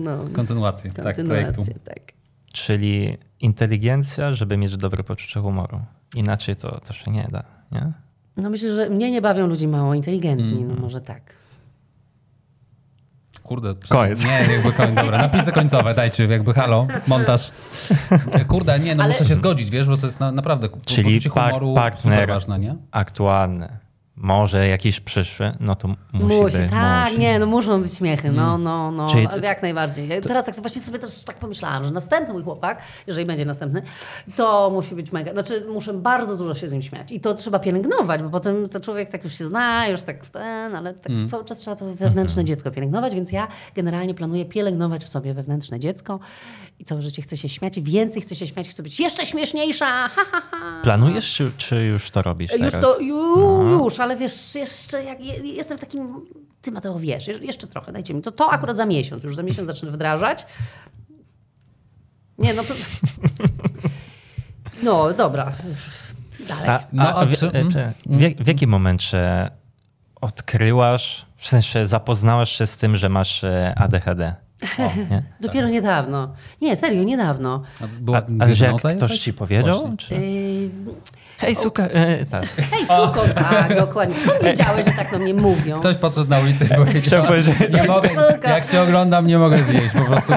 No, 0.00 0.18
Kontynuację, 0.32 0.90
tak, 0.90 1.16
projektu. 1.26 1.62
tak. 1.84 2.00
Czyli 2.52 3.16
inteligencja, 3.40 4.34
żeby 4.34 4.56
mieć 4.56 4.76
dobre 4.76 5.04
poczucie 5.04 5.40
humoru. 5.40 5.80
Inaczej 6.14 6.56
to, 6.56 6.80
to 6.80 6.92
się 6.92 7.10
nie 7.10 7.28
da, 7.30 7.44
nie? 7.72 7.92
No 8.36 8.50
myślę, 8.50 8.74
że 8.74 8.90
mnie 8.90 9.10
nie 9.10 9.22
bawią 9.22 9.46
ludzie 9.46 9.68
mało 9.68 9.94
inteligentni, 9.94 10.62
Mm. 10.62 10.68
no 10.68 10.74
może 10.80 11.00
tak. 11.00 11.22
Kurde, 13.46 13.74
przed- 13.74 13.88
Koniec. 13.98 14.24
Nie, 14.24 14.52
jakby 14.52 14.72
koniec. 14.72 14.94
Dobra, 14.94 15.18
napisy 15.18 15.52
końcowe, 15.52 15.94
dajcie, 15.94 16.24
jakby 16.26 16.54
halo, 16.54 16.86
montaż. 17.06 17.50
Kurde, 18.48 18.78
nie, 18.80 18.94
no 18.94 19.02
Ale- 19.04 19.12
muszę 19.12 19.24
się 19.24 19.34
zgodzić, 19.34 19.70
wiesz, 19.70 19.86
bo 19.86 19.96
to 19.96 20.06
jest 20.06 20.20
na, 20.20 20.32
naprawdę 20.32 20.68
Czyli 20.86 21.08
poczucie 21.08 21.28
humoru 21.30 21.74
partner. 21.74 22.14
super 22.14 22.28
ważne, 22.28 22.58
nie? 22.58 22.76
Aktualny. 22.90 23.68
Może 24.16 24.68
jakiś 24.68 25.00
przyszły, 25.00 25.52
no 25.60 25.74
to 25.74 25.88
musi, 25.88 26.34
Musi, 26.36 26.56
być. 26.58 26.70
tak, 26.70 27.08
musi. 27.08 27.20
nie, 27.20 27.38
no 27.38 27.46
muszą 27.46 27.82
być 27.82 27.94
śmiechy, 27.94 28.32
no, 28.32 28.58
no, 28.58 28.90
no, 28.90 29.08
Czyli 29.10 29.28
to- 29.28 29.38
jak 29.38 29.62
najbardziej. 29.62 30.08
Ja 30.08 30.20
teraz 30.20 30.44
tak 30.44 30.54
właśnie 30.56 30.82
sobie 30.82 30.98
też 30.98 31.24
tak 31.24 31.36
pomyślałam, 31.38 31.84
że 31.84 31.90
następny 31.90 32.34
mój 32.34 32.42
chłopak, 32.42 32.82
jeżeli 33.06 33.26
będzie 33.26 33.44
następny, 33.44 33.82
to 34.36 34.70
musi 34.72 34.94
być 34.94 35.12
mega, 35.12 35.32
znaczy 35.32 35.66
muszę 35.72 35.94
bardzo 35.94 36.36
dużo 36.36 36.54
się 36.54 36.68
z 36.68 36.72
nim 36.72 36.82
śmiać 36.82 37.12
i 37.12 37.20
to 37.20 37.34
trzeba 37.34 37.58
pielęgnować, 37.58 38.22
bo 38.22 38.30
potem 38.30 38.68
to 38.68 38.80
człowiek 38.80 39.08
tak 39.10 39.24
już 39.24 39.38
się 39.38 39.44
zna, 39.44 39.88
już 39.88 40.02
tak 40.02 40.26
ten, 40.26 40.76
ale 40.76 40.94
tak 40.94 41.12
cały 41.28 41.44
czas 41.44 41.58
trzeba 41.58 41.76
to 41.76 41.94
wewnętrzne 41.94 42.44
dziecko 42.44 42.70
pielęgnować, 42.70 43.14
więc 43.14 43.32
ja 43.32 43.48
generalnie 43.74 44.14
planuję 44.14 44.44
pielęgnować 44.44 45.04
w 45.04 45.08
sobie 45.08 45.34
wewnętrzne 45.34 45.80
dziecko 45.80 46.18
i 46.78 46.84
całe 46.84 47.02
życie 47.02 47.22
chcę 47.22 47.36
się 47.36 47.48
śmiać, 47.48 47.80
więcej 47.80 48.22
chcę 48.22 48.34
się 48.34 48.46
śmiać, 48.46 48.68
chcę 48.68 48.82
być 48.82 49.00
jeszcze 49.00 49.26
śmieszniejsza, 49.26 49.86
ha, 50.08 50.24
ha, 50.32 50.42
ha. 50.50 50.80
Planujesz, 50.82 51.32
czy, 51.34 51.50
czy 51.56 51.76
już 51.84 52.10
to 52.10 52.22
robisz 52.22 52.52
Już 52.52 52.60
teraz? 52.60 52.80
to, 52.82 53.00
ju, 53.00 53.62
już, 53.68 54.00
ale 54.00 54.16
wiesz, 54.16 54.54
jeszcze 54.54 55.04
jak 55.04 55.20
je- 55.24 55.36
jestem 55.54 55.78
w 55.78 55.80
takim, 55.80 56.20
ty 56.62 56.72
Mateo 56.72 56.98
wiesz, 56.98 57.26
je- 57.28 57.38
jeszcze 57.38 57.66
trochę, 57.66 57.92
dajcie 57.92 58.14
mi 58.14 58.22
to, 58.22 58.32
to 58.32 58.50
akurat 58.50 58.76
za 58.76 58.86
miesiąc, 58.86 59.24
już 59.24 59.36
za 59.36 59.42
miesiąc 59.42 59.66
zacznę 59.68 59.90
wdrażać. 59.90 60.46
Nie, 62.38 62.54
no, 62.54 62.62
no 64.82 65.12
dobra, 65.12 65.52
dalej. 66.48 66.68
A, 66.68 66.80
No, 66.92 67.02
a, 67.16 67.26
w, 67.26 67.32
e, 67.42 67.64
w, 68.06 68.20
jak- 68.20 68.42
w 68.42 68.46
jakim 68.46 68.70
momencie 68.70 69.50
odkryłaś, 70.20 71.26
w 71.36 71.48
sensie 71.48 71.86
zapoznałaś 71.86 72.50
się 72.50 72.66
z 72.66 72.76
tym, 72.76 72.96
że 72.96 73.08
masz 73.08 73.44
e, 73.44 73.74
ADHD? 73.76 74.34
O, 74.78 74.82
nie? 75.10 75.22
Dopiero 75.40 75.68
niedawno. 75.68 76.34
Nie, 76.62 76.76
serio, 76.76 77.04
niedawno. 77.04 77.62
A 77.80 77.84
była 78.00 78.18
A, 78.18 78.22
ale 78.38 78.54
że 78.54 78.66
jak 78.66 78.76
ktoś 78.76 78.94
jakaś? 78.94 79.18
ci 79.18 79.32
powiedział? 79.32 79.96
Czy... 79.98 80.14
Yy, 80.14 80.70
Hej, 81.38 81.54
suka, 81.54 81.82
e, 81.82 82.26
tak. 82.26 82.46
hej, 82.72 82.86
suko, 82.86 83.24
tak, 83.34 83.76
dokładnie. 83.76 84.14
Skąd 84.14 84.44
wiedziałeś, 84.44 84.86
że 84.86 84.92
tak 84.92 85.10
do 85.10 85.18
mnie 85.18 85.34
mówią? 85.34 85.78
Ktoś 85.78 85.96
podszedł 85.96 86.30
na 86.30 86.38
ulicy 86.38 86.64
i 86.64 86.68
powiedział, 86.68 87.22
nie 87.74 87.84
mogę, 87.84 88.08
jak 88.44 88.70
cię 88.70 88.82
oglądam, 88.82 89.26
nie 89.26 89.38
mogę 89.38 89.62
zjeść, 89.62 89.94
po 89.94 90.04
prostu. 90.04 90.32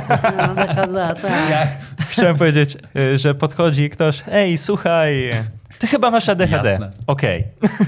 No, 0.47 0.55
taka, 0.55 0.87
za, 0.87 1.15
tak. 1.15 1.49
Jak? 1.49 1.67
chciałem 1.99 2.37
powiedzieć, 2.37 2.77
e, 2.95 3.17
że 3.17 3.35
podchodzi 3.35 3.89
ktoś, 3.89 4.23
ej, 4.31 4.57
słuchaj, 4.57 5.31
ty 5.79 5.87
chyba 5.87 6.11
masz 6.11 6.29
ADHD. 6.29 6.69
Jasne. 6.71 6.89
Okej. 7.07 7.43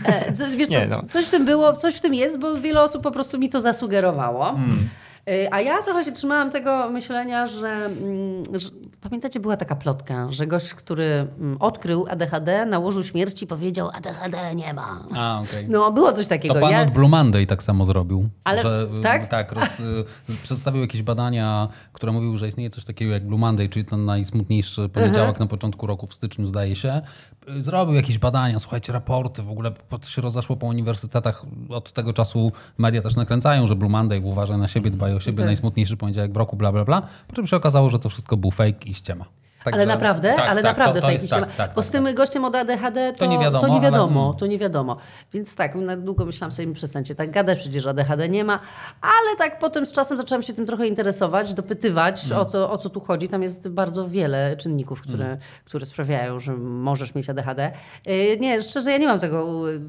E, 0.05 0.34
Coś, 0.34 0.55
wiesz 0.55 0.67
co, 0.67 0.73
Nie, 0.73 0.86
no. 0.86 1.03
coś 1.03 1.25
w 1.25 1.32
tym 1.32 1.45
było, 1.45 1.73
coś 1.73 1.95
w 1.95 2.01
tym 2.01 2.13
jest, 2.13 2.39
bo 2.39 2.55
wiele 2.55 2.82
osób 2.82 3.03
po 3.03 3.11
prostu 3.11 3.39
mi 3.39 3.49
to 3.49 3.61
zasugerowało. 3.61 4.45
Hmm. 4.45 4.89
E, 5.32 5.53
A 5.53 5.61
ja 5.61 5.84
trochę 5.84 6.03
się 6.03 6.11
trzymałam 6.11 6.51
tego 6.51 6.89
myślenia, 6.89 7.47
że, 7.47 7.67
mm, 7.69 8.43
że 8.59 8.69
pamiętacie, 9.01 9.39
była 9.39 9.57
taka 9.57 9.75
plotka, 9.75 10.27
że 10.32 10.47
gość, 10.47 10.73
który 10.73 11.05
mm, 11.39 11.57
odkrył 11.59 12.05
ADHD 12.09 12.65
na 12.65 12.79
łożu 12.79 13.03
śmierci 13.03 13.47
powiedział 13.47 13.89
ADHD 13.93 14.55
nie 14.55 14.73
ma. 14.73 15.03
A, 15.15 15.41
okej. 15.41 15.69
No, 15.69 15.91
było 15.91 16.13
coś 16.13 16.27
takiego. 16.27 16.53
To 16.53 16.59
pan 16.59 16.71
Ja- 16.71 16.82
od 16.82 16.89
Blue 16.89 17.09
Monday 17.09 17.47
tak 17.47 17.63
samo 17.63 17.86
zrobił. 17.86 18.29
Ale- 18.43 18.61
że, 18.61 18.88
y, 18.99 19.01
tak? 19.01 19.27
Tak, 19.27 19.51
roz, 19.51 19.79
y, 19.79 20.05
przedstawił 20.43 20.82
jakieś 20.82 21.03
badania, 21.03 21.67
które 21.93 22.11
mówiły, 22.11 22.38
że 22.38 22.47
istnieje 22.47 22.69
coś 22.69 22.86
takiego 22.86 23.11
jak 23.13 23.25
Blue 23.25 23.39
Monday, 23.39 23.69
czyli 23.69 23.86
ten 23.86 24.05
najsmutniejszy 24.05 24.89
poniedziałek 24.89 25.39
na 25.39 25.47
początku 25.47 25.88
roku 25.88 26.07
w 26.07 26.13
styczniu, 26.13 26.47
zdaje 26.47 26.75
się. 26.75 27.01
Y, 27.49 27.63
Zrobił 27.63 27.95
jakieś 27.95 28.17
badania, 28.19 28.59
słuchajcie, 28.59 28.93
raporty, 28.93 29.43
w 29.43 29.49
ogóle 29.51 29.71
to 29.89 30.07
się 30.09 30.21
rozeszło 30.21 30.55
po 30.55 30.67
uniwersytetach. 30.67 31.43
Od 31.69 31.91
tego 31.93 32.13
czasu 32.13 32.51
media 32.77 33.01
też 33.01 33.15
nakręcają, 33.15 33.67
że 33.67 33.75
Blue 33.75 33.89
Monday 33.91 34.21
uważa 34.23 34.57
na 34.57 34.67
siebie, 34.67 34.91
dbaj 34.91 35.13
o 35.15 35.19
siebie, 35.22 35.38
Tak. 35.38 35.45
najsmutniejszy 35.45 35.97
poniedziałek 35.97 36.34
w 36.34 36.38
roku, 36.38 36.55
bla, 36.55 36.72
bla, 36.72 36.86
bla. 36.86 37.01
Po 37.28 37.36
czym 37.36 37.47
się 37.47 37.57
okazało, 37.57 37.89
że 37.89 37.99
to 37.99 38.09
wszystko 38.09 38.38
był 38.38 38.51
fake 38.51 38.86
i 38.86 38.93
ściema. 38.93 39.26
Ale 39.66 39.72
Także- 39.72 39.86
naprawdę, 39.86 40.34
tak, 40.34 40.49
ale 40.49 40.62
tak, 40.64 40.72
naprawdę 40.78 40.93
to, 40.99 41.01
to 41.01 41.07
fake 41.07 41.14
jest, 41.14 41.26
iście 41.26 41.39
ma. 41.39 41.45
tak, 41.45 41.55
tak, 41.55 41.70
Bo 41.70 41.76
tak, 41.76 41.86
z 41.86 41.91
tym 41.91 42.16
gościem 42.16 42.45
od 42.45 42.55
ADHD 42.55 43.14
to, 43.14 43.20
To 43.20 43.26
nie 43.26 43.39
wiadomo, 43.39 43.62
to 43.62 43.68
nie 43.68 43.74
ale- 43.74 43.82
wiadomo, 43.84 44.26
mm. 44.26 44.38
to 44.39 44.47
nie 44.47 44.57
wiadomo. 44.57 44.97
Więc 45.34 45.55
tak, 45.55 45.76
na 45.76 45.97
długo 45.97 46.26
myślałam 46.26 46.51
sobie, 46.51 46.74
przestańcie 46.74 47.16
tak 47.16 47.32
gadać, 47.32 47.59
przecież 47.59 47.86
ADHD 47.88 48.30
nie 48.30 48.43
ma. 48.43 48.59
Ale 49.01 49.38
tak 49.38 49.59
potem 49.59 49.86
z 49.86 49.91
czasem 49.91 50.18
zaczęłam 50.18 50.43
się 50.43 50.53
tym 50.53 50.66
trochę 50.66 50.88
interesować, 50.88 51.53
dopytywać, 51.53 52.26
Mm. 52.26 52.38
o, 52.39 52.45
co, 52.45 52.72
o 52.72 52.78
co 52.78 52.89
tu 52.89 52.99
chodzi. 52.99 53.30
Tam 53.30 53.43
jest 53.43 53.70
bardzo 53.70 54.09
wiele 54.09 54.57
czynników, 54.57 55.01
które, 55.01 55.26
Mm. 55.26 55.38
które 55.66 55.86
sprawiają, 55.86 56.39
że 56.39 56.53
możesz 56.57 57.16
mieć 57.16 57.30
ADHD. 57.30 57.72
Yy, 58.05 58.38
Nie, 58.39 58.64
szczerze, 58.64 58.91
ja 58.91 58.97
nie 58.97 59.07
mam 59.07 59.20
tego, 59.20 59.68
yy, 59.70 59.82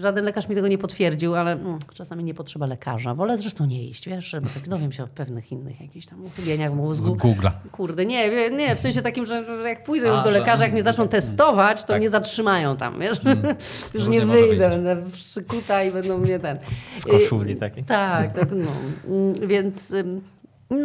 żaden 0.00 0.24
lekarz 0.24 0.48
mi 0.48 0.54
tego 0.54 0.68
nie 0.68 0.78
potwierdził, 0.78 1.34
ale 1.34 1.52
mm, 1.52 1.78
czasami 1.94 2.24
nie 2.24 2.34
potrzeba 2.34 2.66
lekarza. 2.66 3.14
Wolę 3.14 3.36
zresztą 3.36 3.66
nie 3.66 3.84
iść, 3.84 4.08
wiesz, 4.08 4.24
żeby 4.30 4.48
tak 4.54 4.68
dowiem 4.68 4.92
się 4.92 5.04
o 5.04 5.06
pewnych 5.06 5.52
innych 5.52 5.80
jakichś 5.80 6.06
tam 6.06 6.24
uchybieniach 6.24 6.70
w 6.70 6.74
Z 6.74 6.76
mózgu. 6.76 7.14
Google'a. 7.16 7.50
Kurde, 7.72 8.06
nie, 8.06 8.50
nie, 8.50 8.76
w 8.76 8.80
sensie 8.80 9.02
takim, 9.14 9.26
że 9.26 9.68
jak 9.68 9.84
pójdę 9.84 10.08
już 10.08 10.18
A, 10.20 10.22
do 10.22 10.32
że- 10.32 10.38
lekarza, 10.38 10.64
jak 10.64 10.72
mnie 10.72 10.82
zaczną 10.82 11.08
testować, 11.18 11.80
to 11.80 11.86
Tak. 11.88 11.96
mnie 11.98 12.10
zatrzymają 12.10 12.76
tam, 12.76 13.00
wiesz? 13.00 13.20
już 13.94 14.02
Różnie 14.02 14.18
nie 14.18 14.26
wyjdę, 14.26 14.68
będę 14.68 14.96
przykuta 15.12 15.82
i 15.82 15.90
będą 15.92 16.18
mnie 16.18 16.38
ten... 16.38 16.58
W 17.00 17.04
koszuli 17.06 17.56
takiej. 17.56 17.84
Tak, 17.84 18.32
tak, 18.38 18.48
no. 18.52 18.70
Mm, 19.08 19.48
Więc... 19.48 19.94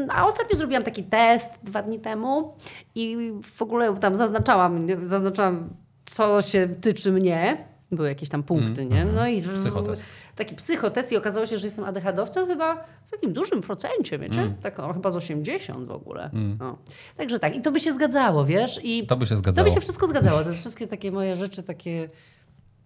A 0.09 0.27
ostatnio 0.27 0.57
zrobiłam 0.57 0.83
taki 0.83 1.03
test 1.03 1.53
dwa 1.63 1.81
dni 1.81 1.99
temu 1.99 2.53
i 2.95 3.31
w 3.55 3.61
ogóle 3.61 3.95
tam 3.95 4.15
zaznaczałam, 4.15 4.87
zaznaczałam 5.03 5.69
co 6.05 6.41
się 6.41 6.67
tyczy 6.81 7.11
mnie. 7.11 7.57
Były 7.91 8.07
jakieś 8.07 8.29
tam 8.29 8.43
punkty, 8.43 8.85
nie? 8.85 9.05
No 9.05 9.27
i 9.27 9.39
Mm, 9.43 9.55
Psychotest. 9.55 10.05
taki 10.35 10.55
psychotest 10.55 11.11
i 11.11 11.17
okazało 11.17 11.45
się, 11.45 11.57
że 11.57 11.67
jestem 11.67 11.85
ADHD-owcem 11.85 12.47
chyba 12.47 12.75
w 13.05 13.11
takim 13.11 13.33
dużym 13.33 13.61
procencie, 13.61 14.19
wiecie? 14.19 14.41
Mm. 14.41 14.55
Tak 14.61 14.79
o, 14.79 14.93
chyba 14.93 15.11
z 15.11 15.15
80 15.15 15.87
w 15.87 15.91
ogóle. 15.91 16.29
No. 16.59 16.77
Także 17.17 17.39
tak, 17.39 17.55
i 17.55 17.61
to 17.61 17.71
by 17.71 17.79
się 17.79 17.93
zgadzało, 17.93 18.45
wiesz? 18.45 18.79
I 18.83 19.07
To 19.07 19.17
by 19.17 19.25
się 19.25 19.29
to 19.35 19.37
zgadzało. 19.37 19.67
by 19.67 19.73
się 19.73 19.79
wszystko 19.81 20.07
zgadzało. 20.07 20.43
Te 20.43 20.53
wszystkie 20.53 20.87
takie 20.87 21.11
moje 21.11 21.35
rzeczy, 21.35 21.63
takie... 21.63 22.09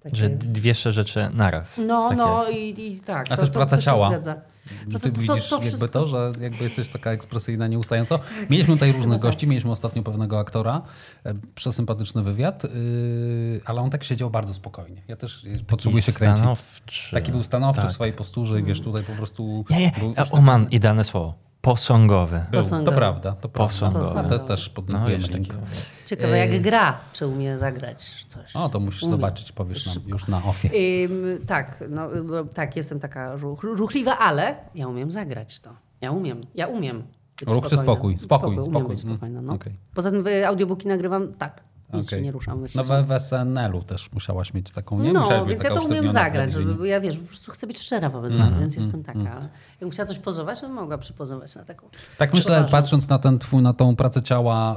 takie... 0.04 0.16
Że 0.18 0.30
dwie 0.30 0.74
rzeczy 0.74 1.30
naraz. 1.34 1.78
No, 1.88 2.10
tak 2.10 2.18
no 2.18 2.49
i, 2.49 2.82
i 2.93 2.99
tak. 2.99 3.26
A 3.30 3.36
to, 3.36 3.41
też 3.41 3.49
to, 3.49 3.54
praca 3.54 3.76
to 3.76 3.82
ciała. 3.82 4.10
Zgadza. 4.10 4.36
Praca- 4.89 4.99
Ty 5.04 5.12
widzisz 5.12 5.51
jakby 5.51 5.68
wszystko- 5.68 5.88
to, 5.88 6.08
że 6.08 6.32
jakby 6.41 6.64
jesteś 6.64 6.89
taka 6.89 7.12
ekspresyjna 7.12 7.68
nieustająco. 7.68 8.20
Mieliśmy 8.49 8.74
tutaj 8.74 8.91
różnych 8.91 9.20
gości, 9.20 9.47
mieliśmy 9.47 9.72
ostatnio 9.72 10.04
pewnego 10.04 10.39
aktora, 10.39 10.82
e, 11.26 11.34
przesympatyczny 11.56 12.24
wywiad, 12.24 12.64
yy, 12.64 13.62
ale 13.66 13.82
on 13.82 13.89
tak 13.89 14.04
siedział 14.04 14.30
bardzo 14.30 14.54
spokojnie. 14.54 15.01
Ja 15.08 15.16
też 15.16 15.45
e, 15.45 15.64
potrzebuję 15.68 16.01
się 16.01 16.14
kręcić. 16.14 16.38
Stanowczy. 16.39 17.12
Taki 17.16 17.32
był 17.32 17.43
stanowczy 17.43 17.82
Tak. 17.82 17.91
w 17.91 17.93
swojej 17.93 18.14
posturze 18.14 18.60
i 18.60 18.64
wiesz, 18.64 18.82
tutaj 18.82 19.04
po 19.04 19.14
prostu 19.14 19.66
Nie, 19.70 19.80
nie. 19.80 19.91
był 19.99 20.14
o 20.32 20.41
man, 20.41 20.68
idealne 20.72 21.04
słowo. 21.04 21.34
Posągowy. 21.64 22.36
był. 22.38 22.45
To 22.51 22.57
Posągowy. 22.57 22.97
prawda, 22.97 23.32
to 23.32 23.49
prawda. 23.49 23.74
Posągowy. 23.74 24.30
Te, 24.30 24.39
też 24.39 24.68
No, 24.70 24.74
podnotujemy 24.76 25.28
link. 25.28 25.47
taki. 25.47 25.64
Ciekawe, 26.05 26.38
jak 26.38 26.61
gra, 26.61 26.97
czy 27.14 27.28
umie 27.28 27.59
zagrać 27.59 28.26
coś. 28.28 28.55
O, 28.55 28.70
to 28.70 28.80
musisz 28.80 29.03
zobaczyć, 29.05 29.51
powiesz 29.51 29.86
nam 29.95 30.03
już 30.07 30.28
na 30.28 30.38
ofie. 30.43 30.70
Ym, 31.05 31.45
tak, 31.45 31.84
no, 31.89 32.09
no, 32.24 32.43
tak, 32.43 32.76
jestem 32.76 32.99
taka 32.99 33.36
ruch, 33.36 33.64
ruchliwa, 33.64 34.18
ale 34.18 34.55
ja 34.76 34.88
umiem 34.88 35.11
zagrać 35.11 35.59
to. 35.59 35.70
Ja 36.01 36.11
umiem, 36.11 36.41
ja 36.55 36.68
umiem. 36.68 37.03
być 37.39 37.49
Ruch 37.55 37.68
czy 37.68 37.78
spokój? 37.78 38.20
Spokój, 38.20 38.49
umiem 38.49 38.64
spokój. 38.64 38.89
być 38.89 38.99
spokojna, 38.99 39.41
no. 39.41 39.53
Mm, 39.53 39.55
okej. 39.55 39.74
Poza 39.93 40.11
tym 40.11 40.26
audiobooki 40.47 40.88
nagrywam 40.88 41.34
tak, 41.34 41.61
nic 41.94 42.10
się 42.10 42.22
nie 42.22 42.32
ruszam. 42.32 42.60
Myślę, 42.60 42.82
No 42.82 42.88
we 43.04 43.04
w 43.20 43.22
SNL-u 43.22 43.84
też 43.84 44.12
musiałaś 44.12 44.54
mieć 44.54 44.72
taką, 44.72 45.00
nie? 45.00 45.14
No, 45.14 45.46
więc 45.46 45.64
ja 45.64 45.70
to 45.70 45.82
umiem 45.82 46.12
zagrać, 46.12 46.52
żeby, 46.52 46.66
telewizyjnie. 46.66 46.78
bo 46.78 46.86
ja 46.86 47.00
wiesz, 47.02 47.18
po 47.18 47.28
prostu 47.28 47.52
chcę 47.52 47.68
być 47.68 47.80
szczera 47.80 48.10
wobec 48.10 48.32
Mhm, 48.34 48.52
was, 48.52 48.60
więc 48.60 48.76
jestem 48.76 49.04
taka. 49.04 49.20
Ale 49.20 49.50
jakbym 49.72 49.89
chciała 49.89 50.08
coś 50.08 50.20
pozować, 50.20 50.62
to 50.62 50.70
mogła 50.70 50.98
przypozować 50.98 51.56
na 51.56 51.64
taką. 51.64 51.88
Tak 52.18 52.34
myślę, 52.34 52.66
patrząc 52.72 53.10
na 53.10 53.20
ten 53.20 53.39
twój, 53.39 53.62
na 53.62 53.74
tą 53.74 53.96
pracę 53.96 54.22
ciała, 54.22 54.76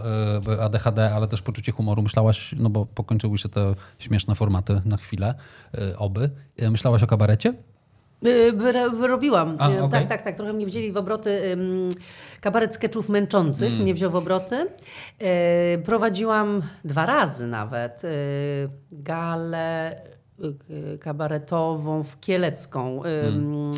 y, 0.49 0.63
ADHD, 0.63 1.15
ale 1.15 1.29
też 1.29 1.43
poczucie 1.43 1.73
humoru, 1.73 2.03
myślałaś, 2.03 2.55
no 2.59 2.71
bo 2.71 2.87
pokończyły 2.87 3.39
się 3.39 3.49
te 3.49 3.75
śmieszne 3.99 4.35
formaty 4.35 4.81
na 4.85 4.97
chwilę, 4.97 5.35
y, 5.79 5.99
oby. 5.99 6.31
Y, 6.63 6.71
Myślałaś 6.71 7.03
o 7.03 7.07
kabarecie? 7.07 7.55
Robiłam. 9.01 9.57
A, 9.59 9.69
okej. 9.69 9.91
Tak, 9.91 10.09
tak, 10.09 10.23
tak. 10.23 10.37
Trochę 10.37 10.53
mnie 10.53 10.67
wzięli 10.67 10.93
w 10.93 10.97
obroty 10.97 11.57
kabaret 12.41 12.75
sketchów 12.75 13.09
męczących. 13.09 13.69
Mm. 13.71 13.83
Mnie 13.83 13.95
wziął 13.95 14.11
w 14.11 14.17
obroty. 14.17 14.67
E, 15.19 15.79
prowadziłam 15.79 16.63
dwa 16.85 17.07
razy 17.07 17.47
nawet 17.47 18.03
e, 18.05 18.09
galę 18.93 19.97
y, 20.95 20.99
kabaretową 20.99 22.03
w 22.03 22.21
Kielecką. 22.21 23.01
Hmm. 23.03 23.71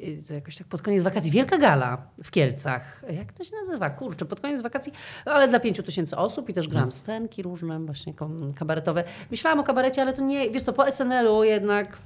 Y, 0.00 0.22
To 0.28 0.34
jakoś 0.34 0.56
tak 0.56 0.66
pod 0.66 0.82
koniec 0.82 1.02
wakacji. 1.02 1.30
Wielka 1.30 1.58
gala 1.58 1.98
w 2.24 2.30
Kielcach. 2.30 3.04
Jak 3.10 3.32
to 3.32 3.44
się 3.44 3.50
nazywa? 3.66 3.90
Kurczę, 3.90 4.24
pod 4.24 4.40
koniec 4.40 4.60
wakacji, 4.62 4.92
ale 5.24 5.48
dla 5.48 5.60
pięciu 5.60 5.82
tysięcy 5.82 6.16
osób 6.16 6.48
i 6.48 6.52
też 6.52 6.68
grałam 6.68 6.82
Hmm. 6.90 6.92
scenki 6.92 7.42
różne 7.42 7.80
właśnie 7.80 8.14
kabaretowe. 8.54 9.04
Myślałam 9.30 9.60
o 9.60 9.64
kabarecie, 9.64 10.02
ale 10.02 10.12
to 10.12 10.22
nie, 10.22 10.50
wiesz 10.50 10.62
co, 10.62 10.72
po 10.72 10.86
SNL-u 10.90 11.44
jednak 11.44 11.98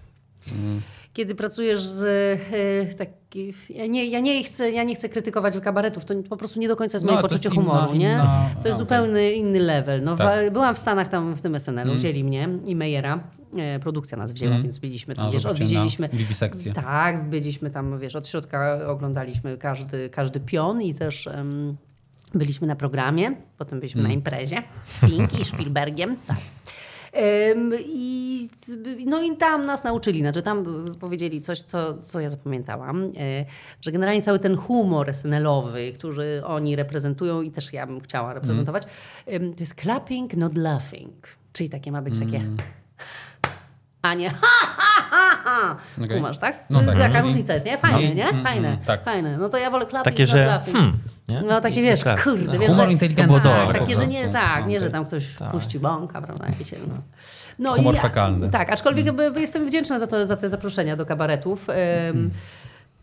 Hmm. 0.46 0.80
Kiedy 1.16 1.34
pracujesz 1.34 1.80
z 1.80 2.04
taki, 2.98 3.54
ja 3.70 3.86
nie, 3.86 4.04
ja 4.06 4.20
nie 4.20 4.44
chcę, 4.44 4.70
ja 4.70 4.82
nie 4.84 4.94
chcę 4.94 5.08
krytykować 5.08 5.54
kabaretów, 5.58 6.04
to 6.04 6.14
po 6.28 6.36
prostu 6.36 6.60
nie 6.60 6.68
do 6.68 6.76
końca 6.76 6.96
jest 6.96 7.06
No, 7.06 7.12
moje 7.12 7.22
to 7.28 7.34
jest 7.34 7.44
poczucie 7.44 7.60
inna- 7.60 7.72
humoru, 7.72 7.94
nie? 7.94 8.08
inna- 8.08 8.50
To 8.62 8.68
jest 8.68 8.76
a, 8.76 8.78
zupełnie 8.78 9.32
inny 9.32 9.58
level. 9.58 10.02
No, 10.02 10.16
Tak. 10.16 10.26
Mm. 10.32 10.44
wa- 10.44 10.50
byłam 10.50 10.74
w 10.74 10.78
Stanach 10.78 11.08
tam 11.08 11.36
w 11.36 11.42
tym 11.42 11.54
SNL-u, 11.54 11.94
wzięli 11.94 12.24
mnie 12.24 12.48
i 12.66 12.76
Mejera. 12.76 13.20
E, 13.58 13.78
produkcja 13.80 14.18
nas 14.18 14.32
wzięła, 14.32 14.58
więc 14.60 14.78
byliśmy 14.78 15.14
tam, 15.14 15.26
A, 15.26 15.30
wiesz, 15.30 15.46
odwiedziliśmy. 15.46 16.08
wiwisekcję. 16.12 16.72
Tak, 16.72 17.30
byliśmy 17.30 17.70
tam, 17.70 17.98
wiesz, 17.98 18.16
od 18.16 18.28
środka 18.28 18.78
oglądaliśmy 18.86 19.56
każdy, 19.58 20.08
każdy 20.10 20.40
pion 20.40 20.82
i 20.82 20.94
też 20.94 21.26
em, 21.26 21.76
byliśmy 22.34 22.66
na 22.66 22.76
programie, 22.76 23.32
potem 23.58 23.80
byliśmy 23.80 24.00
Mm. 24.00 24.10
na 24.10 24.14
imprezie 24.14 24.62
z 24.86 24.98
Pink 25.00 25.40
i 25.40 25.44
Spielbergiem. 25.44 26.16
Tak. 26.26 26.36
I, 27.86 28.48
no 29.06 29.22
i 29.22 29.36
tam 29.36 29.66
nas 29.66 29.84
nauczyli, 29.84 30.20
znaczy 30.20 30.42
tam 30.42 30.64
powiedzieli 31.00 31.40
coś, 31.40 31.62
co, 31.62 31.98
co 31.98 32.20
ja 32.20 32.30
zapamiętałam, 32.30 33.04
e, 33.04 33.08
że 33.82 33.92
generalnie 33.92 34.22
cały 34.22 34.38
ten 34.38 34.56
humor 34.56 35.08
SNL-owy, 35.12 35.92
który 35.92 36.42
oni 36.44 36.76
reprezentują 36.76 37.42
i 37.42 37.50
też 37.50 37.72
ja 37.72 37.86
bym 37.86 38.00
chciała 38.00 38.34
reprezentować, 38.34 38.82
em, 39.26 39.54
to 39.54 39.60
jest 39.60 39.80
clapping, 39.80 40.34
not 40.34 40.56
laughing. 40.56 41.26
Czyli 41.52 41.70
takie 41.70 41.92
ma 41.92 42.02
być 42.02 42.18
takie 42.18 42.42
a 44.02 44.14
nie 44.14 44.30
ha, 44.30 44.46
ha, 44.76 45.00
ha, 45.10 45.36
ha. 45.44 45.76
Okej. 46.04 46.16
Kumasz, 46.16 46.38
tak? 46.38 46.64
No 46.70 46.82
tak, 46.82 46.98
Taka 46.98 47.20
różnica 47.22 47.54
jest, 47.54 47.66
nie? 47.66 47.78
Fajne, 47.78 48.08
No. 48.08 48.14
nie? 48.14 48.28
Mm, 48.28 48.42
Fajne, 48.44 48.68
mm, 48.68 48.80
tak. 48.84 49.04
fajne. 49.04 49.38
No 49.38 49.48
to 49.48 49.58
ja 49.58 49.70
wolę 49.70 49.86
clapping, 49.86 50.04
Takie, 50.16 50.22
not 50.22 50.30
że 50.32 50.46
laughing. 50.46 50.76
hmm, 50.76 50.98
nie? 51.28 51.42
No 51.42 51.60
takie 51.60 51.80
I- 51.80 51.84
wiesz, 51.84 52.00
tak. 52.02 52.24
kurde, 52.24 52.44
No, 52.44 52.52
wiesz, 52.52 52.68
Humor 52.70 52.86
że, 52.86 52.92
inteligentny. 52.92 53.34
To 53.40 53.40
było 53.40 53.54
tak, 53.56 53.78
takie, 53.78 53.96
że 53.96 54.06
nie, 54.06 54.28
tak, 54.28 54.60
No, 54.60 54.66
nie, 54.68 54.80
że 54.80 54.90
tam 54.90 55.04
ktoś 55.04 55.34
Tak. 55.34 55.50
puści 55.50 55.78
bąka, 55.80 56.22
prawda, 56.22 56.46
wiecie, 56.58 56.76
no. 56.88 56.94
no 57.58 57.72
Humor 57.72 57.94
i 57.94 57.98
fekalny. 57.98 58.50
Tak, 58.50 58.72
aczkolwiek 58.72 59.12
by- 59.12 59.40
jestem 59.40 59.66
wdzięczna 59.66 59.98
za, 59.98 60.06
to, 60.06 60.26
za 60.26 60.36
te 60.36 60.48
zaproszenia 60.48 60.96
do 60.96 61.06
kabaretów. 61.06 61.66
Em, 61.70 62.30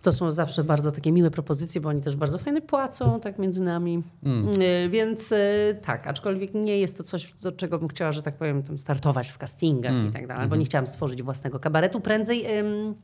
To 0.01 0.13
są 0.13 0.31
zawsze 0.31 0.63
bardzo 0.63 0.91
takie 0.91 1.11
miłe 1.11 1.31
propozycje, 1.31 1.81
bo 1.81 1.89
oni 1.89 2.01
też 2.01 2.15
bardzo 2.15 2.37
fajnie 2.37 2.61
płacą, 2.61 3.19
tak 3.19 3.39
między 3.39 3.61
nami. 3.61 4.03
Y, 4.85 4.89
Więc 4.89 5.31
y, 5.31 5.77
tak, 5.85 6.07
aczkolwiek 6.07 6.53
nie 6.53 6.77
jest 6.79 6.97
to 6.97 7.03
coś, 7.03 7.33
do 7.41 7.51
czego 7.51 7.79
bym 7.79 7.87
chciała, 7.87 8.11
że 8.11 8.21
tak 8.23 8.35
powiem, 8.37 8.63
tam 8.63 8.77
startować 8.77 9.29
w 9.29 9.37
castingach 9.37 9.93
i 10.09 10.11
tak 10.11 10.27
dalej, 10.27 10.47
bo 10.47 10.55
nie 10.55 10.65
chciałam 10.65 10.87
stworzyć 10.87 11.23
własnego 11.23 11.59
kabaretu. 11.59 12.01
Prędzej 12.01 12.57
ym, 12.59 12.95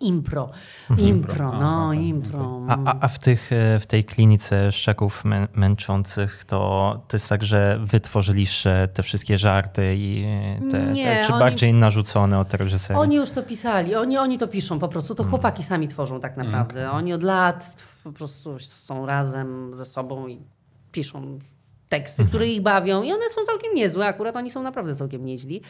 impro. 0.00 0.50
Impro, 0.98 1.52
A, 1.52 1.60
no, 1.60 1.92
impro. 1.92 2.62
A, 2.68 2.94
a, 3.00 3.08
w, 3.08 3.18
tych, 3.18 3.52
e, 3.52 3.80
w 3.80 3.86
tej 3.86 4.04
klinice 4.04 4.72
szczeków 4.72 5.24
mę, 5.24 5.48
męczących 5.54 6.44
to, 6.44 7.00
to 7.08 7.16
jest 7.16 7.28
tak, 7.28 7.42
że 7.42 7.80
wy 7.82 8.00
tworzyliście 8.00 8.88
te 8.94 9.02
wszystkie 9.02 9.38
żarty 9.38 9.94
i 9.96 10.26
te, 10.70 10.86
Nie, 10.86 11.04
te, 11.04 11.24
czy 11.26 11.32
oni- 11.32 11.40
bardziej 11.40 11.74
narzucone 11.74 12.38
od 12.38 12.54
reżysera? 12.54 12.98
Oni 12.98 13.16
już 13.16 13.30
to 13.30 13.42
pisali, 13.42 13.94
oni, 13.94 14.18
oni 14.18 14.38
to 14.38 14.48
piszą 14.48 14.78
po 14.78 14.88
prostu. 14.88 15.14
To 15.14 15.24
chłopaki 15.24 15.62
sami 15.62 15.88
tworzą 15.88 16.20
tak 16.20 16.36
naprawdę. 16.36 16.90
Oni 16.90 17.12
od 17.12 17.22
lat 17.22 17.84
po 18.04 18.12
prostu 18.12 18.58
są 18.58 19.06
razem 19.06 19.74
ze 19.74 19.84
sobą 19.84 20.26
i 20.26 20.38
piszą 20.92 21.38
teksty, 21.88 22.24
które 22.24 22.46
ich 22.48 22.62
bawią 22.62 23.02
i 23.02 23.12
one 23.12 23.30
są 23.30 23.44
całkiem 23.44 23.74
niezłe. 23.74 24.06
Akurat 24.06 24.36
oni 24.36 24.50
są 24.50 24.62
naprawdę 24.62 24.94
całkiem 24.94 25.24
nieźli. 25.24 25.62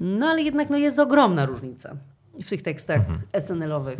No 0.00 0.26
ale 0.26 0.42
jednak 0.42 0.70
no, 0.70 0.76
jest 0.76 0.98
ogromna 0.98 1.46
różnica 1.46 1.96
w 2.44 2.48
tych 2.48 2.62
tekstach 2.62 3.00
SNL-owych, 3.32 3.98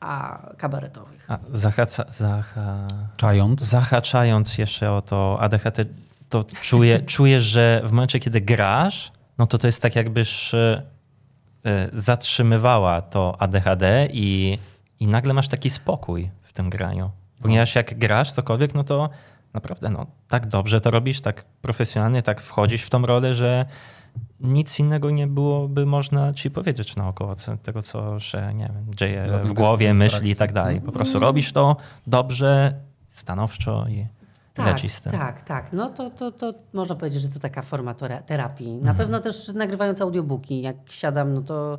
a 0.00 0.38
kabaretowych. 0.56 1.30
A, 1.30 1.38
zahaca, 1.50 2.04
zaha, 2.10 2.88
Czając. 3.16 3.62
zahaczając 3.62 4.58
jeszcze 4.58 4.92
o 4.92 5.02
to 5.02 5.38
ADHD, 5.40 5.84
to 6.28 6.44
czuję, 6.60 7.00
czujesz, 7.16 7.44
że 7.44 7.82
w 7.84 7.92
momencie, 7.92 8.20
kiedy 8.20 8.40
grasz, 8.40 9.12
no 9.38 9.46
to 9.46 9.58
to 9.58 9.66
jest 9.66 9.82
tak 9.82 9.96
jakbyś 9.96 10.54
e, 10.54 10.82
e, 11.64 11.88
zatrzymywała 11.92 13.02
to 13.02 13.36
ADHD 13.38 14.08
i, 14.12 14.58
i 15.00 15.06
nagle 15.06 15.34
masz 15.34 15.48
taki 15.48 15.70
spokój 15.70 16.30
w 16.42 16.52
tym 16.52 16.70
graniu. 16.70 17.10
Ponieważ 17.42 17.74
jak 17.74 17.98
grasz 17.98 18.32
cokolwiek, 18.32 18.74
no 18.74 18.84
to 18.84 19.10
naprawdę 19.54 19.90
no, 19.90 20.06
tak 20.28 20.46
dobrze 20.46 20.80
to 20.80 20.90
robisz, 20.90 21.20
tak 21.20 21.44
profesjonalnie, 21.44 22.22
tak 22.22 22.40
wchodzisz 22.40 22.82
w 22.82 22.90
tą 22.90 23.06
rolę, 23.06 23.34
że 23.34 23.64
nic 24.40 24.78
innego 24.78 25.10
nie 25.10 25.26
byłoby 25.26 25.86
można 25.86 26.32
ci 26.32 26.50
powiedzieć 26.50 26.96
naokoło 26.96 27.34
tego, 27.62 27.82
co 27.82 28.20
się 28.20 28.54
nie 28.54 28.70
wiem, 28.74 28.94
dzieje 28.94 29.28
Żadnych 29.28 29.52
w 29.52 29.54
głowie, 29.54 29.94
myśli 29.94 30.30
i 30.30 30.36
tak 30.36 30.52
dalej. 30.52 30.80
Po 30.80 30.92
prostu 30.92 31.18
robisz 31.18 31.52
to 31.52 31.76
dobrze, 32.06 32.74
stanowczo 33.08 33.88
i 33.88 34.06
Tak, 34.54 34.66
lecisz 34.66 34.92
z 34.92 35.00
tym. 35.00 35.12
tak, 35.12 35.44
tak. 35.44 35.72
No 35.72 35.88
to, 35.90 36.10
to, 36.10 36.32
to 36.32 36.54
można 36.72 36.94
powiedzieć, 36.94 37.22
że 37.22 37.28
to 37.28 37.38
taka 37.38 37.62
forma 37.62 37.94
terapii. 38.26 38.72
Na 38.76 38.94
pewno 38.94 39.20
też 39.20 39.48
nagrywając 39.48 40.00
audiobooki, 40.00 40.62
jak 40.62 40.76
siadam, 40.90 41.34
no 41.34 41.42
to 41.42 41.78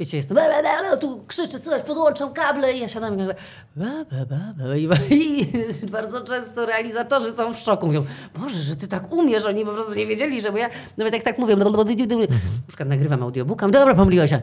wiecie, 0.00 0.16
jestem 0.16 0.34
"Bla, 0.34 0.48
bla, 0.48 0.60
bla, 0.62 0.88
bla", 0.88 0.96
tu 0.96 1.24
krzyczy 1.26 1.60
coś, 1.60 1.82
podłączam 1.82 2.32
kable 2.32 2.72
i 2.72 2.80
ja 2.80 2.88
siadam 2.88 3.14
i 3.14 3.16
nagle 3.16 3.34
"Bla, 3.76 4.04
bla, 4.10 4.24
bla, 4.26 4.36
bla", 4.56 4.96
i, 5.10 5.40
i 5.82 5.86
bardzo 5.86 6.20
często 6.20 6.66
realizatorzy 6.66 7.30
są 7.30 7.54
w 7.54 7.58
szoku. 7.58 7.86
Mówią, 7.86 8.04
Boże, 8.38 8.62
że 8.62 8.76
ty 8.76 8.88
tak 8.88 9.12
umiesz, 9.12 9.44
oni 9.44 9.64
po 9.64 9.72
prostu 9.72 9.94
nie 9.94 10.06
wiedzieli, 10.06 10.40
że 10.40 10.52
bo 10.52 10.58
ja 10.58 10.68
nawet 10.96 11.12
jak 11.14 11.22
tak 11.22 11.38
mówię, 11.38 11.56
na 11.56 11.64
przykład 12.68 12.88
nagrywam 12.88 13.22
audiobooka, 13.22 13.68
dobra, 13.68 13.94
pomyliła 13.94 14.28
się. 14.28 14.40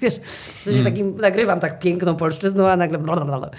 Wiesz, 0.00 0.18
w 0.60 0.64
sensie 0.64 0.84
takim 0.84 1.16
nagrywam 1.16 1.60
tak 1.60 1.78
piękną 1.78 2.16
polszczyzną, 2.16 2.68
a 2.68 2.76
nagle 2.76 2.98
bla, 2.98 3.16
bla, 3.16 3.38
bla. 3.38 3.50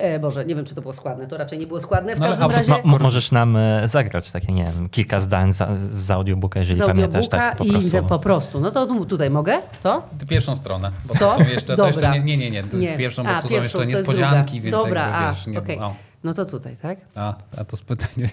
E, 0.00 0.18
Boże, 0.20 0.44
nie 0.44 0.54
wiem, 0.54 0.64
czy 0.64 0.74
to 0.74 0.80
było 0.80 0.92
składne. 0.92 1.26
To 1.26 1.36
raczej 1.36 1.58
nie 1.58 1.66
było 1.66 1.80
składne. 1.80 2.16
W 2.16 2.20
No, 2.20 2.26
każdym 2.26 2.50
razie... 2.50 2.72
Mo- 2.72 2.80
mo- 2.84 2.98
możesz 2.98 3.32
nam 3.32 3.56
e, 3.56 3.88
zagrać 3.88 4.30
takie, 4.30 4.52
nie 4.52 4.64
wiem, 4.64 4.88
kilka 4.88 5.20
zdań 5.20 5.52
za, 5.52 5.68
z 5.78 6.10
audiobooka, 6.10 6.60
jeżeli 6.60 6.76
z 6.80 6.82
pamiętasz, 6.86 7.04
audiobooka 7.24 7.36
tak 7.38 7.56
po 7.56 7.64
i 7.64 7.70
prostu. 7.70 7.88
idę 7.88 8.02
po 8.02 8.18
prostu. 8.18 8.60
No 8.60 8.70
to 8.70 8.86
tu- 8.86 9.04
tutaj 9.06 9.30
mogę? 9.30 9.58
To? 9.82 10.02
Pierwszą 10.28 10.56
stronę. 10.56 10.90
Bo 11.04 11.14
To? 11.14 11.18
to 11.36 11.44
są 11.44 11.50
jeszcze, 11.50 11.76
to 11.76 11.76
Dobra. 11.76 11.86
jeszcze 11.86 12.20
nie, 12.20 12.36
nie, 12.36 12.50
nie, 12.50 12.62
nie, 12.72 12.98
pierwszą, 12.98 13.24
bo 13.24 13.30
A, 13.30 13.42
tu 13.42 13.48
pierwszą, 13.48 13.58
są 13.58 13.62
jeszcze 13.62 13.78
to 13.78 13.84
niespodzianki, 13.84 14.60
więc 14.60 14.76
Dobra, 14.76 15.00
jakby, 15.02 15.16
a, 15.16 15.32
wiesz, 15.32 15.46
nie 15.46 15.58
okej. 15.58 15.78
o, 15.78 15.94
No 16.24 16.34
to 16.34 16.44
tutaj, 16.44 16.76
tak? 16.82 16.98
a, 17.14 17.34
a 17.58 17.64
to 17.64 17.76
z 17.76 17.82
pytaniem. 17.82 18.30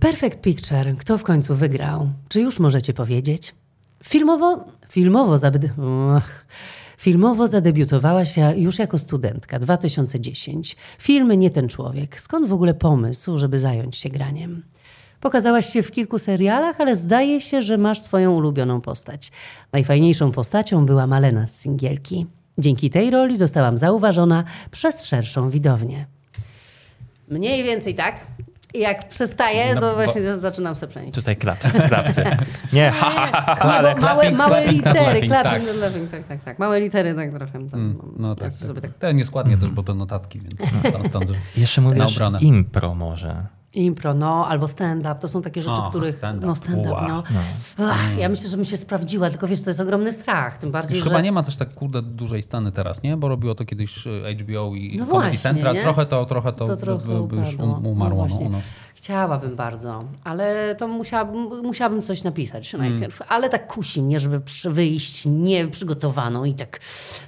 Perfect 0.00 0.40
Picture. 0.40 0.96
Kto 0.98 1.18
w 1.18 1.22
końcu 1.22 1.54
wygrał? 1.56 2.08
Czy 2.28 2.40
już 2.40 2.58
możecie 2.58 2.92
powiedzieć? 2.92 3.54
Filmowo, 4.04 4.64
filmowo, 4.88 5.38
zabed... 5.38 5.62
Filmowo 7.02 7.46
zadebiutowałaś 7.46 8.36
ja 8.36 8.54
już 8.54 8.78
jako 8.78 8.98
studentka 8.98 9.58
2010. 9.58 10.76
Film 10.98 11.32
Nie 11.32 11.50
ten 11.50 11.68
człowiek. 11.68 12.20
Skąd 12.20 12.46
w 12.46 12.52
ogóle 12.52 12.74
pomysł, 12.74 13.38
żeby 13.38 13.58
zająć 13.58 13.96
się 13.96 14.08
graniem? 14.08 14.62
Pokazałaś 15.20 15.72
się 15.72 15.82
w 15.82 15.90
kilku 15.90 16.18
serialach, 16.18 16.80
ale 16.80 16.96
zdaje 16.96 17.40
się, 17.40 17.62
że 17.62 17.78
masz 17.78 18.00
swoją 18.00 18.34
ulubioną 18.34 18.80
postać. 18.80 19.32
Najfajniejszą 19.72 20.32
postacią 20.32 20.86
była 20.86 21.06
Malena 21.06 21.46
z 21.46 21.60
Singielki. 21.60 22.26
Dzięki 22.58 22.90
tej 22.90 23.10
roli 23.10 23.36
zostałam 23.36 23.78
zauważona 23.78 24.44
przez 24.70 25.04
szerszą 25.04 25.50
widownię. 25.50 26.06
Mniej 27.28 27.62
więcej 27.62 27.94
tak. 27.94 28.26
I 28.74 28.78
jak 28.80 29.08
przestaję, 29.08 29.74
No, 29.74 29.80
to 29.80 29.88
bo- 29.90 29.94
właśnie 29.94 30.36
zaczynam 30.36 30.74
seplenić. 30.74 31.14
Tutaj 31.14 31.36
klapsy, 31.36 31.70
klapsy. 31.88 32.24
Nie, 32.72 32.90
ha, 32.90 33.10
ha, 33.10 33.26
ha, 33.32 33.56
ha, 33.56 33.74
ale 33.78 33.94
bo 33.94 34.00
małe, 34.00 34.30
małe 34.30 34.66
litery, 34.66 34.98
clapping, 34.98 35.32
tak. 35.32 35.62
laughing, 35.80 36.10
tak, 36.10 36.26
tak, 36.28 36.44
tak. 36.44 36.58
Małe 36.58 36.80
litery 36.80 37.14
tak 37.14 37.30
trochę. 37.34 37.52
Tam, 37.52 37.80
Mm, 37.80 37.98
No 38.18 38.28
ja 38.28 38.34
tak, 38.34 38.52
sobie 38.52 38.80
tak. 38.80 38.90
tak. 38.90 38.98
Te 39.00 39.14
nieskładnie 39.14 39.56
też, 39.56 39.70
bo 39.70 39.82
to 39.82 39.94
notatki, 39.94 40.40
więc 40.40 40.92
tam 40.92 41.04
stąd, 41.04 41.30
jeszcze 41.56 41.80
Na 41.80 41.88
mówisz 41.88 42.42
impro 42.42 42.94
może. 42.94 43.46
Impro, 43.74 44.14
no, 44.14 44.46
albo 44.48 44.68
stand-up, 44.68 45.14
to 45.20 45.28
są 45.28 45.42
takie 45.42 45.62
rzeczy, 45.62 45.74
Och, 45.82 45.88
których... 45.88 46.14
stand-up. 46.14 46.46
No, 46.46 46.54
stand-up, 46.56 46.90
Ua. 46.90 47.08
no. 47.08 47.22
Ach, 47.90 48.16
ja 48.18 48.28
myślę, 48.28 48.48
że 48.48 48.56
bym 48.56 48.66
się 48.66 48.76
sprawdziła, 48.76 49.30
tylko 49.30 49.48
wiesz, 49.48 49.62
to 49.62 49.70
jest 49.70 49.80
ogromny 49.80 50.12
strach, 50.12 50.58
tym 50.58 50.70
bardziej, 50.70 50.96
Już 50.98 51.04
że... 51.04 51.10
chyba 51.10 51.20
nie 51.22 51.32
ma 51.32 51.42
też 51.42 51.56
tak 51.56 51.74
kurde 51.74 52.02
dużej 52.02 52.42
sceny 52.42 52.72
teraz, 52.72 53.02
nie? 53.02 53.16
Bo 53.16 53.28
robiło 53.28 53.54
to 53.54 53.64
kiedyś 53.64 54.06
y, 54.06 54.36
HBO 54.40 54.74
i 54.74 54.96
No 54.98 55.06
Comedy 55.06 55.20
właśnie, 55.22 55.38
Central. 55.38 55.74
nie? 55.74 55.80
Trochę 55.82 56.06
to, 56.06 56.26
trochę 56.26 56.52
to, 56.52 56.64
To 56.66 56.74
by- 56.76 56.80
trochę 56.82 57.06
by, 57.06 57.26
by 57.28 57.36
już 57.36 57.56
um, 57.56 57.86
umarło. 57.86 58.16
No 58.18 58.22
No, 58.22 58.28
właśnie. 58.28 58.46
u 58.46 58.50
nas. 58.50 58.62
Chciałabym 59.02 59.56
bardzo, 59.56 59.98
ale 60.24 60.74
to 60.78 60.88
musiałabym, 60.88 61.62
musiałabym 61.62 62.02
coś 62.02 62.24
napisać 62.24 62.74
Mm. 62.74 62.90
najpierw. 62.90 63.22
Ale 63.28 63.48
tak 63.48 63.66
kusi 63.72 64.02
mnie, 64.02 64.20
żeby 64.20 64.40
wyjść 64.64 65.26
nieprzygotowaną 65.26 66.44
i 66.44 66.54
tak, 66.54 66.80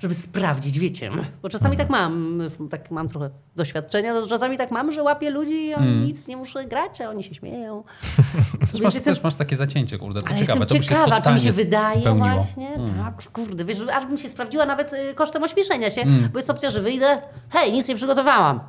żeby 0.03 0.14
sprawdzić, 0.14 0.79
wiecie. 0.79 1.11
Bo 1.43 1.49
czasami 1.49 1.77
tak 1.77 1.91
mam, 1.91 2.41
tak 2.70 2.91
mam 2.91 3.09
trochę 3.09 3.31
doświadczenia, 3.57 4.14
to 4.14 4.27
czasami 4.27 4.59
tak 4.59 4.70
mam, 4.70 4.93
że 4.93 5.03
łapię 5.03 5.31
ludzi 5.31 5.66
i 5.66 5.75
oni 5.75 5.87
Mm. 5.87 6.05
nic 6.05 6.29
nie 6.29 6.37
muszę 6.37 6.64
grać, 6.64 7.01
a 7.01 7.11
oni 7.11 7.25
się 7.25 7.35
śmieją. 7.35 7.85
Też 8.72 8.81
masz, 8.81 8.95
jestem- 8.95 9.14
też 9.14 9.22
masz 9.25 9.35
takie 9.35 9.57
zacięcie, 9.57 9.99
kurde, 9.99 10.20
to 10.20 10.27
Ale 10.29 10.39
ciekawe. 10.39 10.61
jestem 10.61 10.79
to 10.79 10.85
ciekawa, 10.89 11.20
czy 11.22 11.33
mi 11.33 11.41
się 11.41 11.53
wydaje 11.53 12.01
spełniło. 12.01 12.27
Mm. 12.27 12.39
właśnie. 12.39 12.68
Tak, 13.05 13.31
kurde, 13.33 13.64
wiesz, 13.64 13.79
aż 13.93 14.07
bym 14.07 14.18
się 14.18 14.29
sprawdziła 14.29 14.66
nawet 14.66 14.93
y, 14.93 15.14
kosztem 15.14 15.43
ośmieszenia 15.43 15.91
się, 15.91 16.03
Mm. 16.03 16.29
bo 16.33 16.39
jest 16.39 16.51
opcja, 16.51 16.70
że 16.70 16.81
wyjdę, 16.81 17.22
hej, 17.51 17.72
nic 17.72 17.89
nie 17.89 17.97
przygotowałam. 17.97 18.61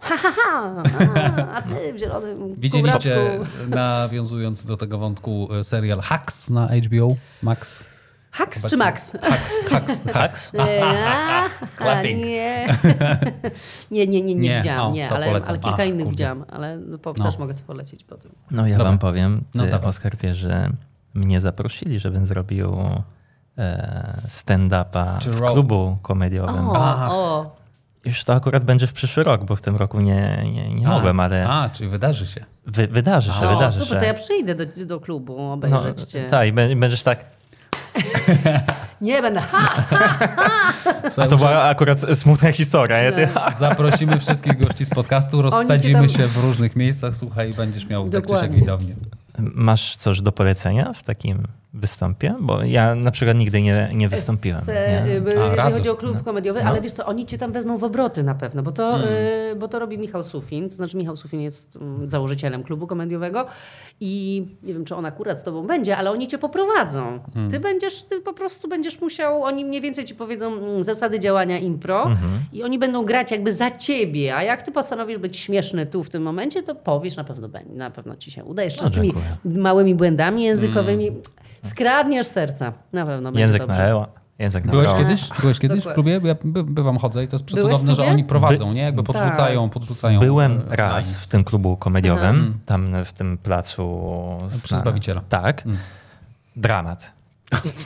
Ha, 0.00 0.16
ha, 0.16 0.32
ha, 0.36 0.82
a, 1.14 1.54
a 1.56 1.62
ty 1.62 1.92
w 1.92 1.98
zielonym 1.98 2.54
Widzieliście, 2.58 3.16
kubraczku. 3.16 3.70
nawiązując 3.70 4.64
do 4.66 4.76
tego 4.76 4.98
wątku, 4.98 5.48
e, 5.60 5.64
serial 5.64 6.00
Hacks 6.00 6.50
na 6.50 6.68
HBO 6.68 7.08
Max? 7.42 7.80
Haks 8.32 8.60
czy 8.60 8.60
Obecnie. 8.60 8.78
Max? 8.78 9.16
Haks, 9.22 9.68
haks, 9.70 10.02
haks. 10.12 10.52
E, 10.54 10.82
a, 11.06 11.48
Clapping. 11.78 12.24
Nie. 12.24 12.76
nie, 13.90 14.06
nie, 14.06 14.22
nie, 14.22 14.34
nie, 14.34 14.34
Nie, 14.34 14.56
widziałam, 14.56 14.92
o, 14.92 14.94
nie, 14.94 15.10
ale, 15.10 15.26
ale 15.26 15.58
kilka 15.58 15.68
Ach, 15.82 15.86
innych 15.86 15.92
kurde. 15.98 16.10
widziałam, 16.10 16.44
ale 16.48 16.78
no, 16.78 16.98
po, 16.98 17.14
No. 17.18 17.24
też 17.24 17.38
mogę 17.38 17.54
to 17.54 17.62
polecić 17.66 18.04
potem. 18.04 18.32
No 18.50 18.66
ja 18.66 18.78
Dobra. 18.78 18.90
wam 18.90 18.98
powiem, 18.98 19.44
No 19.54 19.64
ty. 19.66 19.80
Oskar, 19.80 20.16
wiesz, 20.16 20.38
że 20.38 20.70
mnie 21.14 21.40
zaprosili, 21.40 21.98
żebym 22.00 22.26
zrobił 22.26 22.76
e, 23.58 24.12
stand-upa 24.28 25.18
Czy 25.18 25.30
w 25.30 25.40
klubu 25.40 25.96
komediowym. 26.02 26.68
O, 26.68 27.12
o, 27.12 27.56
Już 28.04 28.24
to 28.24 28.34
akurat 28.34 28.64
będzie 28.64 28.86
w 28.86 28.92
przyszły 28.92 29.24
rok, 29.24 29.44
bo 29.44 29.56
w 29.56 29.62
tym 29.62 29.76
roku 29.76 30.00
nie, 30.00 30.42
nie, 30.52 30.74
nie 30.74 30.88
mogłem, 30.88 31.20
ale 31.20 31.48
A, 31.48 31.70
czyli 31.72 31.88
wydarzy 31.90 32.26
się. 32.26 32.44
wy, 32.66 32.86
wydarzy 32.88 33.32
się, 33.32 33.48
O, 33.48 33.54
wydarzy 33.54 33.78
super, 33.78 33.94
się. 33.94 34.00
to 34.00 34.04
ja 34.04 34.14
przyjdę 34.14 34.54
do, 34.54 34.86
do 34.86 35.00
klubu 35.00 35.36
no, 35.38 35.52
obejrzeć 35.52 36.02
cię. 36.02 36.26
tak, 36.30 36.48
i 36.48 36.52
bę- 36.52 36.78
będziesz 36.80 37.02
tak. 37.02 37.24
Nie 39.00 39.22
będę, 39.22 39.40
ha! 39.40 39.82
A 41.16 41.26
to 41.26 41.36
była 41.36 41.62
akurat 41.62 42.00
smutna 42.18 42.52
historia, 42.52 43.02
nie? 43.02 43.12
Ty, 43.12 43.28
Tak. 43.34 43.56
Zaprosimy 43.56 44.20
wszystkich 44.20 44.58
gości 44.58 44.84
z 44.84 44.90
podcastu, 44.90 45.42
rozsadzimy 45.42 45.94
tam- 45.94 46.08
się 46.08 46.26
w 46.26 46.36
różnych 46.36 46.76
miejscach, 46.76 47.16
słuchaj, 47.16 47.50
i 47.50 47.52
będziesz 47.52 47.86
miał 47.86 48.10
tak 48.10 48.22
czy 48.22 48.32
Dokładnie. 48.32 48.58
widownię. 48.60 48.94
Masz 49.38 49.96
coś 49.96 50.20
do 50.22 50.32
polecenia 50.32 50.92
w 50.92 51.02
takim 51.02 51.42
występie? 51.74 52.34
Bo 52.40 52.62
ja 52.62 52.94
na 52.94 53.10
przykład 53.10 53.36
nigdy 53.36 53.62
nie, 53.62 53.90
nie 53.94 54.08
wystąpiłem. 54.08 54.60
Z, 54.60 54.66
Nie? 54.68 54.74
e, 54.74 55.08
jeżeli 55.08 55.56
rado. 55.56 55.70
chodzi 55.76 55.88
o 55.88 55.94
klub 55.96 56.14
No. 56.14 56.24
komediowy, 56.24 56.60
No. 56.64 56.68
ale 56.70 56.80
wiesz 56.80 56.92
co, 56.92 57.06
oni 57.06 57.26
cię 57.26 57.38
tam 57.38 57.52
wezmą 57.52 57.78
w 57.78 57.84
obroty 57.84 58.22
na 58.22 58.34
pewno, 58.34 58.62
bo 58.62 58.72
to, 58.72 58.94
Mm. 58.96 59.08
e, 59.52 59.56
bo 59.56 59.68
to 59.68 59.78
robi 59.78 59.98
Michał 59.98 60.22
Sufin, 60.22 60.68
to 60.68 60.74
znaczy 60.74 60.96
Michał 60.96 61.16
Sufin 61.16 61.40
jest 61.40 61.76
mm, 61.76 62.10
założycielem 62.10 62.62
klubu 62.62 62.86
komediowego 62.86 63.46
i 64.00 64.46
nie 64.62 64.72
wiem, 64.74 64.84
czy 64.84 64.94
on 64.96 65.06
akurat 65.06 65.40
z 65.40 65.42
tobą 65.44 65.66
będzie, 65.66 65.96
ale 65.96 66.10
oni 66.10 66.28
cię 66.28 66.38
poprowadzą. 66.38 67.20
Mm. 67.36 67.50
Ty 67.50 67.60
będziesz, 67.60 68.04
ty 68.04 68.20
po 68.20 68.32
prostu 68.32 68.68
będziesz 68.68 69.00
musiał, 69.00 69.42
oni 69.42 69.64
mniej 69.64 69.80
więcej 69.80 70.04
ci 70.04 70.14
powiedzą 70.14 70.50
zasady 70.84 71.20
działania 71.20 71.58
impro 71.58 72.02
Mhm. 72.02 72.32
i 72.52 72.62
oni 72.62 72.78
będą 72.78 73.04
grać 73.04 73.30
jakby 73.30 73.52
za 73.52 73.70
ciebie, 73.70 74.36
a 74.36 74.42
jak 74.42 74.62
ty 74.62 74.72
postanowisz 74.72 75.18
być 75.18 75.36
śmieszny 75.36 75.86
tu 75.86 76.04
w 76.04 76.10
tym 76.10 76.22
momencie, 76.22 76.62
to 76.62 76.74
powiesz, 76.74 77.16
na 77.16 77.24
pewno 77.24 77.48
będzie, 77.48 77.74
na 77.74 77.90
pewno 77.90 78.16
ci 78.16 78.30
się 78.30 78.44
uda. 78.44 78.62
Jeszcze 78.62 78.82
No, 78.82 78.88
z 78.88 78.92
tymi 78.92 79.06
dziękuję. 79.06 79.60
małymi 79.62 79.94
błędami 79.94 80.42
językowymi. 80.44 81.10
Skradniesz 81.62 82.26
serca. 82.26 82.72
Na 82.92 83.06
pewno 83.06 83.28
będzie 83.32 83.40
Język 83.40 83.60
dobrze. 83.62 83.78
na 83.78 83.84
Eła. 83.84 84.06
Język 84.38 84.64
na 84.64 84.70
Byłeś 84.70 84.88
Eła. 84.88 84.98
kiedyś? 84.98 85.28
Byłeś 85.40 85.58
kiedyś 85.58 85.84
w 85.84 85.92
klubie? 85.92 86.20
Ja 86.24 86.34
by, 86.44 86.64
bywam, 86.64 86.98
chodzę 86.98 87.24
i 87.24 87.28
to 87.28 87.34
jest 87.34 87.44
przecudowne, 87.44 87.94
że 87.94 88.04
oni 88.04 88.24
prowadzą, 88.24 88.72
nie? 88.72 88.80
Jakby 88.82 89.02
Tak. 89.02 89.16
podrzucają, 89.16 89.68
podrzucają. 89.70 90.20
Byłem 90.20 90.62
e, 90.70 90.76
raz 90.76 91.06
lines. 91.06 91.24
w 91.24 91.28
tym 91.28 91.44
klubu 91.44 91.76
komediowym, 91.76 92.24
Mhm. 92.36 92.54
tam 92.66 93.04
w 93.04 93.12
tym 93.12 93.38
placu. 93.38 94.00
Przy 94.62 94.76
Zbawiciela. 94.76 95.20
Tak. 95.28 95.64
Dramat. 96.56 97.12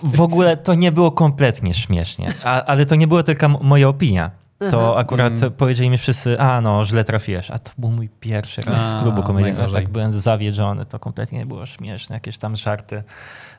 W 0.02 0.20
ogóle 0.20 0.56
to 0.56 0.74
nie 0.74 0.92
było 0.92 1.12
kompletnie 1.12 1.74
śmiesznie, 1.74 2.32
a, 2.44 2.62
ale 2.62 2.86
to 2.86 2.94
nie 2.94 3.06
była 3.06 3.22
tylko 3.22 3.46
m- 3.46 3.56
moja 3.60 3.88
opinia. 3.88 4.30
To 4.70 4.98
akurat 4.98 5.32
Mm. 5.32 5.52
powiedzieli 5.52 5.90
mi 5.90 5.98
wszyscy, 5.98 6.40
a 6.40 6.60
no, 6.60 6.84
źle 6.84 7.05
trafiłeś. 7.05 7.51
A 7.51 7.59
to 7.59 7.70
był 7.78 7.90
mój 7.90 8.09
pierwszy 8.20 8.60
raz 8.62 8.74
A, 8.80 8.98
w 9.01 9.02
klubu 9.02 9.22
komediowym. 9.22 9.56
najgorzej. 9.56 9.82
Tak 9.84 9.92
byłem 9.92 10.12
zawiedziony, 10.12 10.84
to 10.84 10.98
kompletnie 10.98 11.38
nie 11.38 11.46
było 11.46 11.66
śmieszne. 11.66 12.16
Jakieś 12.16 12.38
tam 12.38 12.56
żarty 12.56 13.02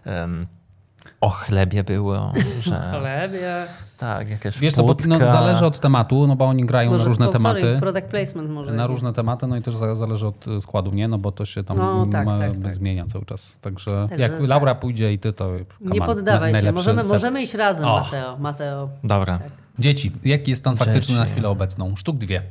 em, 0.05 0.47
o 1.21 1.29
chlebie 1.29 1.83
było, 1.83 2.31
że 2.65 2.91
Chlebie. 2.99 3.65
tak, 3.97 4.29
jakieś 4.29 4.59
Wiesz 4.59 4.73
co, 4.73 4.83
bo 4.83 4.95
no, 5.07 5.25
zależy 5.25 5.65
od 5.65 5.79
tematu, 5.79 6.27
no 6.27 6.35
bo 6.35 6.45
oni 6.45 6.65
grają 6.65 6.91
Może 6.91 7.03
na 7.03 7.09
różne 7.09 7.27
tematy. 7.27 7.77
product 7.79 8.07
placement 8.07 8.49
może. 8.49 8.71
Na 8.73 8.87
różne 8.87 9.13
tematy, 9.13 9.47
no 9.47 9.57
i 9.57 9.61
też 9.61 9.75
za- 9.75 9.95
zależy 9.95 10.27
od 10.27 10.47
e, 10.47 10.61
składu, 10.61 10.91
nie? 10.91 11.07
No 11.07 11.17
bo 11.17 11.31
to 11.31 11.45
się 11.45 11.63
tam 11.63 11.77
No, 11.77 12.05
tak, 12.11 12.25
ma- 12.25 12.39
tak, 12.39 12.51
tak. 12.63 12.73
zmienia 12.73 13.05
cały 13.05 13.25
czas. 13.25 13.57
Także, 13.61 14.05
Także 14.09 14.23
jak 14.23 14.31
tak. 14.31 14.47
Laura 14.47 14.75
pójdzie 14.75 15.13
i 15.13 15.19
ty, 15.19 15.33
to 15.33 15.51
Nie 15.81 15.99
on, 16.01 16.05
poddawaj 16.07 16.53
na- 16.53 16.61
się. 16.61 16.71
Możemy, 16.71 17.03
set. 17.03 17.11
możemy 17.13 17.41
iść 17.41 17.53
razem. 17.53 17.85
Mateo. 17.85 18.37
Mateo. 18.37 18.89
Dobra. 19.03 19.39
Dzieci, 19.79 20.11
jaki 20.25 20.51
jest 20.51 20.61
stan 20.63 20.75
faktyczny 20.77 21.15
na 21.15 21.25
chwilę 21.25 21.49
obecną? 21.49 21.95
Sztuk 21.95 22.17
dwie. 22.17 22.41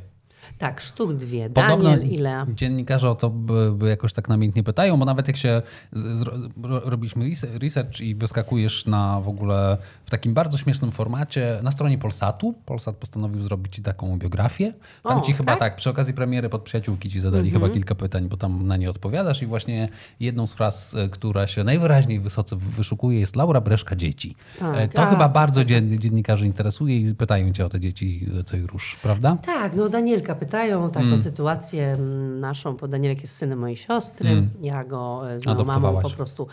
Tak, 0.57 0.81
sztuk 0.81 1.13
dwie. 1.13 1.49
Podobno 1.49 1.83
Daniel 1.89 2.07
i 2.11 2.17
Lea. 2.17 2.45
dziennikarze 2.55 3.09
o 3.09 3.15
to 3.15 3.29
by, 3.29 3.71
by 3.71 3.89
jakoś 3.89 4.13
tak 4.13 4.29
namiętnie 4.29 4.63
pytają, 4.63 4.97
bo 4.99 5.05
nawet 5.05 5.27
jak 5.27 5.37
się 5.37 5.61
z, 5.91 6.19
z, 6.19 6.21
ro- 6.63 6.79
robiliśmy 6.85 7.25
res- 7.25 7.57
research 7.61 8.01
i 8.01 8.15
wyskakujesz 8.15 8.85
na 8.85 9.21
w 9.21 9.27
ogóle 9.29 9.77
w 10.05 10.09
takim 10.09 10.33
bardzo 10.33 10.57
śmiesznym 10.57 10.91
formacie 10.91 11.59
na 11.63 11.71
stronie 11.71 11.97
Polsatu. 11.97 12.53
Polsat 12.65 12.95
postanowił 12.95 13.41
zrobić 13.41 13.75
ci 13.75 13.81
taką 13.81 14.17
biografię. 14.17 14.73
Tam 15.03 15.17
O, 15.17 15.21
ci 15.21 15.33
chyba 15.33 15.51
tak? 15.51 15.59
tak, 15.59 15.75
przy 15.75 15.89
okazji 15.89 16.13
premiery 16.13 16.49
pod 16.49 16.61
przyjaciółki 16.61 17.09
ci 17.09 17.19
zadali 17.19 17.51
chyba 17.51 17.69
kilka 17.69 17.95
pytań, 17.95 18.29
bo 18.29 18.37
tam 18.37 18.67
na 18.67 18.77
nie 18.77 18.89
odpowiadasz 18.89 19.41
i 19.41 19.45
właśnie 19.45 19.89
jedną 20.19 20.47
z 20.47 20.53
fraz, 20.53 20.95
e, 20.95 21.09
która 21.09 21.47
się 21.47 21.63
najwyraźniej 21.63 22.19
wysoce 22.19 22.55
wyszukuje 22.55 23.19
jest 23.19 23.35
Laura 23.35 23.61
Breszka 23.61 23.95
dzieci. 23.95 24.35
Tak, 24.59 24.75
E, 24.77 24.87
to 24.87 25.01
a, 25.01 25.09
chyba 25.09 25.29
bardzo 25.29 25.65
dzien, 25.65 25.99
dziennikarzy 25.99 26.45
interesuje 26.45 26.97
i 26.97 27.15
pytają 27.15 27.51
cię 27.51 27.65
o 27.65 27.69
te 27.69 27.79
dzieci 27.79 28.27
e, 28.39 28.43
co 28.43 28.57
i 28.57 28.61
róż, 28.61 28.97
prawda? 29.03 29.37
Tak, 29.45 29.75
no 29.75 29.89
Danielka 29.89 30.35
pytają 30.35 30.91
tak 30.91 31.03
Mm. 31.03 31.13
o 31.13 31.17
sytuację 31.17 31.87
mm, 31.93 32.39
naszą, 32.39 32.77
bo 32.77 32.87
Danielek 32.87 33.21
jest 33.21 33.35
synem 33.37 33.59
mojej 33.59 33.77
siostry. 33.77 34.47
Ja 34.61 34.83
go 34.83 35.21
z 35.37 35.45
moją 35.45 35.65
mamą 35.65 36.01
po 36.01 36.09
prostu 36.09 36.47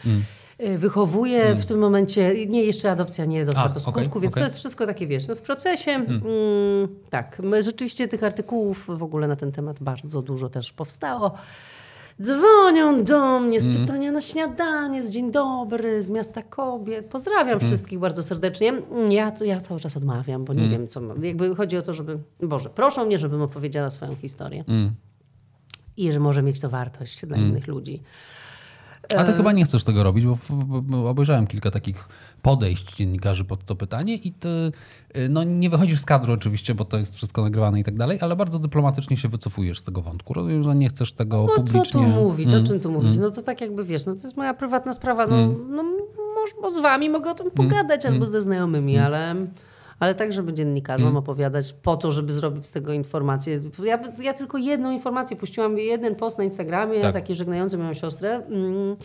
e, 0.62 0.78
wychowuję 0.78 1.54
w 1.54 1.66
tym 1.66 1.78
momencie. 1.78 2.46
Nie, 2.46 2.64
jeszcze 2.64 2.90
adopcja 2.90 3.24
nie 3.24 3.44
doszła 3.44 3.62
A, 3.62 3.68
do 3.68 3.80
skutku, 3.80 4.00
okej, 4.00 4.20
więc 4.20 4.34
okej. 4.34 4.42
to 4.42 4.46
jest 4.46 4.58
wszystko 4.58 4.86
takie, 4.86 5.06
wiesz, 5.06 5.28
no 5.28 5.36
w 5.36 5.42
procesie. 5.42 5.90
Mm, 5.90 6.22
tak, 7.10 7.38
my 7.42 7.62
rzeczywiście 7.62 8.08
tych 8.08 8.24
artykułów 8.24 8.86
w 8.88 9.02
ogóle 9.02 9.28
na 9.28 9.36
ten 9.36 9.52
temat 9.52 9.76
bardzo 9.80 10.22
dużo 10.22 10.48
też 10.48 10.72
powstało. 10.72 11.34
Dzwonią 12.22 13.04
do 13.04 13.40
mnie 13.40 13.60
z 13.60 13.78
pytania 13.78 14.12
na 14.12 14.20
śniadanie, 14.20 15.02
z 15.02 15.10
dzień 15.10 15.30
dobry, 15.32 16.02
z 16.02 16.10
miasta 16.10 16.42
kobiet. 16.42 17.06
Pozdrawiam 17.06 17.60
wszystkich 17.60 17.98
bardzo 17.98 18.22
serdecznie. 18.22 18.72
Ja, 19.08 19.32
ja 19.44 19.60
cały 19.60 19.80
czas 19.80 19.96
odmawiam, 19.96 20.44
bo 20.44 20.52
nie 20.52 20.68
wiem, 20.68 20.88
co. 20.88 21.00
Jakby 21.22 21.54
chodzi 21.54 21.76
o 21.76 21.82
to, 21.82 21.94
żeby. 21.94 22.18
Boże, 22.42 22.70
proszą 22.70 23.06
mnie, 23.06 23.18
żebym 23.18 23.42
opowiedziała 23.42 23.90
swoją 23.90 24.14
historię. 24.14 24.64
I 25.96 26.12
że 26.12 26.20
może 26.20 26.42
mieć 26.42 26.60
to 26.60 26.68
wartość 26.68 27.26
dla 27.26 27.36
innych 27.36 27.66
ludzi. 27.66 28.02
A 29.16 29.24
ty 29.24 29.32
chyba 29.32 29.52
nie 29.52 29.64
chcesz 29.64 29.84
tego 29.84 30.02
robić, 30.02 30.24
bo, 30.26 31.08
obejrzałem 31.08 31.46
kilka 31.46 31.70
takich 31.70 32.08
podejść 32.42 32.96
dziennikarzy 32.96 33.44
pod 33.44 33.64
to 33.64 33.76
pytanie 33.76 34.14
i 34.14 34.32
ty 34.32 34.48
y, 35.16 35.28
no, 35.28 35.44
nie 35.44 35.70
wychodzisz 35.70 36.00
z 36.00 36.04
kadru 36.04 36.32
oczywiście, 36.32 36.74
bo 36.74 36.84
to 36.84 36.98
jest 36.98 37.16
wszystko 37.16 37.42
nagrywane 37.42 37.80
i 37.80 37.84
tak 37.84 37.94
dalej, 37.94 38.18
ale 38.20 38.36
bardzo 38.36 38.58
dyplomatycznie 38.58 39.16
się 39.16 39.28
wycofujesz 39.28 39.78
z 39.78 39.82
tego 39.82 40.02
wątku. 40.02 40.34
Rozumiem, 40.34 40.62
że 40.62 40.74
nie 40.74 40.88
chcesz 40.88 41.12
tego 41.12 41.46
No 41.48 41.54
publicznie... 41.56 41.84
co 41.84 41.92
tu 41.92 42.02
mówić, 42.02 42.54
o 42.54 42.64
czym 42.64 42.80
tu 42.80 42.92
mówić? 42.92 43.18
No 43.18 43.30
to 43.30 43.42
tak 43.42 43.60
jakby 43.60 43.84
wiesz, 43.84 44.06
no 44.06 44.14
to 44.14 44.22
jest 44.22 44.36
moja 44.36 44.54
prywatna 44.54 44.92
sprawa. 44.92 45.26
No, 45.26 45.36
no 45.68 45.82
może, 45.82 46.52
bo 46.62 46.70
z 46.70 46.78
wami 46.78 47.10
mogę 47.10 47.30
o 47.30 47.34
tym 47.34 47.50
pogadać 47.50 48.06
albo 48.06 48.26
ze 48.26 48.40
znajomymi, 48.40 48.98
ale, 48.98 49.34
ale 50.02 50.14
tak, 50.14 50.32
żeby 50.32 50.52
dziennikarzom 50.52 51.16
opowiadać 51.16 51.72
po 51.72 51.96
to, 51.96 52.12
żeby 52.12 52.32
zrobić 52.32 52.66
z 52.66 52.70
tego 52.70 52.92
informację. 52.92 53.60
Ja, 53.84 53.98
ja 54.22 54.34
tylko 54.34 54.58
jedną 54.58 54.90
informację 54.90 55.36
puściłam, 55.36 55.78
jeden 55.78 56.14
post 56.14 56.38
na 56.38 56.44
Instagramie, 56.44 57.00
Tak. 57.00 57.12
taki 57.12 57.34
żegnający 57.34 57.78
moją 57.78 57.94
siostrę. 57.94 58.30
Mm, 58.50 58.96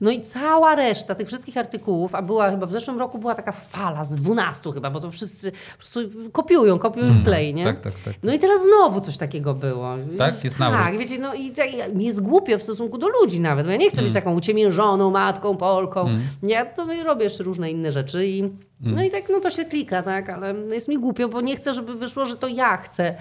No 0.00 0.10
i 0.10 0.20
cała 0.20 0.74
reszta 0.74 1.14
tych 1.14 1.26
wszystkich 1.28 1.56
artykułów, 1.56 2.14
a 2.14 2.22
była 2.22 2.50
chyba 2.50 2.66
w 2.66 2.72
zeszłym 2.72 2.98
roku 2.98 3.18
była 3.18 3.34
taka 3.34 3.52
fala 3.52 4.04
z 4.04 4.14
12 4.14 4.72
chyba, 4.72 4.90
bo 4.90 5.00
to 5.00 5.10
wszyscy 5.10 5.52
po 5.52 5.76
prostu 5.78 6.00
kopiują, 6.32 6.78
kopiują 6.78 7.12
w 7.14 7.24
play, 7.24 7.54
nie? 7.54 7.64
Tak, 7.64 7.80
tak, 7.80 7.92
tak. 8.04 8.14
No 8.22 8.32
i 8.34 8.38
teraz 8.38 8.60
znowu 8.64 9.00
coś 9.00 9.16
takiego 9.16 9.54
było. 9.54 9.94
Tak? 10.18 10.44
Jest 10.44 10.58
Tak, 10.58 10.72
nawrót. 10.72 11.00
wiecie, 11.00 11.18
no 11.18 11.34
i 11.34 11.50
tak, 11.50 11.66
jest 11.98 12.20
głupio 12.22 12.58
w 12.58 12.62
stosunku 12.62 12.98
do 12.98 13.08
ludzi 13.08 13.40
nawet, 13.40 13.66
bo 13.66 13.72
ja 13.72 13.78
nie 13.78 13.90
chcę 13.90 14.02
być 14.02 14.10
Mm. 14.10 14.22
taką 14.22 14.36
uciemiężoną 14.36 15.10
matką, 15.10 15.56
Polką. 15.56 16.08
Ja 16.42 16.66
to 16.66 16.86
robię 17.04 17.24
jeszcze 17.24 17.44
różne 17.44 17.70
inne 17.70 17.92
rzeczy 17.92 18.26
i 18.26 18.40
Mm. 18.40 18.56
No 18.80 19.02
i 19.02 19.10
tak, 19.10 19.24
no 19.30 19.40
to 19.40 19.50
się 19.50 19.64
klika, 19.64 20.02
tak, 20.02 20.30
ale 20.30 20.54
jest 20.72 20.88
mi 20.88 20.98
głupio, 20.98 21.28
bo 21.28 21.40
nie 21.40 21.56
chcę, 21.56 21.74
żeby 21.74 21.94
wyszło, 21.94 22.26
że 22.26 22.36
to 22.36 22.48
ja 22.48 22.76
chcę 22.76 23.14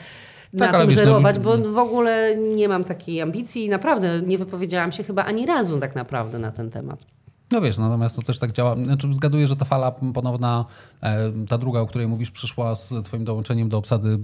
Tak, 0.60 0.72
na 0.72 0.80
tym 0.80 0.88
wiesz, 0.88 0.98
no, 0.98 1.04
żerować, 1.04 1.40
bo 1.40 1.58
w 1.58 1.78
ogóle 1.78 2.36
nie 2.36 2.70
mam 2.70 2.84
takiej 2.84 3.22
ambicji 3.22 3.66
i 3.66 3.70
naprawdę 3.70 4.22
nie 4.22 4.38
wypowiedziałam 4.38 4.92
się 4.92 5.04
chyba 5.04 5.26
ani 5.26 5.46
razu 5.46 5.80
tak 5.80 5.96
naprawdę 5.96 6.40
na 6.40 6.52
ten 6.52 6.72
temat. 6.72 7.15
No 7.52 7.62
wiesz, 7.62 7.78
natomiast 7.78 8.16
to 8.16 8.22
też 8.22 8.40
tak 8.40 8.52
działa. 8.52 8.76
Znaczy, 8.76 9.14
zgaduję, 9.14 9.48
że 9.48 9.56
ta 9.56 9.66
fala 9.66 9.92
ponowna, 9.92 10.66
e, 11.02 11.32
ta 11.50 11.58
druga, 11.58 11.80
o 11.80 11.86
której 11.88 12.08
mówisz, 12.08 12.32
przyszła 12.32 12.76
z 12.76 12.94
twoim 13.04 13.26
dołączeniem 13.26 13.70
do 13.70 13.78
obsady 13.78 14.20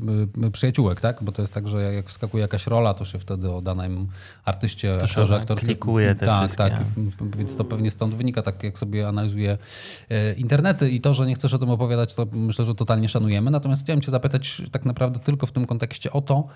y, 0.46 0.52
przyjaciółek, 0.52 1.02
tak? 1.02 1.24
Bo 1.24 1.32
to 1.32 1.42
jest 1.42 1.54
tak, 1.54 1.68
że 1.68 1.94
jak 1.94 2.10
wskakuje 2.10 2.42
jakaś 2.42 2.68
rola, 2.68 2.94
to 2.94 3.06
się 3.06 3.20
wtedy 3.20 3.52
o 3.52 3.62
danym 3.62 4.08
artyście, 4.46 4.98
aktorze, 5.04 5.36
aktorce... 5.36 5.66
klikuje 5.66 6.16
te 6.16 6.26
tak, 6.26 6.40
wszystkie. 6.40 6.64
tak. 6.64 6.84
Więc 7.38 7.56
to 7.56 7.64
pewnie 7.64 7.92
stąd 7.92 8.16
wynika, 8.16 8.42
tak 8.42 8.64
jak 8.64 8.78
sobie 8.78 9.08
analizuję 9.08 9.58
e, 10.10 10.34
internety 10.34 10.90
i 10.90 11.02
to, 11.02 11.14
że 11.14 11.28
nie 11.28 11.36
chcesz 11.36 11.54
o 11.54 11.58
tym 11.58 11.70
opowiadać, 11.70 12.14
to 12.14 12.28
myślę, 12.32 12.66
że 12.66 12.76
totalnie 12.76 13.10
szanujemy. 13.10 13.52
Natomiast 13.52 13.84
chciałem 13.84 14.02
cię 14.02 14.12
zapytać 14.12 14.62
tak 14.72 14.86
naprawdę 14.86 15.20
tylko 15.20 15.46
w 15.46 15.52
tym 15.52 15.66
kontekście 15.66 16.12
o 16.12 16.22
to, 16.22 16.48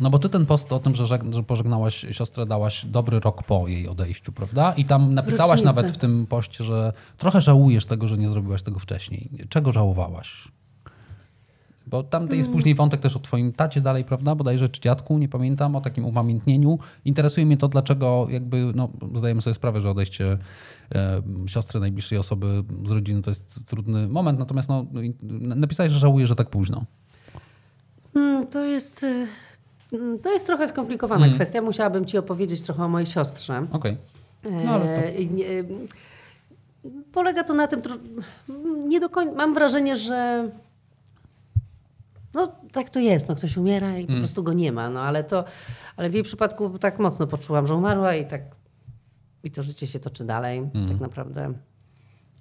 No 0.00 0.10
bo 0.10 0.18
ty 0.18 0.28
ten 0.28 0.46
post 0.46 0.72
o 0.72 0.78
tym, 0.78 0.94
że, 0.94 1.04
żeg- 1.04 1.34
że 1.34 1.42
pożegnałaś 1.42 2.06
siostrę, 2.10 2.46
dałaś 2.46 2.86
dobry 2.86 3.20
rok 3.20 3.42
po 3.42 3.68
jej 3.68 3.88
odejściu, 3.88 4.32
prawda? 4.32 4.72
I 4.72 4.84
tam 4.84 5.14
napisałaś 5.14 5.60
Rocznicę. 5.60 5.76
nawet 5.76 5.92
w 5.92 5.98
tym 5.98 6.26
poście, 6.26 6.64
że 6.64 6.92
trochę 7.18 7.40
żałujesz 7.40 7.86
tego, 7.86 8.08
że 8.08 8.18
nie 8.18 8.28
zrobiłaś 8.28 8.62
tego 8.62 8.78
wcześniej. 8.78 9.30
Czego 9.48 9.72
żałowałaś? 9.72 10.48
Bo 11.86 12.02
tam 12.02 12.28
jest 12.32 12.50
później 12.50 12.74
wątek 12.74 13.00
też 13.00 13.16
o 13.16 13.18
twoim 13.18 13.52
tacie 13.52 13.80
dalej, 13.80 14.04
prawda? 14.04 14.34
Bodajże 14.34 14.68
czy 14.68 14.80
dziadku, 14.80 15.18
nie 15.18 15.28
pamiętam, 15.28 15.76
o 15.76 15.80
takim 15.80 16.04
upamiętnieniu. 16.04 16.78
Interesuje 17.04 17.46
mnie 17.46 17.56
to, 17.56 17.68
dlaczego 17.68 18.26
jakby, 18.30 18.72
no 18.74 18.88
zdajemy 19.14 19.42
sobie 19.42 19.54
sprawę, 19.54 19.80
że 19.80 19.90
odejście 19.90 20.38
e, 20.94 21.22
siostry 21.46 21.80
najbliższej 21.80 22.18
osoby 22.18 22.64
z 22.84 22.90
rodziny 22.90 23.22
to 23.22 23.30
jest 23.30 23.66
trudny 23.68 24.08
moment, 24.08 24.38
natomiast 24.38 24.68
no, 24.68 24.86
napisałeś, 25.40 25.92
że 25.92 25.98
żałuję, 25.98 26.26
że 26.26 26.34
tak 26.36 26.50
późno. 26.50 26.84
Mm, 28.14 28.46
To 28.46 28.64
jest, 28.64 29.02
y, 29.04 29.26
mm, 29.92 30.18
to 30.18 30.32
jest 30.32 30.46
trochę 30.46 30.68
skomplikowana 30.68 31.28
kwestia. 31.34 31.62
Musiałabym 31.62 32.04
ci 32.04 32.18
opowiedzieć 32.18 32.60
trochę 32.60 32.84
o 32.84 32.88
mojej 32.88 33.06
siostrze. 33.06 33.66
Okej. 33.72 33.96
No, 34.64 34.70
ale 34.72 34.84
to- 34.84 34.90
E, 35.06 35.14
i 35.14 35.26
nie- 35.30 35.46
Polega 37.12 37.44
to 37.44 37.54
na 37.54 37.66
tym, 37.68 37.82
nie 38.88 39.00
do 39.00 39.08
końca, 39.10 39.34
mam 39.34 39.54
wrażenie, 39.54 39.96
że 39.96 40.48
no 42.34 42.52
tak 42.72 42.90
to 42.90 43.00
jest, 43.00 43.28
no 43.28 43.34
ktoś 43.34 43.56
umiera 43.56 43.98
i 43.98 44.04
po 44.06 44.10
Mm. 44.12 44.20
prostu 44.22 44.42
go 44.42 44.52
nie 44.52 44.72
ma, 44.72 44.90
no 44.90 45.00
ale 45.00 45.24
to, 45.24 45.44
ale 45.96 46.10
w 46.10 46.14
jej 46.14 46.22
przypadku 46.22 46.78
tak 46.78 46.98
mocno 46.98 47.26
poczułam, 47.26 47.66
że 47.66 47.74
umarła 47.74 48.14
i 48.14 48.26
tak 48.26 48.42
i 49.44 49.50
to 49.50 49.62
życie 49.62 49.86
się 49.86 49.98
toczy 50.00 50.24
dalej. 50.24 50.58
Mm. 50.74 50.88
Tak 50.88 51.00
naprawdę 51.00 51.52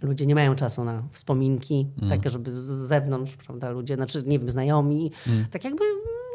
ludzie 0.01 0.25
nie 0.25 0.35
mają 0.35 0.55
czasu 0.55 0.83
na 0.83 1.03
wspominki, 1.11 1.87
Mm. 1.97 2.09
takie, 2.09 2.29
żeby 2.29 2.53
z 2.53 2.57
z 2.57 2.87
zewnątrz, 2.87 3.35
prawda, 3.35 3.69
ludzie, 3.71 3.95
znaczy 3.95 4.23
nie 4.27 4.39
wiem, 4.39 4.49
znajomi, 4.49 5.11
Mm. 5.27 5.45
tak 5.51 5.63
jakby 5.63 5.83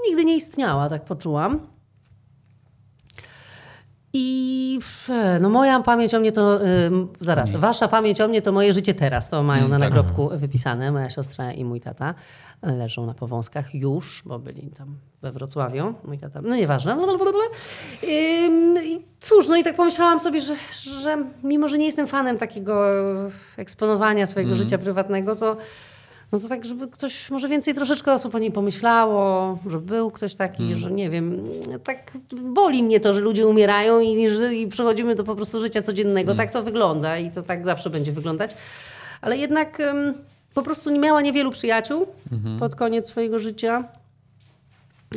nigdy 0.09 0.25
nie 0.25 0.37
istniała, 0.37 0.89
tak 0.89 1.05
poczułam. 1.05 1.61
I 4.15 4.79
no 5.41 5.49
moja 5.49 5.81
pamięć 5.81 6.15
o 6.15 6.21
mnie 6.21 6.33
to, 6.33 6.67
ym, 6.67 7.09
zaraz, 7.21 7.53
wasza 7.53 7.89
pamięć 7.89 8.21
o 8.21 8.29
mnie 8.29 8.43
to 8.43 8.53
moje 8.53 8.73
życie 8.73 8.95
teraz, 8.95 9.31
to 9.31 9.43
mają 9.43 9.69
na 9.69 9.79
tak. 9.79 9.81
nagrobku 9.81 10.29
wypisane. 10.29 10.93
Moja 10.93 11.11
siostra 11.11 11.53
i 11.53 11.65
mój 11.65 11.81
tata 11.81 12.15
e, 12.63 12.73
leżą 12.73 13.07
na 13.07 13.15
Powązkach 13.15 13.75
już, 13.75 14.23
bo 14.27 14.39
byli 14.39 14.71
tam 14.71 14.97
we 15.23 15.33
Wrocławiu. 15.33 15.95
Mój 16.05 16.19
tata, 16.19 16.41
no 16.43 16.57
nieważne. 16.57 16.97
Ym, 18.05 18.85
I 18.85 19.05
cóż, 19.21 19.49
no 19.49 19.57
i 19.57 19.65
tak 19.65 19.77
pomyślałam 19.77 20.21
sobie, 20.21 20.41
że, 20.41 20.55
że 21.03 21.25
mimo, 21.43 21.69
że 21.69 21.79
nie 21.79 21.87
jestem 21.87 22.07
fanem 22.07 22.39
takiego 22.39 22.85
eksponowania 23.57 24.27
swojego 24.27 24.57
życia 24.57 24.79
prywatnego, 24.79 25.37
to 25.37 25.57
no 26.33 26.41
to 26.41 26.49
tak, 26.49 26.65
żeby 26.65 26.89
ktoś, 26.89 27.31
może 27.31 27.49
więcej 27.49 27.75
troszeczkę 27.75 28.13
osób 28.13 28.35
o 28.35 28.39
niej 28.39 28.51
pomyślało, 28.53 29.59
że 29.67 29.79
był 29.79 30.11
ktoś 30.11 30.35
taki, 30.35 30.77
że 30.77 30.91
nie 30.91 31.11
wiem, 31.11 31.49
tak 31.85 32.13
boli 32.33 32.83
mnie 32.83 33.01
to, 33.01 33.15
że 33.15 33.21
ludzie 33.21 33.47
umierają 33.47 34.01
i, 34.01 34.27
i 34.53 34.69
przechodzimy 34.69 35.15
do 35.15 35.25
po 35.25 35.35
prostu 35.37 35.61
życia 35.61 35.83
codziennego. 35.83 36.35
Tak 36.35 36.51
to 36.51 36.63
wygląda 36.63 37.19
i 37.19 37.31
to 37.31 37.43
tak 37.43 37.65
zawsze 37.65 37.91
będzie 37.91 38.13
wyglądać. 38.13 38.51
Ale 39.21 39.37
jednak 39.37 39.83
po 40.55 40.63
prostu 40.63 40.91
nie 40.91 40.99
miała 40.99 41.21
niewielu 41.21 41.51
przyjaciół 41.51 42.07
pod 42.59 42.75
koniec 42.75 43.09
swojego 43.09 43.39
życia. 43.39 43.85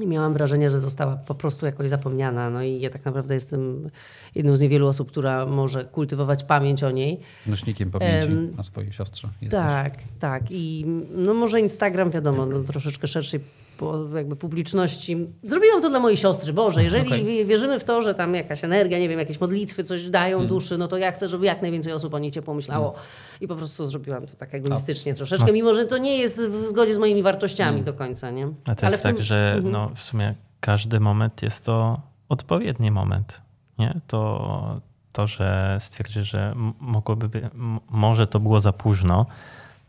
I 0.01 0.07
miałam 0.07 0.33
wrażenie, 0.33 0.69
że 0.69 0.79
została 0.79 1.15
po 1.15 1.35
prostu 1.35 1.65
jakoś 1.65 1.89
zapomniana. 1.89 2.49
No 2.49 2.63
i 2.63 2.79
ja 2.79 2.89
tak 2.89 3.05
naprawdę 3.05 3.33
jestem 3.33 3.89
jedną 4.35 4.55
z 4.55 4.61
niewielu 4.61 4.87
osób, 4.87 5.11
która 5.11 5.45
może 5.45 5.85
kultywować 5.85 6.43
pamięć 6.43 6.83
o 6.83 6.91
niej. 6.91 7.19
Nośnikiem 7.47 7.91
pamięci 7.91 8.29
na 8.57 8.63
swojej 8.63 8.93
siostrze 8.93 9.29
jesteś. 9.41 9.59
Tak, 9.59 9.93
tak. 10.19 10.43
I 10.49 10.85
no 11.15 11.33
może 11.33 11.61
Instagram, 11.61 12.11
wiadomo, 12.11 12.45
no, 12.45 12.63
troszeczkę 12.63 13.07
szerszej 13.07 13.39
po, 13.77 14.17
jakby 14.17 14.35
publiczności. 14.35 15.27
Zrobiłam 15.43 15.81
to 15.81 15.89
dla 15.89 15.99
mojej 15.99 16.17
siostry. 16.17 16.53
Boże, 16.53 16.83
jeżeli 16.83 17.07
Okej. 17.07 17.45
wierzymy 17.45 17.79
w 17.79 17.83
to, 17.83 18.01
że 18.01 18.15
tam 18.15 18.35
jakaś 18.35 18.63
energia, 18.63 18.99
nie 18.99 19.09
wiem, 19.09 19.19
jakieś 19.19 19.39
modlitwy 19.41 19.83
coś 19.83 20.09
dają 20.09 20.37
Hmm. 20.37 20.49
duszy, 20.49 20.77
no 20.77 20.87
to 20.87 20.97
ja 20.97 21.11
chcę, 21.11 21.27
żeby 21.27 21.45
jak 21.45 21.61
najwięcej 21.61 21.93
osób 21.93 22.13
o 22.13 22.19
niej 22.19 22.31
ciepło 22.31 22.53
myślało. 22.53 22.93
I 23.41 23.47
po 23.47 23.55
prostu 23.55 23.87
zrobiłem 23.87 24.27
to 24.27 24.35
tak 24.35 24.53
egoistycznie 24.53 25.11
No. 25.11 25.15
troszeczkę, 25.15 25.53
mimo 25.53 25.73
że 25.73 25.85
to 25.85 25.97
nie 25.97 26.17
jest 26.17 26.41
w 26.41 26.67
zgodzie 26.67 26.93
z 26.93 26.97
moimi 26.97 27.23
wartościami 27.23 27.69
Hmm. 27.77 27.85
do 27.85 27.93
końca, 27.93 28.31
nie? 28.31 28.47
A 28.65 28.75
to 28.75 28.83
Ale 28.83 28.91
jest 28.91 29.03
tak, 29.03 29.21
że 29.21 29.53
Mhm. 29.55 29.71
no, 29.73 29.91
w 29.95 30.03
sumie 30.03 30.35
każdy 30.59 30.99
moment 30.99 31.41
jest 31.43 31.63
to 31.63 31.99
odpowiedni 32.29 32.91
moment. 32.91 33.41
Nie? 33.79 33.99
To, 34.07 34.81
to 35.11 35.27
że 35.27 35.77
stwierdzi, 35.81 36.23
że 36.23 36.53
mogłoby 36.79 37.29
by, 37.29 37.49
może 37.89 38.27
to 38.27 38.39
było 38.39 38.59
za 38.59 38.73
późno, 38.73 39.25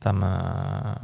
tam 0.07 0.25
e, 0.25 0.99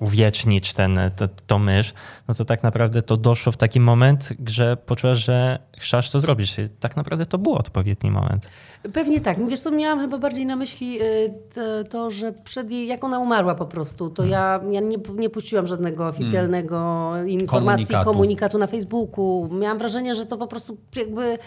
uwiecznić 0.00 0.72
ten, 0.72 1.00
to, 1.16 1.28
to 1.46 1.58
mysz, 1.58 1.94
no 2.28 2.34
to 2.34 2.44
tak 2.44 2.62
naprawdę 2.62 3.02
to 3.02 3.16
doszło 3.16 3.52
w 3.52 3.56
taki 3.56 3.80
moment, 3.80 4.28
że 4.46 4.76
poczułaś, 4.76 5.18
że 5.18 5.58
chciałaś 5.78 6.10
to 6.10 6.20
zrobić. 6.20 6.56
Tak 6.80 6.96
naprawdę 6.96 7.26
to 7.26 7.38
był 7.38 7.54
odpowiedni 7.54 8.10
moment. 8.10 8.48
Pewnie 8.92 9.20
tak. 9.20 9.48
Wiesz 9.48 9.60
co, 9.60 9.70
miałam 9.70 10.00
chyba 10.00 10.18
bardziej 10.18 10.46
na 10.46 10.56
myśli 10.56 11.02
y, 11.02 11.84
to, 11.90 12.10
że 12.10 12.32
przed 12.32 12.70
jej, 12.70 12.86
jak 12.86 13.04
ona 13.04 13.18
umarła 13.18 13.54
po 13.54 13.66
prostu, 13.66 14.10
to 14.10 14.24
ja, 14.24 14.60
ja 14.70 14.80
nie, 14.80 14.96
nie 15.14 15.30
puściłam 15.30 15.66
żadnego 15.66 16.06
oficjalnego 16.06 17.12
informacji, 17.26 17.86
Komunikatu. 17.86 18.10
komunikatu. 18.10 18.58
na 18.58 18.66
Facebooku. 18.66 19.48
Miałam 19.52 19.78
wrażenie, 19.78 20.14
że 20.14 20.26
to 20.26 20.36
po 20.36 20.46
prostu 20.46 20.76
jakby... 20.96 21.38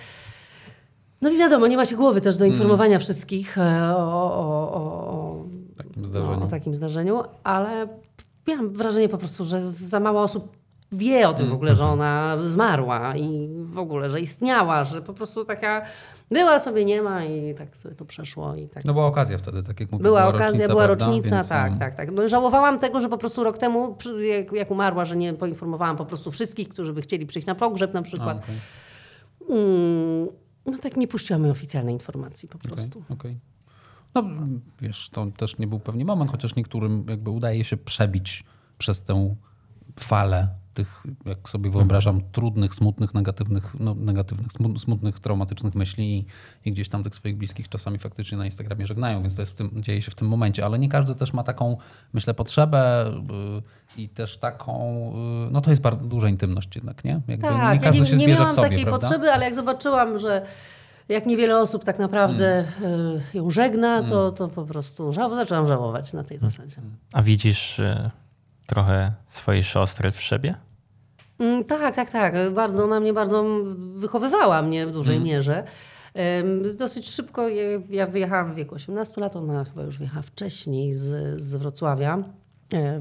No 1.22 1.30
i 1.30 1.38
wiadomo, 1.38 1.68
nie 1.68 1.78
ma 1.78 1.86
się 1.86 1.96
głowy 1.96 2.22
też 2.22 2.38
do 2.38 2.46
informowania 2.46 3.00
wszystkich 3.00 3.58
e, 3.58 3.96
o, 3.96 3.98
o, 3.98 4.72
o, 4.74 4.92
o, 5.08 5.46
Takim 5.88 6.06
zdarzeniu. 6.06 6.40
No, 6.40 6.46
o 6.46 6.50
takim 6.50 6.76
zdarzeniu, 6.76 7.24
ale 7.44 7.88
miałam 8.48 8.70
wrażenie 8.70 9.10
po 9.10 9.18
prostu, 9.18 9.44
że 9.44 9.62
za 9.62 10.00
mało 10.00 10.22
osób 10.22 10.58
wie 10.92 11.30
o 11.30 11.34
tym 11.34 11.50
w 11.50 11.54
ogóle, 11.54 11.76
że 11.76 11.86
ona 11.86 12.38
zmarła 12.46 13.16
i 13.18 13.50
w 13.66 13.80
ogóle, 13.80 14.10
że 14.10 14.22
istniała, 14.22 14.84
że 14.84 15.02
po 15.02 15.14
prostu 15.14 15.46
taka 15.46 15.82
była 16.32 16.60
sobie 16.60 16.86
nie 16.86 17.02
ma 17.02 17.26
i 17.26 17.56
tak 17.56 17.78
sobie 17.78 17.96
to 17.96 18.06
przeszło 18.06 18.56
i 18.56 18.68
tak. 18.68 18.86
No 18.86 18.94
była 18.94 19.06
okazja 19.06 19.38
wtedy, 19.38 19.64
tak 19.64 19.80
jak 19.80 19.92
mówisz. 19.92 20.04
Była 20.04 20.28
okazja, 20.28 20.46
rocznica, 20.48 20.68
była 20.68 20.86
prawda? 20.86 21.06
rocznica, 21.06 21.36
Więc, 21.36 21.50
tak, 21.50 21.70
um, 21.70 21.80
tak, 21.80 21.96
tak. 21.96 22.12
No, 22.12 22.28
żałowałam 22.28 22.80
tego, 22.80 23.02
że 23.02 23.10
po 23.10 23.18
prostu 23.18 23.44
rok 23.44 23.58
temu, 23.58 23.98
jak, 24.30 24.52
jak 24.52 24.72
umarła, 24.72 25.06
że 25.06 25.16
nie 25.18 25.34
poinformowałam 25.34 25.98
po 25.98 26.06
prostu 26.06 26.32
wszystkich, 26.32 26.70
którzy 26.70 26.94
by 26.94 27.02
chcieli 27.02 27.26
przyjść 27.26 27.48
na 27.48 27.56
pogrzeb 27.56 27.94
na 27.94 28.00
A, 28.00 28.04
przykład. 28.04 28.38
okej, 28.38 28.56
Mm, 29.50 30.28
no 30.66 30.78
tak 30.78 30.98
nie 30.98 31.08
puściłam 31.08 31.42
jej 31.42 31.52
oficjalnej 31.52 31.94
informacji 31.94 32.50
po 32.50 32.58
prostu. 32.58 33.04
okej. 33.10 33.38
No 34.16 34.24
wiesz, 34.82 35.10
to 35.10 35.28
też 35.38 35.58
nie 35.58 35.68
był 35.68 35.80
pewnie 35.80 36.06
moment, 36.06 36.32
chociaż 36.32 36.56
niektórym 36.56 37.06
jakby 37.10 37.30
udaje 37.30 37.64
się 37.64 37.78
przebić 37.78 38.44
przez 38.78 39.04
tę 39.04 39.36
falę 40.00 40.48
tych, 40.74 41.04
jak 41.26 41.50
sobie 41.50 41.70
wyobrażam, 41.70 42.22
trudnych, 42.32 42.76
smutnych, 42.76 43.14
negatywnych, 43.14 43.76
no, 43.80 43.96
negatywnych, 43.96 44.48
smu- 44.48 44.80
smutnych, 44.80 45.20
traumatycznych 45.20 45.76
myśli 45.76 46.18
i, 46.18 46.26
i 46.66 46.72
gdzieś 46.72 46.90
tam 46.90 47.04
tych 47.04 47.16
swoich 47.16 47.38
bliskich 47.38 47.70
czasami 47.70 47.98
faktycznie 47.98 48.38
na 48.38 48.46
Instagramie 48.46 48.88
żegnają, 48.88 49.22
więc 49.22 49.36
to 49.36 49.42
jest 49.42 49.52
w 49.52 49.56
tym, 49.56 49.84
dzieje 49.84 50.02
się 50.02 50.12
w 50.12 50.16
tym 50.16 50.28
momencie, 50.28 50.66
ale 50.66 50.80
nie 50.80 50.90
każdy 50.90 51.16
też 51.16 51.34
ma 51.34 51.44
taką, 51.44 51.78
myślę, 52.14 52.34
potrzebę 52.34 53.08
y, 53.98 54.02
i 54.02 54.10
też 54.10 54.38
taką, 54.38 55.08
y, 55.48 55.52
no 55.52 55.62
to 55.62 55.70
jest 55.70 55.82
bardzo 55.82 56.06
duża 56.06 56.30
intymność 56.30 56.76
jednak, 56.76 57.04
nie? 57.04 57.22
Jakby 57.28 57.48
nie 57.48 57.54
Tak, 57.54 57.76
ja 57.76 57.82
każdy 57.82 58.00
nie, 58.00 58.06
się 58.06 58.12
nie 58.12 58.18
zbierze 58.18 58.40
miałam 58.40 58.56
sobie, 58.56 58.70
takiej 58.70 58.86
potrzeby, 58.86 59.32
ale 59.32 59.46
jak 59.46 59.56
zobaczyłam, 59.56 60.20
że 60.20 60.46
jak 61.10 61.26
niewiele 61.26 61.60
osób 61.60 61.84
tak 61.84 62.00
naprawdę 62.00 62.66
Mm. 62.82 62.94
y, 63.34 63.38
ją 63.38 63.50
żegna, 63.50 64.04
to, 64.04 64.32
to 64.32 64.48
po 64.48 64.66
prostu 64.66 65.14
żał, 65.14 65.36
zaczęłam 65.36 65.68
żałować 65.68 66.14
na 66.14 66.24
tej 66.24 66.38
Mm. 66.38 66.50
zasadzie. 66.52 66.78
A 67.14 67.22
widzisz 67.22 67.80
e, 67.80 68.12
trochę 68.68 69.12
swojej 69.28 69.64
siostry 69.64 70.12
w 70.12 70.22
siebie? 70.22 70.56
Mm, 71.40 71.64
tak, 71.64 71.96
tak, 71.96 72.12
tak. 72.12 72.34
Bardzo, 72.54 72.84
ona 72.84 73.00
mnie 73.00 73.14
bardzo 73.14 73.46
wychowywała 73.96 74.62
mnie 74.62 74.88
w 74.88 74.92
dużej 74.92 75.20
mierze. 75.20 75.64
Dosyć 76.76 77.10
szybko 77.10 77.50
ja 77.90 78.08
wyjechałam 78.08 78.54
w 78.54 78.56
wieku 78.56 78.76
18 78.76 79.22
lat, 79.22 79.36
ona 79.36 79.64
chyba 79.66 79.84
już 79.84 79.98
wyjechała 79.98 80.22
wcześniej 80.22 80.94
z, 80.94 81.42
z 81.44 81.56
Wrocławia, 81.56 82.18
e, 82.74 83.00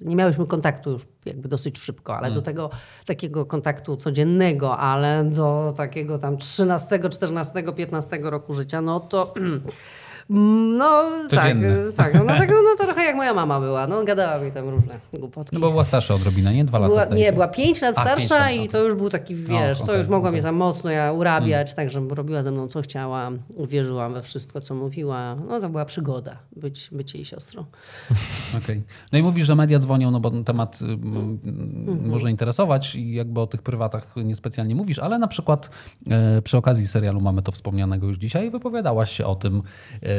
więc 0.00 0.10
nie 0.10 0.16
miałyśmy 0.16 0.46
kontaktu 0.46 0.90
już 0.90 1.06
jakby 1.24 1.48
dosyć 1.48 1.78
szybko, 1.78 2.16
ale 2.16 2.30
do 2.30 2.42
tego 2.42 2.70
takiego 3.06 3.46
kontaktu 3.46 3.96
codziennego, 3.96 4.78
ale 4.78 5.24
do 5.24 5.74
takiego 5.76 6.18
tam 6.18 6.38
13, 6.38 7.00
14, 7.10 7.64
15 7.76 8.18
roku 8.22 8.54
życia, 8.54 8.80
no 8.80 9.00
to 9.00 9.34
no 10.28 11.02
tak, 11.30 11.40
Codzienne. 11.40 11.92
tak, 11.96 12.14
no, 12.14 12.24
tak, 12.38 12.48
no 12.48 12.56
to 12.78 12.84
trochę 12.84 13.04
jak 13.04 13.16
moja 13.16 13.34
mama 13.34 13.60
była, 13.60 13.86
no 13.86 14.04
gadała 14.04 14.38
mi 14.44 14.52
tam 14.52 14.68
różne 14.68 15.00
głupotki. 15.12 15.56
No 15.56 15.60
bo 15.60 15.70
była 15.70 15.84
starsza 15.84 16.14
odrobinę, 16.14 16.54
nie? 16.54 16.64
Dwa 16.64 16.78
lata 16.78 16.88
Była, 16.88 17.04
nie, 17.16 17.32
była 17.32 17.48
5 17.48 17.82
lat 17.82 17.98
A, 17.98 18.00
starsza 18.02 18.16
pięć 18.46 18.58
lat, 18.58 18.66
i 18.66 18.68
to 18.68 18.84
już 18.84 18.94
był 18.94 19.08
taki, 19.10 19.34
wiesz, 19.34 19.78
to 19.78 19.84
okej, 19.84 19.98
już 19.98 20.08
mogła 20.08 20.28
okej. 20.28 20.32
mnie 20.32 20.42
tam 20.42 20.54
mocno 20.54 20.90
ja 20.90 21.12
urabiać, 21.12 21.74
tak, 21.74 21.90
że 21.90 22.00
robiła 22.10 22.42
ze 22.42 22.50
mną 22.52 22.68
co 22.68 22.82
chciała, 22.82 23.30
wierzyłam 23.68 24.14
we 24.14 24.22
wszystko, 24.22 24.60
co 24.60 24.74
mówiła. 24.74 25.34
No 25.48 25.60
to 25.60 25.68
była 25.68 25.84
przygoda, 25.84 26.36
być, 26.56 26.88
być 26.92 27.14
jej 27.14 27.24
siostrą. 27.24 27.64
Okej. 28.64 28.82
No 29.12 29.18
i 29.18 29.22
mówisz, 29.22 29.46
że 29.46 29.54
media 29.54 29.78
dzwonią, 29.78 30.10
no 30.10 30.20
bo 30.20 30.30
ten 30.30 30.44
temat 30.44 30.78
y, 30.82 30.84
m, 30.84 31.38
Mhm. 31.86 32.08
może 32.10 32.30
interesować 32.30 32.94
i 32.94 33.14
jakby 33.14 33.40
o 33.40 33.46
tych 33.46 33.62
prywatach 33.62 34.14
niespecjalnie 34.16 34.74
mówisz, 34.74 34.98
ale 34.98 35.18
na 35.18 35.28
przykład 35.28 35.70
e, 36.10 36.42
przy 36.42 36.56
okazji 36.56 36.86
serialu 36.86 37.20
mamy 37.20 37.42
to 37.42 37.52
wspomnianego 37.52 38.06
już 38.06 38.18
dzisiaj, 38.18 38.50
wypowiadałaś 38.50 39.10
się 39.12 39.26
o 39.26 39.34
tym 39.34 39.62
e, 40.02 40.15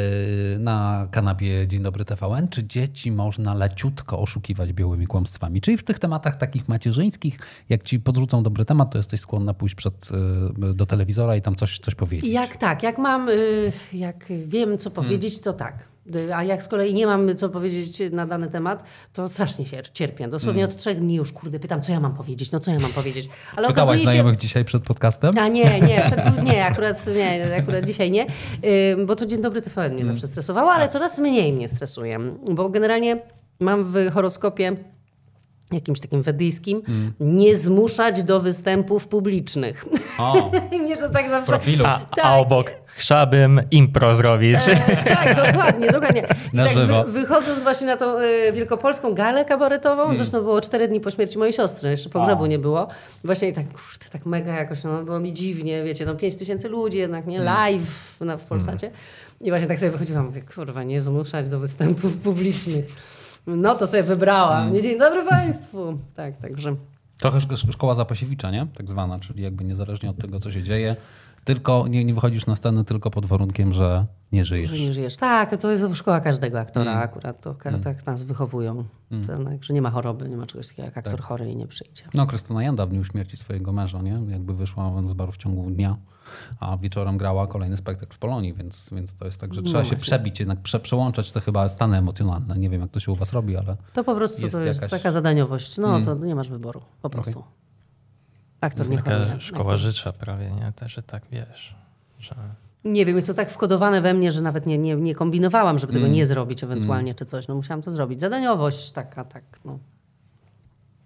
na 0.60 1.08
kanapie 1.12 1.68
Dzień 1.68 1.84
Dobry 1.84 2.06
TVN, 2.06 2.48
czy 2.48 2.68
dzieci 2.68 3.12
można 3.12 3.54
leciutko 3.54 4.20
oszukiwać 4.20 4.74
białymi 4.74 5.08
kłamstwami. 5.08 5.62
Czyli 5.62 5.78
w 5.78 5.84
tych 5.84 6.00
tematach 6.00 6.36
takich 6.36 6.68
macierzyńskich, 6.68 7.40
jak 7.70 7.84
ci 7.84 8.00
podrzucą 8.00 8.44
dobry 8.44 8.66
temat, 8.66 8.92
to 8.92 8.98
jesteś 8.98 9.20
skłonna 9.20 9.54
pójść 9.54 9.76
przed, 9.76 10.10
e, 10.70 10.74
do 10.74 10.86
telewizora 10.86 11.36
i 11.36 11.42
tam 11.42 11.56
coś, 11.56 11.80
coś 11.80 11.96
powiedzieć. 11.96 12.32
Jak 12.32 12.58
tak, 12.58 12.84
jak 12.84 12.98
mam, 12.98 13.30
y, 13.30 13.72
jak 13.94 14.26
wiem 14.48 14.78
co 14.78 14.92
powiedzieć, 14.92 15.42
to 15.42 15.54
tak. 15.54 15.97
A 16.36 16.44
jak 16.44 16.64
z 16.64 16.68
kolei 16.68 16.94
nie 16.94 17.08
mam 17.08 17.36
co 17.36 17.50
powiedzieć 17.50 18.02
na 18.12 18.26
dany 18.26 18.48
temat, 18.52 18.84
to 19.14 19.30
strasznie 19.30 19.66
się 19.66 19.82
cierpię. 19.94 20.28
Dosłownie 20.28 20.64
Mm. 20.64 20.76
od 20.76 20.82
trzech 20.82 21.00
dni 21.00 21.16
już, 21.16 21.32
kurde, 21.32 21.60
pytam, 21.60 21.82
co 21.82 21.92
ja 21.92 22.00
mam 22.00 22.14
powiedzieć, 22.14 22.52
no 22.52 22.60
co 22.60 22.72
ja 22.72 22.80
mam 22.80 22.92
powiedzieć. 22.92 23.30
Ale 23.56 23.68
Pytałaś 23.68 24.00
się... 24.00 24.04
znajomych 24.04 24.38
dzisiaj 24.38 24.66
przed 24.66 24.84
podcastem? 24.84 25.38
A 25.38 25.48
nie, 25.48 25.82
nie, 25.82 26.04
przed, 26.12 26.44
nie, 26.44 26.66
akurat, 26.66 27.08
nie, 27.08 27.56
akurat 27.58 27.86
dzisiaj 27.86 28.12
nie, 28.12 28.28
bo 29.06 29.16
to 29.16 29.26
Dzień 29.26 29.42
Dobry 29.42 29.62
TVN 29.62 29.94
mnie 29.94 30.06
zawsze 30.06 30.28
stresowało, 30.28 30.72
ale 30.72 30.90
coraz 30.90 31.20
mniej 31.20 31.54
mnie 31.54 31.70
stresuje, 31.70 32.20
bo 32.52 32.70
generalnie 32.70 33.22
mam 33.60 33.84
w 33.84 33.96
horoskopie 34.14 34.76
jakimś 35.72 36.00
takim 36.00 36.22
wedyjskim 36.22 36.82
nie 37.20 37.58
zmuszać 37.58 38.24
do 38.24 38.40
występów 38.42 39.08
publicznych. 39.08 39.86
O, 40.18 40.52
I 40.76 40.80
mnie 40.80 40.98
to 40.98 41.10
tak 41.10 41.30
zawsze... 41.30 41.50
profilu. 41.52 41.86
A, 41.86 42.00
Tak. 42.16 42.26
a 42.26 42.38
obok 42.38 42.72
chciałbym 42.98 43.62
impro 43.72 44.16
zrobić. 44.16 44.58
E, 44.68 44.96
tak, 45.16 45.36
dokładnie, 45.36 45.92
dokładnie. 45.92 46.24
I 46.54 46.56
Na 46.56 46.64
tak 46.66 46.74
żywo. 46.74 47.04
wy, 47.04 47.12
wychodząc 47.12 47.64
właśnie 47.64 47.88
na 47.88 47.98
tą 47.98 48.18
e, 48.18 48.52
wielkopolską 48.52 49.14
galę 49.14 49.46
kabaretową, 49.46 50.18
zresztą 50.18 50.42
było 50.42 50.62
cztery 50.62 50.88
dni 50.88 51.00
po 51.00 51.12
śmierci 51.12 51.38
mojej 51.38 51.54
siostry, 51.54 51.90
jeszcze 51.90 52.10
pogrzebu 52.10 52.46
nie 52.46 52.60
było. 52.60 52.88
Właśnie 53.24 53.48
i 53.50 53.54
tak, 53.54 53.66
kurde, 53.66 54.06
tak 54.12 54.26
mega 54.26 54.54
jakoś, 54.54 54.84
no, 54.84 55.04
było 55.04 55.20
mi 55.20 55.34
dziwnie, 55.34 55.84
wiecie, 55.84 56.06
no 56.06 56.16
pięć 56.16 56.36
tysięcy 56.36 56.70
ludzi 56.70 56.98
jednak, 56.98 57.28
nie, 57.28 57.40
live 57.40 58.18
na, 58.22 58.38
w 58.38 58.44
Polsacie. 58.44 58.92
I 59.42 59.50
właśnie 59.50 59.68
tak 59.68 59.80
sobie 59.80 59.92
wychodziłam, 59.92 60.26
mówię, 60.26 60.42
kurwa, 60.56 60.84
nie 60.84 61.02
zmuszać 61.02 61.50
do 61.50 61.60
występów 61.60 62.18
publicznych. 62.28 62.86
No 63.48 63.76
to 63.76 63.88
sobie 63.88 64.04
wybrałam. 64.04 64.74
Nie, 64.74 64.82
Dzień 64.82 65.00
dobry 65.00 65.24
Państwu. 65.24 65.98
Tak, 66.16 66.38
także... 66.38 66.76
Trochę 67.18 67.38
szko- 67.40 67.72
szkoła 67.72 67.96
Zapasiewicza, 67.96 68.52
nie? 68.52 68.68
Tak 68.78 68.90
zwana, 68.90 69.20
czyli 69.20 69.44
jakby 69.44 69.64
niezależnie 69.64 70.10
od 70.10 70.18
tego, 70.18 70.40
co 70.40 70.52
się 70.52 70.64
dzieje, 70.64 70.96
tylko 71.48 71.88
nie, 71.88 72.06
nie 72.06 72.14
wychodzisz 72.14 72.46
na 72.48 72.56
scenę 72.56 72.84
tylko 72.84 73.12
pod 73.12 73.26
warunkiem, 73.26 73.74
że 73.74 74.06
nie 74.32 74.46
żyjesz. 74.46 74.70
Że 74.70 74.80
nie 74.80 74.94
żyjesz. 74.94 75.18
Tak, 75.18 75.62
to 75.62 75.72
jest 75.72 75.84
szkoła 75.96 76.20
każdego 76.22 76.60
aktora 76.60 76.92
Mm. 76.92 77.04
akurat. 77.04 77.42
To, 77.42 77.56
ka- 77.56 77.80
Tak 77.80 78.06
nas 78.06 78.24
wychowują. 78.24 78.84
Tak, 79.46 79.64
że 79.64 79.74
nie 79.74 79.82
ma 79.82 79.92
choroby, 79.92 80.30
nie 80.30 80.38
ma 80.38 80.46
czegoś 80.46 80.68
takiego 80.68 80.86
jak 80.86 80.98
aktor 80.98 81.14
Tak. 81.16 81.22
chory 81.26 81.52
i 81.52 81.56
nie 81.56 81.68
przyjdzie. 81.68 82.04
No, 82.14 82.26
Krystyna 82.28 82.64
Janda 82.64 82.86
w 82.86 82.90
dniu 82.90 83.04
śmierci 83.04 83.38
swojego 83.38 83.74
męża, 83.74 84.02
nie? 84.02 84.22
Jakby 84.28 84.54
wyszła 84.54 84.92
z 85.06 85.14
baru 85.14 85.32
w 85.32 85.38
ciągu 85.38 85.70
dnia, 85.72 85.98
a 86.60 86.78
wieczorem 86.78 87.18
grała 87.18 87.48
kolejny 87.48 87.78
spektakl 87.78 88.14
w 88.16 88.20
Polonii, 88.20 88.54
więc, 88.54 88.90
więc 88.92 89.14
to 89.16 89.26
jest 89.26 89.42
tak, 89.42 89.54
że 89.54 89.62
trzeba 89.62 89.84
się 89.84 89.90
właśnie. 89.90 89.98
przebić, 89.98 90.40
jednak 90.40 90.60
prze, 90.62 90.80
przełączać 90.80 91.32
te 91.32 91.42
chyba 91.42 91.70
stany 91.70 91.98
emocjonalne. 91.98 92.58
Nie 92.58 92.70
wiem, 92.70 92.82
jak 92.82 92.92
to 92.92 93.00
się 93.00 93.12
u 93.12 93.16
was 93.16 93.34
robi, 93.34 93.58
ale 93.58 93.78
To 93.94 94.04
po 94.04 94.16
prostu 94.16 94.42
Jest 94.42 94.56
to 94.56 94.62
jest 94.62 94.82
jakaś- 94.82 94.94
Mm. 94.94 95.02
taka 95.04 95.12
zadaniowość. 95.12 95.78
No 95.78 96.00
to 96.02 96.16
nie 96.16 96.36
masz 96.36 96.50
wyboru. 96.50 96.82
Po 97.02 97.10
prostu. 97.10 97.44
Aktor 98.62 98.90
nie 98.90 98.98
choruje. 98.98 99.26
Taka 99.26 99.40
szkoła 99.40 99.74
Aktor- 99.74 99.78
życia 99.78 100.12
prawie, 100.14 100.52
nie? 100.52 100.72
Też, 100.76 100.94
że 100.94 101.04
tak 101.04 101.24
wiesz, 101.32 101.76
że... 102.20 102.36
Nie 102.84 103.06
wiem, 103.06 103.16
jest 103.16 103.28
to 103.28 103.34
tak 103.34 103.52
wkodowane 103.52 104.02
we 104.02 104.14
mnie, 104.14 104.32
że 104.32 104.42
nawet 104.42 104.66
nie, 104.66 104.78
nie, 104.78 104.96
nie 104.96 105.16
kombinowałam, 105.16 105.80
żeby 105.80 105.94
Mm. 105.94 106.04
tego 106.04 106.16
nie 106.16 106.26
zrobić 106.28 106.64
ewentualnie 106.64 107.16
czy 107.16 107.26
coś. 107.26 107.48
No 107.48 107.56
musiałam 107.56 107.82
to 107.82 107.92
zrobić. 107.92 108.22
Zadaniowość 108.22 108.92
taka, 108.92 109.24
tak. 109.26 109.44
No. 109.66 109.80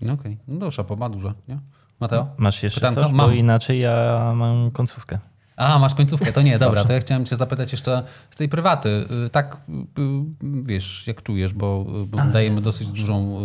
no 0.02 0.14
okej. 0.14 0.38
No 0.48 0.60
dobrze, 0.60 0.84
poma 0.84 1.10
dużo, 1.10 1.34
nie? 1.48 1.60
Mateo? 2.00 2.28
Masz 2.38 2.64
jeszcze 2.64 2.80
Pytanko? 2.82 3.04
coś? 3.04 3.12
Mam. 3.12 3.28
Bo 3.30 3.34
inaczej 3.34 3.80
ja 3.80 4.34
mam 4.36 4.72
końcówkę. 4.72 5.20
A, 5.56 5.80
masz 5.80 5.96
końcówkę, 5.96 6.34
to 6.34 6.42
nie, 6.42 6.60
dobra, 6.60 6.84
to 6.84 6.94
ja 6.94 7.00
chciałem 7.00 7.26
cię 7.26 7.36
zapytać 7.36 7.72
jeszcze 7.72 8.04
z 8.30 8.36
tej 8.36 8.50
prywaty. 8.50 8.90
Y, 9.26 9.30
Tak, 9.30 9.58
y, 9.98 10.02
y, 10.02 10.64
wiesz, 10.64 11.08
jak 11.08 11.24
czujesz, 11.24 11.54
bo 11.54 11.86
bo 12.08 12.18
dajemy 12.18 12.62
dosyć 12.62 12.88
dużą 12.92 13.40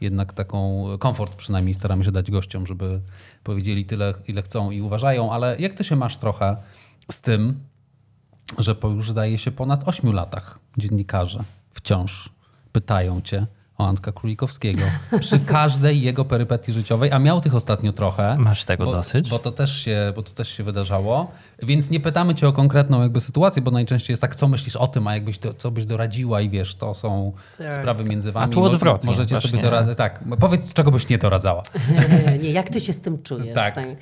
jednak 0.00 0.32
taką 0.32 0.86
komfort 0.98 1.34
przynajmniej 1.34 1.74
staramy 1.74 2.04
się 2.04 2.12
dać 2.12 2.30
gościom, 2.30 2.66
żeby 2.66 3.00
powiedzieli 3.44 3.84
tyle, 3.84 4.14
ile 4.28 4.42
chcą 4.42 4.70
i 4.70 4.80
uważają, 4.80 5.32
ale 5.32 5.56
jak 5.58 5.74
ty 5.74 5.84
się 5.84 5.96
masz 5.96 6.16
trochę 6.16 6.56
z 7.10 7.20
tym, 7.20 7.60
że 8.58 8.74
po 8.74 8.88
już 8.88 9.10
zdaje 9.10 9.38
się 9.38 9.50
ponad 9.50 9.88
8 9.88 10.12
latach 10.12 10.58
dziennikarze 10.78 11.44
wciąż 11.70 12.30
pytają 12.72 13.20
cię 13.20 13.46
o 13.78 13.86
Antka 13.88 14.12
Królikowskiego 14.12 14.80
przy 15.20 15.38
każdej 15.40 16.02
jego 16.02 16.24
perypetii 16.24 16.72
życiowej, 16.72 17.12
a 17.12 17.18
miał 17.18 17.40
tych 17.40 17.54
ostatnio 17.54 17.92
trochę. 17.92 18.36
Masz 18.38 18.64
tego 18.64 18.84
bo, 18.84 18.92
dosyć? 18.92 19.30
Bo 19.30 19.38
to, 19.38 19.52
też 19.52 19.76
się, 19.76 20.12
bo 20.16 20.22
to 20.22 20.30
też 20.32 20.48
się 20.48 20.64
wydarzało. 20.64 21.30
Więc 21.62 21.90
nie 21.90 22.00
pytamy 22.00 22.34
cię 22.34 22.48
o 22.48 22.52
konkretną 22.52 23.02
jakby 23.02 23.20
sytuację, 23.20 23.62
bo 23.62 23.70
najczęściej 23.70 24.12
jest 24.12 24.20
tak, 24.22 24.36
co 24.36 24.48
myślisz 24.48 24.76
o 24.76 24.86
tym, 24.86 25.06
a 25.06 25.14
jakbyś 25.14 25.38
to, 25.38 25.54
co 25.54 25.70
byś 25.70 25.86
doradziła 25.86 26.40
i 26.40 26.48
wiesz, 26.48 26.74
to 26.74 26.94
są 26.94 27.32
Tak. 27.58 27.74
sprawy 27.74 28.04
między 28.04 28.32
wami. 28.32 28.52
tu 28.52 28.60
Mo- 28.60 28.66
odwrotnie 28.66 29.10
Możecie 29.10 29.34
właśnie. 29.34 29.50
sobie 29.50 29.62
doradzać. 29.62 29.98
Tak, 29.98 30.24
powiedz, 30.40 30.72
czego 30.74 30.90
byś 30.90 31.08
nie 31.08 31.18
doradzała. 31.18 31.62
nie, 32.42 32.50
jak 32.50 32.68
ty 32.68 32.80
się 32.80 32.92
z 32.92 33.00
tym 33.00 33.22
czujesz? 33.22 33.54
Tak. 33.54 33.78
Y, 33.78 33.96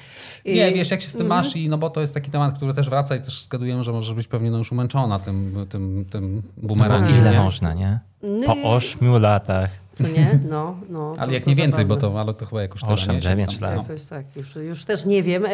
Nie, 0.45 0.73
wiesz, 0.73 0.91
jak 0.91 1.01
się 1.03 1.09
z 1.09 1.13
tym 1.13 1.23
mhm. 1.23 1.41
masz 1.45 1.57
i 1.57 1.69
no 1.69 1.79
bo 1.79 1.91
to 1.91 2.01
jest 2.01 2.15
taki 2.15 2.31
temat, 2.31 2.57
który 2.57 2.75
też 2.75 2.89
wraca 2.89 3.17
i 3.17 3.21
też 3.21 3.43
zgadujemy, 3.43 3.85
że 3.85 3.93
możesz 3.93 4.15
być 4.15 4.29
pewnie 4.29 4.51
no 4.51 4.59
już 4.59 4.73
umęczona 4.73 5.19
tym, 5.19 5.67
tym, 5.71 6.05
tym 6.11 6.43
bumerangiem. 6.57 7.19
Ile 7.19 7.31
nie? 7.31 7.41
można, 7.41 7.75
nie? 7.75 7.99
Po 8.47 8.55
Nie. 8.55 8.65
ośmiu 8.65 9.19
latach. 9.19 9.71
Co 9.93 10.09
nie? 10.09 10.39
No, 10.51 10.77
no. 10.91 11.15
Ale 11.19 11.27
to- 11.29 11.33
jak 11.35 11.45
to 11.45 11.51
nie 11.51 11.57
więcej, 11.57 11.85
bo 11.85 11.95
zabawne. 11.95 12.15
to, 12.15 12.21
ale 12.21 12.35
to 12.35 12.47
chyba 12.47 12.63
jakoś 12.63 12.81
tyle, 12.81 12.93
Osiem, 12.93 13.15
nie? 13.15 13.23
Się 13.23 13.29
dziewięć 13.29 13.59
tam- 13.59 13.61
lat. 13.63 13.77
no. 13.77 13.83
Jakoś 13.83 14.07
tak, 14.07 14.25
już, 14.37 14.57
już 14.57 14.85
też 14.85 15.05
nie 15.05 15.23
wiem. 15.23 15.45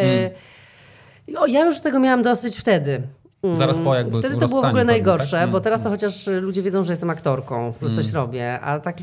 O, 1.39 1.47
ja 1.47 1.65
już 1.67 1.81
tego 1.81 2.01
miałam 2.01 2.23
dosyć 2.23 2.57
wtedy. 2.57 3.03
Mm, 3.43 3.57
Zaraz 3.59 3.79
po 3.79 3.95
jakby 3.95 4.19
Wtedy 4.19 4.37
to 4.37 4.49
było 4.49 4.49
w 4.63 4.65
ogóle 4.65 4.73
pewnie, 4.73 4.85
najgorsze, 4.85 5.37
tak? 5.41 5.51
bo 5.51 5.61
teraz 5.61 5.83
to 5.83 5.91
chociaż 5.91 6.27
ludzie 6.27 6.63
wiedzą, 6.63 6.85
że 6.85 6.93
jestem 6.93 7.11
aktorką, 7.11 7.73
że 7.83 7.91
coś 7.95 8.13
robię, 8.13 8.61
a 8.61 8.81
tak 8.81 8.97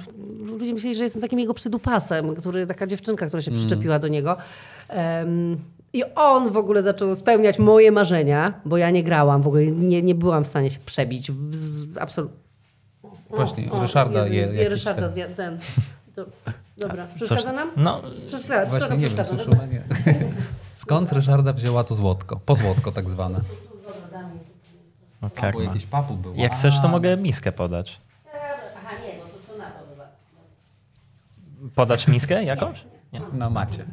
ludzie 0.45 0.73
myśleli, 0.73 0.95
że 0.95 1.03
jestem 1.03 1.21
takim 1.21 1.39
jego 1.39 1.53
przydupasem, 1.53 2.35
który, 2.35 2.67
taka 2.67 2.87
dziewczynka, 2.87 3.27
która 3.27 3.41
się 3.41 3.51
przyczepiła 3.51 3.99
do 3.99 4.07
niego. 4.07 4.37
Em, 4.87 5.57
I 5.93 6.03
on 6.15 6.51
w 6.51 6.57
ogóle 6.57 6.81
zaczął 6.83 7.15
spełniać 7.15 7.59
moje 7.59 7.91
marzenia, 7.91 8.53
bo 8.65 8.77
ja 8.77 8.91
nie 8.91 9.03
grałam, 9.03 9.41
w 9.41 9.47
ogóle 9.47 9.65
nie, 9.67 10.01
nie 10.01 10.15
byłam 10.15 10.43
w 10.43 10.47
stanie 10.47 10.71
się 10.71 10.79
przebić. 10.85 11.31
Absolutnie. 11.99 12.37
Właśnie, 13.29 13.71
u 13.71 13.79
Ryszarda 13.79 14.27
Jezu, 14.27 14.53
je, 14.53 14.59
jakiś 14.59 14.71
Ryszarda 14.71 15.01
ten- 15.01 15.13
zjadł 15.13 15.35
ten. 15.35 15.59
To, 16.15 16.25
dobra, 16.77 17.07
Coś, 17.07 17.15
przeszkadza 17.15 17.53
nam? 17.53 17.71
no, 17.77 18.01
Przeszkadza, 18.27 18.69
Właśnie 18.69 18.97
nie 18.97 19.09
wiem. 19.09 19.25
Skąd 20.75 21.11
Ryszarda 21.11 21.53
wzięła 21.53 21.83
to 21.83 21.95
złotko? 21.95 22.39
Po 22.45 22.55
złotko 22.55 22.91
tak 22.91 23.09
zwane. 23.09 23.39
no 25.21 25.21
Albo 25.21 25.35
karma. 25.35 25.63
jakieś 25.63 25.85
papu 25.85 26.13
było. 26.13 26.35
Jak 26.37 26.51
A, 26.51 26.55
chcesz, 26.55 26.81
to 26.81 26.87
mogę 26.87 27.17
miskę 27.17 27.51
podać. 27.51 28.01
Aha, 28.77 28.95
nie, 29.05 29.13
no 29.19 29.25
to, 29.47 29.53
to 29.53 29.57
na 29.59 29.65
to. 29.65 29.79
Podać 31.75 32.07
miskę 32.07 32.43
jakąś? 32.43 32.83
Nie. 33.13 33.21
Na 33.33 33.49
macie. 33.49 33.81
Ym, 33.83 33.89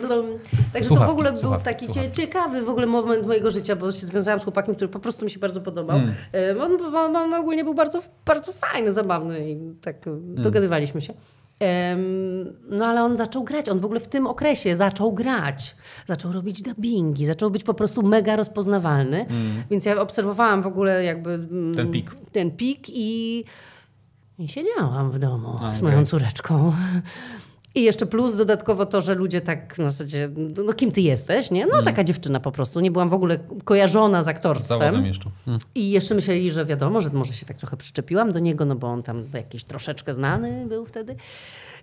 blum. 0.00 0.26
Także 0.72 0.88
to 0.88 0.94
Słuchawki, 0.94 1.10
w 1.10 1.12
ogóle 1.12 1.32
był 1.32 1.54
taki 1.64 1.84
słuchawki. 1.84 2.12
ciekawy 2.12 2.62
w 2.62 2.68
ogóle 2.68 2.86
moment 2.86 3.26
mojego 3.26 3.50
życia, 3.50 3.76
bo 3.76 3.92
się 3.92 4.06
związałam 4.06 4.40
z 4.40 4.42
chłopakiem, 4.44 4.74
który 4.74 4.88
po 4.88 4.98
prostu 5.00 5.24
mi 5.24 5.30
się 5.30 5.40
bardzo 5.40 5.60
podobał. 5.60 5.96
Mm. 5.98 6.14
On, 6.60 6.96
on, 6.96 7.16
on 7.16 7.34
ogólnie 7.34 7.64
był 7.64 7.74
bardzo, 7.74 8.02
bardzo 8.26 8.52
fajny, 8.52 8.92
zabawny 8.92 9.50
i 9.50 9.56
tak 9.82 10.06
Mm. 10.06 10.34
dogadywaliśmy 10.34 11.02
się. 11.02 11.14
No 12.70 12.86
ale 12.86 13.04
on 13.04 13.16
zaczął 13.16 13.44
grać, 13.44 13.68
on 13.68 13.80
w 13.80 13.84
ogóle 13.84 14.00
w 14.00 14.08
tym 14.08 14.26
okresie 14.26 14.76
zaczął 14.76 15.12
grać. 15.12 15.76
Zaczął 16.06 16.32
robić 16.32 16.62
dubbingi, 16.62 17.26
zaczął 17.26 17.50
być 17.50 17.64
po 17.64 17.74
prostu 17.74 18.02
mega 18.02 18.36
rozpoznawalny. 18.36 19.26
Więc 19.70 19.84
ja 19.84 20.00
obserwowałam 20.00 20.62
w 20.62 20.66
ogóle 20.66 21.04
jakby 21.04 21.30
mm, 21.34 21.48
Mm. 21.52 21.74
Ten 21.74 21.90
pik. 21.90 22.10
ten 22.32 22.50
pik 22.50 22.88
i, 22.88 23.44
i 24.38 24.48
siedziałam 24.48 25.10
w 25.10 25.18
domu 25.18 25.58
A, 25.62 25.74
z 25.74 25.82
moją 25.82 26.06
córeczką. 26.06 26.72
I 27.74 27.82
jeszcze 27.82 28.06
plus 28.06 28.36
dodatkowo 28.36 28.86
to, 28.86 29.00
że 29.00 29.14
ludzie 29.14 29.40
tak 29.40 29.78
na 29.78 29.90
zasadzie, 29.90 30.30
no 30.66 30.72
kim 30.72 30.92
ty 30.92 31.00
jesteś, 31.00 31.50
nie? 31.50 31.66
No 31.66 31.82
taka 31.82 32.04
dziewczyna 32.04 32.40
po 32.40 32.52
prostu. 32.52 32.80
Nie 32.80 32.90
byłam 32.90 33.08
w 33.08 33.14
ogóle 33.14 33.38
kojarzona 33.64 34.22
z 34.22 34.28
aktorstwem. 34.28 34.78
zawodem 34.78 35.06
jeszcze. 35.06 35.30
Hmm. 35.44 35.60
I 35.74 35.90
jeszcze 35.90 36.14
myśleli, 36.14 36.50
że 36.50 36.64
wiadomo, 36.64 37.00
że 37.00 37.10
może 37.10 37.32
się 37.32 37.46
tak 37.46 37.56
trochę 37.56 37.76
przyczepiłam 37.76 38.32
do 38.32 38.38
niego, 38.38 38.64
no 38.64 38.74
bo 38.76 38.86
on 38.86 39.02
tam 39.02 39.24
jakiś 39.34 39.64
troszeczkę 39.64 40.14
znany 40.14 40.66
był 40.68 40.86
wtedy. 40.86 41.16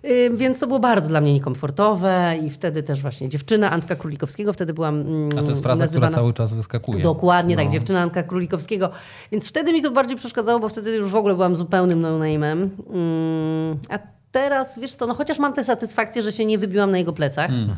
Ym, 0.04 0.36
Więc 0.36 0.58
to 0.58 0.66
było 0.66 0.78
bardzo 0.78 1.08
dla 1.08 1.20
mnie 1.20 1.32
niekomfortowe 1.32 2.34
i 2.46 2.50
wtedy 2.50 2.82
też 2.82 3.02
właśnie 3.02 3.28
dziewczyna 3.28 3.70
Antka 3.70 3.96
Królikowskiego, 3.96 4.52
wtedy 4.52 4.74
byłam 4.74 5.00
mm, 5.00 5.38
A 5.38 5.42
to 5.42 5.48
jest 5.48 5.62
fraza, 5.62 5.84
nazywana... 5.84 6.08
która 6.08 6.20
cały 6.22 6.32
czas 6.34 6.54
wyskakuje. 6.54 7.02
Dokładnie 7.02 7.56
tak, 7.56 7.66
No. 7.66 7.72
dziewczyna 7.72 8.00
Anka 8.00 8.22
Królikowskiego. 8.22 8.90
Więc 9.32 9.48
wtedy 9.48 9.72
mi 9.72 9.82
to 9.82 9.90
bardziej 9.90 10.16
przeszkadzało, 10.16 10.60
bo 10.60 10.68
wtedy 10.68 10.90
już 10.96 11.10
w 11.10 11.14
ogóle 11.14 11.34
byłam 11.34 11.56
zupełnym 11.56 12.00
no-name'em. 12.00 12.68
Mm, 12.90 13.78
a 13.90 13.98
teraz, 14.32 14.78
wiesz 14.78 14.94
co, 14.94 15.06
no 15.06 15.14
chociaż 15.14 15.38
mam 15.38 15.52
tę 15.52 15.64
satysfakcję, 15.64 16.22
że 16.22 16.32
się 16.32 16.44
nie 16.44 16.58
wybiłam 16.58 16.90
na 16.90 16.98
jego 16.98 17.12
plecach, 17.12 17.50
Mm. 17.50 17.70
y, 17.70 17.74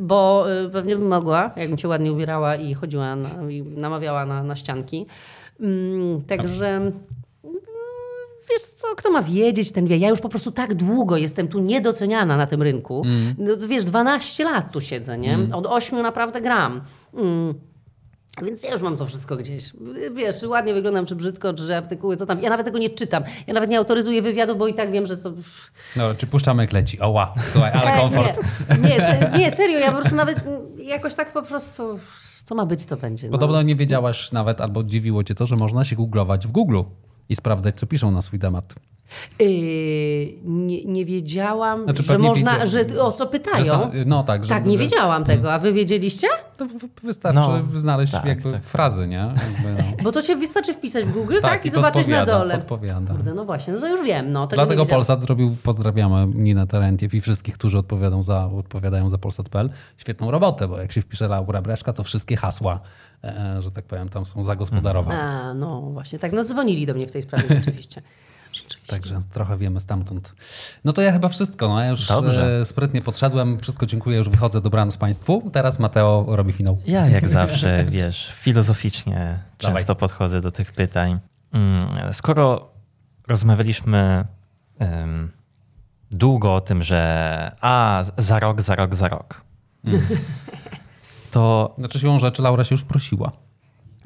bo 0.00 0.46
y, 0.66 0.70
pewnie 0.70 0.96
bym 0.96 1.08
mogła, 1.08 1.50
jakbym 1.56 1.78
się 1.78 1.88
ładnie 1.88 2.12
ubierała 2.12 2.56
i 2.56 2.74
chodziła 2.74 3.16
na, 3.16 3.28
i 3.50 3.62
namawiała 3.62 4.26
na, 4.26 4.42
na 4.42 4.56
ścianki. 4.56 5.06
Mm, 5.60 6.22
Także... 6.22 6.68
mm, 6.76 6.92
Wiesz 8.50 8.62
co, 8.62 8.88
kto 8.96 9.10
ma 9.10 9.22
wiedzieć, 9.22 9.72
ten 9.72 9.86
wie. 9.86 9.96
Ja 9.96 10.08
już 10.08 10.20
po 10.20 10.28
prostu 10.28 10.50
tak 10.52 10.74
długo 10.74 11.16
jestem 11.16 11.48
tu 11.48 11.60
niedoceniana 11.60 12.36
na 12.36 12.46
tym 12.46 12.62
rynku. 12.62 13.02
No, 13.38 13.56
wiesz, 13.68 13.84
12 13.84 14.44
lat 14.44 14.72
tu 14.72 14.80
siedzę, 14.80 15.18
nie? 15.18 15.38
Od 15.52 15.66
8 15.66 16.02
naprawdę 16.02 16.40
gram. 16.40 16.80
Mm. 17.14 17.54
Więc 18.42 18.62
ja 18.62 18.72
już 18.72 18.82
mam 18.82 18.96
to 18.96 19.06
wszystko 19.06 19.36
gdzieś. 19.36 19.72
Wiesz, 20.14 20.40
czy 20.40 20.48
ładnie 20.48 20.74
wyglądam, 20.74 21.06
czy 21.06 21.16
brzydko, 21.16 21.54
czy 21.54 21.76
artykuły, 21.76 22.16
co 22.16 22.26
tam. 22.26 22.42
Ja 22.42 22.50
nawet 22.50 22.66
tego 22.66 22.78
nie 22.78 22.90
czytam. 22.90 23.22
Ja 23.46 23.54
nawet 23.54 23.70
nie 23.70 23.78
autoryzuję 23.78 24.22
wywiadu, 24.22 24.56
bo 24.56 24.66
i 24.68 24.74
tak 24.74 24.92
wiem, 24.92 25.06
że 25.06 25.16
to... 25.16 25.32
No, 25.96 26.14
czy 26.14 26.26
puszczamy 26.26 26.62
jak 26.62 26.72
leci? 26.72 27.00
Oła, 27.00 27.34
słuchaj, 27.52 27.72
ale 27.72 28.00
komfort. 28.00 28.40
Nie, 28.82 28.88
nie, 28.88 28.96
se- 28.96 29.32
nie, 29.38 29.50
serio, 29.50 29.78
ja 29.78 29.86
po 29.92 29.98
prostu 29.98 30.16
nawet 30.16 30.38
jakoś 30.78 31.14
tak 31.14 31.32
po 31.32 31.42
prostu... 31.42 31.98
Co 32.44 32.54
ma 32.54 32.66
być, 32.66 32.86
to 32.86 32.96
będzie. 32.96 33.26
No. 33.26 33.32
Podobno 33.32 33.62
nie 33.62 33.76
wiedziałaś 33.76 34.32
nawet, 34.32 34.60
albo 34.60 34.84
dziwiło 34.84 35.24
cię 35.24 35.34
to, 35.34 35.46
że 35.46 35.56
można 35.56 35.84
się 35.84 35.96
googlować 35.96 36.46
w 36.46 36.50
Google 36.50 36.80
i 37.28 37.36
sprawdzać, 37.36 37.78
co 37.78 37.86
piszą 37.86 38.10
na 38.10 38.22
swój 38.22 38.38
temat. 38.38 38.74
Yy, 39.40 39.46
nie, 40.44 40.84
nie 40.84 41.04
wiedziałam, 41.04 41.84
Znaczy, 41.84 42.02
że 42.02 42.18
można, 42.18 42.52
widzia- 42.52 42.66
że 42.66 43.00
o 43.02 43.12
co 43.12 43.26
pytają. 43.26 43.64
Że 43.64 43.70
sa- 43.70 43.90
no 44.06 44.24
tak, 44.24 44.44
że- 44.44 44.48
tak, 44.48 44.66
nie 44.66 44.72
że- 44.72 44.78
wiedziałam 44.78 45.24
tego, 45.24 45.52
a 45.52 45.58
wy 45.58 45.72
wiedzieliście? 45.72 46.26
To 46.56 46.66
w- 46.66 47.02
wystarczy 47.02 47.40
No, 47.72 47.78
znaleźć 47.80 48.12
tak, 48.12 48.24
jakby 48.24 48.52
tak. 48.52 48.64
frazy, 48.64 49.06
nie? 49.08 49.16
Jakby, 49.16 49.82
no. 49.82 50.02
Bo 50.02 50.12
to 50.12 50.22
się 50.22 50.36
wystarczy 50.36 50.72
wpisać 50.74 51.04
w 51.04 51.12
Google, 51.12 51.34
tak? 51.42 51.50
Tak, 51.50 51.64
I, 51.64 51.68
i 51.68 51.70
zobaczyć 51.70 52.06
na 52.06 52.26
dole. 52.26 52.58
podpowiada. 52.58 53.14
Kurde, 53.14 53.34
no 53.34 53.44
właśnie, 53.44 53.72
no 53.72 53.80
to 53.80 53.88
już 53.88 54.02
wiem. 54.02 54.32
No, 54.32 54.46
tego 54.46 54.62
Dlatego. 54.66 54.86
Polsat 54.86 55.22
zrobił, 55.22 55.56
pozdrawiamy 55.62 56.26
Ninę 56.34 56.66
Terentiew 56.66 57.14
i 57.14 57.20
wszystkich, 57.20 57.54
którzy 57.54 57.78
odpowiadają 57.78 58.22
za, 58.22 58.46
odpowiadają 58.58 59.08
za 59.08 59.18
Polsat.pl, 59.18 59.70
świetną 59.96 60.30
robotę, 60.30 60.68
bo 60.68 60.78
jak 60.78 60.92
się 60.92 61.00
wpisze 61.02 61.28
Laura 61.28 61.62
Breszka, 61.62 61.92
to 61.92 62.02
wszystkie 62.02 62.36
hasła, 62.36 62.80
e, 63.24 63.56
że 63.60 63.70
tak 63.70 63.84
powiem, 63.84 64.08
tam 64.08 64.24
są 64.24 64.42
zagospodarowane. 64.42 65.20
A, 65.20 65.54
no 65.54 65.80
właśnie, 65.80 66.18
tak. 66.18 66.32
No 66.32 66.44
dzwonili 66.44 66.86
do 66.86 66.94
mnie 66.94 67.06
w 67.06 67.12
tej 67.12 67.22
sprawie 67.22 67.44
rzeczywiście. 67.48 68.02
Także 68.86 69.20
trochę 69.32 69.58
wiemy 69.58 69.80
stamtąd. 69.80 70.34
No 70.84 70.92
to 70.92 71.02
ja 71.02 71.12
chyba 71.12 71.28
wszystko. 71.28 71.68
No, 71.68 71.80
ja 71.80 71.88
już 71.88 72.06
Dobrze. 72.06 72.60
e, 72.60 72.64
sprytnie 72.64 73.02
podszedłem, 73.02 73.58
wszystko 73.58 73.86
dziękuję, 73.86 74.18
już 74.18 74.28
wychodzę, 74.28 74.60
dobranoc 74.60 74.96
Państwu. 74.96 75.50
Teraz 75.52 75.78
Mateo 75.78 76.24
robi 76.28 76.52
finał. 76.52 76.78
Ja 76.86 77.08
jak 77.08 77.28
zawsze, 77.28 77.84
wiesz, 77.90 78.32
filozoficznie 78.34 79.38
Dawaj. 79.60 79.76
często 79.76 79.94
podchodzę 79.94 80.40
do 80.40 80.50
tych 80.50 80.72
pytań. 80.72 81.18
Mm, 81.52 81.88
Skoro 82.12 82.68
rozmawialiśmy 83.28 84.24
em, 84.78 85.30
długo 86.10 86.54
o 86.54 86.60
tym, 86.60 86.82
że 86.82 87.52
a, 87.60 88.02
za 88.18 88.38
rok, 88.40 88.60
za 88.62 88.74
rok, 88.76 88.94
za 88.94 89.08
rok, 89.08 89.42
to 91.30 91.74
Znaczy 91.78 92.00
siłą 92.00 92.18
rzeczy 92.18 92.42
Laura 92.42 92.64
się 92.64 92.74
już 92.74 92.84
prosiła. 92.84 93.32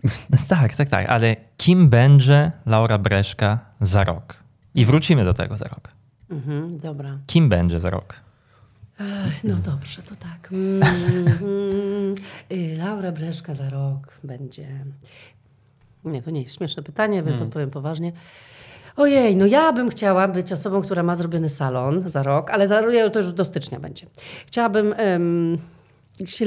tak, 0.49 0.75
tak, 0.75 0.89
tak, 0.89 1.09
ale 1.09 1.37
kim 1.57 1.89
będzie 1.89 2.53
Laura 2.67 2.99
Breszka 2.99 3.59
za 3.81 4.05
rok? 4.05 4.37
I 4.75 4.85
wrócimy 4.85 5.25
do 5.25 5.35
tego 5.35 5.57
za 5.57 5.65
rok. 5.69 5.89
Mhm, 6.31 6.79
dobra. 6.79 7.19
Kim 7.27 7.49
będzie 7.49 7.81
za 7.81 7.91
rok? 7.91 8.15
No 9.45 9.57
dobrze, 9.57 10.03
to 10.03 10.17
tak. 10.17 10.49
Mhm. 10.53 12.15
Y, 12.53 12.77
Laura 12.79 13.13
Breszka 13.13 13.55
za 13.55 13.71
rok 13.71 14.19
będzie. 14.25 14.69
Nie, 16.05 16.23
to 16.23 16.31
nie 16.31 16.43
jest 16.43 16.57
śmieszne 16.57 16.83
pytanie, 16.83 17.23
więc 17.23 17.39
odpowiem 17.41 17.71
poważnie. 17.71 18.13
Ojej, 18.97 19.37
no 19.37 19.47
ja 19.47 19.73
bym 19.73 19.89
chciała 19.91 20.29
być 20.29 20.53
osobą, 20.53 20.83
która 20.83 21.03
ma 21.03 21.15
zrobiony 21.15 21.49
salon 21.49 22.09
za 22.09 22.23
rok, 22.23 22.51
ale 22.51 22.69
za, 22.69 22.83
to 23.13 23.19
już 23.19 23.33
do 23.33 23.45
stycznia 23.45 23.81
będzie. 23.81 24.07
Chciałabym 24.47 24.95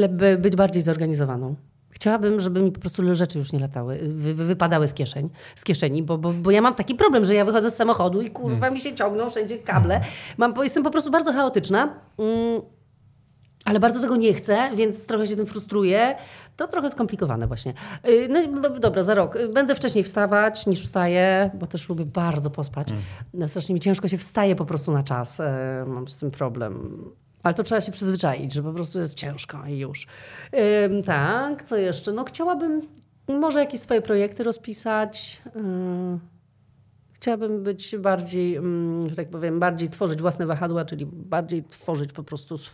by- 0.10 0.38
być 0.38 0.56
bardziej 0.56 0.82
zorganizowaną. 0.82 1.56
Chciałabym, 2.00 2.40
żeby 2.40 2.62
mi 2.62 2.72
po 2.72 2.80
prostu 2.80 3.16
rzeczy 3.16 3.38
już 3.38 3.54
nie 3.54 3.60
latały, 3.60 4.00
wy, 4.08 4.34
wy- 4.34 4.46
wypadały 4.46 4.88
z 4.88 4.94
kieszeń, 4.94 5.30
z 5.56 5.64
kieszeni, 5.64 6.04
bo, 6.04 6.18
bo, 6.18 6.32
bo 6.34 6.52
ja 6.52 6.62
mam 6.62 6.74
taki 6.76 6.96
problem, 6.96 7.26
że 7.26 7.34
ja 7.36 7.46
wychodzę 7.46 7.72
z 7.72 7.76
samochodu 7.76 8.22
i 8.22 8.30
kurwa 8.30 8.70
mi 8.70 8.82
się 8.82 8.96
ciągną 8.96 9.30
wszędzie 9.30 9.58
kable. 9.58 10.02
Mam, 10.38 10.54
jestem 10.64 10.84
po 10.84 10.92
prostu 10.92 11.12
bardzo 11.12 11.34
chaotyczna. 11.34 11.84
Mm, 12.20 12.62
ale 13.66 13.80
bardzo 13.80 14.02
tego 14.02 14.16
nie 14.16 14.34
chcę, 14.34 14.70
więc 14.76 15.06
trochę 15.06 15.28
się 15.28 15.36
tym 15.36 15.46
frustruję. 15.46 16.16
To 16.58 16.68
trochę 16.68 16.90
skomplikowane 16.90 17.48
właśnie. 17.48 17.74
Yy, 18.04 18.28
No 18.30 18.42
i 18.42 18.62
do- 18.62 18.80
dobra, 18.80 19.04
za 19.04 19.16
rok. 19.16 19.38
Będę 19.54 19.76
wcześniej 19.76 20.04
wstawać 20.04 20.68
niż 20.68 20.82
wstaję, 20.84 21.52
bo 21.54 21.68
też 21.68 21.90
lubię 21.90 22.06
bardzo 22.06 22.50
pospać. 22.50 22.88
No, 23.34 23.48
Strasznie 23.48 23.74
mi 23.74 23.80
ciężko 23.82 24.08
się 24.08 24.18
wstaje 24.18 24.56
po 24.56 24.66
prostu 24.66 24.92
na 24.92 25.04
czas. 25.04 25.40
Yy, 25.40 25.46
Mam 25.94 26.08
z 26.08 26.20
tym 26.20 26.32
problem. 26.32 27.04
Ale 27.44 27.54
to 27.54 27.64
trzeba 27.64 27.82
się 27.82 27.92
przyzwyczaić, 27.92 28.54
że 28.54 28.64
po 28.64 28.74
prostu 28.74 29.00
jest 29.00 29.16
ciężko 29.16 29.66
i 29.68 29.78
już. 29.78 30.08
Tak, 31.06 31.64
co 31.64 31.78
jeszcze? 31.78 32.12
No 32.14 32.24
chciałabym 32.24 32.82
może 33.28 33.60
jakieś 33.60 33.80
swoje 33.80 34.02
projekty 34.02 34.44
rozpisać. 34.44 35.42
Yy, 35.56 36.20
Chciałabym 37.14 37.64
być 37.64 37.96
bardziej, 37.98 38.56
mm, 38.56 39.10
że 39.10 39.16
tak 39.16 39.30
powiem, 39.30 39.60
bardziej 39.60 39.90
tworzyć 39.90 40.22
własne 40.22 40.46
wahadła, 40.46 40.86
czyli 40.86 41.06
bardziej 41.06 41.64
tworzyć 41.64 42.14
po 42.14 42.24
prostu 42.24 42.56
sw- 42.56 42.74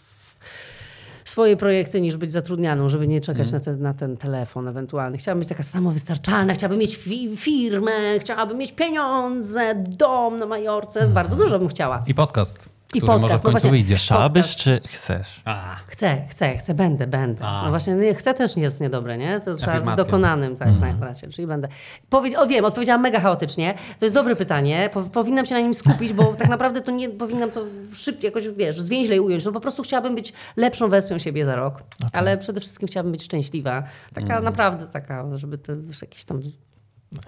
swoje 1.24 1.58
projekty 1.58 2.02
niż 2.02 2.18
być 2.18 2.32
zatrudnianą, 2.32 2.90
żeby 2.90 3.08
nie 3.08 3.22
czekać 3.22 3.52
na, 3.52 3.60
ten, 3.60 3.82
na 3.82 3.94
ten 3.94 4.18
telefon 4.18 4.68
ewentualny. 4.68 5.18
Chciałabym 5.18 5.40
być 5.40 5.50
taka 5.50 5.64
samowystarczalna, 5.64 6.54
chciałabym 6.54 6.80
mieć 6.80 6.98
fi- 6.98 7.38
firmę, 7.38 8.20
chciałabym 8.20 8.58
mieć 8.58 8.72
pieniądze, 8.72 9.76
dom 9.88 10.40
na 10.40 10.46
Majorce. 10.46 11.08
Bardzo 11.08 11.36
dużo 11.36 11.60
bym 11.60 11.68
chciała. 11.68 12.04
I 12.08 12.14
podcast, 12.14 12.70
I 12.96 13.02
który 13.02 13.12
może 13.12 13.22
podcast, 13.22 13.44
w 13.44 13.46
no 13.46 13.52
końcu 13.52 13.62
właśnie. 13.62 13.72
wyjdzie. 13.72 13.96
Chciałabyś 13.96 14.56
czy 14.56 14.82
chcesz? 14.88 15.42
A, 15.46 15.76
Chcę, 15.88 16.22
chcę, 16.30 16.58
chcę, 16.58 16.74
będę, 16.74 17.08
będę. 17.08 17.46
A. 17.46 17.64
No 17.64 17.70
właśnie, 17.70 17.94
nie, 17.94 18.16
chcę 18.16 18.34
też 18.34 18.56
nie 18.56 18.64
jest 18.64 18.82
niedobre, 18.82 19.18
nie? 19.18 19.42
To 19.42 19.56
trzeba 19.56 19.80
w 19.80 19.96
dokonanym, 19.96 20.56
tak, 20.56 20.80
najbardziej, 20.80 21.30
czyli 21.30 21.48
będę. 21.48 21.68
Powiedz, 22.10 22.36
o 22.38 22.48
wiem, 22.48 22.66
odpowiedziałam 22.66 23.02
mega 23.02 23.20
chaotycznie. 23.20 23.74
To 24.00 24.06
jest 24.06 24.16
dobre 24.16 24.36
pytanie, 24.36 24.90
po, 24.94 25.02
powinnam 25.02 25.46
się 25.46 25.56
na 25.56 25.62
nim 25.62 25.74
skupić, 25.74 26.14
bo 26.14 26.24
tak 26.24 26.50
naprawdę 26.50 26.82
to 26.82 26.92
nie 26.92 27.10
powinnam 27.10 27.52
to 27.52 27.62
szybciej 27.94 28.28
jakoś, 28.28 28.50
wiesz, 28.50 28.80
zwięźlej 28.80 29.20
ująć. 29.20 29.46
No 29.46 29.52
po 29.52 29.60
prostu 29.60 29.84
chciałabym 29.84 30.16
być 30.16 30.34
lepszą 30.58 30.90
wersją 30.90 31.20
siebie 31.20 31.46
za 31.46 31.56
rok, 31.56 31.84
ale 32.14 32.38
przede 32.38 32.60
wszystkim 32.60 32.88
chciałabym 32.88 33.12
być 33.12 33.24
szczęśliwa. 33.24 33.84
Taka 34.14 34.42
naprawdę 34.42 34.88
taka, 34.88 35.38
żeby 35.38 35.58
to 35.58 35.72
już 35.72 36.02
jakieś 36.02 36.26
tam 36.26 36.42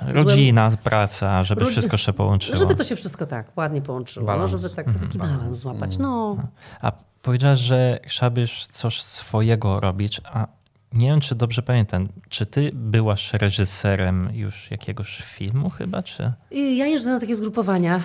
Rodzina, 0.01 0.71
praca, 0.83 1.43
żeby 1.43 1.61
Rodzi- 1.61 1.71
wszystko 1.71 1.97
się 1.97 2.13
połączyło. 2.13 2.57
Żeby 2.57 2.75
to 2.75 2.83
się 2.83 2.95
wszystko 2.95 3.25
tak 3.25 3.57
ładnie 3.57 3.81
połączyło, 3.81 4.25
Balans. 4.25 4.51
no, 4.51 4.57
żeby 4.57 4.75
tak, 4.75 4.85
taki 5.01 5.17
balans 5.17 5.57
złapać. 5.57 5.97
No, 5.97 6.37
A 6.81 6.91
powiedziałaś, 7.21 7.59
że 7.59 7.99
chciałabyś 8.03 8.67
coś 8.67 9.01
swojego 9.01 9.79
robić, 9.79 10.21
a 10.25 10.47
nie 10.93 11.07
wiem, 11.07 11.19
czy 11.19 11.35
dobrze 11.35 11.61
pamiętam. 11.61 12.07
Czy 12.29 12.45
ty 12.45 12.71
byłaś 12.73 13.33
reżyserem 13.33 14.29
już 14.33 14.71
jakiegoś 14.71 15.17
filmu 15.17 15.69
chyba, 15.69 16.03
czy? 16.03 16.31
Ja 16.51 16.85
jeżdżę 16.85 17.09
na 17.09 17.19
takie 17.19 17.35
zgrupowania 17.35 17.97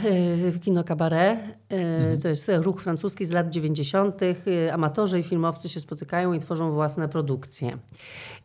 y, 0.47 0.51
w 0.51 0.61
kino 0.61 0.85
kabaret. 0.85 1.39
Y, 2.17 2.19
To 2.23 2.29
jest 2.29 2.51
ruch 2.55 2.81
francuski 2.83 3.25
z 3.25 3.31
lat 3.31 3.49
90. 3.51 4.23
Y, 4.23 4.73
Amatorzy 4.73 5.21
i 5.21 5.23
filmowcy 5.23 5.69
się 5.69 5.81
spotykają 5.81 6.33
i 6.33 6.39
tworzą 6.39 6.73
własne 6.73 7.09
produkcje. 7.09 7.79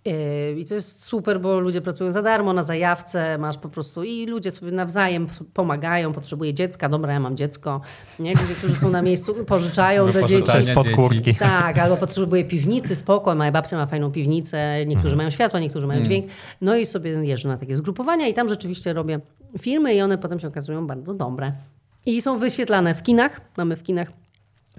Y, 0.08 0.56
I 0.60 0.66
to 0.66 0.74
jest 0.74 1.04
super, 1.04 1.42
bo 1.42 1.60
ludzie 1.60 1.82
pracują 1.82 2.10
za 2.10 2.22
darmo, 2.22 2.54
na 2.54 2.64
zajawce, 2.64 3.38
masz 3.38 3.58
po 3.58 3.70
prostu 3.70 4.04
i 4.04 4.26
ludzie 4.26 4.52
sobie 4.52 4.72
nawzajem 4.72 5.28
pomagają, 5.54 6.14
potrzebuje 6.14 6.54
dziecka, 6.54 6.90
dobra, 6.90 7.14
ja 7.14 7.20
mam 7.20 7.38
dziecko. 7.38 7.82
Nie? 8.20 8.32
Ludzie, 8.32 8.56
którzy 8.58 8.76
są 8.76 8.90
na 8.90 9.02
miejscu, 9.02 9.36
pożyczają 9.46 10.12
do 10.12 10.28
dzieci. 10.28 10.64
Spod 10.72 10.90
kurtki. 10.90 11.36
Tak, 11.36 11.78
albo 11.78 11.98
potrzebuje 11.98 12.46
piwnicy, 12.46 12.96
spokój. 12.96 13.36
Moja 13.36 13.52
babcia 13.52 13.78
ma 13.78 13.86
fajną 13.86 14.12
piwnicę, 14.12 14.86
niektórzy 14.86 15.16
mają 15.16 15.30
światło, 15.30 15.60
niektórzy 15.60 15.88
mają 15.88 16.04
dźwięk. 16.04 16.26
No 16.62 16.76
i 16.76 16.86
sobie 16.86 17.12
jeżdżę 17.12 17.50
na 17.50 17.58
takie 17.58 17.78
zgrupowania 17.78 18.28
i 18.28 18.34
tam 18.34 18.50
rzeczywiście 18.50 18.94
robię 18.94 19.20
filmy 19.60 19.94
i 19.96 20.02
one 20.02 20.18
potem 20.18 20.40
się 20.40 20.48
okazują 20.48 20.88
bardzo 20.88 21.14
dobre. 21.14 21.52
I 22.06 22.22
są 22.22 22.40
wyświetlane 22.40 22.96
w 22.96 23.04
kinach, 23.04 23.42
mamy 23.58 23.76
w 23.76 23.84
kinach 23.84 24.12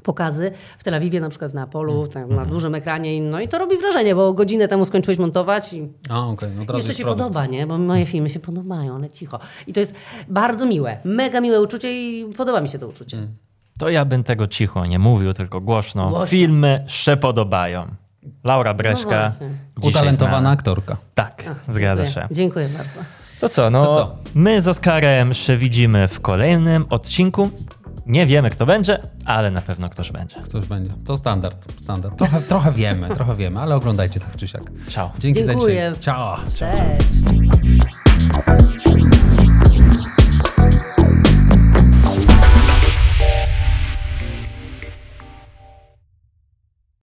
pokazy, 0.03 0.53
w 0.79 0.85
Tel 0.85 0.95
Awiwie 0.95 1.21
na 1.21 1.29
przykład 1.29 1.51
w 1.51 1.55
Neapolu, 1.55 2.07
tam 2.07 2.35
na 2.35 2.45
dużym 2.47 2.75
ekranie. 2.75 3.23
No 3.23 3.41
i 3.41 3.49
to 3.49 3.59
robi 3.59 3.77
wrażenie, 3.79 4.15
bo 4.15 4.33
godzinę 4.33 4.69
temu 4.69 4.85
skończyłeś 4.85 5.19
montować 5.19 5.73
i 5.73 5.89
a 6.11 6.27
okej, 6.27 6.51
no 6.57 6.65
teraz 6.67 6.77
jeszcze 6.83 6.95
się 6.95 7.05
produkt. 7.05 7.19
podoba, 7.23 7.47
nie? 7.47 7.67
Bo 7.67 7.79
moje 7.79 8.07
filmy 8.07 8.31
się 8.31 8.41
podobają, 8.41 8.95
ale 8.97 9.09
cicho. 9.11 9.39
I 9.67 9.73
to 9.73 9.81
jest 9.81 9.95
bardzo 10.29 10.67
miłe, 10.67 10.97
mega 11.05 11.41
miłe 11.41 11.61
uczucie 11.63 12.19
i 12.21 12.25
podoba 12.35 12.61
mi 12.61 12.69
się 12.69 12.79
to 12.79 12.89
uczucie. 12.89 13.29
To 13.79 13.89
ja 13.91 14.05
bym 14.05 14.25
tego 14.25 14.47
cicho 14.47 14.87
nie 14.87 14.99
mówił, 14.99 15.33
tylko 15.33 15.61
głośno. 15.61 16.09
Głośno. 16.11 16.27
Filmy 16.27 16.85
się 16.87 17.17
podobają. 17.17 17.87
Laura 18.45 18.75
Breszka. 18.75 19.33
No 19.83 19.89
Utalentowana 19.89 20.39
znana. 20.39 20.51
aktorka. 20.51 20.97
Tak, 21.15 21.45
Ach, 21.51 21.75
zgadza 21.75 22.05
dziękuję. 22.05 22.25
się. 22.29 22.35
Dziękuję 22.35 22.69
bardzo. 22.69 23.01
To 23.41 23.49
co, 23.49 23.71
no 23.71 23.87
To 23.87 23.95
co? 23.95 24.17
my 24.35 24.61
z 24.61 24.69
Oskarem 24.69 25.33
się 25.33 25.57
widzimy 25.57 26.09
w 26.09 26.21
kolejnym 26.21 26.87
odcinku. 26.91 27.51
Nie 28.09 28.27
wiemy, 28.27 28.51
kto 28.51 28.67
będzie, 28.67 28.99
ale 29.25 29.51
na 29.51 29.63
pewno 29.63 29.89
ktoś 29.89 30.13
będzie. 30.13 30.37
Ktoś 30.37 30.67
będzie. 30.67 30.95
To 31.07 31.17
standard. 31.17 31.83
standard. 31.83 32.19
Trochę, 32.19 32.41
trochę 32.41 32.73
wiemy, 32.73 33.09
trochę 33.09 33.37
wiemy, 33.37 33.61
ale 33.61 33.77
oglądajcie 33.77 34.21
tak 34.21 34.37
czy 34.37 34.49
siak. 34.49 34.63
Ciao. 34.89 35.11
Dzięki 35.19 35.45
Dziękuję. 35.45 35.91
za 35.91 35.99
dzisiaj. 35.99 36.03
Ciao. 36.05 36.37
Cześć. 36.45 37.09
Ciao. 38.35 38.88